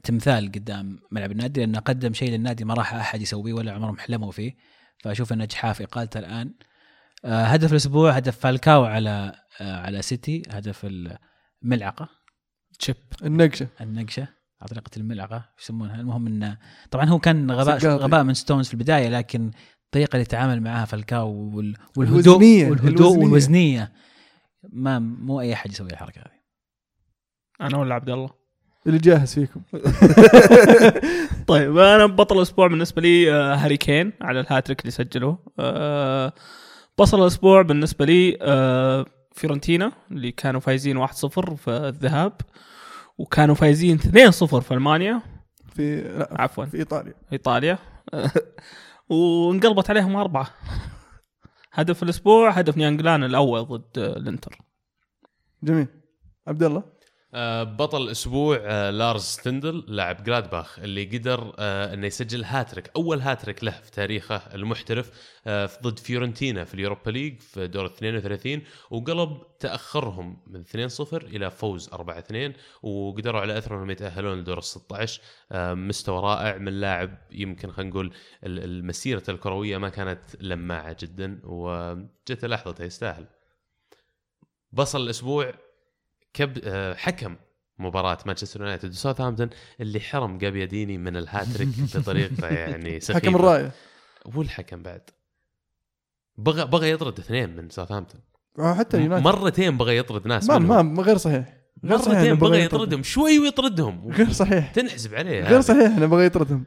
تمثال 0.05 0.53
قدام 0.53 0.99
ملعب 1.11 1.33
النادي 1.33 1.61
لأنه 1.61 1.79
قدم 1.79 2.13
شيء 2.13 2.31
للنادي 2.31 2.65
ما 2.65 2.75
راح 2.75 2.95
أحد 2.95 3.23
يسويه 3.23 3.53
ولا 3.53 3.73
عمرهم 3.73 3.99
حلموا 3.99 4.33
فيه. 4.33 4.70
فأشوف 5.05 5.33
انه 5.33 5.45
إجحاف 5.45 5.83
اقالته 5.83 6.19
الآن. 6.19 6.55
آه، 7.25 7.45
هدف 7.45 7.71
الأسبوع 7.73 8.13
هدف 8.13 8.39
فالكاو 8.39 8.85
على 8.85 9.33
آه، 9.61 9.77
على 9.81 10.03
سيتي 10.03 10.43
هدف 10.51 10.87
الملعقة. 11.65 12.09
chip 12.79 12.97
النقشة. 13.25 13.69
النقشة 13.81 14.29
على 14.61 14.69
طريقة 14.69 14.91
الملعقة 14.97 15.49
يسمونها؟ 15.61 16.01
المهم 16.01 16.27
إنه 16.27 16.59
طبعا 16.91 17.05
هو 17.05 17.19
كان 17.19 17.51
غباء. 17.51 17.79
غباء 17.87 18.23
من 18.23 18.35
ستونز 18.35 18.67
في 18.69 18.75
البداية 18.75 19.09
لكن 19.09 19.51
الطريقة 19.87 20.17
اللي 20.17 20.25
تعامل 20.25 20.61
معها 20.63 20.85
فالكاو 20.85 21.31
وال- 21.33 21.77
والهدوء 21.97 22.37
الوزنية، 22.37 22.71
والهدوء 22.71 22.91
الوزنية. 22.99 23.25
والوزنية 23.25 23.93
ما 24.73 24.99
مو 24.99 25.41
أي 25.41 25.53
أحد 25.53 25.71
يسوي 25.71 25.91
الحركة 25.91 26.21
هذه. 26.21 26.41
أنا 27.61 27.79
ولا 27.79 27.95
عبد 27.95 28.11
الله. 28.11 28.40
اللي 28.87 28.99
جاهز 28.99 29.35
فيكم. 29.35 29.63
طيب 31.47 31.79
أنا 31.79 32.07
بطل 32.07 32.37
الأسبوع 32.37 32.67
بالنسبة 32.67 33.03
لي 33.03 33.33
آه، 33.33 33.55
هاري 33.55 33.77
كين 33.77 34.13
على 34.21 34.41
الهاتريك 34.41 34.81
اللي 34.81 34.91
سجله 34.91 35.39
آه، 35.59 36.33
بطل 36.99 37.23
الأسبوع 37.23 37.63
بالنسبة 37.63 38.05
لي 38.05 38.39
آه، 38.43 39.07
فيورنتينا 39.33 39.93
اللي 40.11 40.33
كانوا 40.33 40.61
فايزين 40.61 41.07
1-0 41.07 41.11
في 41.55 41.71
الذهاب 41.71 42.33
وكانوا 43.19 43.55
فايزين 43.55 43.99
2-0 43.99 44.61
في 44.61 44.75
ألمانيا. 44.75 45.23
في 45.75 46.01
لا 46.01 46.29
عفوا. 46.31 46.65
في 46.65 46.77
إيطاليا. 46.77 47.15
إيطاليا. 47.33 47.79
وانقلبت 49.09 49.91
عليهم 49.91 50.17
أربعة. 50.17 50.51
هدف 51.73 52.03
الأسبوع 52.03 52.51
هدف 52.51 52.77
ناينجولان 52.77 53.25
الأول 53.25 53.65
ضد 53.65 53.99
الإنتر. 53.99 54.59
جميل. 55.63 55.87
عبد 56.47 56.63
الله؟ 56.63 57.00
بطل 57.33 58.03
الأسبوع 58.03 58.59
آه، 58.63 58.91
لارز 58.91 59.23
ستندل 59.23 59.85
لاعب 59.89 60.25
جلادباخ 60.25 60.79
اللي 60.79 61.05
قدر 61.05 61.55
آه، 61.59 61.95
إنه 61.95 62.07
يسجل 62.07 62.45
هاتريك 62.45 62.91
أول 62.97 63.21
هاتريك 63.21 63.65
له 63.65 63.71
في 63.71 63.91
تاريخه 63.91 64.37
المحترف 64.37 65.11
آه، 65.47 65.71
ضد 65.83 65.99
فيورنتينا 65.99 66.65
في 66.65 66.75
ال 66.75 66.80
Europa 66.80 67.11
League 67.11 67.41
في 67.41 67.67
دور 67.67 67.87
32 67.87 68.63
وقلب 68.91 69.43
تأخرهم 69.61 70.43
من 70.47 70.65
2-0 70.65 71.15
إلى 71.15 71.51
فوز 71.51 71.89
4-2 71.89 72.53
وقدروا 72.83 73.41
على 73.41 73.59
اثره 73.59 73.77
انهم 73.77 73.91
يتأهلون 73.91 74.39
لدور 74.39 74.59
ال 74.59 74.65
16 74.65 75.23
آه، 75.53 75.75
مستوى 75.75 76.21
رائع 76.21 76.59
من 76.59 76.81
لاعب 76.81 77.19
يمكن 77.31 77.71
خلينا 77.71 77.91
نقول 77.91 78.13
المسيره 78.45 79.23
الكروية 79.29 79.79
ما 79.79 79.89
كانت 79.89 80.23
لماعة 80.41 80.97
جدا 81.01 81.41
وجت 81.45 82.45
لحظته 82.45 82.85
يستاهل. 82.85 83.27
بصل 84.73 85.01
الأسبوع 85.01 85.55
كب 86.35 86.59
آه، 86.65 86.95
حكم 86.95 87.37
مباراة 87.79 88.19
مانشستر 88.27 88.61
يونايتد 88.61 88.91
وساوثهامبتون 88.91 89.51
اللي 89.81 90.01
حرم 90.01 90.39
جابياديني 90.39 90.99
من 90.99 91.17
الهاتريك 91.17 91.69
بطريقة 91.95 92.47
يعني 92.49 93.01
سخيفة 93.01 93.21
حكم 93.21 93.37
الرايه 93.37 93.71
والحكم 94.25 94.83
بعد. 94.83 95.03
بغى 96.39 96.65
بغى 96.65 96.91
يطرد 96.91 97.19
اثنين 97.19 97.57
من 97.57 97.71
ساوثهامبتون. 97.71 98.21
آه، 98.59 98.75
حتى 98.75 99.01
يونايتد. 99.01 99.25
مرتين 99.25 99.77
بغى 99.79 99.97
يطرد 99.97 100.27
ناس 100.27 100.49
ما 100.49 100.59
منهم. 100.59 100.95
ما 100.95 101.03
غير 101.03 101.17
صحيح. 101.17 101.57
غير 101.85 101.99
صحيح 101.99 102.15
مرتين 102.19 102.35
بغى 102.35 102.65
يطردهم. 102.65 103.03
شوي 103.03 103.39
ويطردهم. 103.39 104.13
غير 104.13 104.33
صحيح. 104.33 104.73
تنحسب 104.73 105.15
عليه 105.15 105.41
غير 105.41 105.57
هذه. 105.57 105.61
صحيح 105.61 105.97
إنه 105.97 106.07
بغى 106.07 106.27
يطردهم. 106.27 106.65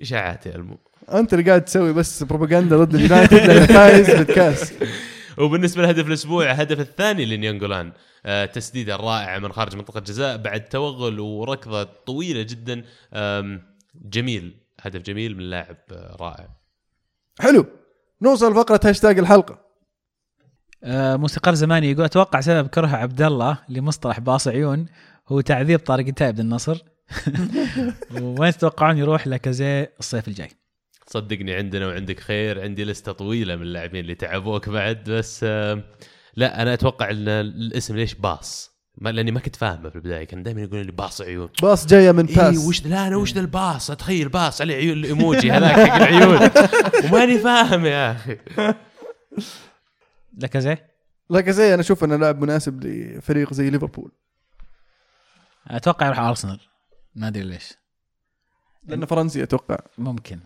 اشاعات 0.00 0.46
يا 0.46 0.54
المو؟ 0.54 0.78
أنت 1.12 1.34
اللي 1.34 1.44
قاعد 1.44 1.64
تسوي 1.64 1.92
بس 1.92 2.22
بروباغندا 2.22 2.76
ضد 2.76 2.94
اليونايتد 2.94 3.34
لأنه 3.34 3.66
فايز 3.66 4.10
بالكاس. 4.10 4.72
وبالنسبة 5.38 5.82
لهدف 5.82 6.06
الأسبوع 6.06 6.44
الهدف 6.44 6.80
الثاني 6.80 7.24
لناينجولان 7.24 7.92
آه 8.26 8.44
تسديده 8.44 8.96
رائعه 8.96 9.38
من 9.38 9.52
خارج 9.52 9.76
منطقة 9.76 9.98
الجزاء 9.98 10.36
بعد 10.36 10.64
توغل 10.64 11.20
وركضة 11.20 11.84
طويلة 11.84 12.42
جدا 12.42 12.84
جميل 13.94 14.64
هدف 14.80 15.02
جميل 15.02 15.36
من 15.36 15.50
لاعب 15.50 15.76
آه، 15.92 16.16
رائع. 16.20 16.48
حلو. 17.40 17.66
نوصل 18.22 18.52
لفقره 18.52 18.80
هاشتاج 18.84 19.18
الحلقة. 19.18 19.58
آه، 20.84 21.16
موسيقار 21.16 21.54
زماني 21.54 21.90
يقول 21.90 22.04
أتوقع 22.04 22.40
سبب 22.40 22.66
كره 22.66 22.86
عبد 22.86 23.22
الله 23.22 23.58
لمصطلح 23.68 24.20
باص 24.20 24.48
عيون 24.48 24.86
هو 25.28 25.40
تعذيب 25.40 25.78
طارق 25.78 26.06
التايب 26.06 26.40
للنصر 26.40 26.82
وين 28.38 28.52
تتوقعون 28.52 28.98
يروح 28.98 29.26
لاكازي 29.26 29.86
الصيف 29.98 30.28
الجاي؟ 30.28 30.50
صدقني 31.14 31.54
عندنا 31.54 31.86
وعندك 31.86 32.20
خير. 32.20 32.62
عندي 32.62 32.84
لستة 32.84 33.12
طويلة 33.12 33.56
من 33.56 33.62
اللاعبين 33.62 34.00
اللي 34.00 34.14
تعبوك 34.14 34.68
بعد 34.68 35.10
بس 35.10 35.40
آه، 35.44 35.82
لا 36.36 36.62
أنا 36.62 36.74
أتوقع 36.74 37.10
إن 37.10 37.28
الاسم 37.28 37.96
ليش 37.96 38.14
باص؟ 38.14 38.74
ما 38.98 39.10
لأني 39.10 39.30
ما 39.30 39.40
كنت 39.40 39.56
فاهمه 39.56 39.88
في 39.90 39.96
البداية 39.96 40.24
كان 40.24 40.42
دائما 40.42 40.60
يقولون 40.62 40.82
لي 40.86 40.92
باص 40.92 41.20
عيون. 41.20 41.48
باص 41.62 41.86
جاية 41.86 42.12
من 42.12 42.26
اي 42.26 42.34
باس 42.34 42.58
وش 42.58 42.86
لا 42.86 43.06
أنا 43.06 43.16
وش 43.16 43.32
ذا 43.32 43.40
الباص؟ 43.40 43.90
أتخيل 43.90 44.28
باص 44.28 44.60
عليه 44.60 44.74
عيون 44.74 44.98
الإيموجي 44.98 45.52
هذاك 45.52 45.90
حق 45.90 45.96
العيون. 45.96 46.50
وماني 47.04 47.38
فاهم 47.38 47.86
يا 47.86 48.12
أخي. 48.12 48.38
لاكازي؟ 50.38 50.76
لاكازي 51.30 51.74
أنا 51.74 51.80
أشوف 51.80 52.04
إنه 52.04 52.16
لاعب 52.16 52.42
مناسب 52.42 52.84
لفريق 52.84 53.52
زي 53.54 53.70
ليفربول. 53.70 54.12
أتوقع 55.66 56.06
يروح 56.06 56.18
أرسنال. 56.18 56.60
ما 57.14 57.28
أدري 57.28 57.44
ليش. 57.44 57.72
لأنه 58.86 59.06
فرنسي 59.06 59.42
أتوقع. 59.42 59.78
ممكن. 59.98 60.40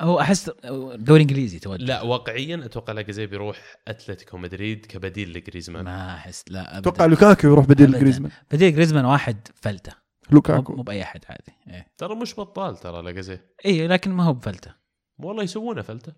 هو 0.00 0.20
أحس 0.20 0.50
دوري 0.94 1.22
إنجليزي 1.22 1.58
توجه. 1.58 1.84
لا 1.84 2.02
واقعيا 2.02 2.64
أتوقع 2.64 2.92
لاكازي 2.92 3.26
بيروح 3.26 3.76
أتلتيكو 3.88 4.38
مدريد 4.38 4.86
كبديل 4.86 5.32
لجريزمان. 5.32 5.84
ما 5.84 6.14
أحس 6.14 6.44
لا 6.48 6.78
أتوقع 6.78 7.04
ابدا 7.04 7.14
لوكاكو 7.14 7.46
يروح 7.46 7.66
بديل 7.66 7.86
أبداً. 7.86 8.00
جريزمان 8.00 8.30
بديل 8.50 8.74
جريزمان 8.74 9.04
واحد 9.04 9.48
فلتة. 9.54 9.92
لوكاكو. 10.30 10.76
مو 10.76 10.82
بأي 10.82 11.02
أحد 11.02 11.20
عادي. 11.28 11.52
إيه. 11.68 11.92
ترى 11.98 12.14
مش 12.14 12.34
بطال 12.40 12.76
ترى 12.76 13.02
لاكازي. 13.02 13.38
اي 13.66 13.86
لكن 13.86 14.10
ما 14.10 14.24
هو 14.24 14.32
بفلتة. 14.32 14.74
والله 15.18 15.42
يسوونه 15.42 15.82
فلتة. 15.82 16.12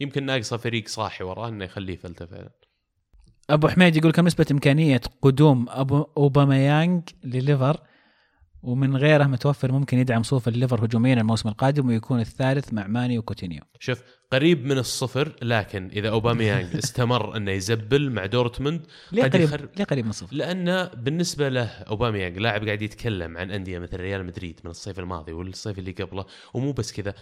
يمكن 0.00 0.26
ناقصه 0.26 0.56
فريق 0.56 0.88
صاحي 0.88 1.24
وراه 1.24 1.48
إنه 1.48 1.64
يخليه 1.64 1.96
فلتة 1.96 2.26
فعلا. 2.26 2.50
أبو 3.50 3.68
حميد 3.68 3.96
يقول 3.96 4.12
كم 4.12 4.26
نسبة 4.26 4.46
إمكانية 4.50 5.00
قدوم 5.22 5.66
أبو 5.68 6.06
اوباميانج 6.16 7.02
لليفر؟ 7.24 7.80
ومن 8.62 8.96
غيره 8.96 9.24
متوفر 9.24 9.72
ممكن 9.72 9.98
يدعم 9.98 10.22
صفوف 10.22 10.48
الليفر 10.48 10.84
هجوميا 10.84 11.14
الموسم 11.14 11.48
القادم 11.48 11.88
ويكون 11.88 12.20
الثالث 12.20 12.72
مع 12.72 12.86
ماني 12.86 13.18
وكوتينيو 13.18 13.62
شوف 13.78 14.02
قريب 14.32 14.64
من 14.64 14.78
الصفر 14.78 15.32
لكن 15.42 15.90
إذا 15.92 16.08
أوباميانج 16.08 16.76
استمر 16.84 17.36
إنه 17.36 17.50
يزبل 17.50 18.10
مع 18.10 18.26
دورتموند 18.26 18.86
ليه 19.12 19.22
قريب 19.22 19.44
يخرب 19.44 19.68
ليه 19.76 19.84
قريب 19.84 20.04
من 20.04 20.10
الصفر؟ 20.10 20.36
لأن 20.36 20.88
بالنسبة 20.96 21.48
له 21.48 21.64
أوباميانج 21.64 22.38
لاعب 22.38 22.64
قاعد 22.64 22.82
يتكلم 22.82 23.38
عن 23.38 23.50
أندية 23.50 23.78
مثل 23.78 23.96
ريال 23.96 24.26
مدريد 24.26 24.60
من 24.64 24.70
الصيف 24.70 24.98
الماضي 24.98 25.32
والصيف 25.32 25.78
اللي 25.78 25.92
قبله 25.92 26.24
ومو 26.54 26.72
بس 26.72 26.92
كذا 26.92 27.14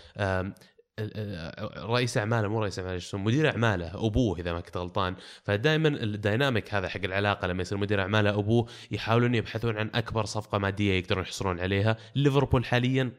رئيس 1.79 2.19
أعماله 2.19 2.49
مو 2.49 2.61
رئيس 2.63 2.79
أعماله 2.79 2.97
اسمه؟ 2.97 3.21
مدير 3.21 3.51
أعماله 3.51 4.07
أبوه 4.07 4.39
إذا 4.39 4.53
ما 4.53 4.61
كنت 4.61 4.77
غلطان. 4.77 5.17
فدائما 5.45 5.89
ال 5.89 5.99
dynamic 6.00 6.75
هذا 6.75 6.89
حق 6.89 7.01
العلاقة 7.05 7.47
لما 7.47 7.63
يصير 7.63 7.79
مدير 7.79 8.01
أعماله 8.01 8.31
أبوه 8.31 8.69
يحاولون 8.91 9.35
يبحثون 9.35 9.77
عن 9.77 9.91
أكبر 9.95 10.25
صفقة 10.25 10.59
مادية 10.59 10.93
يقدرون 10.93 11.25
يحصلون 11.25 11.61
عليها. 11.61 11.97
ليفربول 12.15 12.65
حاليا 12.65 13.13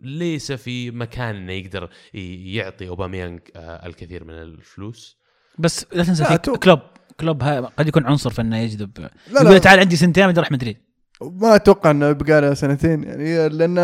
ليس 0.00 0.52
في 0.52 0.90
مكان 0.90 1.36
إنه 1.36 1.52
يقدر 1.52 1.90
يعطي 2.14 2.88
اوباميانج 2.88 3.40
آه، 3.56 3.86
الكثير 3.86 4.24
من 4.24 4.34
الفلوس. 4.34 5.16
بس 5.58 5.86
لا 5.92 6.04
تنسى 6.04 6.24
في 6.24 6.38
كلوب 6.38 6.80
كلوب 7.20 7.42
ها 7.42 7.60
قد 7.60 7.88
يكون 7.88 8.06
عنصر 8.06 8.30
في 8.30 8.40
إنه 8.40 8.58
يجذب. 8.58 8.98
لا 8.98 9.10
يقول 9.40 9.52
لا. 9.52 9.58
تعال 9.58 9.78
عندي 9.78 9.96
سنتين 9.96 10.28
بدي 10.28 10.40
أروح 10.40 10.52
مدريد. 10.52 10.91
ما 11.40 11.54
أتوقع 11.54 11.90
إنه 11.90 12.06
يبقى 12.06 12.40
له 12.40 12.54
سنتين 12.54 13.04
يعني 13.04 13.48
لأن 13.48 13.78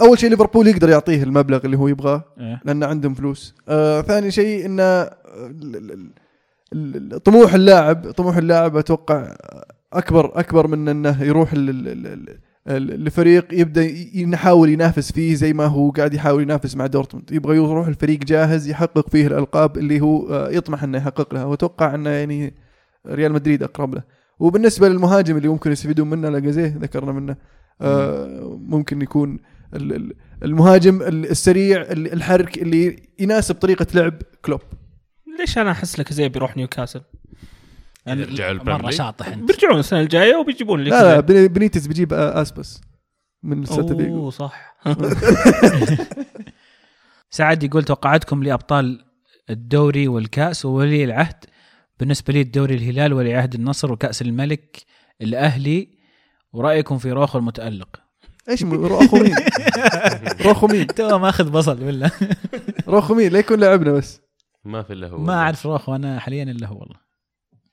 أول 0.00 0.18
شيء 0.18 0.30
ليفربول 0.30 0.68
يقدر 0.68 0.88
يعطيه 0.88 1.22
المبلغ 1.22 1.60
اللي 1.64 1.76
هو 1.78 1.88
يبغاه 1.88 2.24
إيه. 2.40 2.60
لأن 2.64 2.82
عندهم 2.82 3.14
فلوس. 3.14 3.54
آه 3.68 4.00
ثاني 4.00 4.30
شيء 4.30 4.66
إنه 4.66 5.08
طموح 7.24 7.54
اللاعب 7.54 8.10
طموح 8.10 8.36
اللاعب 8.36 8.76
أتوقع 8.76 9.36
أكبر 9.92 10.40
أكبر 10.40 10.66
من 10.66 10.88
إنه 10.88 11.22
يروح 11.22 11.52
ال- 11.52 11.70
ال- 11.70 11.88
ال- 11.88 12.06
ال- 12.06 12.38
ال- 12.68 13.04
لفريق 13.04 13.46
يبدأ 13.52 13.82
يحاول 14.14 14.68
ينافس 14.70 15.12
فيه 15.12 15.34
زي 15.34 15.52
ما 15.52 15.66
هو 15.66 15.90
قاعد 15.90 16.14
يحاول 16.14 16.42
ينافس 16.42 16.76
مع 16.76 16.86
دورتموند. 16.86 17.32
يبغى 17.32 17.56
يروح 17.56 17.86
الفريق 17.86 18.18
جاهز 18.18 18.68
يحقق 18.68 19.08
فيه 19.10 19.26
الألقاب 19.26 19.76
اللي 19.78 20.00
هو 20.00 20.28
آه، 20.34 20.50
يطمح 20.50 20.82
إنه 20.82 20.98
يحقق 20.98 21.34
لها. 21.34 21.44
وأتوقع 21.44 21.94
إنه 21.94 22.10
يعني 22.10 22.54
ريال 23.06 23.32
مدريد 23.32 23.62
أقرب 23.62 23.94
له. 23.94 24.02
وبالنسبة 24.38 24.88
للمهاجم 24.88 25.36
اللي 25.36 25.48
ممكن 25.48 25.72
يستفيدون 25.72 26.10
منه 26.10 26.28
لاكازيت 26.28 26.76
ذكرنا 26.80 27.12
منه. 27.12 27.36
آه 27.80 28.58
ممكن 28.60 29.02
يكون 29.02 29.38
ال- 29.74 29.92
ال- 29.96 30.12
المهاجم 30.42 31.02
ال- 31.02 31.30
السريع 31.30 31.80
ال- 31.82 32.12
الحرك 32.12 32.58
اللي 32.58 33.08
يناسب 33.18 33.54
طريقة 33.54 33.86
لعب 33.94 34.22
كلوب. 34.44 34.60
ليش 35.38 35.58
أنا 35.58 35.70
أحس 35.70 35.98
لك 36.00 36.12
زي 36.12 36.28
بيروح 36.28 36.56
نيوكاسل؟ 36.56 37.00
رجعوا 38.08 38.50
ال 38.52 38.56
Premier 38.56 38.82
مرة. 38.82 38.90
شاطح 38.90 39.28
أنت. 39.28 39.44
بيرجعون 39.44 39.78
السنة 39.78 40.00
الجاية 40.00 40.36
وبيجيبون 40.36 40.80
لك 40.80 40.92
لا 40.92 41.02
لا 41.14 41.20
بني- 41.20 41.48
بنيتز 41.48 41.86
بيجيب 41.86 42.10
آ- 42.10 42.14
أسباس 42.16 42.80
من 43.42 43.62
السلتا 43.62 43.94
فيجو 43.96 44.16
اوه 44.16 44.30
صح. 44.30 44.76
سعد 47.30 47.62
يقول 47.62 47.84
توقعاتكم 47.84 48.42
لأبطال 48.42 49.04
الدوري 49.50 50.08
والكأس 50.08 50.64
وولي 50.64 51.04
العهد؟ 51.04 51.44
بالنسبة 52.00 52.32
لي 52.32 52.40
الدوري 52.40 52.74
الهلال 52.74 53.12
ولي 53.12 53.34
عهد 53.34 53.54
النصر 53.54 53.92
وكأس 53.92 54.22
الملك 54.22 54.84
الأهلي 55.22 55.88
ورأيكم 56.52 56.98
في 56.98 57.12
روخو 57.12 57.38
المتألق 57.38 58.00
إيش 58.48 58.62
روخو 58.62 59.16
مين؟ 59.16 59.34
روخو 60.46 60.66
مين؟ 60.66 60.86
تو 60.96 61.18
ماخذ 61.18 61.50
بصل 61.50 61.84
ولا 61.84 62.10
روخو 62.88 63.14
مين؟ 63.14 63.32
لا 63.32 63.38
يكون 63.38 63.60
لعبنا 63.60 63.92
بس 63.92 64.20
ما 64.64 64.82
في 64.82 64.92
إلا 64.92 65.08
هو 65.08 65.18
ما 65.18 65.34
أعرف 65.34 65.66
روخو 65.66 65.94
أنا 65.94 66.18
حاليا 66.18 66.42
إلا 66.42 66.66
هو 66.66 66.78
والله 66.78 66.96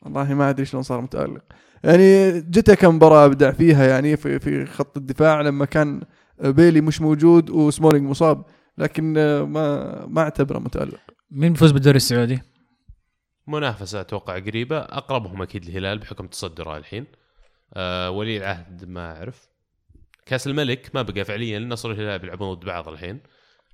والله 0.02 0.34
ما 0.34 0.50
أدري 0.50 0.66
شلون 0.66 0.84
صار 0.84 1.02
متألق 1.02 1.44
يعني 1.84 2.42
جته 2.42 2.76
كم 2.76 2.96
مباراة 2.96 3.26
أبدع 3.26 3.52
فيها 3.52 3.88
يعني 3.88 4.18
في 4.18 4.40
في 4.40 4.66
خط 4.66 4.98
الدفاع 4.98 5.42
لما 5.42 5.66
كان 5.66 6.02
بيلي 6.40 6.82
مش 6.82 7.02
موجود 7.02 7.50
وسمولينج 7.50 8.10
مصاب 8.10 8.46
لكن 8.78 9.14
ما 9.44 10.06
ما 10.06 10.22
أعتبره 10.22 10.60
متألق 10.60 11.00
مين 11.32 11.54
بيفوز 11.54 11.72
بالدوري 11.72 11.98
السعودي؟ 11.98 12.42
منافسة 13.48 14.02
أتوقع 14.02 14.40
قريبة 14.40 14.78
أقربهم 14.78 15.42
أكيد 15.42 15.64
الهلال 15.66 16.00
بحكم 16.00 16.28
تصدره 16.28 16.78
الحين. 16.78 17.06
آه 17.74 18.10
ولي 18.12 18.38
العهد 18.38 18.86
ما 18.86 19.18
أعرف. 19.18 19.48
كأس 20.26 20.48
الملك 20.48 20.92
ما 20.94 21.02
بقى 21.02 21.26
فعليا 21.26 21.58
النصر 21.58 21.90
والهلال 21.90 22.20
بيلعبون 22.20 22.54
ضد 22.54 22.66
بعض 22.66 22.88
الحين. 22.88 23.20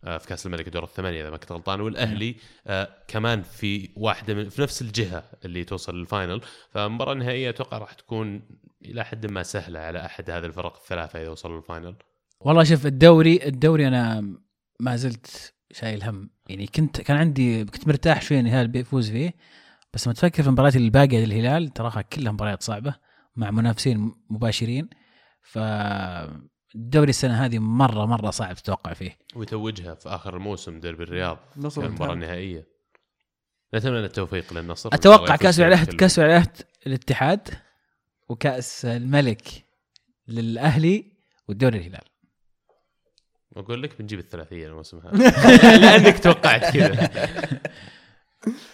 آه 0.04 0.18
في 0.18 0.28
كأس 0.28 0.46
الملك 0.46 0.70
دور 0.70 0.84
الثمانية 0.84 1.22
إذا 1.22 1.30
ما 1.30 1.38
كنت 1.38 1.52
غلطان. 1.52 1.82
والأهلي 1.82 2.36
آه 2.68 2.90
كمان 3.08 3.42
في 3.42 3.90
واحدة 3.96 4.34
من 4.34 4.50
في 4.50 4.62
نفس 4.62 4.82
الجهة 4.82 5.24
اللي 5.46 5.64
توصل 5.64 6.00
لل 6.00 6.10
final. 6.10 6.42
فالمباراه 6.72 7.14
النهائيه 7.14 7.50
أتوقع 7.50 7.78
راح 7.78 7.94
تكون 7.94 8.42
إلى 8.86 9.06
حد 9.06 9.32
ما 9.32 9.44
سهلة 9.44 9.80
على 9.80 10.06
أحد 10.06 10.30
هذه 10.30 10.46
الفرق 10.46 10.76
الثلاثة 10.76 11.22
إذا 11.22 11.30
وصلوا 11.30 11.58
لل 11.58 11.67
final. 11.67 11.96
والله 12.40 12.64
شوف 12.64 12.86
الدوري 12.86 13.46
الدوري 13.46 13.88
أنا 13.88 14.34
ما 14.80 14.96
زلت 14.96 15.54
شايل 15.72 16.04
هم. 16.04 16.30
يعني 16.50 16.68
كنت 16.68 17.02
كان 17.02 17.18
عندي 17.18 17.66
كنت 17.66 17.88
مرتاح 17.88 18.22
شوي 18.22 18.40
ان 18.40 18.46
الهلال 18.46 18.68
بيفوز 18.68 19.12
فيه. 19.12 19.34
بس 19.94 20.08
لما 20.08 20.14
تفكر 20.14 20.44
في 20.44 20.48
المباريات 20.50 20.76
الباقيه 20.76 21.26
للهلال 21.26 21.70
تراها 21.74 22.02
كلها 22.02 22.32
مباريات 22.32 22.64
صعبة 22.64 22.96
مع 23.36 23.52
منافسين 23.52 24.16
مباشرين. 24.30 24.90
فالدوري 25.42 27.10
السنة 27.10 27.46
هذه 27.46 27.60
مرة 27.60 28.06
مرة 28.06 28.30
صعب 28.30 28.56
تتوقع 28.56 28.94
فيه. 28.94 29.18
ويتوجها 29.36 29.96
في 29.96 30.10
آخر 30.10 30.36
الموسم 30.36 30.80
دربي 30.80 31.04
الرياض 31.04 31.40
نصر 31.58 31.86
المباراه. 31.86 32.14
النهائيه 32.14 32.68
نتمنى 33.74 34.06
التوفيق 34.06 34.54
للنصر. 34.54 34.90
أتوقع 34.94 35.36
كأس 35.36 35.60
ولايات 35.60 35.94
كأس 35.94 36.20
ولايات 36.20 36.58
الاتحاد 36.88 37.50
وكأس 38.30 38.86
الملك 38.86 39.66
للأهلي 40.28 41.06
والدوري 41.48 41.78
الهلال. 41.78 42.10
أقول 43.56 43.84
لك 43.84 44.00
بنجيب 44.00 44.20
الثلاثية 44.20 44.68
الموسم 44.68 45.00
هذا. 45.00 45.18
لأنك 45.82 46.20
توقعت 46.24 46.74
كذا. 46.74 47.10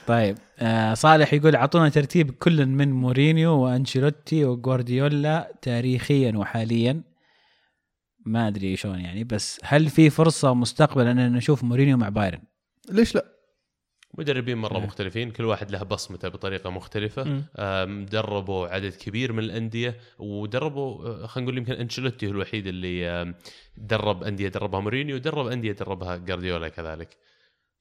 طيب 0.07 0.37
آه 0.59 0.93
صالح 0.93 1.33
يقول 1.33 1.55
اعطونا 1.55 1.89
ترتيب 1.89 2.31
كل 2.31 2.65
من 2.65 2.91
مورينيو 2.91 3.51
وأنشيلوتي 3.51 4.45
وغوارديولا 4.45 5.51
تاريخيا 5.61 6.31
وحاليا 6.35 7.01
ما 8.25 8.47
أدري 8.47 8.75
شلون 8.75 8.99
يعني 8.99 9.23
بس 9.23 9.59
هل 9.63 9.89
في 9.89 10.09
فرصة 10.09 10.53
مستقبلا 10.53 11.11
أن 11.11 11.33
نشوف 11.33 11.63
مورينيو 11.63 11.97
مع 11.97 12.09
بايرن؟ 12.09 12.41
ليش 12.91 13.15
لا؟ 13.15 13.25
مدربين 14.17 14.57
مرة 14.57 14.77
إيه. 14.77 14.83
مختلفين 14.83 15.31
كل 15.31 15.45
واحد 15.45 15.71
له 15.71 15.83
بصمته 15.83 16.27
بطريقة 16.29 16.69
مختلفة. 16.69 17.43
أم، 17.57 18.05
دربوا 18.05 18.67
عدد 18.67 18.93
كبير 18.93 19.33
من 19.33 19.39
الأندية 19.39 19.97
ودربوا 20.19 21.07
أه، 21.07 21.27
خلينا 21.27 21.49
نقول 21.49 21.57
يمكن 21.57 21.73
أنشيلوتي 21.73 22.27
هو 22.27 22.31
الوحيد 22.31 22.67
اللي 22.67 23.33
درب 23.77 24.23
أندية 24.23 24.47
دربها 24.47 24.79
مورينيو 24.79 25.15
ودرب 25.15 25.47
أندية 25.47 25.71
دربها 25.71 26.17
جارديولا 26.17 26.67
كذلك 26.69 27.17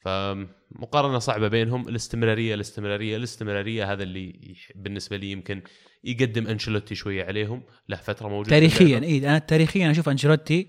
فمقارنة 0.05 1.19
صعبة 1.19 1.49
بينهم 1.49 1.89
الاستمرارية 1.89 2.55
الاستمرارية 2.55 3.17
الاستمرارية 3.17 3.93
هذا 3.93 4.03
اللي 4.03 4.57
بالنسبة 4.75 5.17
لي 5.17 5.31
يمكن 5.31 5.63
يقدم 6.05 6.47
أنشيلوتي 6.47 6.95
شوية 6.95 7.25
عليهم. 7.25 7.63
له 7.89 7.97
فترة 7.97 8.29
موجود 8.29 8.45
في 8.45 8.51
تاريخيا. 8.51 8.99
إي 8.99 9.19
أنا 9.19 9.39
تاريخيا 9.39 9.91
أشوف 9.91 10.09
أنشيلوتي 10.09 10.69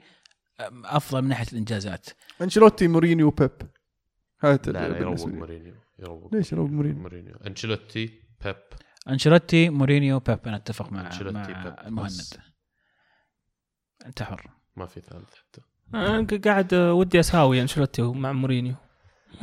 أم، 0.60 0.86
أفضل 0.86 1.22
من 1.22 1.28
ناحية 1.28 1.52
الإنجازات. 1.54 2.10
أنشيلوتي 2.42 2.88
مورينيو 2.88 3.32
بيب. 3.32 3.52
هذا 4.40 4.72
لا 4.72 4.98
يروق. 4.98 5.28
مورينيو 5.28 5.74
يروق 6.00 6.36
ليش 6.36 6.52
يروق 6.52 6.70
مورينيو؟ 6.70 7.02
مورينيو؟ 7.02 7.36
أنشيلوتي 7.48 8.10
بيب. 8.44 8.56
أنشيلوتي 9.10 9.70
مورينيو 9.70 10.20
بيب. 10.20 10.40
أنا 10.46 10.56
أتفق 10.56 10.92
مع 10.92 11.04
مع 11.22 11.46
بيب، 11.46 11.76
المهند. 11.88 12.34
أنت 14.06 14.24
حر. 14.24 14.50
ما 14.76 14.86
في 14.86 15.02
ثالث 15.02 15.34
حتى. 15.36 15.62
أنا 15.94 16.28
قاعد 16.46 16.74
ودي 16.74 17.20
أساوي 17.20 17.62
أنشيلوتي 17.62 18.02
مع 18.02 18.32
مورينيو. 18.32 18.76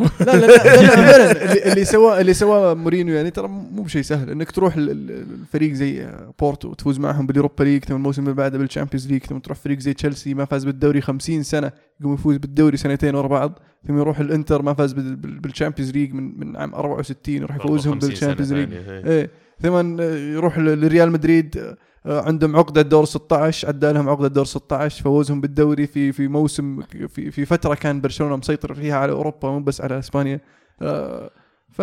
لا 0.01 0.25
لا 0.25 0.33
لا, 0.37 0.47
لا, 0.47 0.83
لا 0.83 0.89
فعلا 1.13 1.73
اللي, 1.73 1.85
سواه 1.85 2.21
اللي 2.21 2.35
سواه 2.35 2.75
مورينيو 2.75 3.15
يعني 3.15 3.31
ترى 3.31 3.49
مو 3.49 3.83
بشيء 3.83 4.03
سهل 4.03 4.31
انك 4.31 4.51
تروح 4.51 4.77
ال- 4.77 4.91
ال- 4.91 5.11
الفريق 5.41 5.73
زي 5.73 6.07
بورتو 6.41 6.69
وتفوز 6.69 6.99
معهم 6.99 7.27
بال 7.27 7.36
Europa 7.36 7.65
League 7.65 7.85
ثم 7.85 7.95
الموسم 7.97 8.23
اللي 8.23 8.35
بعده 8.35 8.59
بال 8.59 8.68
Champions 8.68 9.07
League 9.13 9.23
ثم 9.25 9.39
تروح 9.39 9.59
فريق 9.59 9.79
زي 9.79 9.95
تشيلسي 9.95 10.35
ما 10.35 10.45
فاز 10.45 10.65
بالدوري 10.65 11.01
50 11.01 11.43
سنه 11.43 11.73
يقوم 12.01 12.15
يفوز 12.15 12.37
بالدوري 12.37 12.77
سنتين 12.77 13.15
ورا 13.15 13.27
بعض 13.29 13.59
ثم 13.89 13.99
يروح 13.99 14.19
الانتر 14.21 14.63
ما 14.63 14.75
فاز 14.75 14.93
بال- 14.93 15.17
بال- 15.17 15.39
بال 15.39 15.48
Champions 15.48 15.91
League 15.93 16.13
من 16.15 16.39
من 16.41 16.57
عام 16.57 16.75
64 16.75 17.35
يروح 17.35 17.57
يفوزهم 17.57 17.93
50 18.01 18.15
سنة 18.15 18.35
بال 18.35 18.38
Champions 18.38 18.53
League 18.53 18.89
إيه. 18.89 19.07
إيه 19.21 19.31
ثم 19.63 20.01
يروح 20.33 20.59
لريال 20.59 21.11
مدريد 21.13 21.57
آه، 21.57 21.77
عندهم 22.07 22.57
عقدة 22.57 22.83
دور 22.83 23.05
16 23.05 23.69
عدى 23.69 23.93
لهم 23.93 24.09
عقدة 24.09 24.29
دور 24.29 24.45
16 24.45 25.03
فوزهم 25.05 25.41
بالدوري 25.41 25.87
في 25.87 26.13
في 26.13 26.29
موسم 26.29 26.83
في 26.83 27.31
في 27.31 27.45
فترة 27.45 27.75
كان 27.75 28.01
برشلونة 28.01 28.37
مسيطر 28.37 28.75
فيها 28.75 28.97
على 28.97 29.13
أوروبا 29.13 29.51
مو 29.51 29.61
بس 29.61 29.81
على 29.81 29.99
إسبانيا. 29.99 30.41
آه، 30.83 31.31
ف 31.71 31.79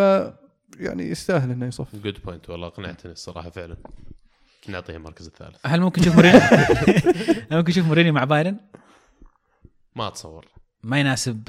يعني 0.78 1.10
يستاهل 1.10 1.50
إنه 1.50 1.66
يصف. 1.66 1.96
good 1.96 2.18
point 2.24 2.50
والله 2.50 2.66
اقنعتني 2.66 3.12
الصراحة 3.12 3.50
فعلا. 3.50 3.76
نعطيه 4.68 4.96
المركز 4.96 5.26
الثالث. 5.26 5.56
هل 5.66 5.80
ممكن 5.80 6.02
نشوف 6.02 6.14
مورينيو؟ 6.14 6.40
هل 7.50 7.56
ممكن 7.56 7.70
نشوف 7.70 7.86
مورينيو 7.86 8.12
مع 8.12 8.24
بايرن؟ 8.24 8.56
ما 9.96 10.08
أتصور. 10.08 10.46
ما 10.82 11.00
يناسب 11.00 11.42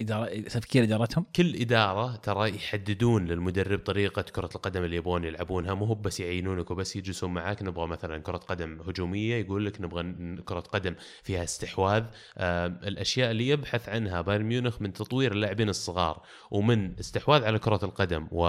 اداره 0.00 0.40
تفكير 0.40 0.82
إدارتهم؟ 0.82 1.26
كل 1.36 1.56
إدارة 1.56 2.16
ترى 2.16 2.54
يحددون 2.54 3.24
للمدرب 3.24 3.78
طريقة 3.78 4.22
كرة 4.22 4.50
القدم 4.54 4.84
اللي 4.84 4.96
يبغون 4.96 5.24
يلعبونها. 5.24 5.74
مو 5.74 5.84
هو 5.84 5.94
بس 5.94 6.20
يعينونك 6.20 6.70
وبس 6.70 6.96
يجلسون 6.96 7.34
معاك. 7.34 7.62
نبغى 7.62 7.86
مثلا 7.86 8.18
كرة 8.18 8.36
قدم 8.36 8.80
هجومية 8.80 9.36
يقول 9.36 9.66
لك 9.66 9.80
نبغى 9.80 10.14
كرة 10.44 10.60
قدم 10.60 10.94
فيها 11.22 11.44
استحواذ. 11.44 12.04
آه 12.38 12.66
الأشياء 12.66 13.30
اللي 13.30 13.48
يبحث 13.48 13.88
عنها 13.88 14.20
بايرن 14.20 14.44
ميونخ 14.44 14.82
من 14.82 14.92
تطوير 14.92 15.32
اللاعبين 15.32 15.68
الصغار 15.68 16.22
ومن 16.50 16.98
استحواذ 17.00 17.44
على 17.44 17.58
كرة 17.58 17.80
القدم 17.82 18.28
و 18.30 18.44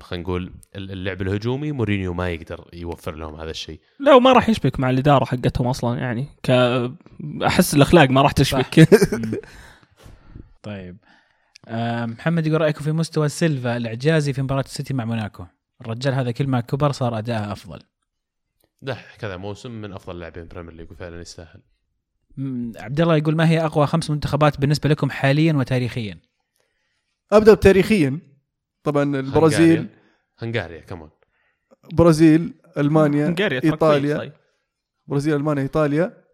خلينا 0.00 0.22
نقول 0.22 0.52
اللعب 0.76 1.22
الهجومي 1.22 1.72
مورينيو 1.72 2.14
ما 2.14 2.30
يقدر 2.30 2.68
يوفر 2.72 3.14
لهم 3.14 3.40
هذا 3.40 3.50
الشيء. 3.50 3.80
لا 4.00 4.14
وما 4.14 4.32
راح 4.32 4.48
يشبك 4.48 4.80
مع 4.80 4.90
الإدارة 4.90 5.24
حقتهم 5.24 5.66
أصلا 5.66 5.98
يعني. 5.98 6.26
ك 6.42 6.50
أحس 7.42 7.74
الأخلاق 7.74 8.10
ما 8.10 8.22
راح 8.22 8.32
تشبك. 8.32 8.88
طيب. 10.62 10.96
آه، 11.68 12.06
محمد 12.06 12.46
يقول 12.46 12.60
رأيكم 12.60 12.84
في 12.84 12.92
مستوى 12.92 13.28
سيلفا 13.28 13.76
الإعجازي 13.76 14.32
في 14.32 14.42
مباراة 14.42 14.62
السيتي 14.62 14.94
مع 14.94 15.04
موناكو؟ 15.04 15.44
الرجال 15.80 16.14
هذا 16.14 16.30
كل 16.30 16.46
ما 16.46 16.60
كبر 16.60 16.92
صار 16.92 17.18
أداءه 17.18 17.52
أفضل. 17.52 17.80
ده 18.82 18.98
كذا 19.18 19.36
موسم 19.36 19.70
من 19.70 19.92
أفضل 19.92 20.18
لاعبين 20.18 20.48
Premier 20.48 20.74
League 20.74 20.90
وفعلا 20.90 21.20
يستاهل. 21.20 21.62
عبد 22.76 23.00
الله 23.00 23.16
يقول 23.16 23.36
ما 23.36 23.48
هي 23.48 23.64
أقوى 23.64 23.86
خمس 23.86 24.10
منتخبات 24.10 24.60
بالنسبة 24.60 24.88
لكم 24.88 25.10
حاليا 25.10 25.52
وتاريخيا؟ 25.52 26.20
أبدأ 27.32 27.54
تاريخيا 27.54 28.20
طبعا 28.82 29.02
البرازيل 29.02 29.86
هنغاريا 30.38 30.80
كمان 30.80 31.10
برازيل 31.92 32.54
ألمانيا 32.78 33.34
إيطاليا. 33.40 34.16
طيب. 34.16 34.32
برازيل 35.06 35.34
ألمانيا 35.34 35.62
إيطاليا. 35.62 36.24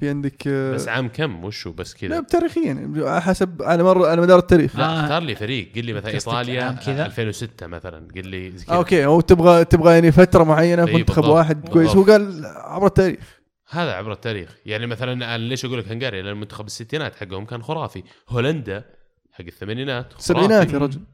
في 0.00 0.08
عندك 0.08 0.48
آه، 0.48 0.72
بس 0.74 0.88
عام 0.88 1.08
كم؟ 1.08 1.44
وشو 1.44 1.72
بس 1.72 1.92
لا 2.02 2.08
كذا 2.08 2.20
تاريخيا 2.20 2.92
حسب 3.20 3.62
على 3.62 3.82
مر 3.82 4.06
على 4.06 4.20
مدار 4.20 4.38
التاريخ. 4.38 4.76
لا. 4.76 4.84
آه. 4.84 5.00
اختار 5.02 5.22
لي 5.22 5.34
فريق. 5.34 5.72
قل 5.76 5.84
لي 5.84 5.92
مثلا 5.92 6.10
إيطاليا 6.10 6.64
عام 6.64 6.76
كذا؟ 6.76 7.06
2006 7.06 7.66
مثلا. 7.66 8.08
قل 8.16 8.28
لي 8.28 8.48
آه 8.48 8.50
كذا. 8.50 8.76
أوكي 8.76 9.06
هو 9.06 9.20
تبغى 9.20 9.64
تبغى 9.64 9.94
يعني 9.94 10.12
فترة 10.12 10.44
معينة 10.44 10.84
في 10.84 10.90
إي 10.90 10.96
منتخب 10.96 11.22
بالضبط، 11.22 11.34
واحد 11.36 11.68
كويس. 11.68 11.88
هو 11.88 12.02
بالضبط. 12.02 12.10
قال 12.10 12.46
عبر 12.46 12.86
التاريخ. 12.86 13.40
هذا 13.70 13.92
عبر 13.92 14.12
التاريخ. 14.12 14.56
يعني 14.66 14.86
مثلا 14.86 15.12
أنا 15.12 15.38
ليش 15.38 15.64
أقول 15.64 15.78
لك 15.78 15.88
هنغاريا؟ 15.88 16.22
لأن 16.22 16.36
منتخب 16.36 16.66
الستينات 16.66 17.14
حقهم 17.14 17.44
كان 17.44 17.62
خرافي. 17.62 18.02
هولندا 18.28 18.84
حق 19.32 19.44
الثمانينات 19.44 20.04
خرافي. 20.04 20.18
السبعينات 20.18 20.72
يا 20.72 20.78
رجل. 20.78 21.00
هولندا 21.00 21.06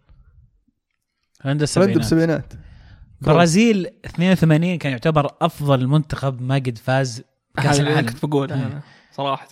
هولندا 1.47 1.65
السبعينات. 1.65 1.97
بالسبعينات. 1.97 2.53
برازيل 3.21 3.87
82 4.07 4.79
كان 4.79 4.93
يعتبر 4.93 5.31
أفضل 5.41 5.87
منتخب 5.87 6.43
ما 6.43 6.55
قد 6.55 6.79
فاز 6.79 7.23
اللي 7.59 7.81
العالم 7.91 8.09
كنت 8.09 8.25
بقول. 8.27 8.53
أنا 8.53 8.81
صراحة. 9.13 9.49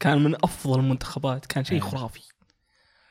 كان 0.00 0.24
من 0.24 0.34
أفضل 0.34 0.78
المنتخبات. 0.80 1.46
كان 1.46 1.64
شيء 1.64 1.76
أيوة. 1.78 1.90
خرافي. 1.90 2.20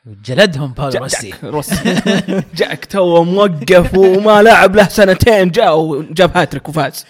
جلدهم 0.05 0.73
باولو 0.73 0.91
جاك- 0.91 1.01
روسي. 1.01 1.33
روسي. 1.43 2.01
جاك 2.59 2.85
توه 2.85 3.23
موقف 3.23 3.97
وما 3.97 4.41
لعب 4.41 4.75
له 4.75 4.87
سنتين. 4.87 5.49
جاء 5.51 5.79
وجاب 5.79 6.37
هاتريك 6.37 6.69
وفاز. 6.69 7.05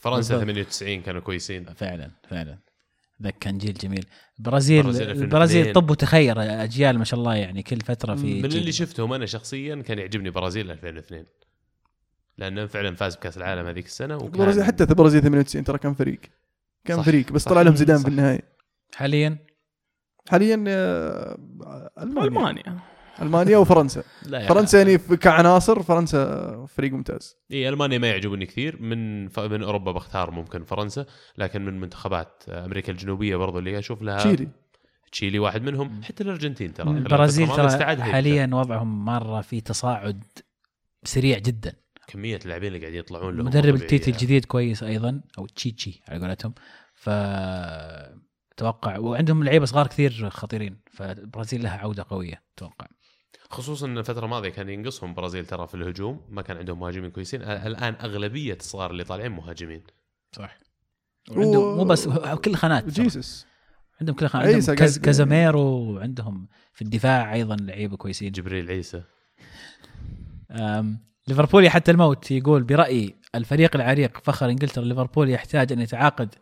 فرنسا 0.00 0.36
بالضبط. 0.36 0.40
98 0.40 1.02
كانوا 1.02 1.20
كويسين. 1.20 1.66
فعلا 1.76 2.10
فعلا. 2.30 2.58
ذاك 3.22 3.38
كان 3.38 3.58
جيل 3.58 3.74
جميل. 3.74 4.06
البرازيل 4.38 4.78
البرازيل 4.80 5.02
2002. 5.02 5.24
البرازيل 5.24 5.72
طب 5.72 5.90
وتخير 5.90 6.62
أجيال 6.64 6.98
ما 6.98 7.04
شاء 7.04 7.20
الله 7.20 7.34
يعني 7.34 7.62
كل 7.62 7.80
فترة 7.80 8.14
في 8.14 8.42
من 8.42 8.48
جيل. 8.48 8.60
اللي 8.60 8.72
شفتهم 8.72 9.12
أنا 9.12 9.26
شخصيا 9.26 9.82
كان 9.82 9.98
يعجبني 9.98 10.30
برازيل 10.30 10.70
2002 10.70 11.24
لأنه 12.38 12.66
فعلا 12.66 12.94
فاز 12.94 13.16
بكأس 13.16 13.36
العالم 13.36 13.66
هذيك 13.66 13.86
السنة 13.86 14.16
وكان 14.16 14.26
البرازيل 14.26 14.64
حتى 14.64 14.84
البرازيل 14.84 15.22
98 15.22 15.64
ترى 15.64 15.78
كان 15.78 15.94
فريق. 15.94 16.20
كان 16.84 16.96
صح، 16.96 17.04
فريق 17.04 17.32
بس 17.32 17.42
صح، 17.42 17.50
طلع 17.50 17.62
لهم 17.62 17.76
زيدان. 17.76 17.98
في 17.98 18.08
النهاية. 18.08 18.42
حاليا؟ 18.94 19.38
حاليا 20.28 20.64
آه، 20.68 21.38
ألمانيا. 21.98 22.28
ألمانيا. 22.28 22.78
ألمانيا 23.22 23.58
وفرنسا. 23.58 24.02
لا 24.26 24.46
فرنسا 24.48 24.78
يعني 24.78 24.98
كعناصر 24.98 25.82
فرنسا 25.82 26.66
فريق 26.68 26.92
ممتاز. 26.92 27.36
إي 27.52 27.68
ألمانيا 27.68 27.98
ما 27.98 28.08
يعجبني 28.08 28.46
كثير. 28.46 28.82
من 28.82 29.28
ف... 29.28 29.40
من 29.40 29.62
أوروبا 29.62 29.92
بختار 29.92 30.30
ممكن 30.30 30.64
فرنسا 30.64 31.06
لكن 31.38 31.64
من 31.64 31.80
منتخبات 31.80 32.42
أمريكا 32.48 32.92
الجنوبية 32.92 33.36
برضو 33.36 33.58
اللي 33.58 33.78
أشوف 33.78 34.02
لها 34.02 34.18
تشيلي. 34.18 34.48
تشيلي 35.12 35.38
واحد 35.38 35.62
منهم. 35.62 36.02
حتى 36.02 36.22
الأرجنتين 36.22 36.74
ترى. 36.74 36.90
البرازيل 36.90 37.48
ترى. 37.48 38.02
حاليا 38.02 38.50
وضعهم 38.52 39.04
مرة 39.04 39.40
في 39.40 39.60
تصاعد 39.60 40.24
سريع 41.04 41.38
جدا. 41.38 41.83
كمية 42.06 42.38
اللاعبين 42.44 42.68
اللي 42.68 42.78
قاعدين 42.80 43.00
يطلعون 43.00 43.36
لهم 43.36 43.46
مدرب 43.46 43.74
التيتي. 43.74 44.10
الجديد 44.10 44.44
كويس 44.44 44.82
أيضا 44.82 45.20
أو 45.38 45.46
تشيتشي 45.46 46.00
على 46.08 46.20
قولتهم. 46.20 46.54
ف 46.94 47.08
أتوقع 48.52 48.98
وعندهم 48.98 49.44
لعيبة 49.44 49.64
صغار 49.64 49.86
كثير 49.86 50.30
خطيرين 50.30 50.80
فالبرازيل 50.90 51.62
لها 51.62 51.76
عودة 51.78 52.06
قوية 52.10 52.42
أتوقع. 52.56 52.86
خصوصا 53.50 53.86
إن 53.86 53.98
الفترة 53.98 54.24
الماضية 54.24 54.48
كان 54.48 54.68
ينقصهم 54.68 55.10
البرازيل 55.10 55.46
ترى 55.46 55.66
في 55.66 55.74
الهجوم 55.74 56.20
ما 56.28 56.42
كان 56.42 56.56
عندهم 56.56 56.80
مهاجمين 56.80 57.10
كويسين. 57.10 57.42
الآن 57.42 57.94
أغلبية 57.94 58.54
الصغار 58.54 58.90
اللي 58.90 59.04
طالعين 59.04 59.32
مهاجمين. 59.32 59.82
صح. 60.32 60.58
وعندهم 61.30 61.76
مو 61.76 61.84
بس 61.84 62.08
كل 62.44 62.54
خانات 62.54 62.90
ترى. 62.90 63.04
جيسس 63.04 63.46
عندهم 64.00 64.16
كل 64.16 64.26
خانات 64.26 64.46
عيسى 64.46 64.70
عندهم 64.70 64.86
قاعد- 64.86 64.98
كازاميرو 65.04 65.94
وعندهم 65.94 66.48
في 66.72 66.82
الدفاع 66.82 67.34
أيضا 67.34 67.56
لعيبة 67.56 67.96
كويسين. 67.96 68.32
جبريل 68.32 68.70
عيسى. 68.70 69.02
ليفربول 71.28 71.68
حتى 71.68 71.90
الموت 71.90 72.30
يقول 72.30 72.62
برايي 72.62 73.14
الفريق 73.34 73.76
العريق 73.76 74.18
فخر 74.22 74.50
إنجلترا 74.50 74.84
ليفربول 74.84 75.30
يحتاج 75.30 75.72
أن 75.72 75.80
يتعاقد 75.80 76.34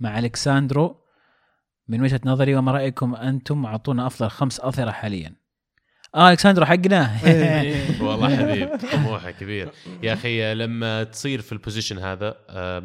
مع 0.00 0.18
ألكساندرو. 0.18 0.96
من 1.88 2.02
وجهة 2.02 2.20
نظري 2.24 2.54
وما 2.54 2.72
رأيكم 2.72 3.14
أنتم 3.14 3.66
أعطونا 3.66 4.06
أفضل 4.06 4.30
خمس 4.30 4.60
اظهره 4.60 4.90
حاليا. 4.90 5.34
آه 6.14 6.30
الكساندرو 6.30 6.66
حقنا. 6.66 7.18
والله 8.00 8.36
حبيب 8.36 8.76
طموحه 8.92 9.30
كبير. 9.30 9.70
يا 10.02 10.12
أخي 10.12 10.54
لما 10.54 11.04
تصير 11.04 11.40
في 11.40 11.52
ال 11.52 11.57
position 11.57 11.98
هذا 11.98 12.36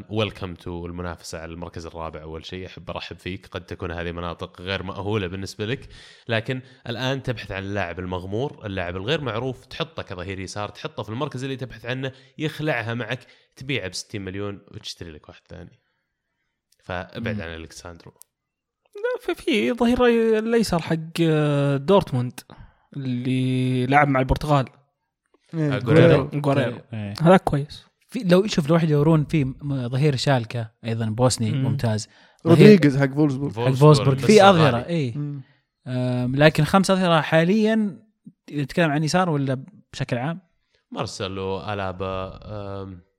welcome 0.10 0.56
to 0.56 0.86
المنافسة 0.86 1.40
على 1.40 1.52
المركز 1.52 1.86
الرابع 1.86 2.22
أول 2.22 2.46
شيء. 2.46 2.66
أحب 2.66 2.90
أرحب 2.90 3.18
فيك. 3.18 3.48
قد 3.48 3.66
تكون 3.66 3.92
هذه 3.92 4.12
مناطق 4.12 4.62
غير 4.62 4.84
مأهولة 4.84 5.28
بالنسبة 5.28 5.66
لك. 5.66 5.90
لكن 6.28 6.62
الآن 6.90 7.24
تبحث 7.24 7.52
عن 7.52 7.64
اللاعب 7.64 8.00
المغمور. 8.00 8.66
اللاعب 8.66 8.96
الغير 8.96 9.22
معروف 9.22 9.66
تحطه 9.66 10.04
كظهير 10.04 10.40
يسار 10.40 10.70
تحطه 10.70 11.04
في 11.04 11.10
المركز 11.10 11.44
اللي 11.44 11.56
تبحث 11.56 11.86
عنه 11.86 12.12
يخلعها 12.38 12.94
معك 12.94 13.20
تبيعه 13.56 13.88
ب 13.88 13.94
60 13.94 14.22
مليون 14.22 14.62
وتشتري 14.72 15.12
لك 15.12 15.30
واحد 15.30 15.42
ثاني. 15.50 15.80
فابعد. 16.84 17.42
عن 17.42 17.54
الكساندرو 17.54 18.14
في 19.20 19.36
في 19.36 19.74
ظهير 19.74 20.08
الأيسر 20.40 20.80
حق 20.80 20.98
آه، 21.22 21.78
دورتموند. 21.78 22.40
اللي 22.98 23.86
لعب 23.86 24.08
مع 24.08 24.20
البرتغال. 24.20 24.66
إيه، 25.54 25.78
أجويرو. 25.78 26.30
جواريرو 26.34 26.78
إيه. 26.94 27.14
هذاك 27.22 27.44
كويس. 27.44 27.86
في 28.08 28.20
لو 28.20 28.48
شوف 28.48 28.70
لو 28.70 28.76
واحد 28.76 28.90
يدورون 28.90 29.26
في 29.26 29.54
ظهير 29.66 30.16
شالكة 30.16 30.72
أيضا 30.86 31.06
بوسني 31.06 31.52
مم. 31.52 31.64
ممتاز. 31.64 32.08
رودريغيز 32.46 32.98
حق 32.98 33.14
فولسبورغ. 33.14 33.66
حق 33.66 33.72
فولسبورغ. 33.72 34.16
في 34.16 34.50
أظهرة. 34.50 34.78
اي 34.78 35.14
لكن 36.38 36.64
خمس 36.64 36.92
أظهرة 36.92 37.22
حاليا 37.22 38.00
نتكلم 38.54 38.92
عن 38.92 39.04
يسار 39.04 39.30
ولا 39.30 39.64
بشكل 39.94 40.18
عام؟ 40.18 40.40
مارسيلو 40.92 41.74
ألابا 41.74 42.40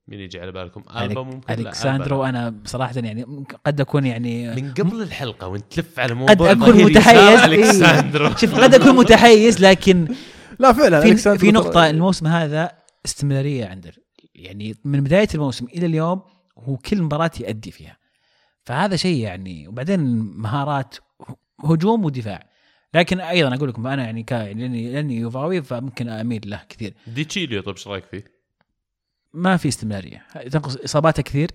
مين 0.08 0.20
يجي 0.20 0.40
على 0.40 0.52
بالكم؟ 0.52 0.82
البا 0.96 1.22
ممكن 1.22 1.54
الكساندرو 1.54 2.24
أنا 2.24 2.50
بصراحة 2.50 2.92
يعني 2.96 3.44
قد 3.66 3.80
أكون 3.80 4.06
يعني. 4.06 4.54
من 4.54 4.74
قبل 4.74 5.02
الحلقة 5.02 5.48
وانت 5.48 5.72
تلف 5.72 6.00
على 6.00 6.14
موضوع 6.14 6.52
أكون 6.52 6.72
ظهير 6.72 6.86
متحيز، 6.86 7.40
إيه. 7.40 7.44
الكساندرو 7.44 8.36
شوف 8.36 8.60
قد 8.60 8.74
أكون 8.74 8.96
متحيز 8.96 9.60
لكن 9.60 10.08
لا 10.60 10.72
فعلا 10.72 11.00
في, 11.00 11.38
في 11.38 11.52
نقطة 11.52 11.90
الموسم 11.90 12.26
هذا 12.26 12.72
استمرارية 13.04 13.66
عنده 13.66 13.92
يعني 14.34 14.76
من 14.84 15.04
بداية 15.04 15.28
الموسم 15.34 15.66
إلى 15.66 15.86
اليوم 15.86 16.22
هو 16.58 16.76
كل 16.76 17.02
مباراة 17.02 17.30
يأدي 17.40 17.70
فيها 17.70 17.96
فهذا 18.64 18.96
شيء 18.96 19.18
يعني 19.18 19.68
وبعدين 19.68 20.00
مهارات 20.36 20.96
هجوم 21.64 22.04
ودفاع 22.04 22.46
لكن 22.94 23.20
أيضا 23.20 23.54
أقول 23.54 23.68
لكم 23.68 23.86
أنا 23.86 24.04
يعني 24.04 24.22
كا 24.22 24.34
يعني 24.34 24.62
لاني 24.62 24.92
لأني 24.92 25.16
يوفاوي 25.16 25.62
فممكن 25.62 26.08
أميل 26.08 26.50
له 26.50 26.60
كثير 26.68 26.94
ديتشيليو 27.06 27.62
طيب 27.62 27.74
إيش 27.76 27.88
رأيك 27.88 28.04
فيه؟ 28.04 28.33
ما 29.34 29.56
في 29.56 29.68
استمرارية. 29.68 30.22
تنقص 30.52 30.76
إصاباته 30.76 31.22
كثير 31.22 31.50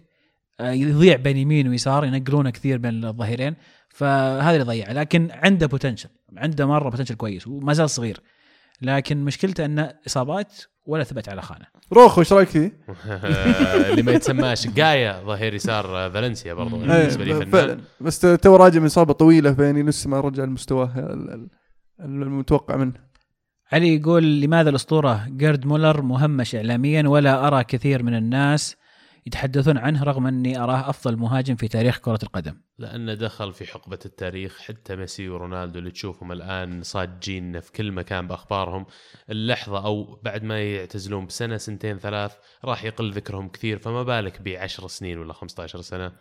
آه، 0.60 0.72
يضيع 0.72 1.16
بين 1.16 1.38
يمين 1.38 1.68
ويسار 1.68 2.06
ينقلونه 2.06 2.50
كثير 2.50 2.78
بين 2.78 3.06
الظهيرين 3.06 3.56
فهذا 3.90 4.52
اللي 4.52 4.64
ضيعه 4.64 4.94
لكن 4.94 5.28
عنده 5.32 5.68
بوتنشل 5.68 6.10
عنده 6.38 6.66
مرة 6.66 6.90
بوتنشل 6.90 7.16
كويس 7.16 7.48
وما 7.48 7.74
زال 7.74 7.90
صغير. 7.90 8.20
لكن 8.82 9.18
مشكلته 9.26 9.66
إنه 9.66 9.94
إصابات 10.08 10.54
ولا 10.86 11.04
ثبت 11.04 11.30
على 11.30 11.42
خانة. 11.42 11.66
روخو 11.94 12.22
إيش 12.22 12.34
رأيك 12.34 12.48
فيه؟ 12.48 12.72
اللي 13.90 14.02
ما 14.04 14.12
يتسماش 14.12 14.68
جايا 14.68 15.24
ظهير 15.24 15.54
يسار 15.54 15.98
آه، 16.06 16.10
فالنسيا 16.10 16.54
برضو. 16.54 16.78
بالنسبة 16.78 17.24
لي 17.24 17.32
إيه، 17.32 17.40
فنان. 17.40 17.52
فعلا 17.52 17.80
بس 18.02 18.20
تو 18.20 18.56
راجع 18.56 18.80
من 18.80 18.86
إصابة 18.86 19.14
طويلة 19.14 19.54
فيعني 19.54 19.84
لسه 19.84 20.10
ما 20.10 20.20
رجع 20.20 20.44
لمستواه 20.44 20.94
ال- 21.00 21.30
ال- 21.34 21.50
المتوقع 22.00 22.76
منه. 22.76 23.09
علي 23.72 23.96
يقول 23.96 24.41
لماذا 24.41 24.70
الأسطورة 24.70 25.28
جيرد 25.30 25.66
مولر 25.66 26.02
مهمش 26.02 26.56
اعلاميا 26.56 27.08
ولا 27.08 27.48
أرى 27.48 27.64
كثير 27.64 28.04
من 28.04 28.16
الناس 28.16 28.76
يتحدثون 29.28 29.78
عنه 29.78 30.04
رغم 30.04 30.28
أني 30.28 30.60
أراه 30.60 30.90
أفضل 30.90 31.18
مهاجم 31.18 31.56
في 31.56 31.68
تاريخ 31.68 31.98
كرة 31.98 32.20
القدم؟ 32.24 32.54
لأنه 32.80 33.14
دخل 33.14 33.54
في 33.54 33.66
حقبة 33.66 34.00
التاريخ 34.06 34.60
حتى 34.62 34.96
ميسي 34.96 35.30
ورونالدو 35.30 35.80
اللي 35.80 35.91
تشوفهم 35.91 36.32
الآن 36.32 36.84
صاجين 36.84 37.60
في 37.60 37.72
كل 37.72 37.91
مكان 37.91 38.28
بأخبارهم. 38.28 38.86
اللحظة 39.30 39.86
أو 39.86 40.20
بعد 40.24 40.44
ما 40.44 40.62
يعتزلون 40.62 41.26
بسنة 41.26 41.58
سنتين 41.58 42.00
ثلاث 42.00 42.32
راح 42.66 42.84
يقل 42.84 43.12
ذكرهم 43.12 43.50
كثير 43.50 43.78
فما 43.78 44.04
بالك 44.04 44.41
بعشر 44.41 44.88
سنين 44.88 45.18
ولا 45.18 45.34
15 45.34 45.82
سنة. 45.82 46.12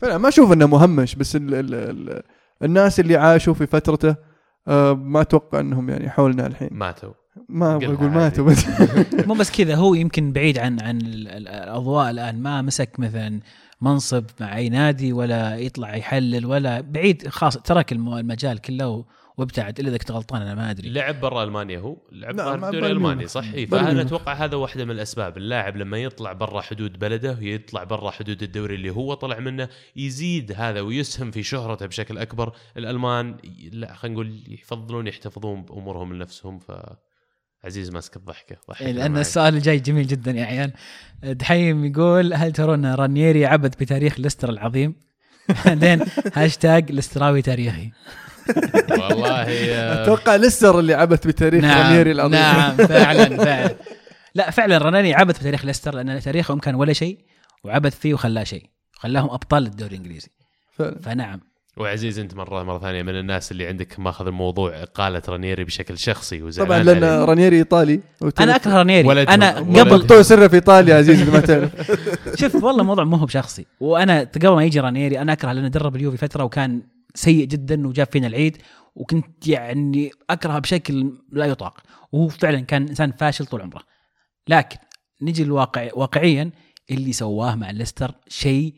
فعلا 0.00 0.18
ما 0.18 0.28
أشوف 0.28 0.52
إنه 0.52 0.66
مهمش 0.66 1.14
بس 1.14 1.36
ال 1.36 1.54
ال 1.54 1.74
ال 1.74 2.22
الناس 2.62 3.00
اللي 3.00 3.16
عاشوا 3.16 3.54
في 3.54 3.66
فترته 3.66 4.16
آه 4.68 4.92
ما 4.94 5.20
أتوقع 5.20 5.60
إنهم 5.60 5.90
يعني 5.90 6.10
حولنا 6.10 6.46
الحين. 6.46 6.68
ماتوا. 6.72 7.12
ما 7.48 7.74
أبغى 7.74 7.94
أقول. 7.94 8.10
ماتوا 8.10 8.44
بس. 8.44 8.64
مو 9.28 9.34
بس 9.34 9.50
كذا 9.50 9.74
هو 9.74 9.94
يمكن 9.94 10.32
بعيد 10.32 10.58
عن 10.58 10.80
عن 10.80 10.96
ال- 11.00 11.28
ال- 11.28 11.48
الأضواء 11.48 12.10
الآن. 12.10 12.42
ما 12.42 12.62
مسك 12.62 13.00
مثلا 13.00 13.40
منصب 13.80 14.24
مع 14.40 14.56
أي 14.56 14.68
نادي 14.68 15.12
ولا 15.12 15.56
يطلع 15.56 15.96
يحلل 15.96 16.46
ولا 16.46 16.80
بعيد 16.80 17.28
خلاص 17.28 17.56
ترك 17.56 17.92
الم- 17.92 18.14
المجال 18.16 18.58
كله 18.58 19.04
وابتعد 19.36 19.80
إلا 19.80 19.88
إذا 19.88 19.96
كنت 19.96 20.10
غلطان 20.10 20.42
أنا 20.42 20.54
ما 20.54 20.70
أدري 20.70 20.90
لعب 20.90 21.20
برا 21.20 21.44
ألمانيا 21.44 21.78
هو 21.78 21.96
لعب 22.12 22.36
برا 22.36 22.54
الدوري 22.54 22.78
الالماني. 22.78 23.26
صح 23.26 23.50
فانا 23.50 23.92
ميونخ. 23.92 24.06
أتوقع 24.06 24.32
هذا 24.32 24.56
واحدة 24.56 24.84
من 24.84 24.90
الأسباب 24.90 25.36
اللاعب 25.36 25.76
لما 25.76 25.98
يطلع 25.98 26.32
برا 26.32 26.60
حدود 26.60 26.98
بلده 26.98 27.38
يطلع 27.40 27.84
برا 27.84 28.10
حدود 28.10 28.42
الدوري 28.42 28.74
اللي 28.74 28.90
هو 28.90 29.14
طلع 29.14 29.38
منه 29.38 29.68
يزيد 29.96 30.52
هذا 30.56 30.80
ويسهم 30.80 31.30
في 31.30 31.42
شهرته 31.42 31.86
بشكل 31.86 32.18
أكبر 32.18 32.52
الألمان 32.76 33.36
لا 33.72 33.94
خلينا 33.94 34.14
نقول 34.14 34.42
يفضلون 34.48 35.06
يحتفظون 35.06 35.62
بأمورهم 35.62 36.12
لنفسهم 36.12 36.58
ف 36.58 36.72
عزيز 37.64 37.90
ماسك 37.90 38.16
الضحكة 38.16 38.56
ضحكنا 38.68 38.88
إيه، 38.88 38.92
لأن 38.92 39.10
معك. 39.10 39.20
السؤال 39.20 39.54
الجاي 39.54 39.78
جميل 39.78 40.06
جدا 40.06 40.30
يا 40.30 40.44
عيال 40.44 40.72
دحيم 41.22 41.84
يقول 41.84 42.34
هل 42.34 42.52
ترون 42.52 42.86
رانييري 42.86 43.46
عبث 43.46 43.76
بتاريخ 43.76 44.20
ليستر 44.20 44.50
العظيم؟ 44.50 44.94
بعدين 45.64 46.00
هاشتاج 46.34 46.92
لستراوي 46.92 47.42
تاريخي 47.42 47.90
والله 49.10 49.42
آه، 49.42 50.02
أتوقع 50.02 50.36
ليستر 50.36 50.78
اللي 50.78 50.94
عبث 50.94 51.26
بتاريخ 51.26 51.64
رانيري 51.64 52.12
العظيم 52.12 52.32
نعم 52.32 52.76
فعلا 52.76 53.36
فعلا 53.44 53.76
لا 54.34 54.50
فعلا 54.50 54.78
رانييري 54.78 55.14
عبث 55.14 55.38
بتاريخ 55.38 55.64
ليستر 55.64 55.94
لأن 55.94 56.20
تاريخهم 56.20 56.58
كان 56.58 56.74
ولا 56.74 56.92
شيء 56.92 57.18
وعبث 57.64 57.98
فيه 57.98 58.14
وخلاه 58.14 58.44
شيء 58.44 58.66
خلاهم 58.92 59.30
أبطال 59.30 59.66
الدوري 59.66 59.96
الإنجليزي 59.96 60.28
فعلا. 60.78 60.98
فنعم 61.02 61.40
وعزيز 61.76 62.18
أنت 62.18 62.34
مرة 62.34 62.62
مرة 62.62 62.78
ثانية 62.78 63.02
من 63.02 63.18
الناس 63.18 63.52
اللي 63.52 63.66
عندك 63.66 64.00
ماخذ 64.00 64.26
الموضوع 64.26 64.82
اقاله 64.82 65.22
رانيري 65.28 65.64
بشكل 65.64 65.98
شخصي 65.98 66.42
وزعلان 66.42 66.82
طبعا 66.82 66.94
لأن. 66.94 67.04
رانيري 67.04 67.56
إيطالي 67.56 68.00
أنا 68.40 68.56
أكره 68.56 68.72
رانييري 68.72 69.08
ولدهم. 69.08 69.34
أنا. 69.34 69.50
قبل 69.58 69.98
دكتور 69.98 70.22
سره 70.22 70.48
في 70.48 70.54
إيطاليا 70.54 70.96
عزيز 70.96 71.20
إذا 71.22 71.32
ما 71.32 71.40
تعرف 71.40 71.70
شوف 72.40 72.54
والله 72.54 72.80
الموضوع 72.80 73.04
مو 73.04 73.16
هو 73.16 73.26
بشخصي 73.26 73.66
وأنا 73.80 74.20
قبل 74.20 74.48
ما 74.48 74.64
يجي 74.64 74.80
رانيري 74.80 75.18
أنا 75.18 75.32
أكره 75.32 75.52
لأنه 75.52 75.68
درب 75.68 75.96
اليوفي 75.96 76.16
فترة 76.16 76.44
وكان 76.44 76.82
سيء 77.14 77.44
جدا 77.46 77.88
وجاب 77.88 78.06
فينا 78.12 78.26
العيد 78.26 78.56
وكنت 78.94 79.48
يعني 79.48 80.10
اكرهه 80.30 80.58
بشكل 80.58 81.18
لا 81.32 81.44
يطاق. 81.46 81.80
وهو 82.12 82.28
فعلا 82.28 82.60
كان 82.60 82.88
إنسان 82.88 83.12
فاشل 83.12 83.46
طول 83.46 83.62
عمره. 83.62 83.82
لكن 84.48 84.76
نجي 85.22 85.42
الواقع 85.42 85.88
واقعيا 85.94 86.50
اللي 86.90 87.12
سواه 87.12 87.54
مع 87.54 87.70
ليستر 87.70 88.14
شيء 88.28 88.74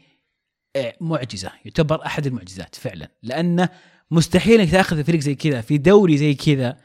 آه، 0.77 0.97
معجزة 1.01 1.53
يعتبر 1.65 2.07
أحد 2.07 2.27
المعجزات 2.27 2.75
فعلا. 2.75 3.09
لأنه 3.23 3.69
مستحيل 4.11 4.61
انك 4.61 4.71
تاخذ 4.71 5.05
فريق 5.05 5.21
زي 5.21 5.35
كذا 5.35 5.61
في 5.61 5.79
دوري 5.79 6.17
زي 6.17 6.35
كذا 6.35 6.79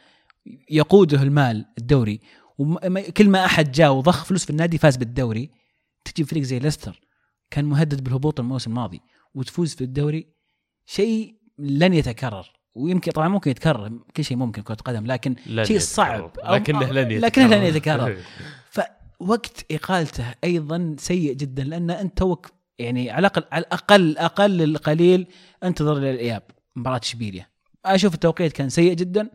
يقوده 0.69 1.21
المال 1.21 1.65
الدوري. 1.77 2.19
وكل 2.57 3.29
ما 3.29 3.45
أحد 3.45 3.71
جاء 3.71 3.93
وضخ 3.93 4.25
فلوس 4.25 4.43
في 4.43 4.49
النادي 4.49 4.77
فاز 4.77 4.97
بالدوري. 4.97 5.49
تجي 6.05 6.23
فريق 6.23 6.43
زي 6.43 6.59
ليستر 6.59 7.01
كان 7.49 7.65
مهدد 7.65 8.03
بالهبوط 8.03 8.39
الموسم 8.39 8.71
الماضي. 8.71 9.01
وتفوز 9.33 9.75
في 9.75 9.83
الدوري 9.83 10.27
شيء 10.85 11.40
لن 11.61 11.93
يتكرر 11.93 12.51
ويمكن 12.75 13.11
طبعا 13.11 13.27
ممكن 13.27 13.51
يتكرر 13.51 13.99
كل 14.15 14.23
شيء 14.23 14.37
ممكن 14.37 14.61
كرة 14.61 14.75
قدم 14.75 15.05
لكن 15.05 15.35
شيء. 15.63 15.79
صعب 15.79 16.31
لكنه 16.49 16.91
لن 16.91 17.11
يتكرر 17.11 17.25
لكنه 17.25 17.57
لن 17.57 17.63
يتكرر. 17.63 18.17
فوقت 19.21 19.65
إقالته 19.71 20.33
أيضا 20.43 20.95
سيء 20.99 21.33
جدا 21.33 21.63
لأن 21.63 21.91
أنت 21.91 22.17
توك 22.17 22.51
يعني 22.79 23.11
على 23.11 23.19
الاقل 23.27 23.43
على 23.51 23.63
الاقل 23.63 24.17
أقل 24.17 24.61
القليل 24.61 25.27
أنتظر 25.63 25.97
للاياب 25.97 26.43
مباراة 26.75 26.99
اشبيليا 27.03 27.47
أشوف 27.85 28.13
التوقيت 28.13 28.51
كان 28.51 28.69
سيء 28.69 28.93
جدا 28.93 29.29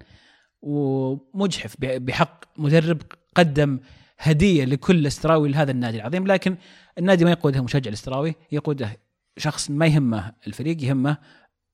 ومجحف 0.62 1.76
بحق 1.80 2.44
مدرب 2.56 3.02
قدم 3.34 3.78
هدية 4.18 4.64
لكل 4.64 5.06
لستراوي 5.06 5.48
لهذا 5.48 5.70
النادي 5.70 5.96
العظيم 5.96 6.26
لكن 6.26 6.56
النادي 6.98 7.24
ما 7.24 7.30
يقوده 7.30 7.62
مشجع 7.62 7.88
اللستراوي 7.88 8.34
يقوده 8.52 8.96
شخص 9.36 9.70
ما 9.70 9.86
يهمه 9.86 10.32
الفريق 10.46 10.84
يهمه 10.84 11.16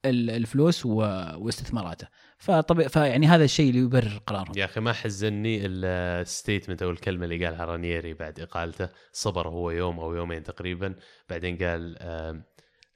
الفلوس 0.06 0.86
واستثماراته. 0.86 2.08
فطبيعي 2.38 2.88
فيعني 2.88 3.26
هذا 3.26 3.44
الشيء 3.44 3.70
اللي 3.70 3.80
يبرر 3.80 4.22
قرارهم 4.26 4.52
يا 4.56 4.64
أخي 4.64 4.80
ما 4.80 4.92
حزني 4.92 5.66
ال 5.66 5.78
statement 5.78 6.82
أو 6.82 6.90
الكلمة 6.90 7.24
اللي 7.24 7.46
قالها 7.46 7.64
رانييري 7.64 8.14
بعد 8.14 8.40
إقالته 8.40 8.88
صبر 9.12 9.48
هو 9.48 9.70
يوم 9.70 10.00
أو 10.00 10.14
يومين 10.14 10.42
تقريبا 10.42 10.94
بعدين 11.30 11.58
قال 11.58 11.98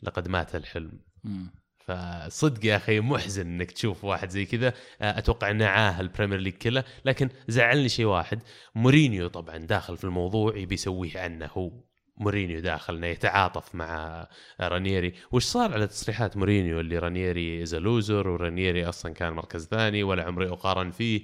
لقد 0.03 0.29
مات 0.29 0.57
الحلم. 0.57 1.01
مم. 1.25 1.51
فصدق 1.79 2.65
يا 2.65 2.77
أخي 2.77 3.01
محزن 3.01 3.47
إنك 3.47 3.71
تشوف 3.71 4.05
واحد 4.05 4.31
زي 4.31 4.45
كذا. 4.45 4.69
آه، 5.01 5.19
أتوقع 5.19 5.51
إنه 5.51 5.67
عاه 5.67 6.01
البريمير 6.01 6.39
ليج 6.39 6.55
كله. 6.55 6.85
لكن 7.05 7.29
زعلني 7.49 7.89
شيء 7.89 8.07
واحد. 8.07 8.43
مورينيو 8.75 9.29
طبعا 9.29 9.57
داخل 9.57 9.97
في 9.97 10.05
الموضوع 10.05 10.57
يبي 10.57 10.75
يسويه 10.75 11.19
عنه 11.21 11.47
هو. 11.47 11.71
مورينيو 12.17 12.61
داخل 12.61 12.97
إنه 12.97 13.07
يتعاطف 13.07 13.75
مع 13.75 14.27
رانييري. 14.61 15.15
وش 15.33 15.45
صار 15.45 15.73
على 15.73 15.87
تصريحات 15.87 16.37
مورينيو 16.37 16.81
اللي 16.81 16.99
رانييري 16.99 17.63
is 17.63 17.75
loser 17.75 18.29
ورانييري 18.29 18.89
أصلا 18.89 19.13
كان 19.15 19.33
مركز 19.33 19.67
ثاني 19.67 20.03
ولا 20.03 20.25
عمري 20.25 20.49
اقارن 20.49 20.91
فيه 20.91 21.23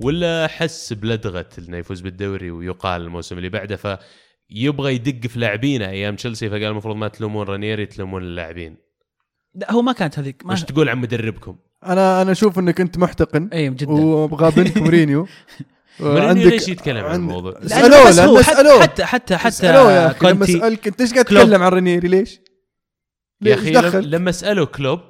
ولا 0.00 0.46
حس 0.46 0.92
بلدغة 0.92 1.48
إنه 1.58 1.76
يفوز 1.76 2.00
بالدوري 2.00 2.50
ويقال 2.50 3.02
الموسم 3.02 3.38
اللي 3.38 3.48
بعده 3.48 3.76
ف 3.76 3.98
يبغى 4.50 4.94
يدق 4.94 5.26
في 5.26 5.38
لاعبينه 5.38 5.88
أيام 5.88 6.16
تشيلسي 6.16 6.48
فقال 6.48 6.64
المفروض 6.64 6.96
ما 6.96 7.08
تلومون 7.08 7.46
رانييري 7.46 7.86
تلومون 7.86 8.22
اللاعبين. 8.22 8.76
لا 9.54 9.72
هو 9.72 9.82
ما 9.82 9.92
كانت 9.92 10.18
هذيك 10.18 10.46
ما 10.46 10.52
وش 10.52 10.62
تقول 10.62 10.88
عن 10.88 10.98
مدربكم؟ 10.98 11.56
أنا 11.84 12.22
أنا 12.22 12.32
أشوف 12.32 12.58
إنك 12.58 12.80
أنت 12.80 12.98
محتقن 12.98 13.48
اي 13.52 13.70
جدا. 13.70 13.90
وابغى 13.90 14.50
بنت 14.50 14.78
مورينيو. 14.78 15.26
مورينيو 16.00 16.48
ليش 16.48 16.68
يتكلم 16.68 17.04
عن 17.04 17.14
الموضوع؟ 17.14 17.52
هو 17.52 17.58
لأنه 17.62 18.42
حتى 18.42 18.50
اسالوه 18.52 18.82
حتى 18.82 19.04
حتى 19.04 19.36
حتى 19.36 19.72
لما 20.22 20.44
اسالك 20.44 20.86
أنت 20.86 21.00
إيش 21.00 21.12
قاعد. 21.12 21.24
تتكلم 21.24 21.62
عن 21.62 21.72
رانيري 21.72 22.08
ليش؟ 22.08 22.40
يا 23.42 23.54
أخي؟ 23.54 24.00
لما 24.00 24.30
اساله 24.30 24.66
كلوب 24.66 25.00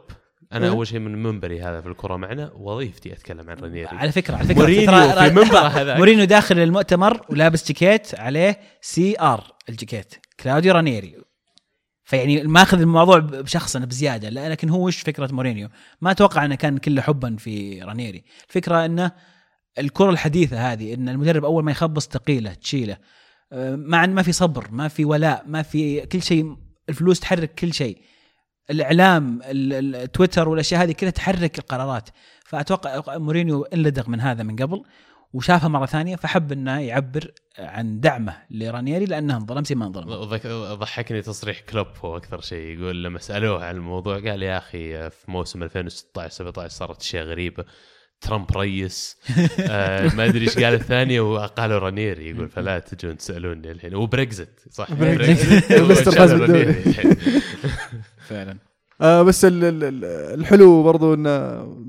أنا 0.52 0.66
إيه؟ 0.66 0.73
أول 0.73 0.86
شيء 0.86 0.98
من 0.98 1.23
منبري 1.23 1.62
هذا 1.62 1.81
في 1.81 1.89
الكرة 1.89 2.16
معنا 2.16 2.52
وظيفتي 2.55 3.12
أتكلم 3.12 3.51
عن 3.51 3.56
رانييري 3.56 3.89
على 3.89 4.12
فكرة 4.12 4.36
على 4.36 4.44
فكرة 4.44 4.61
مورينيو 4.61 4.90
في 4.90 5.31
منبره 5.31 5.44
لحظة، 5.44 5.69
هذاك. 5.81 5.97
مورينيو 5.97 6.24
داخل 6.24 6.59
المؤتمر 6.59 7.20
ولابس 7.28 7.69
جاكيت 7.69 8.15
عليه 8.15 8.61
CR 8.81 9.52
الجاكيت 9.69 10.15
كلاوديو 10.40 10.73
رانيري 10.73 11.16
فيعني 12.05 12.43
ماخذ 12.43 12.81
الموضوع 12.81 13.19
بشخصا 13.19 13.78
بزيادة 13.78 14.28
لكن 14.48 14.69
هو 14.69 14.86
وش 14.86 15.01
فكرة 15.01 15.28
مورينيو؟ 15.32 15.69
ما 16.01 16.11
أتوقع 16.11 16.44
إنه 16.44 16.55
كان 16.55 16.78
كله 16.78 17.02
حبا 17.02 17.36
في 17.36 17.82
رانيري، 17.82 18.24
الفكرة 18.48 18.85
إنه 18.85 19.12
الكرة 19.78 20.10
الحديثة 20.10 20.72
هذه 20.72 20.94
إن 20.94 21.09
المدرب 21.09 21.44
أول 21.44 21.64
ما 21.64 21.70
يخبص 21.70 22.09
ثقيلة 22.09 22.55
تشيله. 22.55 22.96
أه، 23.52 23.76
مع 23.76 24.05
إن 24.05 24.10
ما 24.14 24.22
في 24.22 24.32
صبر، 24.32 24.66
ما 24.70 24.88
في 24.88 25.05
ولاء، 25.05 25.44
ما 25.46 25.62
في 25.62 26.01
كل 26.06 26.22
شيء 26.22 26.56
الفلوس 26.88 27.20
تحرك 27.20 27.55
كل 27.55 27.72
شيء. 27.72 27.98
الإعلام 28.70 29.40
ال- 29.42 29.72
ال- 29.72 29.96
التويتر 29.96 30.48
والأشياء 30.48 30.82
هذه 30.82 30.92
كلها 30.92 31.10
تحرك 31.10 31.59
القرارات. 31.59 32.09
فأتوقع 32.46 33.18
مورينيو 33.18 33.62
انلدغ 33.62 34.10
من 34.10 34.20
هذا 34.20 34.42
من 34.42 34.56
قبل 34.56 34.82
وشافها 35.32 35.68
مرة 35.68 35.86
ثانية 35.86 36.16
فحب 36.16 36.52
إنه 36.52 36.80
يعبر 36.80 37.30
عن 37.59 38.01
دعمه 38.01 38.36
لرانيري 38.51 39.05
لأنه 39.05 39.36
انظلم 39.36 39.64
زي 39.64 39.74
ما 39.74 39.86
انظلم 39.86 40.24
ضحك- 40.24 40.46
ضحكني 40.78 41.22
تصريح 41.22 41.60
كلوب 41.60 41.86
هو 42.05 42.16
أكثر 42.16 42.40
شيء 42.40 42.78
يقول 42.78 43.05
لما 43.05 43.18
سألوه 43.18 43.64
عن 43.64 43.76
الموضوع 43.76 44.14
قال 44.14 44.42
يا 44.42 44.59
أخي 44.59 45.10
في 45.10 45.30
موسم 45.30 45.62
2016 45.62 46.34
17 46.34 46.68
صارت 46.74 47.01
أشياء 47.01 47.24
غريبة. 47.24 47.64
ترامب 48.24 48.56
رئيس 48.56 49.16
آه 49.60 50.14
ما 50.14 50.24
أدري 50.24 50.40
إيش 50.44 50.55
قال 50.59 50.74
الثانية 50.74 51.20
وقالوا 51.20 51.78
رانيري 51.78 52.30
يقول 52.30 52.48
فلا 52.48 52.78
تجون 52.78 53.16
تسألوني 53.16 53.70
الحين. 53.70 53.94
وبريكزت 53.94 54.48
صح؟ 54.70 54.92
بريكزت. 54.92 55.72
رانيري. 56.20 56.74
فعلا. 58.28 58.56
آه 59.01 59.22
بس 59.22 59.44
ال- 59.44 59.64
ال- 59.64 59.84
ال- 59.84 60.05
الحلو 60.40 60.82
برضو 60.82 61.14
انه 61.14 61.30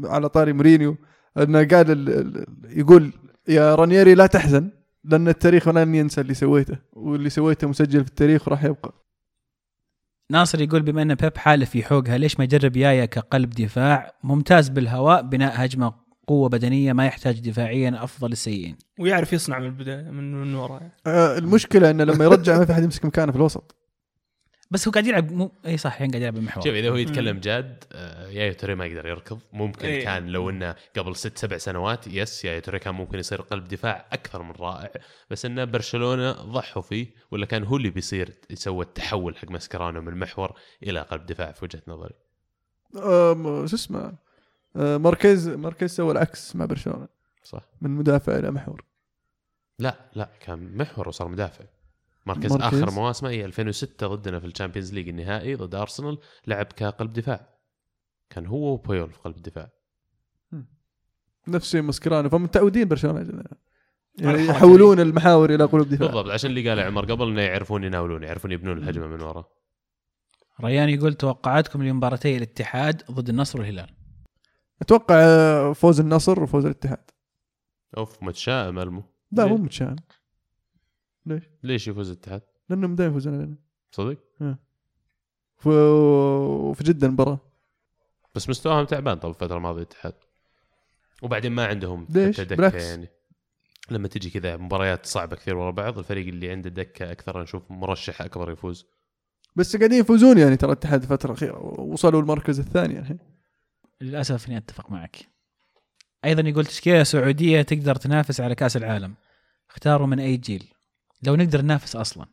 على 0.04 0.30
طاري 0.30 0.54
مورينيو 0.54 0.98
انه 1.38 1.68
قال 1.68 1.92
ال- 1.92 2.10
ال- 2.10 2.46
يقول 2.80 3.12
يا 3.48 3.76
رانييري 3.76 4.16
لا 4.16 4.26
تحزن 4.28 4.70
لأن 5.04 5.28
التاريخ 5.28 5.68
لن 5.68 5.96
ينسى 5.96 6.22
اللي 6.22 6.34
سويته 6.34 6.78
واللي 6.94 7.30
سويته 7.30 7.68
مسجل 7.68 8.04
في 8.04 8.10
التاريخ 8.10 8.48
وراح 8.48 8.64
يبقى. 8.64 8.94
ناصر 10.32 10.62
يقول 10.62 10.82
بما 10.82 11.02
إن 11.02 11.16
بيب 11.16 11.38
حالف 11.38 11.70
في 11.70 11.84
حوقها 11.84 12.18
ليش 12.18 12.38
ما 12.40 12.44
يجرب 12.44 12.78
يايا 12.78 13.06
كقلب 13.06 13.50
دفاع 13.50 14.12
ممتاز 14.24 14.70
بالهواء 14.70 15.22
بناء 15.22 15.66
هجمة 15.66 15.94
قوة 16.28 16.50
بدنية 16.50 16.94
ما 16.94 17.06
يحتاج 17.06 17.50
دفاعيا 17.50 18.04
أفضل 18.04 18.32
السيئين. 18.32 18.78
ويعرف 19.00 19.34
يصنع 19.34 19.60
من 19.60 19.66
البداية 19.66 20.02
من 20.02 20.42
من 20.42 20.56
ورا 20.56 20.80
يعني. 20.80 20.94
آه 21.08 21.38
المشكلة 21.38 21.92
إنه 21.92 22.04
لما 22.04 22.26
يرجع 22.26 22.58
ما 22.58 22.66
في 22.66 22.72
احد 22.72 22.84
يمسك 22.84 23.06
مكانه 23.06 23.32
في 23.32 23.38
الوسط. 23.38 23.76
بس 24.72 24.88
هو 24.88 24.92
قاعد 24.92 25.08
يلعب 25.08 25.32
مو 25.32 25.52
إي 25.66 25.78
صح 25.78 25.92
الحين 25.92 26.10
قاعد 26.10 26.22
يلعب 26.22 26.34
بالمحور. 26.34 26.64
شوف 26.64 26.74
إذا 26.74 26.90
هو 26.90 26.96
يتكلم 26.96 27.40
جاد 27.40 27.84
آه، 27.92 28.28
يايا 28.28 28.54
توري 28.54 28.76
ما 28.76 28.86
يقدر 28.86 29.08
يركض. 29.08 29.40
ممكن 29.54 29.88
إيه. 29.88 30.04
كان 30.04 30.28
لو 30.28 30.50
إنه 30.50 30.76
قبل 30.98 31.16
ست 31.16 31.38
سبع 31.38 31.58
سنوات 31.58 32.08
yes 32.08 32.46
يايا 32.46 32.60
توري 32.60 32.80
كان 32.80 32.96
ممكن 32.96 33.20
يصير 33.20 33.42
قلب 33.42 33.68
دفاع 33.68 34.06
أكثر 34.12 34.44
من 34.44 34.52
رائع. 34.52 34.92
بس 35.30 35.46
إنه 35.46 35.64
برشلونة 35.64 36.32
ضحوا 36.32 36.82
فيه 36.82 37.08
ولا 37.32 37.46
كان 37.46 37.64
هو 37.64 37.78
اللي 37.78 37.90
بيصير 37.90 38.34
يسوي 38.50 38.86
التحول 38.86 39.38
حق 39.38 39.52
ماسكرانو 39.52 40.02
من 40.02 40.20
محور 40.20 40.54
إلى 40.84 41.00
قلب 41.00 41.26
دفاع 41.26 41.52
في 41.52 41.66
وجهة 41.66 41.82
نظري. 41.88 42.14
شو 43.68 43.76
اسمه؟ 43.76 44.25
ماركيز 44.76 45.50
ماركيز 45.50 45.92
سوى 45.92 46.12
العكس 46.12 46.56
مع 46.56 46.66
برشلونة. 46.66 47.08
صح. 47.44 47.62
من 47.82 47.92
مدافع 47.92 48.38
إلى 48.38 48.52
محور. 48.52 48.86
لا 49.80 49.96
لا 50.16 50.30
كان 50.40 50.78
محور 50.78 51.08
وصار 51.08 51.28
مدافع. 51.28 51.66
مركز, 52.26 52.52
مركز؟ 52.52 52.82
آخر 52.82 52.92
مواسمه 52.92 53.30
هي 53.30 53.46
2006 53.46 54.08
ضدنا 54.08 54.40
في 54.40 54.48
الشامبيونز 54.48 54.94
ليج 54.94 55.10
النهائي 55.10 55.56
ضد 55.56 55.76
أرسنال 55.76 56.18
لعب 56.48 56.66
كقلب 56.66 57.14
دفاع. 57.14 57.50
كان 58.30 58.46
هو 58.46 58.74
وبويول 58.74 59.12
في 59.12 59.20
قلب 59.20 59.38
الدفاع. 59.38 59.70
نفس 61.48 61.66
الشيء 61.66 61.82
مسكرانو 61.82 62.30
فمتعودين 62.30 62.88
برشلونة 62.88 63.44
يعني 64.20 64.46
يحولون 64.46 65.00
المحاور 65.00 65.56
إلى 65.56 65.64
قلوب 65.64 65.90
دفاع. 65.90 66.08
بالضبط 66.08 66.30
عشان 66.30 66.50
اللي 66.50 66.70
قال 66.70 66.80
عمر 66.80 67.12
قبل 67.12 67.28
إنه 67.28 67.42
يعرفون 67.42 67.84
يناولون 67.84 68.24
يعرفون 68.24 68.52
يبنون 68.52 68.78
الهجمة 68.78 69.08
من 69.08 69.22
ورا. 69.22 69.46
ريان 70.64 70.90
يقول 70.90 71.14
توقعاتكم 71.14 71.84
لمباراتي 71.84 72.38
الاتحاد 72.38 73.04
ضد 73.12 73.30
النصر 73.30 73.60
والهلال. 73.60 73.95
أتوقع 74.82 75.74
فوز 75.74 76.00
النصر 76.00 76.44
وفوز 76.44 76.66
الاتحاد 76.66 77.12
أوف 77.98 78.24
متشائم 78.24 78.80
ألمو 78.80 79.04
لا 79.32 79.46
مو؟ 79.46 79.56
متشائم 79.58 79.96
ليش؟ 81.26 81.44
ليش 81.64 81.88
يفوز 81.88 82.10
الاتحاد؟ 82.12 82.42
لأنهم 82.70 82.96
دائما 82.96 83.12
يفوزون 83.12 83.36
علينا 83.36 83.56
صدق؟ 83.92 84.18
ف- 85.58 85.68
وفي 85.68 86.84
جدة 86.84 87.08
المباراة 87.08 87.40
بس 88.36 88.50
مستواهم 88.50 88.86
تعبان 88.86 89.18
طب 89.18 89.30
الفترة 89.30 89.58
الماضية 89.58 89.82
الاتحاد 89.82 90.14
وبعدين 91.22 91.52
ما 91.52 91.66
عندهم 91.66 92.08
ليش؟ 92.10 92.42
دكة. 92.42 92.78
يعني 92.78 93.08
لما 93.92 94.08
تجي 94.08 94.30
كذا 94.30 94.58
مباريات 94.58 95.06
صعبة 95.06 95.36
كثير 95.36 95.56
ورا 95.58 95.72
بعض 95.72 95.98
الفريق 95.98 96.28
اللي 96.28 96.52
عنده 96.52 96.70
دكة 96.70 97.12
أكثر 97.12 97.42
نشوف 97.42 97.72
مرشح 97.72 98.22
أكبر 98.22 98.52
يفوز 98.52 98.86
بس 99.56 99.76
قاعدين 99.78 100.00
يفوزون 100.00 100.38
يعني 100.38 100.58
ترى 100.58 100.72
الاتحاد 100.72 101.02
الفترة 101.02 101.30
الأخيرة 101.32 101.60
وصلوا 101.82 102.22
المركز 102.22 102.60
الثاني 102.60 103.00
الحين 103.00 103.20
للأسف 104.02 104.48
إني 104.48 104.58
أتفق 104.58 104.92
معك. 104.92 105.18
أيضا 106.26 106.50
يقول 106.50 106.66
تشكيلة 106.66 107.04
سعودية 107.04 107.62
تقدر 107.62 107.96
تنافس 107.96 108.42
على 108.42 108.56
كأس 108.56 108.78
العالم. 108.78 109.14
اختاروا 109.70 110.08
من 110.08 110.20
أي 110.20 110.38
جيل؟ 110.38 110.64
لو 111.24 111.36
نقدر 111.36 111.62
ننافس 111.62 111.96
أصلا. 111.96 112.26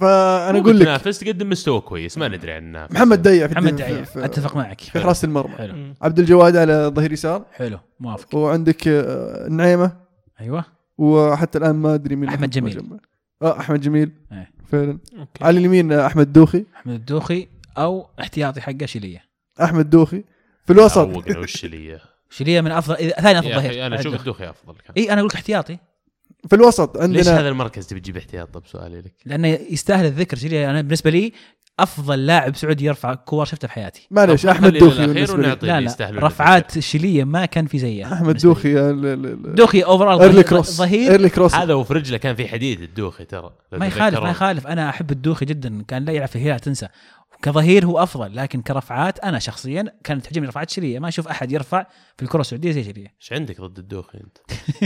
فأنا 0.00 0.58
أقول 0.58 0.78
لك. 0.80 0.86
تنافس 0.86 1.18
تقدم 1.18 1.50
مستوى 1.50 1.80
كويس 1.80 2.18
ما 2.18 2.28
ندري 2.28 2.52
عن 2.52 2.62
النافس. 2.62 2.94
محمد 2.94 3.22
ديع 3.22 3.46
في 3.46 3.54
محمد 3.54 3.82
في- 4.04 4.24
أتفق 4.24 4.56
معك. 4.56 4.80
في 4.80 5.00
حراسه 5.00 5.26
المرمى. 5.26 5.54
حلو. 5.56 5.94
عبد 6.02 6.18
الجواد 6.18 6.56
على 6.56 6.92
ظهير 6.94 7.12
يسار. 7.12 7.46
حلو 7.52 7.78
موافق. 8.00 8.34
وعندك 8.34 8.88
آه، 8.88 9.46
النعيمة. 9.46 9.96
أيوه. 10.40 10.64
وحتى 10.98 11.58
الآن 11.58 11.76
ما 11.76 11.94
أدري 11.94 12.16
مين 12.16 12.28
أحمد 12.28 12.42
أحط 12.42 12.52
جميل. 12.52 13.00
آه 13.42 13.60
أحمد 13.60 13.80
جميل. 13.80 14.12
إيه. 14.32 14.50
فعلا. 14.66 14.98
أوكي. 15.18 15.44
على 15.44 15.58
اليمين 15.58 15.92
آه، 15.92 16.06
أحمد 16.06 16.32
دوخي. 16.32 16.64
أحمد 16.76 16.94
الدوخي 16.94 17.48
أو 17.78 18.06
احتياطي 18.20 18.60
حقه 18.60 18.86
شيلية 18.86 19.24
أحمد 19.62 19.90
دوخي. 19.90 20.24
في 20.74 20.80
الوسط. 20.80 20.98
عوقنا 20.98 21.38
وش 21.38 21.64
اللي 21.64 22.00
شيلية 22.30 22.60
من 22.60 22.70
أفضل 22.72 22.96
إذا- 22.96 23.20
ثاني 23.20 23.38
افضل 23.38 23.54
ظهير 23.54 23.86
أنا 23.86 24.00
أشوف 24.00 24.14
الدوخي. 24.14 24.50
أفضل 24.50 24.74
كان. 24.74 24.94
إي 24.96 25.12
أنا 25.12 25.20
أقول 25.20 25.26
لك 25.28 25.34
احتياطي. 25.34 25.78
في 26.48 26.56
الوسط 26.56 26.96
ليش 26.96 27.04
عندنا 27.28 27.40
هذا 27.40 27.48
المركز 27.48 27.86
تبي 27.86 28.00
تجيب 28.00 28.16
احتياط؟ 28.16 28.54
طب 28.54 28.62
سؤالي 28.66 28.98
لك. 29.00 29.14
لأنه 29.26 29.48
يستاهل 29.48 30.06
الذكر 30.06 30.36
شيلية. 30.36 30.70
أنا 30.70 30.80
بالنسبة 30.80 31.10
لي 31.10 31.32
أفضل 31.80 32.26
لاعب 32.26 32.56
سعودي 32.56 32.84
يرفع 32.84 33.14
كور 33.14 33.44
شفته 33.44 33.68
في 33.68 33.74
حياتي. 33.74 34.06
معليش 34.10 34.46
أحمد 34.46 34.72
دوخي 34.72 35.06
لا 35.06 35.78
اللي 35.78 35.90
لا 35.98 36.26
رفعات 36.26 36.78
شيلية 36.78 37.24
ما 37.24 37.46
كان 37.46 37.66
في 37.66 37.78
زيها 37.78 38.12
أحمد. 38.12 38.36
دوخي 38.36 38.78
ال- 38.80 39.06
ال- 39.06 39.26
ال- 39.26 39.54
دوخي 39.54 39.82
early 39.84 40.42
cross 40.42 40.70
ظهير. 40.76 41.10
early 41.10 41.28
cross. 41.28 41.54
هذا 41.54 41.74
وفي 41.74 41.94
رجله 41.94 42.18
كان 42.18 42.34
في 42.36 42.48
حديد 42.48 42.80
الدوخي 42.80 43.24
ترى. 43.24 43.52
ما 43.72 43.86
يخالف 43.86 44.18
ما. 44.20 44.30
يخالف. 44.30 44.66
أنا 44.66 44.88
أحب 44.88 45.10
الدوخي 45.10 45.44
جدا 45.44 45.82
كان 45.88 46.04
لا 46.04 46.12
يلعب 46.12 46.28
في 46.28 46.36
الهلال 46.36 46.60
تنسى. 46.60 46.88
كظهير 47.42 47.86
هو 47.86 47.98
أفضل 48.02 48.36
لكن 48.36 48.62
كرفعات 48.62 49.18
أنا 49.18 49.38
شخصيا 49.38 49.84
كانت 50.04 50.24
تعجبني 50.24 50.48
رفعات 50.48 50.70
شيليه 50.70 50.98
ما 50.98 51.08
أشوف 51.08 51.28
أحد 51.28 51.52
يرفع 51.52 51.86
في 52.16 52.22
الكرة 52.22 52.40
السعودية 52.40 52.70
زي 52.70 52.84
شيليه 52.84 53.14
إيش 53.20 53.32
عندك 53.32 53.60
ضد 53.60 53.78
الدوخي 53.78 54.18
أنت؟ 54.18 54.38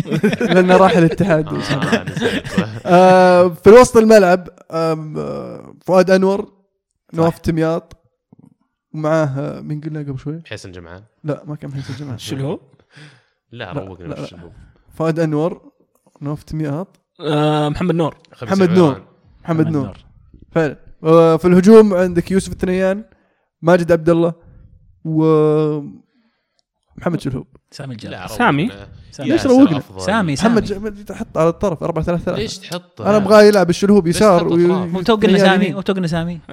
لأنه 0.55 0.76
راح 0.76 0.97
الاتحاد 0.97 1.48
آه. 1.48 2.05
آه 2.86 3.48
في 3.48 3.70
وسط 3.70 3.97
الملعب 3.97 4.48
آه 4.70 5.74
فؤاد 5.86 6.10
أنور 6.10 6.52
نواف 7.14 7.39
تمياط 7.39 7.97
ومعاه 8.94 9.60
مين 9.60 9.81
قلنا 9.81 10.01
قبل 10.01 10.18
شوي؟ 10.18 10.43
حسن 10.47 10.72
جمعان 10.72 11.02
لا 11.24 11.43
ما 11.47 11.56
كان 11.56 11.74
حسين 11.74 11.97
جمال 11.97 12.20
شنو 12.31 12.47
هو؟ 12.51 12.60
لا 13.52 13.72
روقنا. 13.72 14.14
بالشباب 14.14 14.52
فؤاد 14.94 15.18
أنور 15.18 15.72
نواف 16.22 16.43
تمياط 16.43 17.01
آه 17.20 17.68
محمد 17.68 17.94
نور 17.94 18.16
محمد. 18.43 18.70
نور 18.70 19.06
محمد 19.44 19.68
نور 19.68 19.98
فعلا 20.52 20.84
في 21.39 21.44
الهجوم 21.44 21.94
عندك 21.94 22.31
يوسف 22.31 22.52
الثنيان 22.52 23.05
ماجد 23.62 23.93
عبد 23.93 24.09
الله 24.10 24.32
و 25.05 25.24
محمد 26.97 27.20
شلهوب 27.20 27.47
سامي 27.70 27.94
الجابر 27.94 28.26
سامي. 28.26 28.70
سامي. 29.10 29.28
ليش 29.31 29.47
روقنا؟ 29.47 29.82
سامي 29.98 30.32
محمد 30.32 30.64
سامي 30.64 30.90
ج- 30.90 31.12
حط 31.12 31.39
على 31.39 31.48
الطرف 31.48 31.82
4 31.82 32.05
3 32.05 32.24
3 32.24 32.39
ليش 32.39 32.59
تحط 32.59 33.01
أنا 33.01 33.16
أبغاه 33.16 33.43
يلعب 33.43 33.70
الشلهوب 33.70 34.06
يسار. 34.06 34.44
وتوقنا. 34.47 35.39
سامي 35.39 35.74
وتوقنا 35.74 36.06
سامي. 36.06 36.40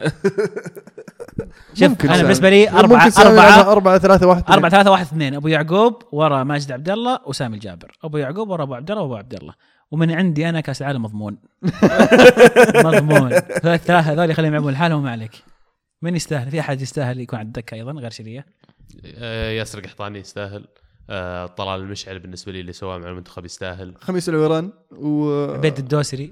شوف 1.74 1.90
ممكن 1.90 2.08
أنا 2.08 2.16
سامي. 2.18 2.24
بالنسبة 2.24 2.50
لي 2.50 2.66
ممكن 2.66 2.78
أربعة 2.78 3.10
سامي 3.10 3.30
أربعة. 3.30 3.46
يلعبها 3.48 3.72
4 3.72 3.98
3 3.98 4.28
1 4.28 4.44
أربعة 4.50 4.72
ثلاثة 4.72 4.92
واحد 4.92 5.06
اثنين. 5.06 5.34
أبو 5.36 5.48
يعقوب 5.48 5.94
ورا 6.12 6.44
ماجد 6.44 6.72
عبد 6.72 6.90
الله 6.90 7.20
وسامي 7.26 7.56
الجابر. 7.56 7.98
أبو 8.04 8.18
يعقوب 8.18 8.50
ورا 8.50 8.64
أبو 8.64 8.74
عبد 8.74 8.92
الله 8.92 9.04
وأبو 9.04 9.16
عبد 9.16 9.34
الله 9.34 9.54
ومن 9.92 10.12
عندي 10.12 10.50
أنا 10.50 10.62
كأس 10.62 10.82
العالم 10.82 11.02
مضمون. 11.04 11.38
مضمون. 12.86 13.34
الثلاثة 13.34 14.00
هذول 14.00 14.36
خليهم 14.36 14.54
يلعبون 14.54 14.74
لحالهم 14.74 15.04
ما 15.04 15.12
عليك. 15.12 15.32
من 16.02 16.16
يستاهل؟ 16.16 16.52
في 16.52 16.60
أحد 16.60 16.82
يستاهل 16.82 17.20
يكون 17.20 17.40
على 17.40 17.46
الدكة 17.46 17.76
أيضا 17.76 17.92
غير 17.92 18.10
شرية؟ 18.12 18.46
آه، 19.06 19.50
ياسر 19.52 19.80
قحطاني 19.80 20.20
يستاهل. 20.20 20.66
آه، 21.10 21.46
طلال 21.46 21.82
المشعل 21.82 22.20
بالنسبة 22.20 22.52
لي 22.52 22.60
اللي 22.60 22.74
سواه 22.74 22.98
مع 22.98 23.10
المنتخب 23.10 23.46
يستاهل. 23.46 23.94
خميس 24.02 24.30
العويران 24.30 24.72
و 24.92 25.44
عبيد 25.54 25.78
الدوسري. 25.78 26.32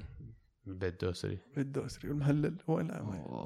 عبيد 0.67 0.97
دوسري 1.01 1.37
الدوسري 1.57 2.09
والمهلل 2.09 2.55
هو 2.69 2.79
لا 2.79 3.01
وين. 3.01 3.45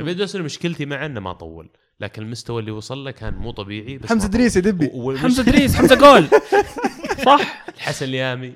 عبيد 0.00 0.16
دوسري 0.16 0.42
مشكلتي 0.42 0.86
معه 0.86 1.06
إنه 1.06 1.20
ما 1.20 1.32
طول 1.32 1.70
لكن 2.00 2.22
المستوى 2.22 2.60
اللي 2.60 2.70
وصل 2.70 3.04
له 3.04 3.10
كان 3.10 3.34
مو 3.34 3.50
طبيعي 3.50 3.98
بس 3.98 4.08
حمزة. 4.08 4.26
ادريس 4.26 4.56
يا 4.56 4.60
دبي. 4.60 5.18
حمزة 5.18 5.42
ادريس 5.42 5.76
حمزة 5.76 5.94
جول. 5.96 6.28
صح. 7.26 7.64
الحسن 7.74 8.06
اليامي. 8.06 8.52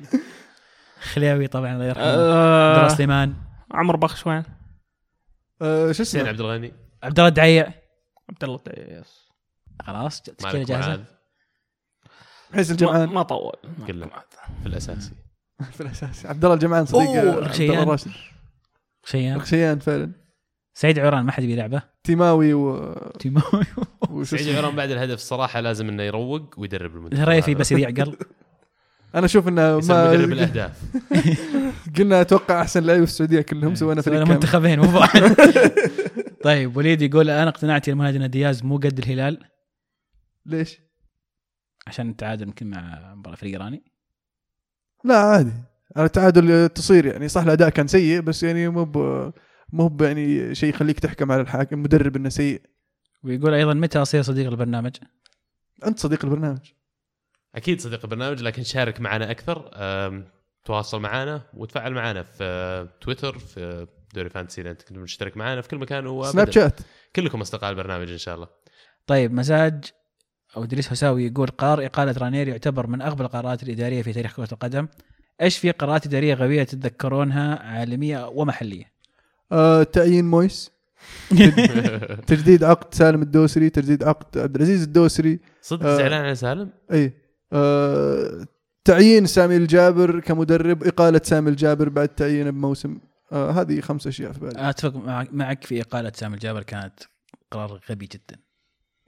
خليوي 1.03 1.47
طبعا 1.47 1.73
الله 1.73 1.85
يرحمه. 1.85 2.05
آه، 2.05 2.71
عبد 2.71 2.79
الله 2.85 2.97
سليمان. 2.97 3.35
عمر 3.71 3.97
بخش 3.97 4.27
وين؟ 4.27 4.43
آه، 5.63 5.93
شو 5.93 6.03
اسمه؟ 6.03 6.29
عبد 6.29 6.41
الغني. 6.41 6.73
عبد 7.03 7.19
الله 7.19 7.29
الدعيع 7.29 7.73
عبد 8.31 8.45
الله 8.45 8.57
الدعيس. 8.57 9.29
خلاص 9.83 10.23
تشكيله 10.23 10.65
جاهزة؟ 10.65 11.05
ما, 12.55 12.61
الجمعان. 12.61 13.09
ما 13.09 13.23
طول. 13.23 13.53
كله. 13.87 14.07
في 14.63 14.67
الأساسي. 14.67 15.13
في 15.77 15.81
الاساس 15.81 16.27
عبد 16.27 16.45
الله 16.45 16.55
الجمعان 16.55 16.87
صديق 16.87 17.39
رخشيان. 17.39 17.97
شيئا 19.05 19.37
رخشيان 19.37 19.79
فعلا. 19.79 20.13
سعيد 20.75 20.99
عوران 20.99 21.25
ما 21.25 21.33
حد 21.33 21.43
بيلعبه 21.43 21.83
تيماوي 22.05 22.55
و 22.55 22.95
تيموي 23.19 23.65
وشو 24.11 24.37
سعيد 24.37 24.57
عمران 24.57 24.77
بعد 24.77 24.91
الهدف 24.91 25.15
الصراحة 25.15 25.61
لازم 25.61 25.89
إنه 25.89 26.03
يروق 26.03 26.55
ويدرب 26.59 26.97
المنتخب. 26.97 27.23
الريفي 27.23 27.53
هذا. 27.53 27.61
بس 27.61 27.73
يعقل 27.73 28.17
أنا 29.15 29.25
أشوف 29.27 29.49
إنه 29.49 29.79
ما 29.79 30.13
مدرب 30.13 30.33
الأهداف. 30.33 30.83
قلنا 31.99 32.21
أتوقع 32.21 32.63
أحسن 32.63 32.83
لعيبه 32.85 33.05
في 33.05 33.11
السعودية 33.11 33.41
كلهم 33.41 33.75
سوينا 33.75 34.03
فريق 34.03 34.15
سوينا 34.15 34.25
كامل. 34.25 34.35
منتخبين 34.35 34.81
مو 34.81 34.95
واحد 34.99 35.23
طيب 36.45 36.77
وليد 36.77 37.03
يقول 37.03 37.31
أنا 37.31 37.49
اقتنعت 37.49 37.89
يا 37.89 37.93
المهاجم 37.93 38.25
دياز 38.25 38.63
مو 38.65 38.77
قد 38.77 38.99
الهلال. 38.99 39.39
ليش؟ 40.47 40.81
عشان 41.87 42.11
التعادل 42.11 42.43
يمكن 42.47 42.67
مع 42.71 43.15
مباراة 43.15 43.35
الفريق 43.35 43.55
الايراني 43.55 43.83
لا 45.05 45.17
عادي. 45.19 45.53
على 45.97 46.07
التعادل 46.07 46.69
تصير 46.69 47.07
يعني 47.07 47.29
صح 47.29 47.43
الأداء 47.43 47.69
كان 47.69 47.87
سيء 47.87 48.21
بس 48.21 48.43
يعني 48.43 48.69
مو 48.69 48.85
ب- 48.85 49.33
مو 49.73 49.89
ب- 49.89 50.03
يعني 50.03 50.55
شيء 50.55 50.69
يخليك 50.69 51.01
تحكم 51.01 51.33
على 51.33 51.41
الحاكم 51.43 51.83
مدرب 51.83 52.17
إنه 52.17 52.29
سيء. 52.29 52.63
ويقول 53.25 53.55
أيضا 53.55 53.75
متى 53.75 53.99
أصير 53.99 54.23
صديق 54.23 54.51
البرنامج؟ 54.51 54.97
أنت 55.87 55.99
صديق 55.99 56.25
البرنامج. 56.25 56.71
أكيد 57.55 57.81
صديق 57.81 58.01
البرنامج 58.05 58.43
لكن 58.43 58.63
شارك 58.63 59.01
معنا 59.01 59.31
أكثر 59.31 59.71
تواصل 60.65 61.01
معنا 61.01 61.43
وتفاعل 61.55 61.93
معنا 61.93 62.23
في 62.23 62.89
تويتر 63.01 63.39
في 63.39 63.87
دوري 64.15 64.31
فانتسي 64.31 64.61
إذا 64.61 64.71
أنت 64.71 64.83
كنت 64.83 64.99
مشترك 64.99 65.37
معنا 65.37 65.61
في 65.61 65.69
كل 65.69 65.79
مكان. 65.79 66.23
سناب 66.25 66.51
شات 66.51 66.81
كلكم 67.17 67.41
أصدقاء 67.41 67.71
البرنامج 67.71 68.11
إن 68.11 68.19
شاء 68.19 68.35
الله 68.35 68.49
طيب 69.07 69.33
مزاج 69.33 69.85
أو 70.57 70.65
إدريس 70.65 70.89
حساوي 70.89 71.27
يقول 71.27 71.47
قرار 71.47 71.87
إقالة 71.87 72.15
رانيري 72.19 72.51
يعتبر 72.51 72.87
من 72.87 73.03
أغبى 73.03 73.23
القرارات 73.23 73.63
الإدارية 73.63 74.03
في 74.03 74.13
تاريخ 74.13 74.37
كرة 74.37 74.49
القدم 74.53 74.89
إيش 75.41 75.59
في 75.59 75.71
قرارات 75.71 76.07
إدارية 76.07 76.35
غبية 76.35 76.63
تتذكرونها 76.63 77.59
عالمية 77.59 78.29
ومحلية؟ 78.29 78.93
آه 79.53 79.83
تعيين 79.83 80.25
مويس 80.25 80.73
تجديد 82.27 82.65
عقد 82.65 82.95
سالم 82.95 83.23
الدوسري 83.23 83.71
تجديد 83.71 84.05
عقد 84.05 84.39
عبد 84.39 84.57
العزيز 84.57 84.83
الدوسري 84.83 85.41
صدق 85.63 85.87
آه. 85.87 85.97
زعلان 85.97 86.25
على 86.25 86.35
سالم 86.35 86.71
اي 86.93 87.13
تعيين 88.85 89.27
سامي 89.27 89.57
الجابر 89.57 90.21
كمدرب 90.21 90.83
إقالة 90.85 91.21
سامي 91.25 91.51
الجابر 91.51 91.89
بعد 91.89 92.09
تعيينه 92.09 92.51
بموسم 92.51 92.99
آه 93.33 93.51
هذه 93.51 93.81
خمس 93.81 94.07
أشياء 94.07 94.33
في 94.33 94.41
بالي. 94.41 94.71
أتفق 94.71 94.97
مع- 94.97 95.27
معك 95.33 95.65
في 95.65 95.81
إقالة 95.81 96.13
سامي 96.15 96.35
الجابر 96.35 96.63
كانت 96.63 96.95
قرار 97.51 97.81
غبي 97.91 98.07
جدا. 98.07 98.41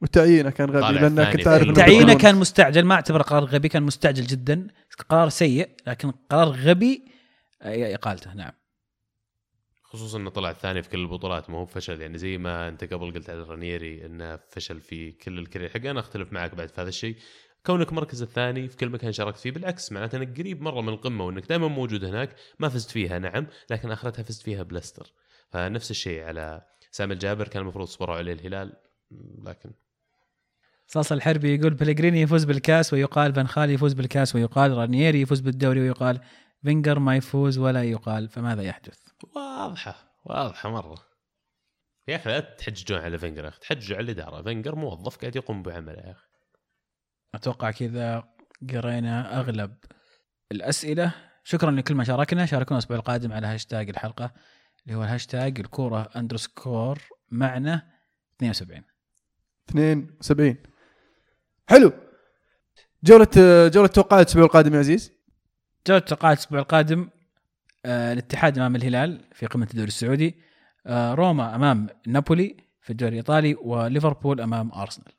وتعيينه 0.03 0.51
كان 0.51 0.71
غبي 0.71 0.95
لأنك 0.99 1.37
كنت 1.37 1.49
عارف 1.49 1.77
تعيينه. 1.77 2.15
كان 2.19 2.35
مستعجل 2.35 2.85
ما 2.85 2.95
أعتبره 2.95 3.23
قرار 3.23 3.45
غبي 3.45 3.69
كان 3.69 3.83
مستعجل 3.83 4.23
جدا. 4.27 4.67
قرار 5.09 5.29
سيء 5.29 5.69
لكن 5.87 6.11
قرار 6.31 6.49
غبي 6.49 7.05
آه، 7.63 7.95
إقالته 7.95 8.35
نعم. 8.35 8.53
خصوصا 9.83 10.19
إنه 10.19 10.31
طلع 10.31 10.51
الثاني 10.51 10.83
في 10.83 10.89
كل 10.89 10.99
البطولات 10.99 11.51
ما 11.51 11.59
هو 11.59 11.67
فشل. 11.67 12.01
يعني 12.01 12.19
زي 12.19 12.39
ما 12.39 12.69
أنت 12.69 12.85
قبل 12.85 13.13
قلت 13.13 13.31
على 13.31 13.43
رانيري 13.43 14.07
إنه 14.07 14.39
فشل 14.51 14.81
في 14.81 15.13
كل 15.13 15.39
ال 15.39 15.43
career 15.43 15.69
حقه 15.69 15.91
أنا 15.91 16.01
أختلف 16.01 16.33
معك 16.33 16.55
بعد 16.55 16.69
في 16.69 16.81
هذا 16.81 16.89
الشيء. 16.89 17.17
كونك 17.67 17.93
مركز 17.93 18.23
الثاني 18.23 18.69
في 18.69 18.77
كل 18.77 18.89
مكان 18.89 19.13
شاركت 19.13 19.39
فيه 19.39 19.51
بالعكس 19.51 19.93
معناته 19.93 20.17
إنك 20.17 20.39
قريب 20.39 20.63
مرة 20.63 20.81
من 20.81 20.89
القمة 20.89 21.25
وإنك 21.25 21.49
دائما 21.49 21.69
موجود 21.69 22.05
هناك 22.05 22.37
ما 22.59 22.69
فزت 22.69 22.91
فيها 22.91 23.19
نعم 23.19 23.47
لكن 23.71 23.91
آخرتها 23.91 24.23
فزت 24.23 24.43
فيها 24.43 24.63
بليستر. 24.63 25.13
فنفس 25.51 25.91
الشيء 25.91 26.23
على 26.23 26.63
سامي 26.91 27.15
الجابر 27.15 27.49
كان 27.49 27.63
المفروض 27.63 27.87
صبروا 27.87 28.17
عليه 28.17 28.33
الهلال 28.33 28.73
لكن 29.45 29.73
صاص 30.87 31.13
الحربي 31.13 31.55
يقول 31.55 31.75
بلغريني 31.75 32.21
يفوز 32.21 32.45
بالكاس 32.45 32.93
ويقال 32.93 33.35
فان 33.35 33.49
خال 33.49 33.71
يفوز 33.71 33.93
بالكاس 33.93 34.35
ويقال 34.35 34.73
رانييري 34.73 35.21
يفوز 35.21 35.41
بالدوري 35.41 35.81
ويقال 35.81 36.21
فينجر 36.63 36.99
ما 36.99 37.17
يفوز 37.17 37.59
ولا 37.59 37.85
يقال 37.85 38.29
فماذا 38.29 38.63
يحدث؟ 38.63 38.99
واضحة 39.37 40.19
واضحة 40.25 40.71
مرة. 40.71 40.95
يا 42.09 42.17
أخي 42.17 42.31
لا 42.31 42.41
تحججون 42.41 42.99
على 42.99 43.19
فينجر 43.19 43.45
يا 43.45 43.49
أخي 43.49 43.61
تحججوا 43.61 43.97
على 43.97 44.05
الإدارة. 44.05 44.43
فينجر 44.43 44.75
موظف 44.75 45.17
قاعد 45.17 45.37
يقوم 45.37 45.63
بعمله 45.63 46.03
يا 46.03 46.11
أخي. 46.11 46.34
أتوقع 47.35 47.71
كذا 47.71 48.25
قرينا 48.71 49.41
أغلب 49.41 49.75
الأسئلة. 50.53 51.15
شكرا 51.45 51.71
لكل 51.71 51.95
من 51.95 52.05
شاركنا. 52.05 52.47
شاركونا 52.47 52.79
الأسبوع 52.79 52.97
القادم 52.97 53.33
على 53.33 53.47
هاشتاج 53.47 53.89
الحلقة 53.89 54.33
اللي 54.87 54.99
هو 54.99 55.05
الهاشتاج 55.05 55.61
الكورة 55.61 56.09
underscore 56.17 56.99
معنا 57.31 57.83
72 58.37 58.83
72 59.71 60.57
حلو. 61.69 61.93
جولة 63.05 63.29
جولة 63.69 63.87
توقعات 63.87 64.27
الأسبوع 64.27 64.45
القادم 64.45 64.75
يا 64.75 64.79
عزيز؟ 64.79 65.13
جولة 65.87 65.99
توقعات 66.01 66.37
الأسبوع 66.39 66.59
القادم 66.61 67.09
آه 67.85 68.13
الاتحاد 68.13 68.59
أمام 68.59 68.77
الهلال 68.77 69.25
في 69.33 69.47
قمة 69.47 69.69
الدوري 69.71 69.89
السعودي 69.89 70.35
آه 70.87 71.15
روما 71.15 71.55
أمام 71.55 71.87
نابولي 72.07 72.57
في 72.81 72.91
الدوري 72.91 73.11
الإيطالي 73.13 73.55
وليفربول 73.55 74.41
أمام 74.41 74.73
أرسنال. 74.73 75.13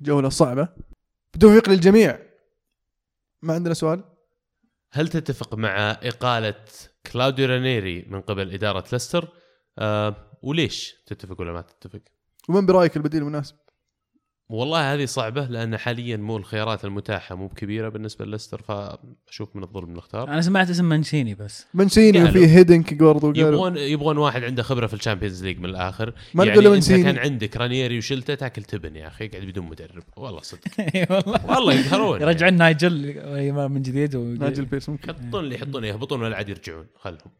جولة 0.00 0.28
صعبة. 0.28 0.68
بتوفيق 1.34 1.68
للجميع 1.68 2.18
ما 3.42 3.54
عندنا 3.54 3.74
سؤال 3.74 4.04
هل 4.92 5.08
تتفق 5.08 5.54
مع 5.54 5.90
إقالة 5.90 6.64
كلاوديو 7.12 7.46
رانيري 7.46 8.04
من 8.08 8.20
قبل 8.20 8.52
إدارة 8.54 8.84
ليستر؟ 8.92 9.28
آه 9.78 10.38
وليش 10.42 10.94
تتفق 11.06 11.40
ولا 11.40 11.52
ما 11.52 11.60
تتفق؟ 11.60 12.00
ومن 12.48 12.66
برأيك 12.66 12.96
البديل 12.96 13.22
المناسب 13.22 13.56
والله 14.52 14.94
هذه 14.94 15.04
صعبة 15.04 15.44
لأن 15.44 15.76
حاليا 15.76 16.16
مو 16.16 16.36
الخيارات 16.36 16.84
المتاحة 16.84 17.34
مو 17.34 17.46
بكبيرة 17.46 17.88
بالنسبة 17.88 18.24
لليستر 18.24 18.62
فأشوف 18.62 19.56
من 19.56 19.62
الظلم 19.62 19.94
نختار. 19.94 20.28
أنا 20.28 20.40
سمعت 20.40 20.70
اسم 20.70 20.84
مانشيني 20.84 21.34
بس. 21.34 21.66
مانشيني 21.74 22.18
قالوا. 22.18 22.30
وفي 22.30 22.46
هيدينك 22.46 22.94
برضو 22.94 23.30
يبغون 23.30 23.76
يبغون 23.76 24.18
واحد 24.18 24.44
عنده 24.44 24.62
خبرة 24.62 24.86
في 24.86 24.94
ال 24.94 24.99
Champions 24.99 25.44
League 25.44 25.58
من 25.58 25.64
الآخر. 25.64 26.14
ما 26.34 26.44
يعني 26.44 26.58
أنت 26.58 26.66
مانشيني. 26.66 27.02
كان 27.02 27.18
عندك 27.18 27.56
رانيري 27.56 27.98
وشلته 27.98 28.34
تاكل 28.34 28.62
تبن 28.62 28.96
يا 28.96 29.06
أخي 29.06 29.28
قاعد 29.28 29.44
بدون 29.44 29.66
مدرب. 29.66 30.02
والله 30.16 30.40
صدق. 30.40 30.60
إي 30.94 31.06
والله. 31.10 31.46
والله 31.46 31.74
يقهرون. 31.74 32.22
يرجعون 32.22 32.54
نايجل 32.54 33.14
من 33.70 33.82
جديد 33.82 34.14
و... 34.14 34.24
نايجل 34.24 34.64
بيرسون 34.64 34.88
ممكن. 34.88 35.10
يحطون 35.10 35.44
اللي 35.44 35.54
يحطون 35.54 35.84
يهبطون 35.84 36.22
ولا 36.22 36.36
عاد 36.36 36.48
يرجعون. 36.48 36.86
خلهم. 37.00 37.30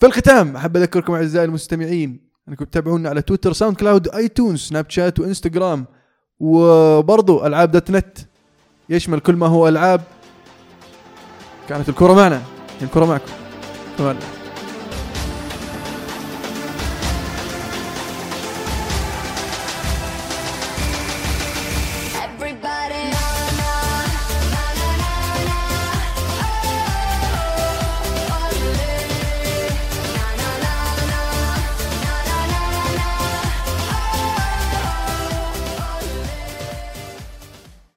في 0.00 0.06
الختام 0.06 0.56
أحب 0.56 0.76
أذكركم 0.76 1.12
أعزائي 1.12 1.44
المستمعين 1.44 2.32
أنكم 2.48 2.64
تتابعونا 2.64 3.08
على 3.08 3.22
تويتر 3.22 3.52
ساوند 3.52 3.76
كلاود 3.76 4.08
ايتونز 4.08 4.60
سناب 4.60 4.90
شات 4.90 5.20
وإنستغرام. 5.20 5.86
وبرضو 6.42 7.46
ألعاب 7.46 7.70
dot 7.70 7.90
net 7.90 8.18
يشمل 8.88 9.20
كل 9.20 9.36
ما 9.36 9.46
هو 9.46 9.68
ألعاب. 9.68 10.00
كانت 11.68 11.88
الكورة 11.88 12.12
معنا. 12.12 12.42
الكورة 12.82 13.04
معكم. 13.04 13.32
تمام. 13.98 14.16